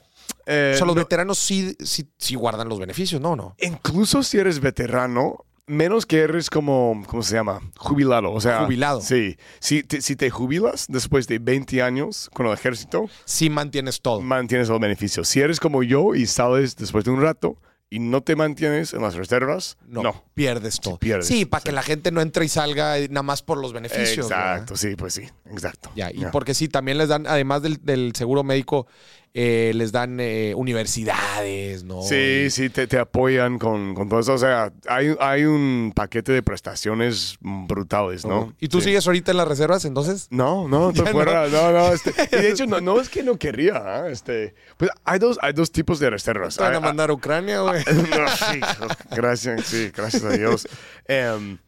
Eh, 0.45 0.72
o 0.76 0.77
sea, 0.77 0.86
los 0.86 0.95
no- 0.95 1.02
veteranos 1.02 1.38
sí, 1.40 1.76
sí, 1.84 2.11
sí 2.18 2.36
guardan 2.36 2.69
los 2.69 2.80
beneficios, 2.80 3.19
¿no? 3.19 3.36
no. 3.36 3.56
incluso 3.60 4.22
si 4.23 4.38
eres 4.38 4.60
veterano, 4.60 5.45
menos 5.70 6.06
que 6.06 6.18
eres 6.20 6.50
como, 6.50 7.04
¿cómo 7.08 7.24
se 7.24 7.36
llama? 7.36 7.62
Jubilado. 7.78 8.32
O 8.34 8.41
sea, 8.41 8.66
Jubilado. 8.66 9.00
Sí. 9.02 9.38
Si 9.60 9.84
te, 9.84 10.02
si 10.02 10.16
te 10.16 10.30
jubilas 10.30 10.86
después 10.90 11.28
de 11.28 11.40
20 11.40 11.82
años 11.82 12.30
con 12.34 12.48
el 12.48 12.54
ejército, 12.54 13.10
Sí 13.26 13.50
mantienes 13.50 14.02
todo. 14.02 14.20
mantienes 14.22 14.68
los 14.70 14.80
beneficios. 14.80 15.28
Si 15.28 15.40
eres 15.40 15.60
como 15.60 15.84
yo 15.84 16.16
y 16.16 16.26
sales 16.26 16.76
después 16.76 17.06
de 17.06 17.12
un 17.12 17.22
rato 17.22 17.58
y 17.91 18.00
no 18.00 18.22
te 18.22 18.36
mantienes 18.36 18.94
en 18.94 19.02
las 19.02 19.16
reservas, 19.16 19.78
No, 19.88 20.04
no. 20.04 20.24
pierdes 20.36 20.80
todo. 20.80 20.98
pierdes, 20.98 21.26
sí, 21.28 21.46
para 21.46 21.64
que 21.64 21.72
sí. 21.72 21.76
la 21.76 21.82
gente 21.82 22.12
no 22.12 22.22
entre 22.22 22.46
y 22.46 22.48
salga 22.50 23.00
eh, 23.00 23.08
nada 23.10 23.24
más 23.24 23.41
por 23.41 23.58
los 23.58 23.74
beneficios. 23.74 24.28
Exacto, 24.28 24.74
¿verdad? 24.74 24.76
sí, 24.76 24.96
pues 24.96 25.14
sí, 25.16 25.24
exacto. 25.52 25.90
Ya, 25.96 26.12
y 26.12 26.20
Ya. 26.20 26.32
porque 26.32 26.54
sí, 26.54 26.68
también 26.68 26.98
les 27.00 27.08
dan, 27.10 27.26
además 27.26 27.64
del, 27.64 27.84
del 27.84 28.14
seguro 28.16 28.44
médico, 28.44 28.86
eh, 29.34 29.72
les 29.76 29.91
dan 29.91 30.19
eh, 30.19 30.53
universidades, 30.56 31.84
¿no? 31.84 32.01
Sí, 32.01 32.49
sí, 32.49 32.69
te, 32.69 32.88
te 32.88 32.97
apoyan 32.97 33.60
con, 33.60 33.93
con 33.93 34.10
todo 34.10 34.19
eso. 34.19 34.34
O 34.34 34.38
sea, 34.38 34.73
hay, 34.88 35.15
hay 35.19 35.43
un 35.45 35.91
paquete 35.95 36.31
de 36.31 36.41
prestaciones 36.41 37.38
brutales, 37.39 38.26
¿no? 38.26 38.53
¿Y 38.60 38.68
tú 38.69 38.80
Sí. 38.80 38.85
sigues 38.85 39.06
ahorita 39.06 39.31
en 39.31 39.38
las 39.38 39.47
reservas 39.47 39.85
entonces? 39.85 40.27
No, 40.31 40.68
no, 40.68 40.89
estoy 40.93 41.07
fuera. 41.11 41.47
No, 41.47 41.72
no. 41.72 41.93
este, 41.93 42.11
y 42.38 42.41
de 42.41 42.49
hecho, 42.49 42.65
no, 42.65 42.81
no 42.81 42.99
es 42.99 43.10
que 43.10 43.22
no 43.23 43.38
quería. 43.38 43.76
¿ah? 43.77 44.10
Este, 44.10 44.56
pues 44.77 44.89
hay 45.03 45.19
dos, 45.19 45.38
hay 45.41 45.53
dos 45.53 45.72
tipos 45.72 45.99
de 45.99 46.10
reservas. 46.10 46.56
¿Te 46.57 46.64
van 46.64 46.76
a 46.76 46.80
mandar 46.80 47.10
a 47.11 47.14
Ucrania, 47.14 47.61
güey? 47.61 47.84
no, 47.85 48.27
sí, 48.30 48.60
gracias, 49.15 49.65
sí, 49.65 49.91
gracias 49.95 50.23
a 50.23 50.30
Dios. 50.31 50.68
Em, 51.06 51.60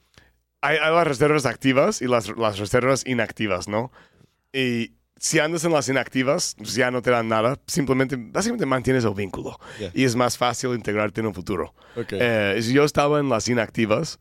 hay, 0.61 0.77
hay 0.77 0.93
las 0.93 1.07
reservas 1.07 1.45
activas 1.45 2.01
y 2.01 2.07
las, 2.07 2.35
las 2.37 2.57
reservas 2.57 3.05
inactivas, 3.05 3.67
¿no? 3.67 3.91
Y 4.53 4.93
si 5.23 5.37
andas 5.37 5.63
en 5.65 5.71
las 5.71 5.87
inactivas, 5.87 6.55
pues 6.57 6.73
ya 6.73 6.89
no 6.89 7.03
te 7.03 7.11
dan 7.11 7.27
nada. 7.27 7.59
Simplemente, 7.67 8.15
básicamente 8.17 8.65
mantienes 8.65 9.05
el 9.05 9.13
vínculo. 9.13 9.59
Ya. 9.79 9.91
Y 9.93 10.03
es 10.03 10.15
más 10.15 10.35
fácil 10.35 10.71
integrarte 10.71 11.21
en 11.21 11.27
un 11.27 11.35
futuro. 11.35 11.75
Ok. 11.95 12.13
Eh, 12.13 12.59
yo 12.73 12.83
estaba 12.83 13.19
en 13.19 13.29
las 13.29 13.47
inactivas, 13.47 14.19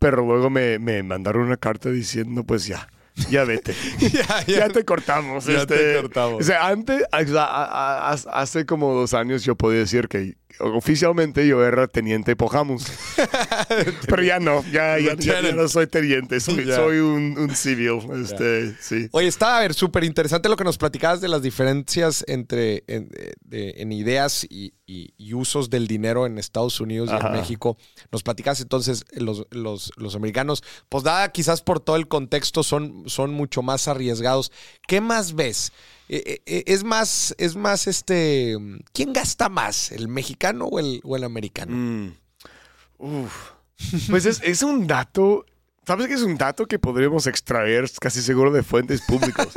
pero 0.00 0.26
luego 0.26 0.50
me, 0.50 0.80
me 0.80 1.04
mandaron 1.04 1.44
una 1.44 1.56
carta 1.56 1.88
diciendo, 1.90 2.42
pues 2.42 2.66
ya, 2.66 2.88
ya 3.30 3.44
vete. 3.44 3.76
ya, 4.12 4.44
ya 4.44 4.68
te 4.70 4.84
cortamos. 4.84 5.44
Ya 5.44 5.58
este. 5.58 5.76
te 5.76 6.00
cortamos. 6.00 6.40
O 6.40 6.42
sea, 6.42 6.66
antes, 6.66 7.04
hace 7.12 8.66
como 8.66 8.92
dos 8.92 9.14
años 9.14 9.44
yo 9.44 9.54
podía 9.54 9.78
decir 9.78 10.08
que 10.08 10.34
oficialmente 10.58 11.46
yo 11.46 11.64
era 11.64 11.86
teniente 11.86 12.34
Pojamos. 12.36 12.84
Pero 14.08 14.22
ya 14.22 14.38
no, 14.40 14.64
ya, 14.72 14.98
ya, 14.98 15.14
ya- 15.14 15.40
ya 15.40 15.52
no 15.52 15.68
soy 15.68 15.86
teniente, 15.86 16.40
soy, 16.40 16.58
un, 16.98 17.36
un 17.38 17.54
civil. 17.54 18.00
Este, 18.22 18.74
sí. 18.80 19.08
Oye, 19.12 19.28
está, 19.28 19.58
a 19.58 19.60
ver, 19.60 19.74
súper 19.74 20.04
interesante 20.04 20.48
lo 20.48 20.56
que 20.56 20.64
nos 20.64 20.78
platicabas 20.78 21.20
de 21.20 21.28
las 21.28 21.42
diferencias 21.42 22.24
entre 22.26 22.84
en, 22.86 23.08
de- 23.40 23.74
en 23.78 23.92
ideas 23.92 24.44
y, 24.48 24.74
y- 24.86 25.14
y 25.16 25.34
usos 25.34 25.70
del 25.70 25.86
dinero 25.86 26.26
en 26.26 26.38
Estados 26.38 26.80
Unidos 26.80 27.10
y 27.10 27.14
Ajá. 27.14 27.28
en 27.28 27.34
México. 27.34 27.76
Nos 28.12 28.22
platicabas 28.22 28.60
entonces, 28.60 29.04
los, 29.12 29.46
los, 29.50 29.92
los 29.96 30.14
americanos, 30.16 30.62
pues 30.88 31.04
dada 31.04 31.30
quizás 31.32 31.62
por 31.62 31.80
todo 31.80 31.96
el 31.96 32.08
contexto, 32.08 32.62
son, 32.62 33.04
son 33.06 33.32
mucho 33.32 33.62
más 33.62 33.88
arriesgados. 33.88 34.52
¿Qué 34.86 35.00
más 35.00 35.34
ves? 35.34 35.72
Eh, 36.12 36.42
eh, 36.44 36.64
es 36.66 36.82
más, 36.82 37.36
es 37.38 37.54
más 37.54 37.86
este. 37.86 38.56
¿Quién 38.92 39.12
gasta 39.12 39.48
más? 39.48 39.92
¿El 39.92 40.08
mexicano 40.08 40.64
o 40.64 40.80
el, 40.80 41.00
o 41.04 41.14
el 41.14 41.22
americano? 41.22 41.72
Mm. 42.98 43.26
Pues 44.10 44.26
es, 44.26 44.42
es 44.42 44.62
un 44.64 44.88
dato. 44.88 45.46
¿Sabes 45.86 46.08
que 46.08 46.14
es 46.14 46.22
un 46.22 46.36
dato 46.36 46.66
que 46.66 46.80
podríamos 46.80 47.28
extraer 47.28 47.88
casi 48.00 48.22
seguro 48.22 48.50
de 48.50 48.64
fuentes 48.64 49.02
públicas? 49.02 49.48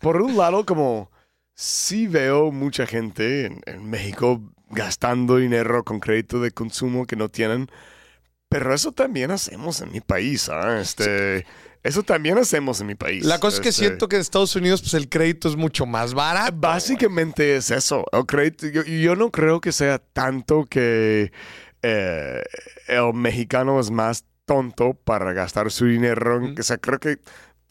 Por 0.00 0.20
un 0.20 0.36
lado, 0.36 0.66
como 0.66 1.12
sí 1.54 2.08
veo 2.08 2.50
mucha 2.50 2.86
gente 2.86 3.46
en, 3.64 3.88
México 3.88 4.42
gastando 4.68 5.36
dinero 5.36 5.84
con 5.84 6.00
crédito 6.00 6.40
de 6.40 6.50
consumo 6.50 7.06
que 7.06 7.14
no 7.14 7.28
tienen, 7.28 7.70
pero 8.48 8.74
eso 8.74 8.90
también 8.90 9.30
hacemos 9.30 9.80
en 9.80 9.92
mi 9.92 10.00
país, 10.00 10.48
¿ah? 10.48 10.80
Este, 10.80 11.46
eso 11.82 12.02
también 12.02 12.36
hacemos 12.38 12.80
en 12.80 12.86
mi 12.88 12.94
país. 12.94 13.24
La 13.24 13.38
cosa 13.38 13.56
es 13.56 13.60
que 13.60 13.68
Este, 13.70 13.86
siento 13.86 14.08
que 14.08 14.16
en 14.16 14.22
Estados 14.22 14.54
Unidos, 14.56 14.82
pues 14.82 14.94
el 14.94 15.08
crédito 15.08 15.48
es 15.48 15.56
mucho 15.56 15.86
más 15.86 16.12
barato. 16.14 16.54
Básicamente 16.56 17.56
es 17.56 17.70
eso. 17.70 18.04
El 18.12 18.26
crédito- 18.26 18.66
yo, 18.68 18.82
yo 18.84 19.16
no 19.16 19.30
creo 19.30 19.60
que 19.60 19.72
sea 19.72 19.98
tanto 19.98 20.66
que 20.68 21.32
eh, 21.82 22.42
el 22.88 23.14
mexicano 23.14 23.80
es 23.80 23.90
más 23.90 24.24
tonto 24.44 24.94
para 24.94 25.32
gastar 25.32 25.70
su 25.70 25.86
dinero. 25.86 26.40
O 26.58 26.62
sea, 26.62 26.76
creo 26.78 26.98
que 26.98 27.18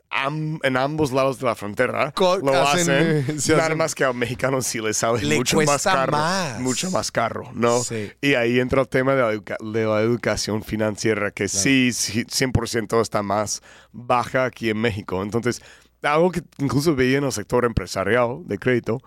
am- 0.10 0.60
en 0.64 0.78
ambos 0.78 1.12
lados 1.12 1.40
de 1.40 1.46
la 1.46 1.56
frontera 1.56 2.12
Co- 2.14 2.38
lo 2.38 2.54
hacen, 2.68 2.88
eh, 2.90 3.26
nada 3.50 3.66
hacen- 3.66 3.78
más 3.78 3.94
que 3.96 4.04
al 4.04 4.16
mexicano 4.16 4.62
sí 4.62 4.80
le 4.82 4.94
sale 4.94 5.22
Le 5.24 5.38
mucho 5.38 5.62
más 5.62 5.84
caro. 5.84 6.12
más. 6.12 6.60
Mucho 6.60 6.90
más 6.92 7.12
caro, 7.12 7.50
¿no? 7.54 7.84
Sí. 7.84 8.12
Y 8.22 8.34
ahí 8.34 8.60
entra 8.60 8.82
el 8.82 8.88
tema 8.90 9.14
de 9.16 9.22
la, 9.22 9.32
educa- 9.34 9.58
de 9.62 9.86
la 9.86 10.02
educación 10.02 10.64
financiera, 10.64 11.32
que 11.32 11.48
sí, 11.48 11.92
sí, 11.94 12.26
100% 12.26 13.02
está 13.02 13.22
más 13.24 13.62
baja 13.92 14.46
aquí 14.46 14.70
en 14.70 14.78
México. 14.82 15.22
Entonces, 15.22 15.62
algo 16.02 16.32
que 16.32 16.42
incluso 16.58 16.96
veía 16.96 17.18
en 17.18 17.26
el 17.26 17.32
sector 17.32 17.66
empresarial 17.66 18.40
de 18.46 18.58
crédito 18.58 19.00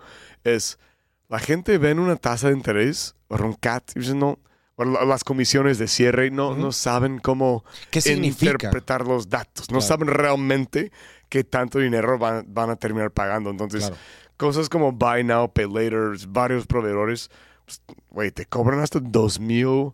es 0.43 0.77
la 1.29 1.39
gente 1.39 1.77
ve 1.79 1.93
una 1.93 2.15
tasa 2.15 2.47
de 2.49 2.53
interés 2.53 3.15
o 3.27 3.35
un 3.35 3.53
CAT 3.53 3.91
y 3.95 3.99
dicen, 4.01 4.19
no, 4.19 4.37
las 4.85 5.23
comisiones 5.23 5.77
de 5.77 5.87
cierre 5.87 6.31
no, 6.31 6.55
no 6.55 6.71
saben 6.71 7.19
cómo 7.19 7.63
¿Qué 7.91 8.01
interpretar 8.13 9.05
los 9.05 9.29
datos. 9.29 9.69
No 9.69 9.79
Claro. 9.79 9.81
saben 9.81 10.07
realmente 10.07 10.91
qué 11.29 11.43
tanto 11.43 11.79
dinero 11.79 12.17
van, 12.17 12.45
van 12.47 12.69
a 12.69 12.75
terminar 12.75 13.11
pagando. 13.11 13.49
Entonces, 13.49 13.81
Claro. 13.87 13.95
cosas 14.37 14.69
como 14.69 14.91
Buy 14.91 15.23
Now, 15.23 15.51
Pay 15.51 15.67
Later, 15.71 16.15
varios 16.27 16.67
proveedores, 16.67 17.29
pues, 17.65 17.81
güey, 18.09 18.31
te 18.31 18.45
cobran 18.45 18.79
hasta 18.79 18.99
dos 18.99 19.39
mil 19.39 19.93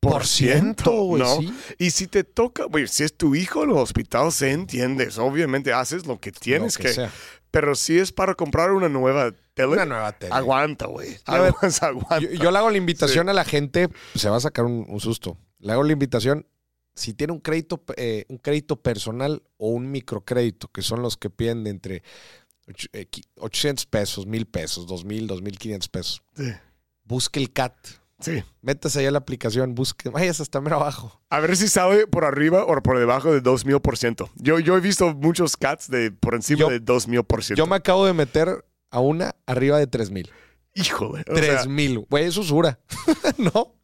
por 0.00 0.26
ciento, 0.26 0.90
güey, 1.02 1.22
¿no? 1.22 1.36
sí. 1.40 1.52
Y 1.78 1.90
si 1.90 2.06
te 2.06 2.24
toca, 2.24 2.64
güey, 2.64 2.88
si 2.88 3.04
es 3.04 3.14
tu 3.16 3.34
hijo 3.34 3.64
en 3.64 3.70
el 3.70 3.76
hospital, 3.76 4.32
se 4.32 4.50
entiende. 4.52 5.08
Obviamente 5.18 5.72
haces 5.72 6.06
lo 6.06 6.18
que 6.18 6.32
tienes 6.32 6.78
Lo 6.78 6.84
que. 6.84 6.92
sea. 6.94 7.12
Pero 7.50 7.74
si 7.74 7.98
es 7.98 8.12
para 8.12 8.34
comprar 8.34 8.72
una 8.72 8.88
nueva 8.88 9.32
tele, 9.54 9.72
Una 9.72 9.84
nueva 9.84 10.12
tele. 10.12 10.32
aguanta, 10.32 10.86
güey. 10.86 11.16
Aguanta, 11.26 11.86
aguanta. 11.88 12.18
Yo, 12.20 12.30
yo 12.30 12.50
le 12.50 12.58
hago 12.58 12.70
la 12.70 12.76
invitación 12.78 13.28
a 13.28 13.32
la 13.32 13.44
gente, 13.44 13.88
pues, 13.88 13.98
se 14.22 14.28
va 14.30 14.36
a 14.36 14.40
sacar 14.40 14.64
un, 14.64 14.86
un 14.88 15.00
susto. 15.00 15.36
Le 15.58 15.72
hago 15.72 15.82
la 15.82 15.92
invitación, 15.92 16.46
si 16.94 17.12
tiene 17.12 17.32
un 17.32 17.40
crédito, 17.40 17.82
eh, 17.96 18.24
un 18.28 18.38
crédito 18.38 18.76
personal 18.80 19.42
o 19.58 19.68
un 19.70 19.90
microcrédito, 19.90 20.68
que 20.68 20.80
son 20.82 21.02
los 21.02 21.16
que 21.16 21.28
piden 21.28 21.64
de 21.64 21.70
entre 21.70 22.02
och- 22.68 22.88
eh, 22.92 23.06
qui- 23.10 23.24
800 23.36 23.84
pesos, 23.86 24.26
1000 24.26 24.46
pesos, 24.46 24.86
2000, 24.86 25.26
2500 25.26 25.88
pesos. 25.88 26.22
Sí. 26.36 26.52
Busque 27.04 27.40
el 27.40 27.52
CAT. 27.52 27.74
Sí. 28.20 28.42
Métase 28.62 28.98
allá 29.00 29.08
a 29.08 29.12
la 29.12 29.18
aplicación, 29.18 29.74
busque, 29.74 30.08
vayas 30.10 30.40
hasta 30.40 30.60
mero 30.60 30.76
abajo. 30.76 31.20
A 31.30 31.40
ver 31.40 31.56
si 31.56 31.68
sale 31.68 32.06
por 32.06 32.24
arriba 32.24 32.64
o 32.64 32.82
por 32.82 32.98
debajo 32.98 33.32
de 33.32 33.40
2000 33.40 33.80
por 33.80 33.96
ciento. 33.96 34.30
Yo, 34.36 34.58
yo 34.58 34.76
he 34.76 34.80
visto 34.80 35.14
muchos 35.14 35.56
cats 35.56 35.90
de 35.90 36.10
por 36.10 36.34
encima 36.34 36.60
Yo- 36.60 36.68
de 36.68 36.80
2000 36.80 37.24
por 37.24 37.42
ciento. 37.42 37.58
Yo 37.62 37.66
me 37.66 37.76
acabo 37.76 38.04
de 38.06 38.12
meter 38.12 38.64
a 38.90 39.00
una 39.00 39.34
arriba 39.46 39.78
de 39.78 39.86
3000. 39.86 40.30
Híjole. 40.74 41.24
o 41.28 41.36
sea, 41.36 41.56
3000. 41.62 42.06
Güey, 42.10 42.24
es 42.26 42.36
usura. 42.36 42.78
¿No? 43.38 43.74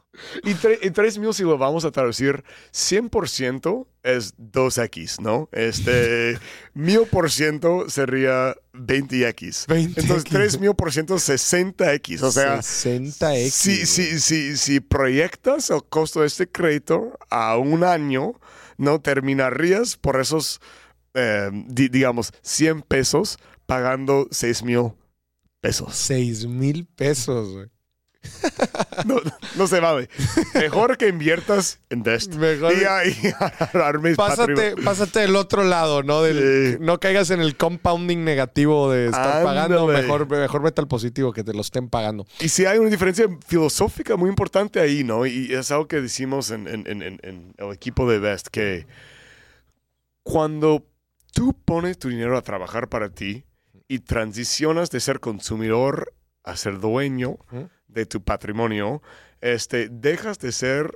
Y, 0.45 0.55
tre- 0.55 0.79
y 0.83 0.91
3 0.91 1.19
mil, 1.19 1.33
si 1.35 1.43
lo 1.43 1.59
vamos 1.59 1.85
a 1.85 1.91
traducir, 1.91 2.43
100% 2.73 3.87
es 4.03 4.35
2x, 4.37 5.21
¿no? 5.21 5.49
Este, 5.53 6.39
1000% 6.75 7.89
sería 7.91 8.55
20x. 8.73 9.67
20X. 9.67 9.95
Entonces, 9.97 10.25
3 10.25 10.61
mil 10.61 10.75
por 10.75 10.93
ciento, 10.93 11.17
60x. 11.17 12.23
O 12.23 12.31
sea, 12.31 12.59
60x. 12.59 13.51
si, 13.51 13.87
si, 13.87 14.21
si, 14.21 14.57
si 14.57 14.81
proyectas 14.81 15.71
el 15.71 15.83
costo 15.85 16.21
de 16.21 16.27
este 16.29 16.47
crédito 16.49 17.19
a 17.31 17.57
un 17.57 17.85
año, 17.85 18.33
no 18.79 19.01
terminarías 19.01 19.97
por 19.97 20.21
esos, 20.21 20.61
eh, 21.15 21.51
di- 21.53 21.89
digamos, 21.89 22.33
100 22.43 22.83
pesos 22.83 23.39
pagando 23.67 24.29
6 24.31 24.63
mil 24.63 24.93
pesos. 25.61 25.95
6 25.97 26.47
mil 26.47 26.87
pesos, 26.87 27.49
güey. 27.53 27.67
No, 29.05 29.16
no 29.57 29.66
se 29.66 29.78
vale. 29.78 30.09
Mejor 30.55 30.97
que 30.97 31.09
inviertas 31.09 31.81
en 31.90 32.03
Dest. 32.03 32.35
Mejor- 32.35 32.73
Y 32.73 32.85
ahí 32.85 33.15
Pásate, 34.16 34.74
pásate 34.85 35.20
del 35.20 35.36
otro 35.36 35.65
lado, 35.65 36.03
¿no? 36.03 36.23
Del, 36.23 36.77
Sí. 36.78 36.85
No 36.85 36.98
caigas 36.98 37.31
en 37.31 37.40
el 37.40 37.57
compounding 37.57 38.24
negativo 38.24 38.90
de 38.90 39.07
estar 39.07 39.44
pagando. 39.44 39.86
Mejor, 40.03 40.28
mejor 40.31 40.62
vete 40.62 40.81
al 40.81 40.89
positivo, 40.89 41.32
que 41.32 41.44
te 41.44 41.53
lo 41.53 41.61
estén 41.61 41.89
pagando. 41.89 42.27
Y 42.40 42.48
sí 42.48 42.65
hay 42.65 42.78
una 42.78 42.89
diferencia 42.89 43.27
filosófica 43.47 44.16
muy 44.16 44.31
importante 44.31 44.81
ahí, 44.81 45.05
¿no? 45.05 45.27
Y 45.27 45.53
es 45.53 45.70
algo 45.70 45.86
que 45.89 46.01
decimos 46.01 46.51
en, 46.51 46.66
en- 46.66 46.86
en- 46.86 47.20
el 47.59 47.73
equipo 47.73 48.09
de 48.11 48.19
Best, 48.19 48.48
que 48.48 48.86
cuando 50.23 50.85
tú 51.32 51.53
pones 51.65 51.98
tu 51.98 52.09
dinero 52.09 52.36
a 52.36 52.43
trabajar 52.43 52.89
para 52.89 53.11
ti 53.11 53.44
y 53.89 54.01
transicionas 54.01 54.90
de 54.90 55.01
ser 55.01 55.20
consumidor 55.20 56.12
a 56.44 56.57
ser 56.57 56.81
dueño. 56.81 57.36
De 57.97 58.06
tu 58.06 58.23
patrimonio, 58.23 59.02
este, 59.40 59.89
dejas 59.90 60.39
de 60.39 60.52
ser 60.52 60.93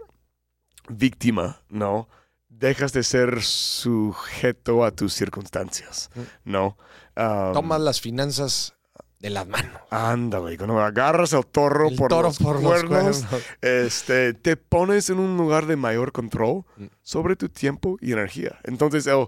víctima, 0.89 1.62
¿no? 1.70 2.09
Dejas 2.48 2.93
de 2.93 3.02
ser 3.02 3.43
sujeto 3.43 4.85
a 4.85 4.90
tus 4.90 5.14
circunstancias. 5.14 6.10
¿no? 6.44 6.77
Um, 7.16 7.52
Tomas 7.55 7.81
las 7.81 8.01
finanzas 8.01 8.74
de 9.18 9.31
las 9.31 9.47
manos. 9.48 9.81
Ándale, 9.90 10.56
cuando 10.59 10.78
agarras 10.81 11.32
el 11.32 11.47
toro 11.47 11.89
El 11.89 11.97
por 11.97 12.09
toro 12.10 12.28
los 12.28 12.39
por 12.39 12.60
cuernos, 12.60 13.22
los 13.22 13.24
cuernos. 13.24 13.47
este, 13.62 14.35
te 14.35 14.56
pones 14.56 15.09
en 15.10 15.18
un 15.18 15.36
lugar 15.36 15.66
de 15.66 15.77
mayor 15.77 16.12
control 16.12 16.64
Mm. 16.77 16.86
sobre 17.02 17.36
tu 17.36 17.48
tiempo 17.48 17.97
y 18.01 18.12
energía. 18.12 18.59
Entonces, 18.64 19.06
el, 19.06 19.27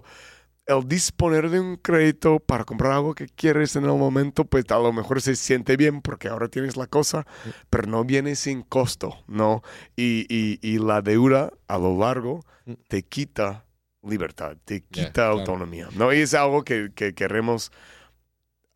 el 0.65 0.87
disponer 0.87 1.49
de 1.49 1.59
un 1.59 1.75
crédito 1.75 2.39
para 2.39 2.63
comprar 2.63 2.93
algo 2.93 3.13
que 3.15 3.27
quieres 3.27 3.75
en 3.75 3.83
el 3.83 3.91
momento, 3.97 4.45
pues 4.45 4.63
a 4.69 4.79
lo 4.79 4.93
mejor 4.93 5.21
se 5.21 5.35
siente 5.35 5.75
bien 5.75 6.01
porque 6.01 6.29
ahora 6.29 6.47
tienes 6.47 6.77
la 6.77 6.87
cosa, 6.87 7.25
pero 7.69 7.87
no 7.87 8.03
viene 8.05 8.35
sin 8.35 8.61
costo, 8.61 9.17
¿no? 9.27 9.61
Y, 9.97 10.25
y- 10.29 10.59
y 10.61 10.79
la 10.79 11.01
deuda 11.01 11.51
a 11.67 11.77
lo 11.77 11.97
largo 11.97 12.45
Mm. 12.65 12.73
te 12.87 13.03
quita 13.03 13.65
libertad, 14.03 14.55
te 14.63 14.81
quita 14.85 15.27
autonomía, 15.27 15.89
¿no? 15.95 16.13
Y 16.13 16.19
es 16.19 16.33
algo 16.33 16.63
que, 16.63 16.91
que 16.95 17.13
queremos 17.13 17.71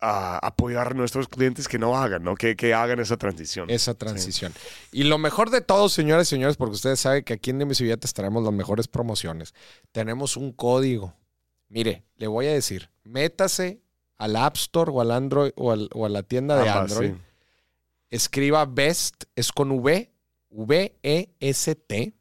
ah, 0.00 0.38
apoyar 0.42 0.88
a 0.92 0.94
nuestros 0.94 1.26
clientes 1.26 1.66
que 1.66 1.78
no 1.78 1.96
hagan, 1.96 2.22
¿no? 2.22 2.34
Que, 2.36 2.54
que 2.54 2.72
hagan 2.72 3.00
esa 3.00 3.16
transición. 3.16 3.68
Esa 3.68 3.94
transición. 3.94 4.52
Y 4.92 5.04
lo 5.04 5.18
mejor 5.18 5.50
de 5.50 5.60
todo, 5.60 5.88
señores 5.88 6.28
y 6.28 6.30
señores, 6.30 6.56
porque 6.56 6.74
ustedes 6.76 7.00
saben 7.00 7.24
que 7.24 7.32
aquí 7.32 7.50
en 7.50 7.66
Billetes 7.66 8.12
traemos 8.14 8.44
las 8.44 8.52
mejores 8.52 8.86
promociones. 8.88 9.54
Tenemos 9.90 10.36
un 10.36 10.52
código. 10.52 11.14
Mire, 11.68 12.04
le 12.16 12.26
voy 12.26 12.46
a 12.46 12.52
decir, 12.52 12.90
métase 13.04 13.80
al 14.16 14.36
App 14.36 14.56
Store 14.56 14.90
o 14.92 15.00
al 15.00 15.10
Android 15.10 15.52
o, 15.56 15.70
al- 15.72 15.90
o 15.92 16.06
a 16.06 16.08
la 16.08 16.22
tienda 16.22 16.56
de 16.56 16.68
Android. 16.82 17.10
sí. 17.14 17.16
escriba 18.10 18.64
BEST, 18.64 19.24
es 19.36 19.52
con 19.52 19.70
V, 19.72 20.10
V-E-S-T, 20.50 22.14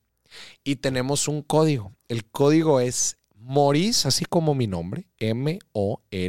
y 0.63 0.75
tenemos 0.75 1.27
un 1.29 1.41
código. 1.41 1.95
El 2.09 2.25
código 2.25 2.79
es 2.81 3.17
Moris, 3.35 4.05
así 4.05 4.25
como 4.25 4.53
mi 4.53 4.67
nombre, 4.67 5.07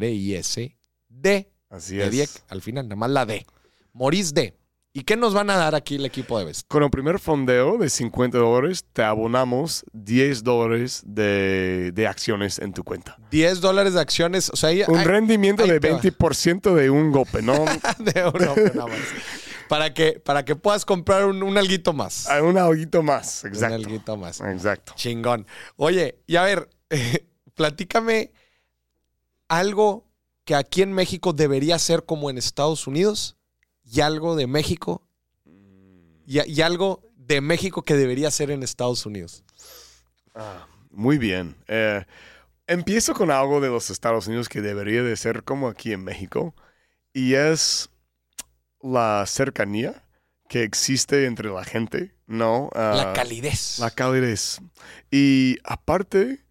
M-O-R-I-S-D. 0.09 1.51
Así 1.71 2.01
es. 2.01 2.09
Al 2.49 2.63
final, 2.63 2.87
nada 2.89 2.97
más 2.97 3.11
la 3.11 3.27
D. 3.27 3.45
Moris 3.93 4.33
D. 4.35 4.55
¿Y 4.99 5.05
qué 5.05 5.17
nos 5.17 5.33
van 5.33 5.49
a 5.49 5.57
dar 5.57 5.77
aquí 5.77 5.95
el 5.95 6.05
equipo 6.07 6.41
de 6.41 6.47
BEST? 6.47 6.67
Con 6.67 6.83
el 6.83 6.91
primer 6.91 7.21
fondeo 7.21 7.79
de 7.79 7.89
50 7.89 8.37
dólares, 8.37 8.85
te 8.93 9.05
abonamos 9.05 9.85
10 9.93 10.43
dólares 10.43 11.03
de, 11.07 11.93
de 11.95 12.07
acciones 12.09 12.59
en 12.59 12.73
tu 12.73 12.83
cuenta. 12.83 13.17
10 13.31 13.61
dólares 13.61 13.95
de 13.95 14.01
acciones, 14.01 14.51
o 14.51 14.57
sea, 14.57 14.71
ahí- 14.71 14.83
Un 14.89 15.05
rendimiento 15.05 15.63
ahí 15.63 15.71
de 15.71 15.79
te 15.79 15.93
va. 15.93 16.01
20% 16.01 16.75
de 16.75 16.91
un 16.91 17.13
golpe, 17.13 17.43
¿no? 17.43 17.53
de 18.01 18.25
uno, 18.35 18.55
nada 18.75 18.87
más. 18.89 18.99
Para 19.69 19.95
que, 19.95 20.15
para 20.19 20.45
que 20.45 20.57
puedas 20.57 20.85
comprar 20.85 21.27
un, 21.27 21.45
un 21.45 21.57
alguito 21.59 21.93
más. 21.93 22.29
A 22.29 22.43
un 22.43 22.59
algo 22.59 23.03
más, 23.05 23.45
Un 23.45 23.51
exacto. 23.51 23.75
alguito 23.77 24.17
más. 24.17 24.41
Exacto. 24.41 24.95
Chingón. 24.97 25.47
Oye, 25.77 26.19
y 26.27 26.35
a 26.35 26.43
ver, 26.43 26.69
platícame 27.55 28.33
algo 29.47 30.09
que 30.45 30.57
aquí 30.57 30.83
en 30.83 30.93
México 30.93 31.33
debería 31.33 31.79
ser 31.79 32.05
como 32.05 32.31
en 32.31 32.39
Estados 32.39 32.89
Unidos 32.89 33.37
y 33.91 34.01
algo 34.01 34.37
de 34.37 34.47
México 34.47 35.03
y, 36.27 36.41
y 36.51 36.61
algo 36.63 37.03
de 37.17 37.41
México 37.41 37.83
que 37.83 37.95
debería 37.95 38.31
ser 38.31 38.51
en 38.51 38.63
Estados 38.63 39.07
Unidos. 39.07 39.45
Ah, 40.35 40.67
muy 40.91 41.19
bien. 41.19 41.57
Eh, 41.69 42.05
empiezo 42.67 43.15
con 43.15 43.31
algo 43.31 43.61
de 43.61 43.69
los 43.69 43.91
Estados 43.91 44.27
Unidos 44.27 44.49
que 44.49 44.61
debería 44.61 45.03
de 45.03 45.17
ser 45.17 45.45
como 45.45 45.69
aquí 45.69 45.93
en 45.93 46.05
México 46.05 46.55
y 47.13 47.35
es 47.35 47.91
la 48.81 49.25
cercanía 49.27 50.05
que 50.49 50.63
existe 50.63 51.27
entre 51.27 51.51
la 51.51 51.65
gente, 51.65 52.15
¿no? 52.27 52.71
Ah, 52.75 52.95
La 52.97 53.13
calidez. 53.13 53.79
La 53.79 53.91
calidez. 53.91 54.61
Y 55.11 55.59
aparte, 55.65 56.45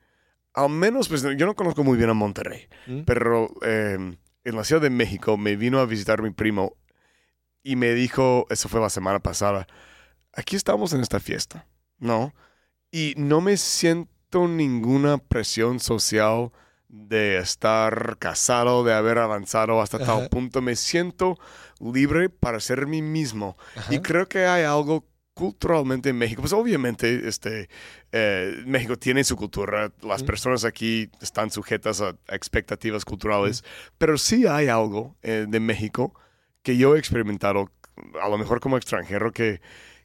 al 0.53 0.69
menos, 0.69 1.07
pues 1.09 1.23
yo 1.23 1.45
no 1.45 1.55
conozco 1.55 1.83
muy 1.83 1.97
bien 1.97 2.09
a 2.09 2.13
Monterrey, 2.13 2.67
¿Mm? 2.85 3.01
pero 3.05 3.49
eh, 3.63 3.97
en 4.43 4.55
la 4.55 4.63
Ciudad 4.63 4.81
de 4.81 4.89
México 4.91 5.37
me 5.37 5.55
vino 5.55 5.79
a 5.79 5.85
visitar 5.85 6.21
mi 6.21 6.29
primo 6.29 6.75
y 7.71 7.75
me 7.75 7.93
dijo, 7.93 8.45
eso 8.49 8.69
fue 8.69 8.79
la 8.79 8.89
semana 8.89 9.19
pasada, 9.19 9.67
aquí 10.33 10.55
estamos 10.55 10.93
en 10.93 11.01
esta 11.01 11.19
fiesta, 11.19 11.67
¿no? 11.99 12.33
Y 12.91 13.13
no 13.17 13.41
me 13.41 13.57
siento 13.57 14.47
ninguna 14.47 15.17
presión 15.17 15.79
social 15.79 16.51
de 16.87 17.37
estar 17.39 18.17
casado, 18.19 18.83
de 18.85 18.93
haber 18.93 19.17
avanzado 19.17 19.81
hasta 19.81 19.99
tal 19.99 20.29
punto. 20.29 20.61
Me 20.61 20.77
siento 20.77 21.37
libre 21.81 22.29
para 22.29 22.61
ser 22.61 22.87
mí 22.87 23.01
mismo. 23.01 23.57
Ajá. 23.75 23.93
Y 23.93 23.99
creo 23.99 24.29
que 24.29 24.45
hay 24.45 24.63
algo 24.63 25.05
culturalmente 25.33 26.09
en 26.09 26.17
México. 26.17 26.41
Pues 26.41 26.53
obviamente 26.53 27.27
este, 27.27 27.67
eh, 28.13 28.63
México 28.65 28.97
tiene 28.97 29.25
su 29.25 29.35
cultura. 29.35 29.91
Las 30.01 30.23
Mm. 30.23 30.25
personas 30.25 30.63
aquí 30.63 31.09
están 31.21 31.51
sujetas 31.51 31.99
a, 31.99 32.15
a 32.27 32.35
expectativas 32.35 33.03
culturales. 33.03 33.63
Pero 33.97 34.17
sí 34.17 34.47
hay 34.47 34.69
algo 34.69 35.17
eh, 35.23 35.45
de 35.47 35.59
México 35.59 36.13
que 36.67 36.75
yo 36.75 36.97
he 36.97 36.99
experimentado, 36.99 37.71
a 38.21 38.27
lo 38.27 38.37
mejor 38.37 38.59
como 38.59 38.75
extranjero, 38.75 39.31
que, 39.31 39.61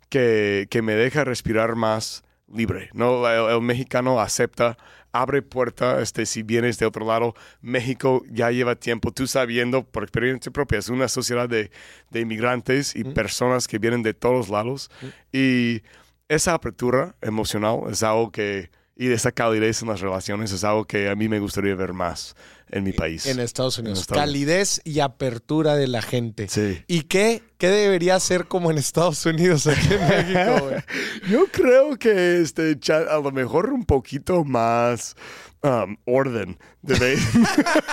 que, 0.08 0.68
que 0.70 0.80
me 0.80 0.94
deja 0.94 1.24
respirar 1.24 1.74
más 1.74 2.22
libre. 2.46 2.88
¿no? 2.92 3.26
El, 3.28 3.52
el 3.56 3.60
mexicano 3.62 4.20
acepta, 4.20 4.78
abre 5.10 5.42
puerta, 5.42 6.00
este, 6.00 6.24
si 6.24 6.44
vienes 6.44 6.78
de 6.78 6.86
otro 6.86 7.04
lado. 7.04 7.34
México 7.62 8.22
ya 8.30 8.52
lleva 8.52 8.76
tiempo, 8.76 9.10
tú 9.10 9.26
sabiendo 9.26 9.82
por 9.82 10.04
experiencia 10.04 10.52
propia, 10.52 10.78
es 10.78 10.88
una 10.88 11.08
sociedad 11.08 11.48
de, 11.48 11.72
de 12.10 12.20
inmigrantes 12.20 12.94
y 12.94 13.02
Mm. 13.02 13.12
personas 13.12 13.66
que 13.66 13.80
vienen 13.80 14.04
de 14.04 14.14
todos 14.14 14.48
lados. 14.48 14.88
Mm. 15.00 15.06
Y 15.32 15.82
esa 16.28 16.54
apertura 16.54 17.16
emocional 17.22 17.80
es 17.90 18.04
algo 18.04 18.30
que, 18.30 18.70
y 18.94 19.10
esa 19.10 19.32
calidez 19.32 19.82
en 19.82 19.88
las 19.88 20.00
relaciones 20.00 20.52
es 20.52 20.62
algo 20.62 20.84
que 20.84 21.08
a 21.08 21.16
mí 21.16 21.28
me 21.28 21.40
gustaría 21.40 21.74
ver 21.74 21.92
más 21.92 22.36
en 22.72 22.84
mi 22.84 22.92
país. 22.92 23.26
En 23.26 23.38
Estados 23.38 23.78
Unidos. 23.78 24.00
Estados 24.00 24.22
Unidos. 24.22 24.32
Calidez 24.32 24.80
y 24.84 25.00
apertura 25.00 25.76
de 25.76 25.86
la 25.86 26.02
gente. 26.02 26.48
Sí. 26.48 26.82
¿Y 26.88 27.02
qué, 27.02 27.42
qué 27.58 27.68
debería 27.68 28.18
ser 28.18 28.46
como 28.46 28.70
en 28.70 28.78
Estados 28.78 29.24
Unidos 29.26 29.66
aquí 29.66 29.94
en 29.94 30.08
México, 30.08 30.66
güey? 30.66 30.82
Yo 31.30 31.46
creo 31.52 31.96
que 31.96 32.40
este, 32.40 32.78
a 32.90 33.20
lo 33.20 33.30
mejor 33.30 33.72
un 33.72 33.84
poquito 33.84 34.42
más 34.44 35.14
um, 35.62 35.96
orden 36.06 36.58
de 36.80 36.98
vez, 36.98 37.20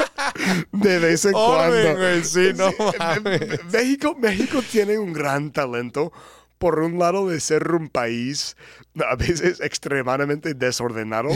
de 0.71 0.99
vez 0.99 1.25
en 1.25 1.35
Orden, 1.35 1.83
cuando. 1.83 1.99
güey, 1.99 2.23
sí, 2.23 2.51
no 2.55 2.71
mames. 2.97 3.65
México, 3.71 4.15
México 4.17 4.63
tiene 4.71 4.97
un 4.97 5.13
gran 5.13 5.51
talento. 5.51 6.11
Por 6.59 6.79
un 6.79 6.99
lado 6.99 7.27
de 7.27 7.39
ser 7.39 7.71
un 7.71 7.89
país 7.89 8.55
a 9.03 9.15
veces 9.15 9.59
extremadamente 9.61 10.53
desordenado 10.53 11.29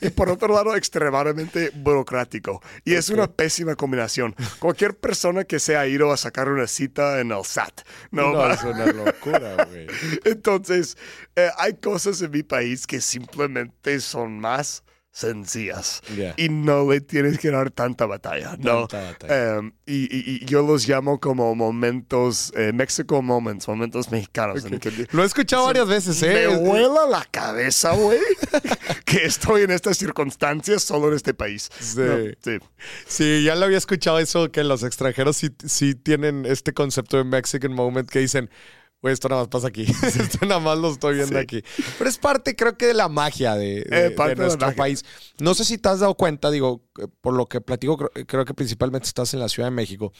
y 0.00 0.10
por 0.10 0.30
otro 0.30 0.52
lado 0.52 0.74
extremadamente 0.74 1.70
burocrático. 1.74 2.60
Y 2.84 2.94
es 2.94 3.10
una 3.10 3.28
pésima 3.28 3.76
combinación. 3.76 4.34
Cualquier 4.58 4.96
persona 4.96 5.44
que 5.44 5.58
se 5.58 5.76
ha 5.76 5.86
ido 5.86 6.10
a 6.10 6.16
sacar 6.16 6.48
una 6.48 6.66
cita 6.66 7.20
en 7.20 7.30
el 7.30 7.44
SAT, 7.44 7.82
no, 8.10 8.32
No, 8.32 8.50
es 8.50 8.62
una 8.64 8.86
locura, 8.86 9.64
güey. 9.66 9.86
entonces, 10.24 10.96
eh, 11.36 11.50
hay 11.58 11.74
cosas 11.74 12.20
en 12.22 12.30
mi 12.30 12.42
país 12.42 12.86
que 12.86 13.00
simplemente 13.00 14.00
son 14.00 14.40
más 14.40 14.82
sencillas 15.12 16.02
y 16.36 16.48
no 16.48 16.88
le 16.90 17.00
tienes 17.00 17.38
que 17.38 17.50
dar 17.50 17.70
tanta 17.70 18.06
batalla, 18.06 18.56
¿no? 18.58 18.86
Tanta 18.86 19.10
batalla. 19.10 19.56
Em, 19.58 19.72
y, 19.84 20.04
y- 20.04 20.38
y 20.40 20.44
yo 20.44 20.62
los 20.62 20.86
llamo 20.88 21.18
como 21.18 21.54
momentos, 21.54 22.52
eh, 22.56 22.72
Mexico 22.72 23.20
moments, 23.20 23.66
momentos 23.68 24.10
mexicanos. 24.10 24.62
que- 24.64 25.06
Lo 25.10 25.22
he 25.22 25.26
escuchado 25.26 25.66
varias 25.66 25.88
veces, 25.88 26.22
¿eh? 26.22 26.46
me 26.48 26.56
vuela 26.58 27.06
la 27.06 27.24
cabeza, 27.30 27.92
güey, 27.94 28.20
que 29.04 29.24
estoy 29.24 29.62
en 29.62 29.72
estas 29.72 29.98
circunstancias 29.98 30.82
solo 30.82 31.08
en 31.08 31.14
este 31.14 31.34
país. 31.34 31.70
Sí. 31.80 31.98
No, 32.00 32.16
sí. 32.42 32.58
Sí, 33.06 33.42
ya 33.44 33.56
lo 33.56 33.64
había 33.66 33.78
escuchado 33.78 34.18
eso, 34.20 34.50
que 34.52 34.62
los 34.64 34.82
extranjeros 34.84 35.36
sí, 35.36 35.50
sí 35.66 35.94
tienen 35.94 36.46
este 36.46 36.72
concepto 36.72 37.16
de 37.16 37.24
Mexican 37.24 37.72
Moment 37.72 38.08
que 38.08 38.20
dicen, 38.20 38.48
güey, 39.02 39.14
esto 39.14 39.28
nada 39.28 39.42
más 39.42 39.48
pasa 39.48 39.68
aquí. 39.68 39.84
esto 40.02 40.44
nada 40.46 40.60
más 40.60 40.78
lo 40.78 40.92
estoy 40.92 41.14
viendo 41.16 41.34
Sí. 41.38 41.42
aquí. 41.42 41.62
Pero 41.98 42.10
es 42.10 42.18
parte, 42.18 42.54
creo 42.56 42.76
que, 42.76 42.86
de 42.86 42.94
la 42.94 43.08
magia 43.08 43.54
de, 43.56 43.82
de- 43.84 44.06
Eh, 44.06 44.10
de 44.28 44.36
nuestro 44.36 44.74
país. 44.74 45.04
No 45.40 45.54
sé 45.54 45.64
si 45.64 45.78
te 45.78 45.88
has 45.88 46.00
dado 46.00 46.14
cuenta, 46.14 46.50
digo, 46.50 46.82
eh, 47.00 47.06
por 47.20 47.34
lo 47.34 47.46
que 47.46 47.60
platico, 47.60 47.96
creo, 47.96 48.26
creo 48.26 48.44
que 48.44 48.54
principalmente 48.54 49.06
estás 49.08 49.32
en 49.34 49.40
la 49.40 49.48
Ciudad 49.48 49.68
de 49.68 49.74
México, 49.74 50.12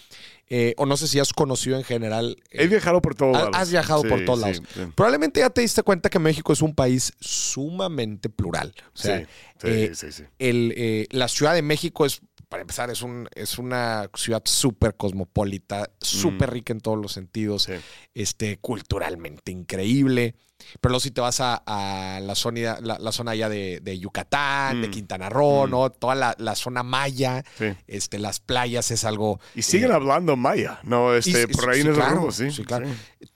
eh, 0.48 0.74
o 0.78 0.86
no 0.86 0.96
sé 0.96 1.06
si 1.08 1.18
has 1.18 1.32
conocido 1.32 1.76
en 1.76 1.84
general. 1.84 2.36
eh, 2.50 2.64
He 2.64 2.66
viajado 2.68 3.00
por 3.02 3.14
todos 3.14 3.32
lados. 3.34 3.50
has 3.54 3.70
viajado 3.70 4.02
por 4.02 4.24
todos 4.24 4.38
lados. 4.40 4.62
Probablemente 4.94 5.40
ya 5.40 5.50
te 5.50 5.60
diste 5.60 5.82
cuenta 5.82 6.08
que 6.08 6.18
México 6.18 6.52
es 6.52 6.62
un 6.62 6.74
país 6.74 7.12
sumamente 7.20 8.28
plural. 8.30 8.74
O 8.94 8.98
sea, 8.98 9.20
sí, 9.60 9.68
sí, 9.88 9.94
sí, 9.94 10.12
sí. 10.12 10.24
el, 10.38 11.06
la 11.10 11.28
Ciudad 11.28 11.54
de 11.54 11.62
México 11.62 12.06
es, 12.06 12.20
para 12.50 12.62
empezar, 12.62 12.90
es, 12.90 13.00
un, 13.00 13.28
es 13.34 13.56
una 13.58 14.10
ciudad 14.14 14.42
súper 14.44 14.96
cosmopolita, 14.96 15.88
súper 16.00 16.50
rica 16.50 16.72
en 16.74 16.80
todos 16.80 16.98
los 16.98 17.12
sentidos, 17.12 17.62
Sí. 17.62 17.72
este, 18.12 18.58
culturalmente 18.58 19.52
increíble. 19.52 20.34
Pero 20.82 20.90
luego 20.90 21.00
si 21.00 21.10
te 21.10 21.22
vas 21.22 21.40
a, 21.40 21.62
a 21.64 22.20
la, 22.20 22.34
zona, 22.34 22.78
la, 22.82 22.98
la 22.98 23.12
zona 23.12 23.30
allá 23.30 23.48
de, 23.48 23.80
de 23.80 23.98
Yucatán, 23.98 24.82
de 24.82 24.88
Mm. 24.88 24.90
Quintana 24.90 25.28
Roo, 25.30 25.66
Mm. 25.66 25.70
¿no? 25.70 25.90
Toda 25.90 26.14
la, 26.14 26.34
la 26.38 26.54
zona 26.54 26.82
maya, 26.82 27.42
Sí. 27.56 27.66
este, 27.86 28.18
las 28.18 28.40
playas 28.40 28.90
es 28.90 29.04
algo... 29.04 29.40
Y 29.54 29.62
siguen 29.62 29.90
eh, 29.92 29.94
hablando 29.94 30.36
maya, 30.36 30.80
¿no? 30.82 31.14
Este, 31.14 31.44
y- 31.44 31.46
por 31.46 31.70
ahí 31.70 31.76
sí, 31.82 31.88
esos 31.88 31.96
claro, 31.96 32.30
sí. 32.30 32.50
sí, 32.50 32.64
claro. 32.64 32.88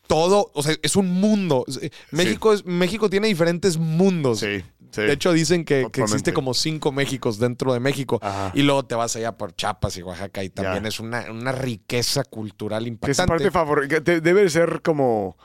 todo, 0.07 0.51
o 0.53 0.63
sea, 0.63 0.75
es 0.83 0.97
un 0.97 1.09
mundo. 1.19 1.65
México, 2.11 2.53
es, 2.53 2.67
México 2.67 3.09
tiene 3.09 3.29
diferentes 3.29 3.79
mundos. 3.79 4.41
Sí, 4.41 4.63
sí. 4.95 5.03
De 5.03 5.13
hecho, 5.13 5.33
dicen 5.33 5.65
que, 5.65 5.89
que 5.93 6.03
existe 6.03 6.33
como 6.33 6.55
cinco 6.55 6.93
Méxicos 6.93 7.39
dentro 7.39 7.73
de 7.73 7.81
México. 7.81 8.19
Ajá. 8.23 8.53
Y 8.55 8.63
luego 8.63 8.85
te 8.85 8.95
vas 8.95 9.17
allá 9.17 9.33
por 9.33 9.55
Chiapas 9.55 9.97
y 9.97 10.03
Oaxaca 10.03 10.43
y 10.45 10.51
también 10.51 10.87
es 10.87 11.01
una, 11.01 11.31
una 11.31 11.53
riqueza 11.53 12.25
cultural 12.25 12.85
que 12.85 12.89
es 12.89 12.93
impactante. 12.93 13.29
parte 13.29 13.51
favorita. 13.51 14.01
Debe 14.01 14.49
ser 14.49 14.83
como 14.83 15.37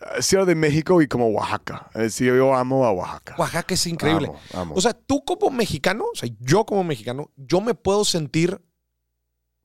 eh, 0.00 0.22
Ciudad 0.22 0.46
de 0.46 0.54
México 0.54 1.02
y 1.02 1.08
como 1.08 1.28
Oaxaca. 1.28 1.90
Sí, 2.10 2.26
yo 2.26 2.54
amo 2.54 2.84
a 2.86 2.92
Oaxaca. 2.92 3.34
Oaxaca 3.38 3.74
es 3.74 3.86
increíble. 3.86 4.28
Amo, 4.28 4.40
amo. 4.54 4.74
O 4.76 4.80
sea, 4.80 4.92
tú 4.92 5.24
como 5.24 5.50
mexicano, 5.50 6.04
o 6.12 6.16
sea, 6.16 6.28
yo 6.40 6.64
como 6.64 6.84
mexicano, 6.84 7.30
yo 7.36 7.60
me 7.60 7.74
puedo 7.74 8.04
sentir 8.04 8.60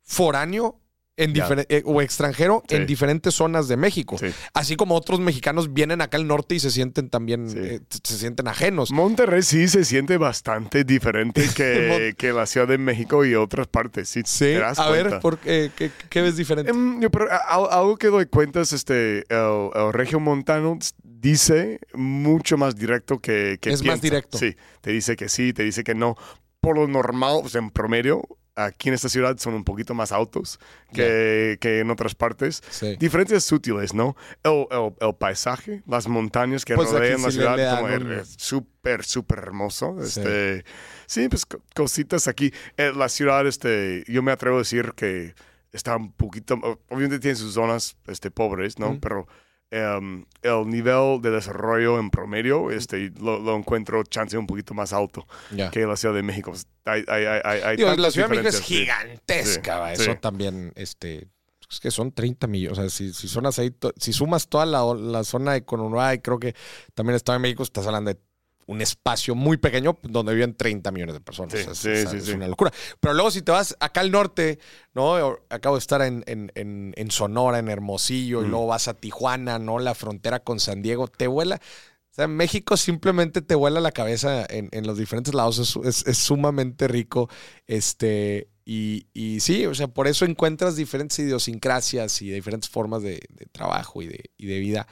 foráneo 0.01 0.79
en 1.17 1.33
eh, 1.69 1.81
o 1.85 2.01
extranjero 2.01 2.63
Sí. 2.69 2.75
en 2.75 2.85
diferentes 2.85 3.33
zonas 3.33 3.67
de 3.67 3.75
México. 3.75 4.17
Sí. 4.17 4.27
Así 4.53 4.75
como 4.75 4.95
otros 4.95 5.19
mexicanos 5.19 5.73
vienen 5.73 6.01
acá 6.01 6.17
al 6.17 6.27
norte 6.27 6.55
y 6.55 6.59
se 6.59 6.71
sienten 6.71 7.09
también, 7.09 7.49
Sí. 7.49 7.57
eh, 7.59 7.79
se 8.03 8.17
sienten 8.17 8.47
ajenos. 8.47 8.91
Monterrey 8.91 9.41
sí 9.41 9.67
se 9.67 9.83
siente 9.83 10.17
bastante 10.17 10.83
diferente 10.83 11.41
que, 11.55 12.13
que 12.17 12.31
la 12.31 12.45
Ciudad 12.45 12.67
de 12.67 12.77
México 12.77 13.25
y 13.25 13.35
otras 13.35 13.67
partes. 13.67 14.07
Sí, 14.09 14.21
Sí, 14.25 14.45
te 14.45 14.59
das 14.59 14.79
a 14.79 14.89
ver, 14.89 15.03
cuenta. 15.07 15.19
¿por 15.19 15.37
qué, 15.39 15.71
qué, 15.75 15.91
qué 16.09 16.21
ves 16.21 16.37
diferente? 16.37 16.71
Em, 16.71 17.01
yo, 17.01 17.09
pero, 17.09 17.27
algo 17.49 17.97
que 17.97 18.07
doy 18.07 18.27
cuenta 18.27 18.61
es 18.61 18.71
este, 18.73 19.23
el, 19.33 19.69
el 19.75 19.93
regio 19.93 20.19
montano 20.19 20.77
dice 21.03 21.79
mucho 21.93 22.57
más 22.57 22.75
directo 22.75 23.19
que, 23.19 23.57
que 23.59 23.69
Es 23.71 23.79
más 23.81 23.99
piensa. 23.99 24.01
directo. 24.01 24.37
Sí, 24.37 24.55
te 24.81 24.91
dice 24.91 25.15
que 25.15 25.29
sí, 25.29 25.51
te 25.53 25.63
dice 25.63 25.83
que 25.83 25.95
no. 25.95 26.15
Por 26.61 26.77
lo 26.77 26.87
normal, 26.87 27.41
en 27.53 27.69
promedio, 27.71 28.21
aquí 28.57 28.89
en 28.89 28.95
esta 28.95 29.07
ciudad 29.07 29.37
son 29.37 29.53
un 29.53 29.63
poquito 29.63 29.93
más 29.93 30.11
altos 30.11 30.59
que, 30.93 31.57
que 31.61 31.79
en 31.79 31.89
otras 31.91 32.15
partes. 32.15 32.61
Sí. 32.69 32.97
Diferencias 32.99 33.43
sutiles, 33.43 33.93
¿no? 33.93 34.15
El, 34.43 34.65
el- 34.71 34.93
el 34.99 35.15
paisaje, 35.15 35.83
las 35.87 36.07
montañas 36.07 36.65
que 36.65 36.75
Pues 36.75 36.91
rodean 36.91 37.21
la 37.21 37.31
sí 37.31 37.37
ciudad, 37.37 37.79
como 37.79 37.93
un- 37.93 38.11
es 38.13 38.35
súper, 38.37 39.05
súper 39.05 39.37
hermoso. 39.39 39.95
Sí. 40.01 40.19
Este, 40.19 40.65
sí, 41.05 41.29
pues 41.29 41.45
co- 41.45 41.61
cositas 41.75 42.27
aquí. 42.27 42.51
Eh, 42.77 42.91
la 42.95 43.07
ciudad, 43.09 43.45
este, 43.47 44.03
yo 44.07 44.21
me 44.23 44.31
atrevo 44.31 44.55
a 44.57 44.59
decir 44.59 44.93
que 44.95 45.35
está 45.71 45.95
un 45.95 46.11
poquito, 46.11 46.55
obviamente 46.89 47.19
tiene 47.19 47.35
sus 47.35 47.53
zonas 47.53 47.95
este, 48.07 48.31
pobres, 48.31 48.79
¿no? 48.79 48.99
Pero 48.99 49.27
em, 49.71 50.25
el 50.43 50.67
nivel 50.67 51.21
de 51.21 51.31
desarrollo 51.31 51.99
en 51.99 52.09
promedio 52.09 52.71
este, 52.71 53.11
lo, 53.19 53.39
lo 53.39 53.55
encuentro 53.55 54.03
chance 54.03 54.37
un 54.37 54.47
poquito 54.47 54.73
más 54.73 54.93
alto 54.93 55.27
Ya. 55.51 55.69
que 55.71 55.85
la 55.85 55.95
Ciudad 55.97 56.15
de 56.15 56.23
México. 56.23 56.51
Pues, 56.51 56.67
hay, 56.85 57.03
hay, 57.07 57.25
hay, 57.43 57.77
Digo, 57.77 57.93
la 57.95 58.11
Ciudad 58.11 58.29
de 58.29 58.35
México 58.35 58.49
es 58.49 58.57
sí. 58.57 58.63
gigantesca, 58.75 59.73
Sí, 59.75 59.79
va, 59.79 59.95
sí. 59.95 60.01
eso 60.03 60.15
también, 60.15 60.71
este, 60.75 61.27
es 61.69 61.79
que 61.81 61.91
son 61.91 62.13
30 62.13 62.47
millones, 62.47 62.77
o 62.77 62.81
sea, 62.81 62.89
si, 62.89 63.13
si, 63.13 63.27
sonas 63.27 63.59
ahí 63.59 63.71
to- 63.71 63.93
si 63.97 64.13
sumas 64.13 64.47
toda 64.47 64.65
la, 64.65 64.83
la 64.95 65.23
zona 65.25 65.51
de 65.53 65.65
Conurbá 65.65 66.13
y 66.13 66.19
creo 66.19 66.39
que 66.39 66.55
también 66.93 67.15
Estado 67.17 67.37
de 67.37 67.41
México, 67.41 67.63
estás 67.63 67.85
hablando 67.87 68.13
de 68.13 68.19
un 68.67 68.81
espacio 68.81 69.33
muy 69.33 69.57
pequeño 69.57 69.97
donde 70.03 70.33
viven 70.35 70.53
30 70.55 70.91
millones 70.91 71.15
de 71.15 71.21
personas. 71.21 71.53
Sí, 71.53 71.59
O 71.59 71.63
sea, 71.63 71.71
es- 71.73 71.79
sí, 71.79 71.89
es, 71.89 72.23
sí, 72.23 72.29
es 72.31 72.35
una 72.35 72.47
locura. 72.47 72.71
Pero 72.99 73.13
luego 73.15 73.31
si 73.31 73.41
te 73.41 73.51
vas 73.51 73.75
acá 73.79 74.01
al 74.01 74.11
norte, 74.11 74.59
¿no? 74.93 75.15
Acabo 75.49 75.75
de 75.75 75.79
estar 75.79 76.01
en, 76.01 76.23
en- 76.27 76.51
en- 76.55 76.93
en 76.95 77.09
Sonora, 77.11 77.59
en 77.59 77.69
Hermosillo, 77.69 78.43
y 78.43 78.45
Mm. 78.47 78.49
luego 78.49 78.67
vas 78.67 78.87
a 78.87 78.93
Tijuana, 78.93 79.57
¿no? 79.57 79.79
La 79.79 79.95
frontera 79.95 80.41
con 80.41 80.59
San 80.59 80.81
Diego, 80.81 81.07
te 81.07 81.27
vuela. 81.27 81.59
O 82.11 82.13
sea, 82.17 82.27
México 82.27 82.77
simplemente 82.77 83.41
te 83.43 83.53
vuela 83.55 83.79
la 83.79 83.91
cabeza 83.91 84.43
en, 84.49 84.69
en 84.71 84.87
los 84.87 84.97
diferentes 84.97 85.33
lados. 85.33 85.59
Es, 85.59 85.75
es- 85.85 86.07
es 86.07 86.17
sumamente 86.17 86.87
rico. 86.87 87.29
Este, 87.67 88.49
y, 88.65 89.07
y 89.13 89.39
sí, 89.39 89.65
o 89.65 89.75
sea, 89.75 89.87
por 89.87 90.07
eso 90.07 90.25
encuentras 90.25 90.75
diferentes 90.75 91.19
idiosincrasias 91.19 92.21
y 92.21 92.29
diferentes 92.31 92.69
formas 92.69 93.01
de, 93.01 93.21
de 93.29 93.45
trabajo 93.51 94.01
y 94.01 94.07
de, 94.07 94.31
y 94.37 94.47
de 94.47 94.59
vida. 94.59 94.87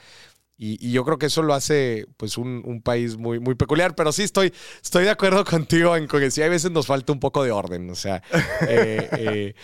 Y, 0.57 0.77
y 0.85 0.91
yo 0.91 1.03
creo 1.03 1.17
que 1.17 1.25
eso 1.25 1.41
lo 1.43 1.53
hace 1.53 2.05
pues 2.17 2.37
un, 2.37 2.61
un 2.65 2.81
país 2.81 3.17
muy, 3.17 3.39
muy 3.39 3.55
peculiar. 3.55 3.95
Pero 3.95 4.11
sí 4.11 4.23
estoy, 4.23 4.53
estoy 4.81 5.03
de 5.05 5.09
acuerdo 5.09 5.43
contigo 5.45 5.95
en 5.95 6.07
que 6.07 6.31
sí, 6.31 6.41
a 6.41 6.49
veces 6.49 6.71
nos 6.71 6.87
falta 6.87 7.13
un 7.13 7.19
poco 7.19 7.43
de 7.43 7.51
orden. 7.51 7.89
O 7.89 7.95
sea, 7.95 8.21
eh, 8.67 9.09
eh, 9.17 9.55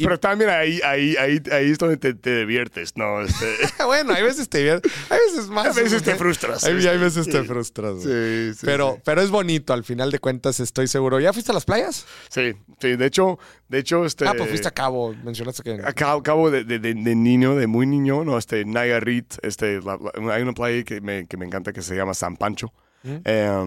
y- 0.00 0.04
Pero 0.04 0.18
también 0.18 0.50
ahí, 0.50 0.80
ahí, 0.84 1.16
ahí, 1.16 1.42
ahí 1.52 1.70
es 1.70 1.78
donde 1.78 1.96
te, 1.96 2.14
te 2.14 2.38
diviertes, 2.40 2.96
¿no? 2.96 3.20
Este, 3.22 3.46
bueno, 3.86 4.12
hay 4.14 4.22
veces 4.22 4.48
te 4.48 4.58
diviertes, 4.58 4.92
hay 5.10 5.18
veces 5.28 5.48
más. 5.48 5.76
a 5.76 5.80
veces 5.82 6.02
te 6.02 6.14
frustras. 6.14 6.64
Hay, 6.64 6.86
hay 6.86 6.98
veces 6.98 7.28
te 7.28 7.42
frustras. 7.44 8.02
Sí, 8.02 8.52
sí, 8.54 8.60
pero, 8.66 8.94
sí. 8.96 9.02
pero 9.04 9.20
es 9.20 9.30
bonito, 9.30 9.72
al 9.72 9.84
final 9.84 10.10
de 10.10 10.18
cuentas, 10.18 10.60
estoy 10.60 10.86
seguro. 10.88 11.20
¿Ya 11.20 11.32
fuiste 11.32 11.52
a 11.52 11.54
las 11.54 11.64
playas? 11.64 12.06
Sí, 12.28 12.54
sí, 12.80 12.96
de 12.96 13.06
hecho, 13.06 13.38
de 13.68 13.78
hecho, 13.78 14.04
este... 14.04 14.26
Ah, 14.26 14.32
pues 14.36 14.48
fuiste 14.48 14.68
a 14.68 14.72
Cabo, 14.72 15.14
mencionaste 15.22 15.62
que... 15.62 15.72
Acá, 15.84 16.12
acabo 16.12 16.50
de, 16.50 16.64
de, 16.64 16.78
de- 16.78 16.94
de 16.94 17.14
niño, 17.14 17.54
de 17.56 17.66
muy 17.66 17.86
niño, 17.86 18.24
¿no? 18.24 18.38
Este, 18.38 18.64
Nayarit, 18.64 19.34
este, 19.42 19.80
la- 19.82 19.98
la- 20.20 20.34
hay 20.34 20.42
una 20.42 20.52
playa 20.52 20.82
que 20.84 21.00
me, 21.00 21.26
que 21.26 21.36
me 21.36 21.46
encanta 21.46 21.72
que 21.72 21.82
se 21.82 21.94
llama 21.94 22.14
San 22.14 22.36
Pancho. 22.36 22.72
¿Mm? 23.02 23.16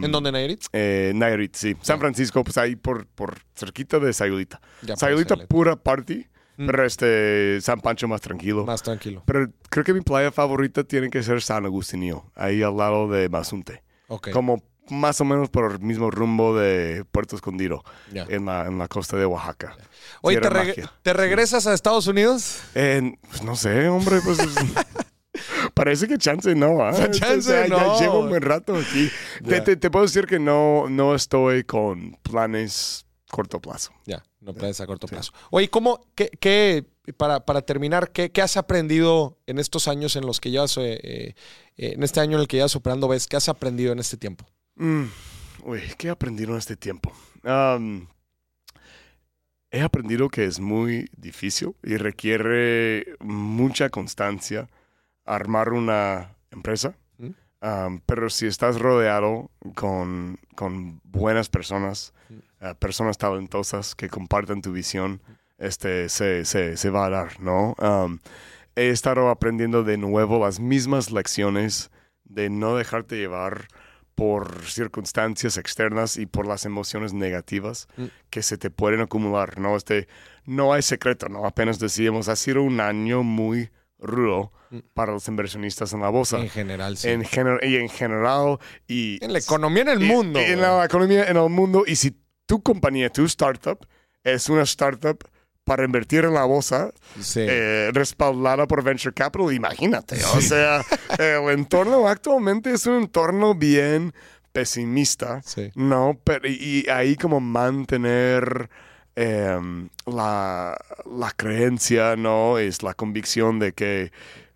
¿En 0.05 0.11
dónde, 0.11 0.31
Nayarit? 0.31 0.63
eh, 0.73 1.11
Nayarit, 1.15 1.55
sí. 1.55 1.75
San 1.81 1.99
Francisco, 1.99 2.43
pues 2.43 2.57
ahí 2.57 2.75
por, 2.75 3.07
por 3.07 3.37
cerquita 3.55 3.99
de 3.99 4.13
Sayulita. 4.13 4.61
Ya, 4.81 4.95
Sayulita 4.95 5.35
pura 5.47 5.75
party, 5.75 6.27
Mm. 6.55 6.67
pero 6.67 6.85
este, 6.85 7.57
San 7.61 7.81
Pancho 7.81 8.07
más 8.07 8.21
tranquilo. 8.21 8.63
Más 8.63 8.83
tranquilo. 8.83 9.23
Pero 9.25 9.47
creo 9.71 9.83
que 9.83 9.91
mi 9.91 10.01
playa 10.01 10.31
favorita 10.31 10.83
tiene 10.83 11.09
que 11.09 11.23
ser 11.23 11.41
San 11.41 11.65
Agustinio, 11.65 12.31
ahí 12.35 12.61
al 12.61 12.77
lado 12.77 13.09
de 13.09 13.27
Mazunte. 13.27 13.81
Ok. 14.07 14.29
Como 14.29 14.61
más 14.91 15.19
o 15.19 15.25
menos 15.25 15.49
por 15.49 15.71
el 15.71 15.79
mismo 15.79 16.11
rumbo 16.11 16.55
de 16.55 17.05
Puerto 17.11 17.35
Escondido, 17.35 17.83
ya. 18.11 18.27
en 18.29 18.45
la, 18.45 18.67
en 18.67 18.77
la 18.77 18.87
costa 18.87 19.17
de 19.17 19.25
Oaxaca. 19.25 19.75
Oye, 20.21 20.39
¿te, 20.39 20.47
reg- 20.49 20.67
magia. 20.67 20.93
¿te 21.01 21.13
regresas 21.13 21.65
a 21.65 21.73
Estados 21.73 22.05
Unidos? 22.05 22.61
Eh, 22.75 23.15
pues 23.29 23.41
no 23.41 23.55
sé, 23.55 23.87
hombre, 23.87 24.19
pues... 24.23 24.37
Parece 25.73 26.07
que 26.07 26.17
chance 26.17 26.53
no, 26.55 26.83
¿ah? 26.85 26.91
Chance 27.11 27.67
no. 27.69 27.77
Ya 27.77 27.99
llevo 28.01 28.19
un 28.19 28.29
buen 28.29 28.41
rato 28.41 28.75
aquí. 28.75 29.09
Te, 29.43 29.51
Ya. 29.51 29.63
te- 29.63 29.75
te 29.75 29.89
puedo 29.91 30.05
decir 30.05 30.25
que 30.25 30.39
no, 30.39 30.89
no 30.89 31.15
estoy 31.15 31.63
con 31.63 32.17
planes 32.23 33.05
corto 33.29 33.59
plazo. 33.59 33.91
Ya, 34.05 34.23
no 34.41 34.53
planes 34.53 34.79
a 34.81 34.85
corto 34.85 35.07
plazo. 35.07 35.31
Oye, 35.49 35.69
¿cómo, 35.69 36.05
qué, 36.15 36.29
qué- 36.39 36.85
para, 37.17 37.39
para 37.45 37.61
terminar, 37.63 38.11
¿qué, 38.11 38.31
qué 38.31 38.41
has 38.41 38.55
aprendido 38.57 39.37
en 39.47 39.59
estos 39.59 39.87
años 39.87 40.15
en 40.15 40.25
los 40.25 40.39
que 40.39 40.51
llevas, 40.51 40.77
eh, 40.77 40.99
eh, 41.03 41.33
en 41.75 42.03
este 42.03 42.19
año 42.21 42.35
en 42.37 42.41
el 42.41 42.47
que 42.47 42.57
llevas 42.57 42.75
operando 42.75 43.07
ves? 43.07 43.27
¿Qué 43.27 43.35
has 43.35 43.49
aprendido 43.49 43.91
en 43.91 43.99
este 43.99 44.15
tiempo? 44.17 44.45
Mm, 44.75 45.05
uy, 45.63 45.81
¿qué 45.97 46.07
he 46.07 46.11
aprendido 46.11 46.51
en 46.51 46.57
este 46.59 46.75
tiempo? 46.77 47.11
He 49.71 49.81
aprendido 49.81 50.29
que 50.29 50.45
es 50.45 50.59
muy 50.59 51.09
difícil 51.17 51.75
y 51.83 51.97
requiere 51.97 53.15
mucha 53.19 53.89
constancia 53.89 54.69
armar 55.25 55.69
una 55.73 56.35
empresa. 56.51 56.95
¿Mm? 57.17 57.97
Pero 58.05 58.29
si 58.29 58.45
estás 58.47 58.79
rodeado 58.79 59.49
con, 59.75 60.37
con 60.55 60.99
buenas 61.03 61.49
personas, 61.49 62.13
Mm. 62.29 62.33
eh, 62.61 62.75
personas 62.79 63.17
talentosas 63.17 63.95
que 63.95 64.09
compartan 64.09 64.61
tu 64.61 64.71
visión, 64.71 65.21
este, 65.57 66.09
se, 66.09 66.45
se, 66.45 66.77
se 66.77 66.89
va 66.89 67.05
a 67.05 67.09
dar, 67.09 67.39
¿no? 67.41 67.75
Am, 67.79 68.19
he 68.75 68.89
estado 68.89 69.29
aprendiendo 69.29 69.83
de 69.83 69.97
nuevo 69.97 70.39
las 70.39 70.59
mismas 70.59 71.11
lecciones 71.11 71.91
de 72.23 72.49
no 72.49 72.75
dejarte 72.75 73.17
llevar 73.17 73.67
por 74.15 74.63
circunstancias 74.65 75.57
externas 75.57 76.17
y 76.17 76.25
por 76.25 76.47
las 76.47 76.65
emociones 76.65 77.13
negativas 77.13 77.87
Mm. 77.97 78.05
que 78.29 78.41
se 78.43 78.57
te 78.57 78.69
pueden 78.71 79.01
acumular, 79.01 79.59
¿no? 79.59 79.75
Este, 79.75 80.07
no 80.45 80.73
hay 80.73 80.81
secreto, 80.81 81.29
¿no? 81.29 81.45
Apenas 81.45 81.79
decíamos, 81.79 82.29
ha 82.29 82.35
sido 82.35 82.61
un 82.63 82.79
año 82.79 83.23
muy 83.23 83.69
rudo 83.99 84.51
Mm. 84.53 84.62
Para 84.93 85.11
los 85.13 85.27
inversionistas 85.27 85.93
en 85.93 86.01
la 86.01 86.09
bolsa. 86.09 86.39
En 86.39 86.49
general, 86.49 86.97
sí. 86.97 87.09
En 87.09 87.23
gener- 87.23 87.59
y 87.63 87.75
en 87.77 87.89
general, 87.89 88.57
y 88.87 89.23
En 89.23 89.33
la 89.33 89.39
economía 89.39 89.83
en 89.83 89.89
el 89.89 90.03
y- 90.03 90.07
mundo. 90.07 90.39
y 90.41 90.45
en 90.45 90.61
la 90.61 90.83
economía 90.85 91.25
en 91.29 91.37
el 91.37 91.49
mundo, 91.49 91.83
y 91.85 91.95
si 91.95 92.15
tu 92.45 92.61
compañía, 92.61 93.09
tu 93.09 93.25
startup, 93.25 93.85
es 94.23 94.49
una 94.49 94.63
startup 94.63 95.23
para 95.65 95.85
invertir 95.85 96.25
en 96.25 96.33
la 96.33 96.43
bolsa, 96.43 96.91
Sí. 97.21 97.39
eh, 97.47 97.89
respaldada 97.93 98.67
por 98.67 98.83
Venture 98.83 99.13
Capital, 99.13 99.53
imagínate. 99.53 100.17
O 100.35 100.41
sea, 100.41 100.81
el 101.17 101.49
entorno 101.51 102.07
actualmente 102.07 102.71
es 102.73 102.85
un 102.85 102.95
entorno 103.03 103.55
bien 103.55 104.13
pesimista, 104.51 105.41
Sí. 105.43 105.71
¿no? 105.75 106.19
Pero, 106.23 106.47
y, 106.47 106.83
y 106.85 106.89
ahí 106.89 107.15
como 107.15 107.39
mantener 107.39 108.69
em, 109.15 109.89
la, 110.07 110.75
la 111.05 111.31
creencia, 111.31 112.15
¿no? 112.15 112.57
Es 112.57 112.81
la 112.83 112.93
convicción 112.93 113.59
de 113.59 113.71
que 113.73 114.11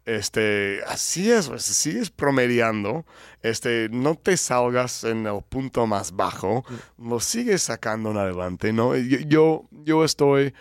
este, 0.08 0.80
así 0.88 1.30
es, 1.32 1.50
pues, 1.50 1.64
sigues 1.64 2.10
promediando, 2.10 3.06
este, 3.42 3.90
no 3.92 4.16
te 4.16 4.38
salgas 4.38 5.04
en 5.04 5.28
el 5.28 5.42
punto 5.48 5.86
más 5.86 6.16
bajo, 6.16 6.64
lo 6.98 7.20
sigues 7.20 7.62
sacando 7.64 8.12
en 8.12 8.18
adelante, 8.18 8.72
¿no? 8.72 8.96
Yo, 8.96 9.18
yo, 9.28 9.66
yo 9.72 10.04
estoy, 10.06 10.54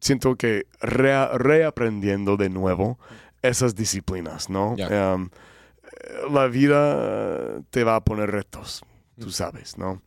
siento 0.00 0.36
que 0.36 0.66
rea- 0.80 1.30
reaprendiendo 1.36 2.36
de 2.38 2.48
nuevo 2.48 2.98
esas 3.42 3.74
disciplinas, 3.74 4.48
¿no? 4.48 4.74
Em, 5.14 5.28
la 6.32 6.46
vida 6.46 7.60
te 7.70 7.84
va 7.84 7.96
a 7.96 8.00
poner 8.04 8.30
retos, 8.30 8.82
tú 9.20 9.30
sabes, 9.30 9.76
¿no? 9.78 10.02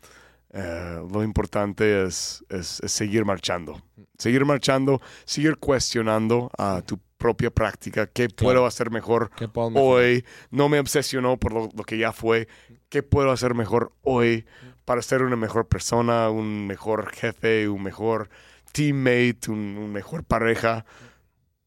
Eh, 0.52 1.00
lo 1.12 1.22
importante 1.24 2.04
es, 2.06 2.44
es- 2.50 2.80
es 2.82 2.92
seguir 2.92 3.24
marchando. 3.24 3.82
Seguir 4.18 4.46
marchando, 4.46 5.00
seguir 5.26 5.58
cuestionando 5.58 6.50
a 6.58 6.82
tu 6.82 7.00
propia 7.20 7.52
práctica, 7.52 8.08
qué 8.08 8.30
puedo 8.30 8.66
hacer 8.66 8.90
mejor 8.90 9.30
hoy. 9.76 10.26
No 10.50 10.70
me 10.70 10.80
obsesionó 10.80 11.38
por 11.38 11.54
lo, 11.54 11.70
lo 11.76 11.84
que 11.84 12.00
ya 12.00 12.12
fue. 12.12 12.48
¿Qué 12.90 13.04
puedo 13.04 13.30
hacer 13.30 13.54
mejor 13.54 13.92
hoy 14.02 14.46
para 14.86 15.04
ser 15.04 15.22
una 15.22 15.36
mejor 15.36 15.68
persona, 15.68 16.32
un 16.32 16.66
mejor 16.66 17.12
jefe, 17.12 17.70
un 17.70 17.84
mejor 17.84 18.30
teammate, 18.72 19.50
un, 19.52 19.60
un 19.78 19.92
mejor 19.92 20.24
pareja? 20.24 20.86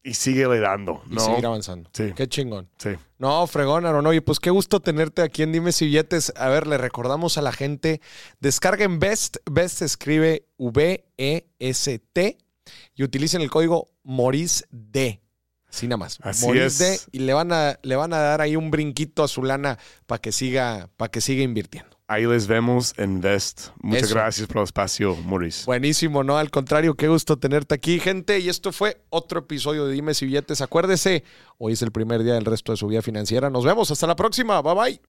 Y 0.05 0.15
síguele 0.15 0.59
dando, 0.59 1.01
Y 1.09 1.15
¿no? 1.15 1.21
seguir 1.21 1.45
avanzando. 1.45 1.89
Sí. 1.93 2.11
Qué 2.13 2.27
chingón. 2.27 2.67
Sí. 2.77 2.89
No, 3.19 3.47
fregón, 3.47 3.85
Aaron. 3.85 4.05
Oye, 4.05 4.21
pues 4.21 4.41
qué 4.41 4.49
gusto 4.49 4.81
tenerte 4.81 5.21
aquí 5.21 5.43
en 5.43 5.53
Dime 5.53 5.71
si 5.71 5.85
Billetes. 5.85 6.33
A 6.35 6.49
ver, 6.49 6.67
le 6.67 6.77
recordamos 6.77 7.37
a 7.37 7.41
la 7.41 7.53
gente, 7.53 8.01
descarguen 8.41 8.99
Best. 8.99 9.37
Best 9.49 9.77
se 9.77 9.85
escribe 9.85 10.45
V-E-S-T 10.57 12.37
y 12.95 13.03
utilicen 13.03 13.41
el 13.41 13.49
código 13.49 13.87
MORISD. 14.03 15.19
Así 15.73 15.87
nada 15.87 15.97
más. 15.97 16.19
Así 16.21 16.47
es. 16.51 17.07
y 17.11 17.19
le 17.19 17.33
van 17.33 17.51
a, 17.51 17.79
le 17.81 17.95
van 17.95 18.13
a 18.13 18.19
dar 18.19 18.41
ahí 18.41 18.55
un 18.55 18.69
brinquito 18.69 19.23
a 19.23 19.27
su 19.27 19.43
lana 19.43 19.79
para 20.05 20.21
que 20.21 20.31
siga, 20.31 20.89
para 20.97 21.09
que 21.09 21.19
siga 21.19 21.41
invirtiendo. 21.41 21.89
Ahí 22.07 22.27
les 22.27 22.45
vemos 22.45 22.93
en 22.97 23.21
Vest. 23.21 23.69
Muchas 23.81 24.03
Eso. 24.03 24.15
gracias 24.15 24.47
por 24.47 24.57
el 24.57 24.63
espacio, 24.65 25.15
Maurice. 25.15 25.65
Buenísimo, 25.65 26.23
¿no? 26.23 26.37
Al 26.37 26.51
contrario, 26.51 26.93
qué 26.95 27.07
gusto 27.07 27.39
tenerte 27.39 27.73
aquí, 27.73 27.99
gente. 27.99 28.39
Y 28.39 28.49
esto 28.49 28.71
fue 28.71 29.01
otro 29.09 29.39
episodio 29.39 29.87
de 29.87 29.93
Dime 29.93 30.13
si 30.13 30.27
Billetes. 30.27 30.61
Acuérdese, 30.61 31.23
hoy 31.57 31.73
es 31.73 31.81
el 31.81 31.91
primer 31.91 32.21
día 32.23 32.35
del 32.35 32.45
resto 32.45 32.71
de 32.73 32.77
su 32.77 32.87
vida 32.87 33.01
financiera. 33.01 33.49
Nos 33.49 33.65
vemos, 33.65 33.89
hasta 33.89 34.05
la 34.05 34.15
próxima. 34.15 34.61
Bye 34.61 34.75
bye. 34.75 35.03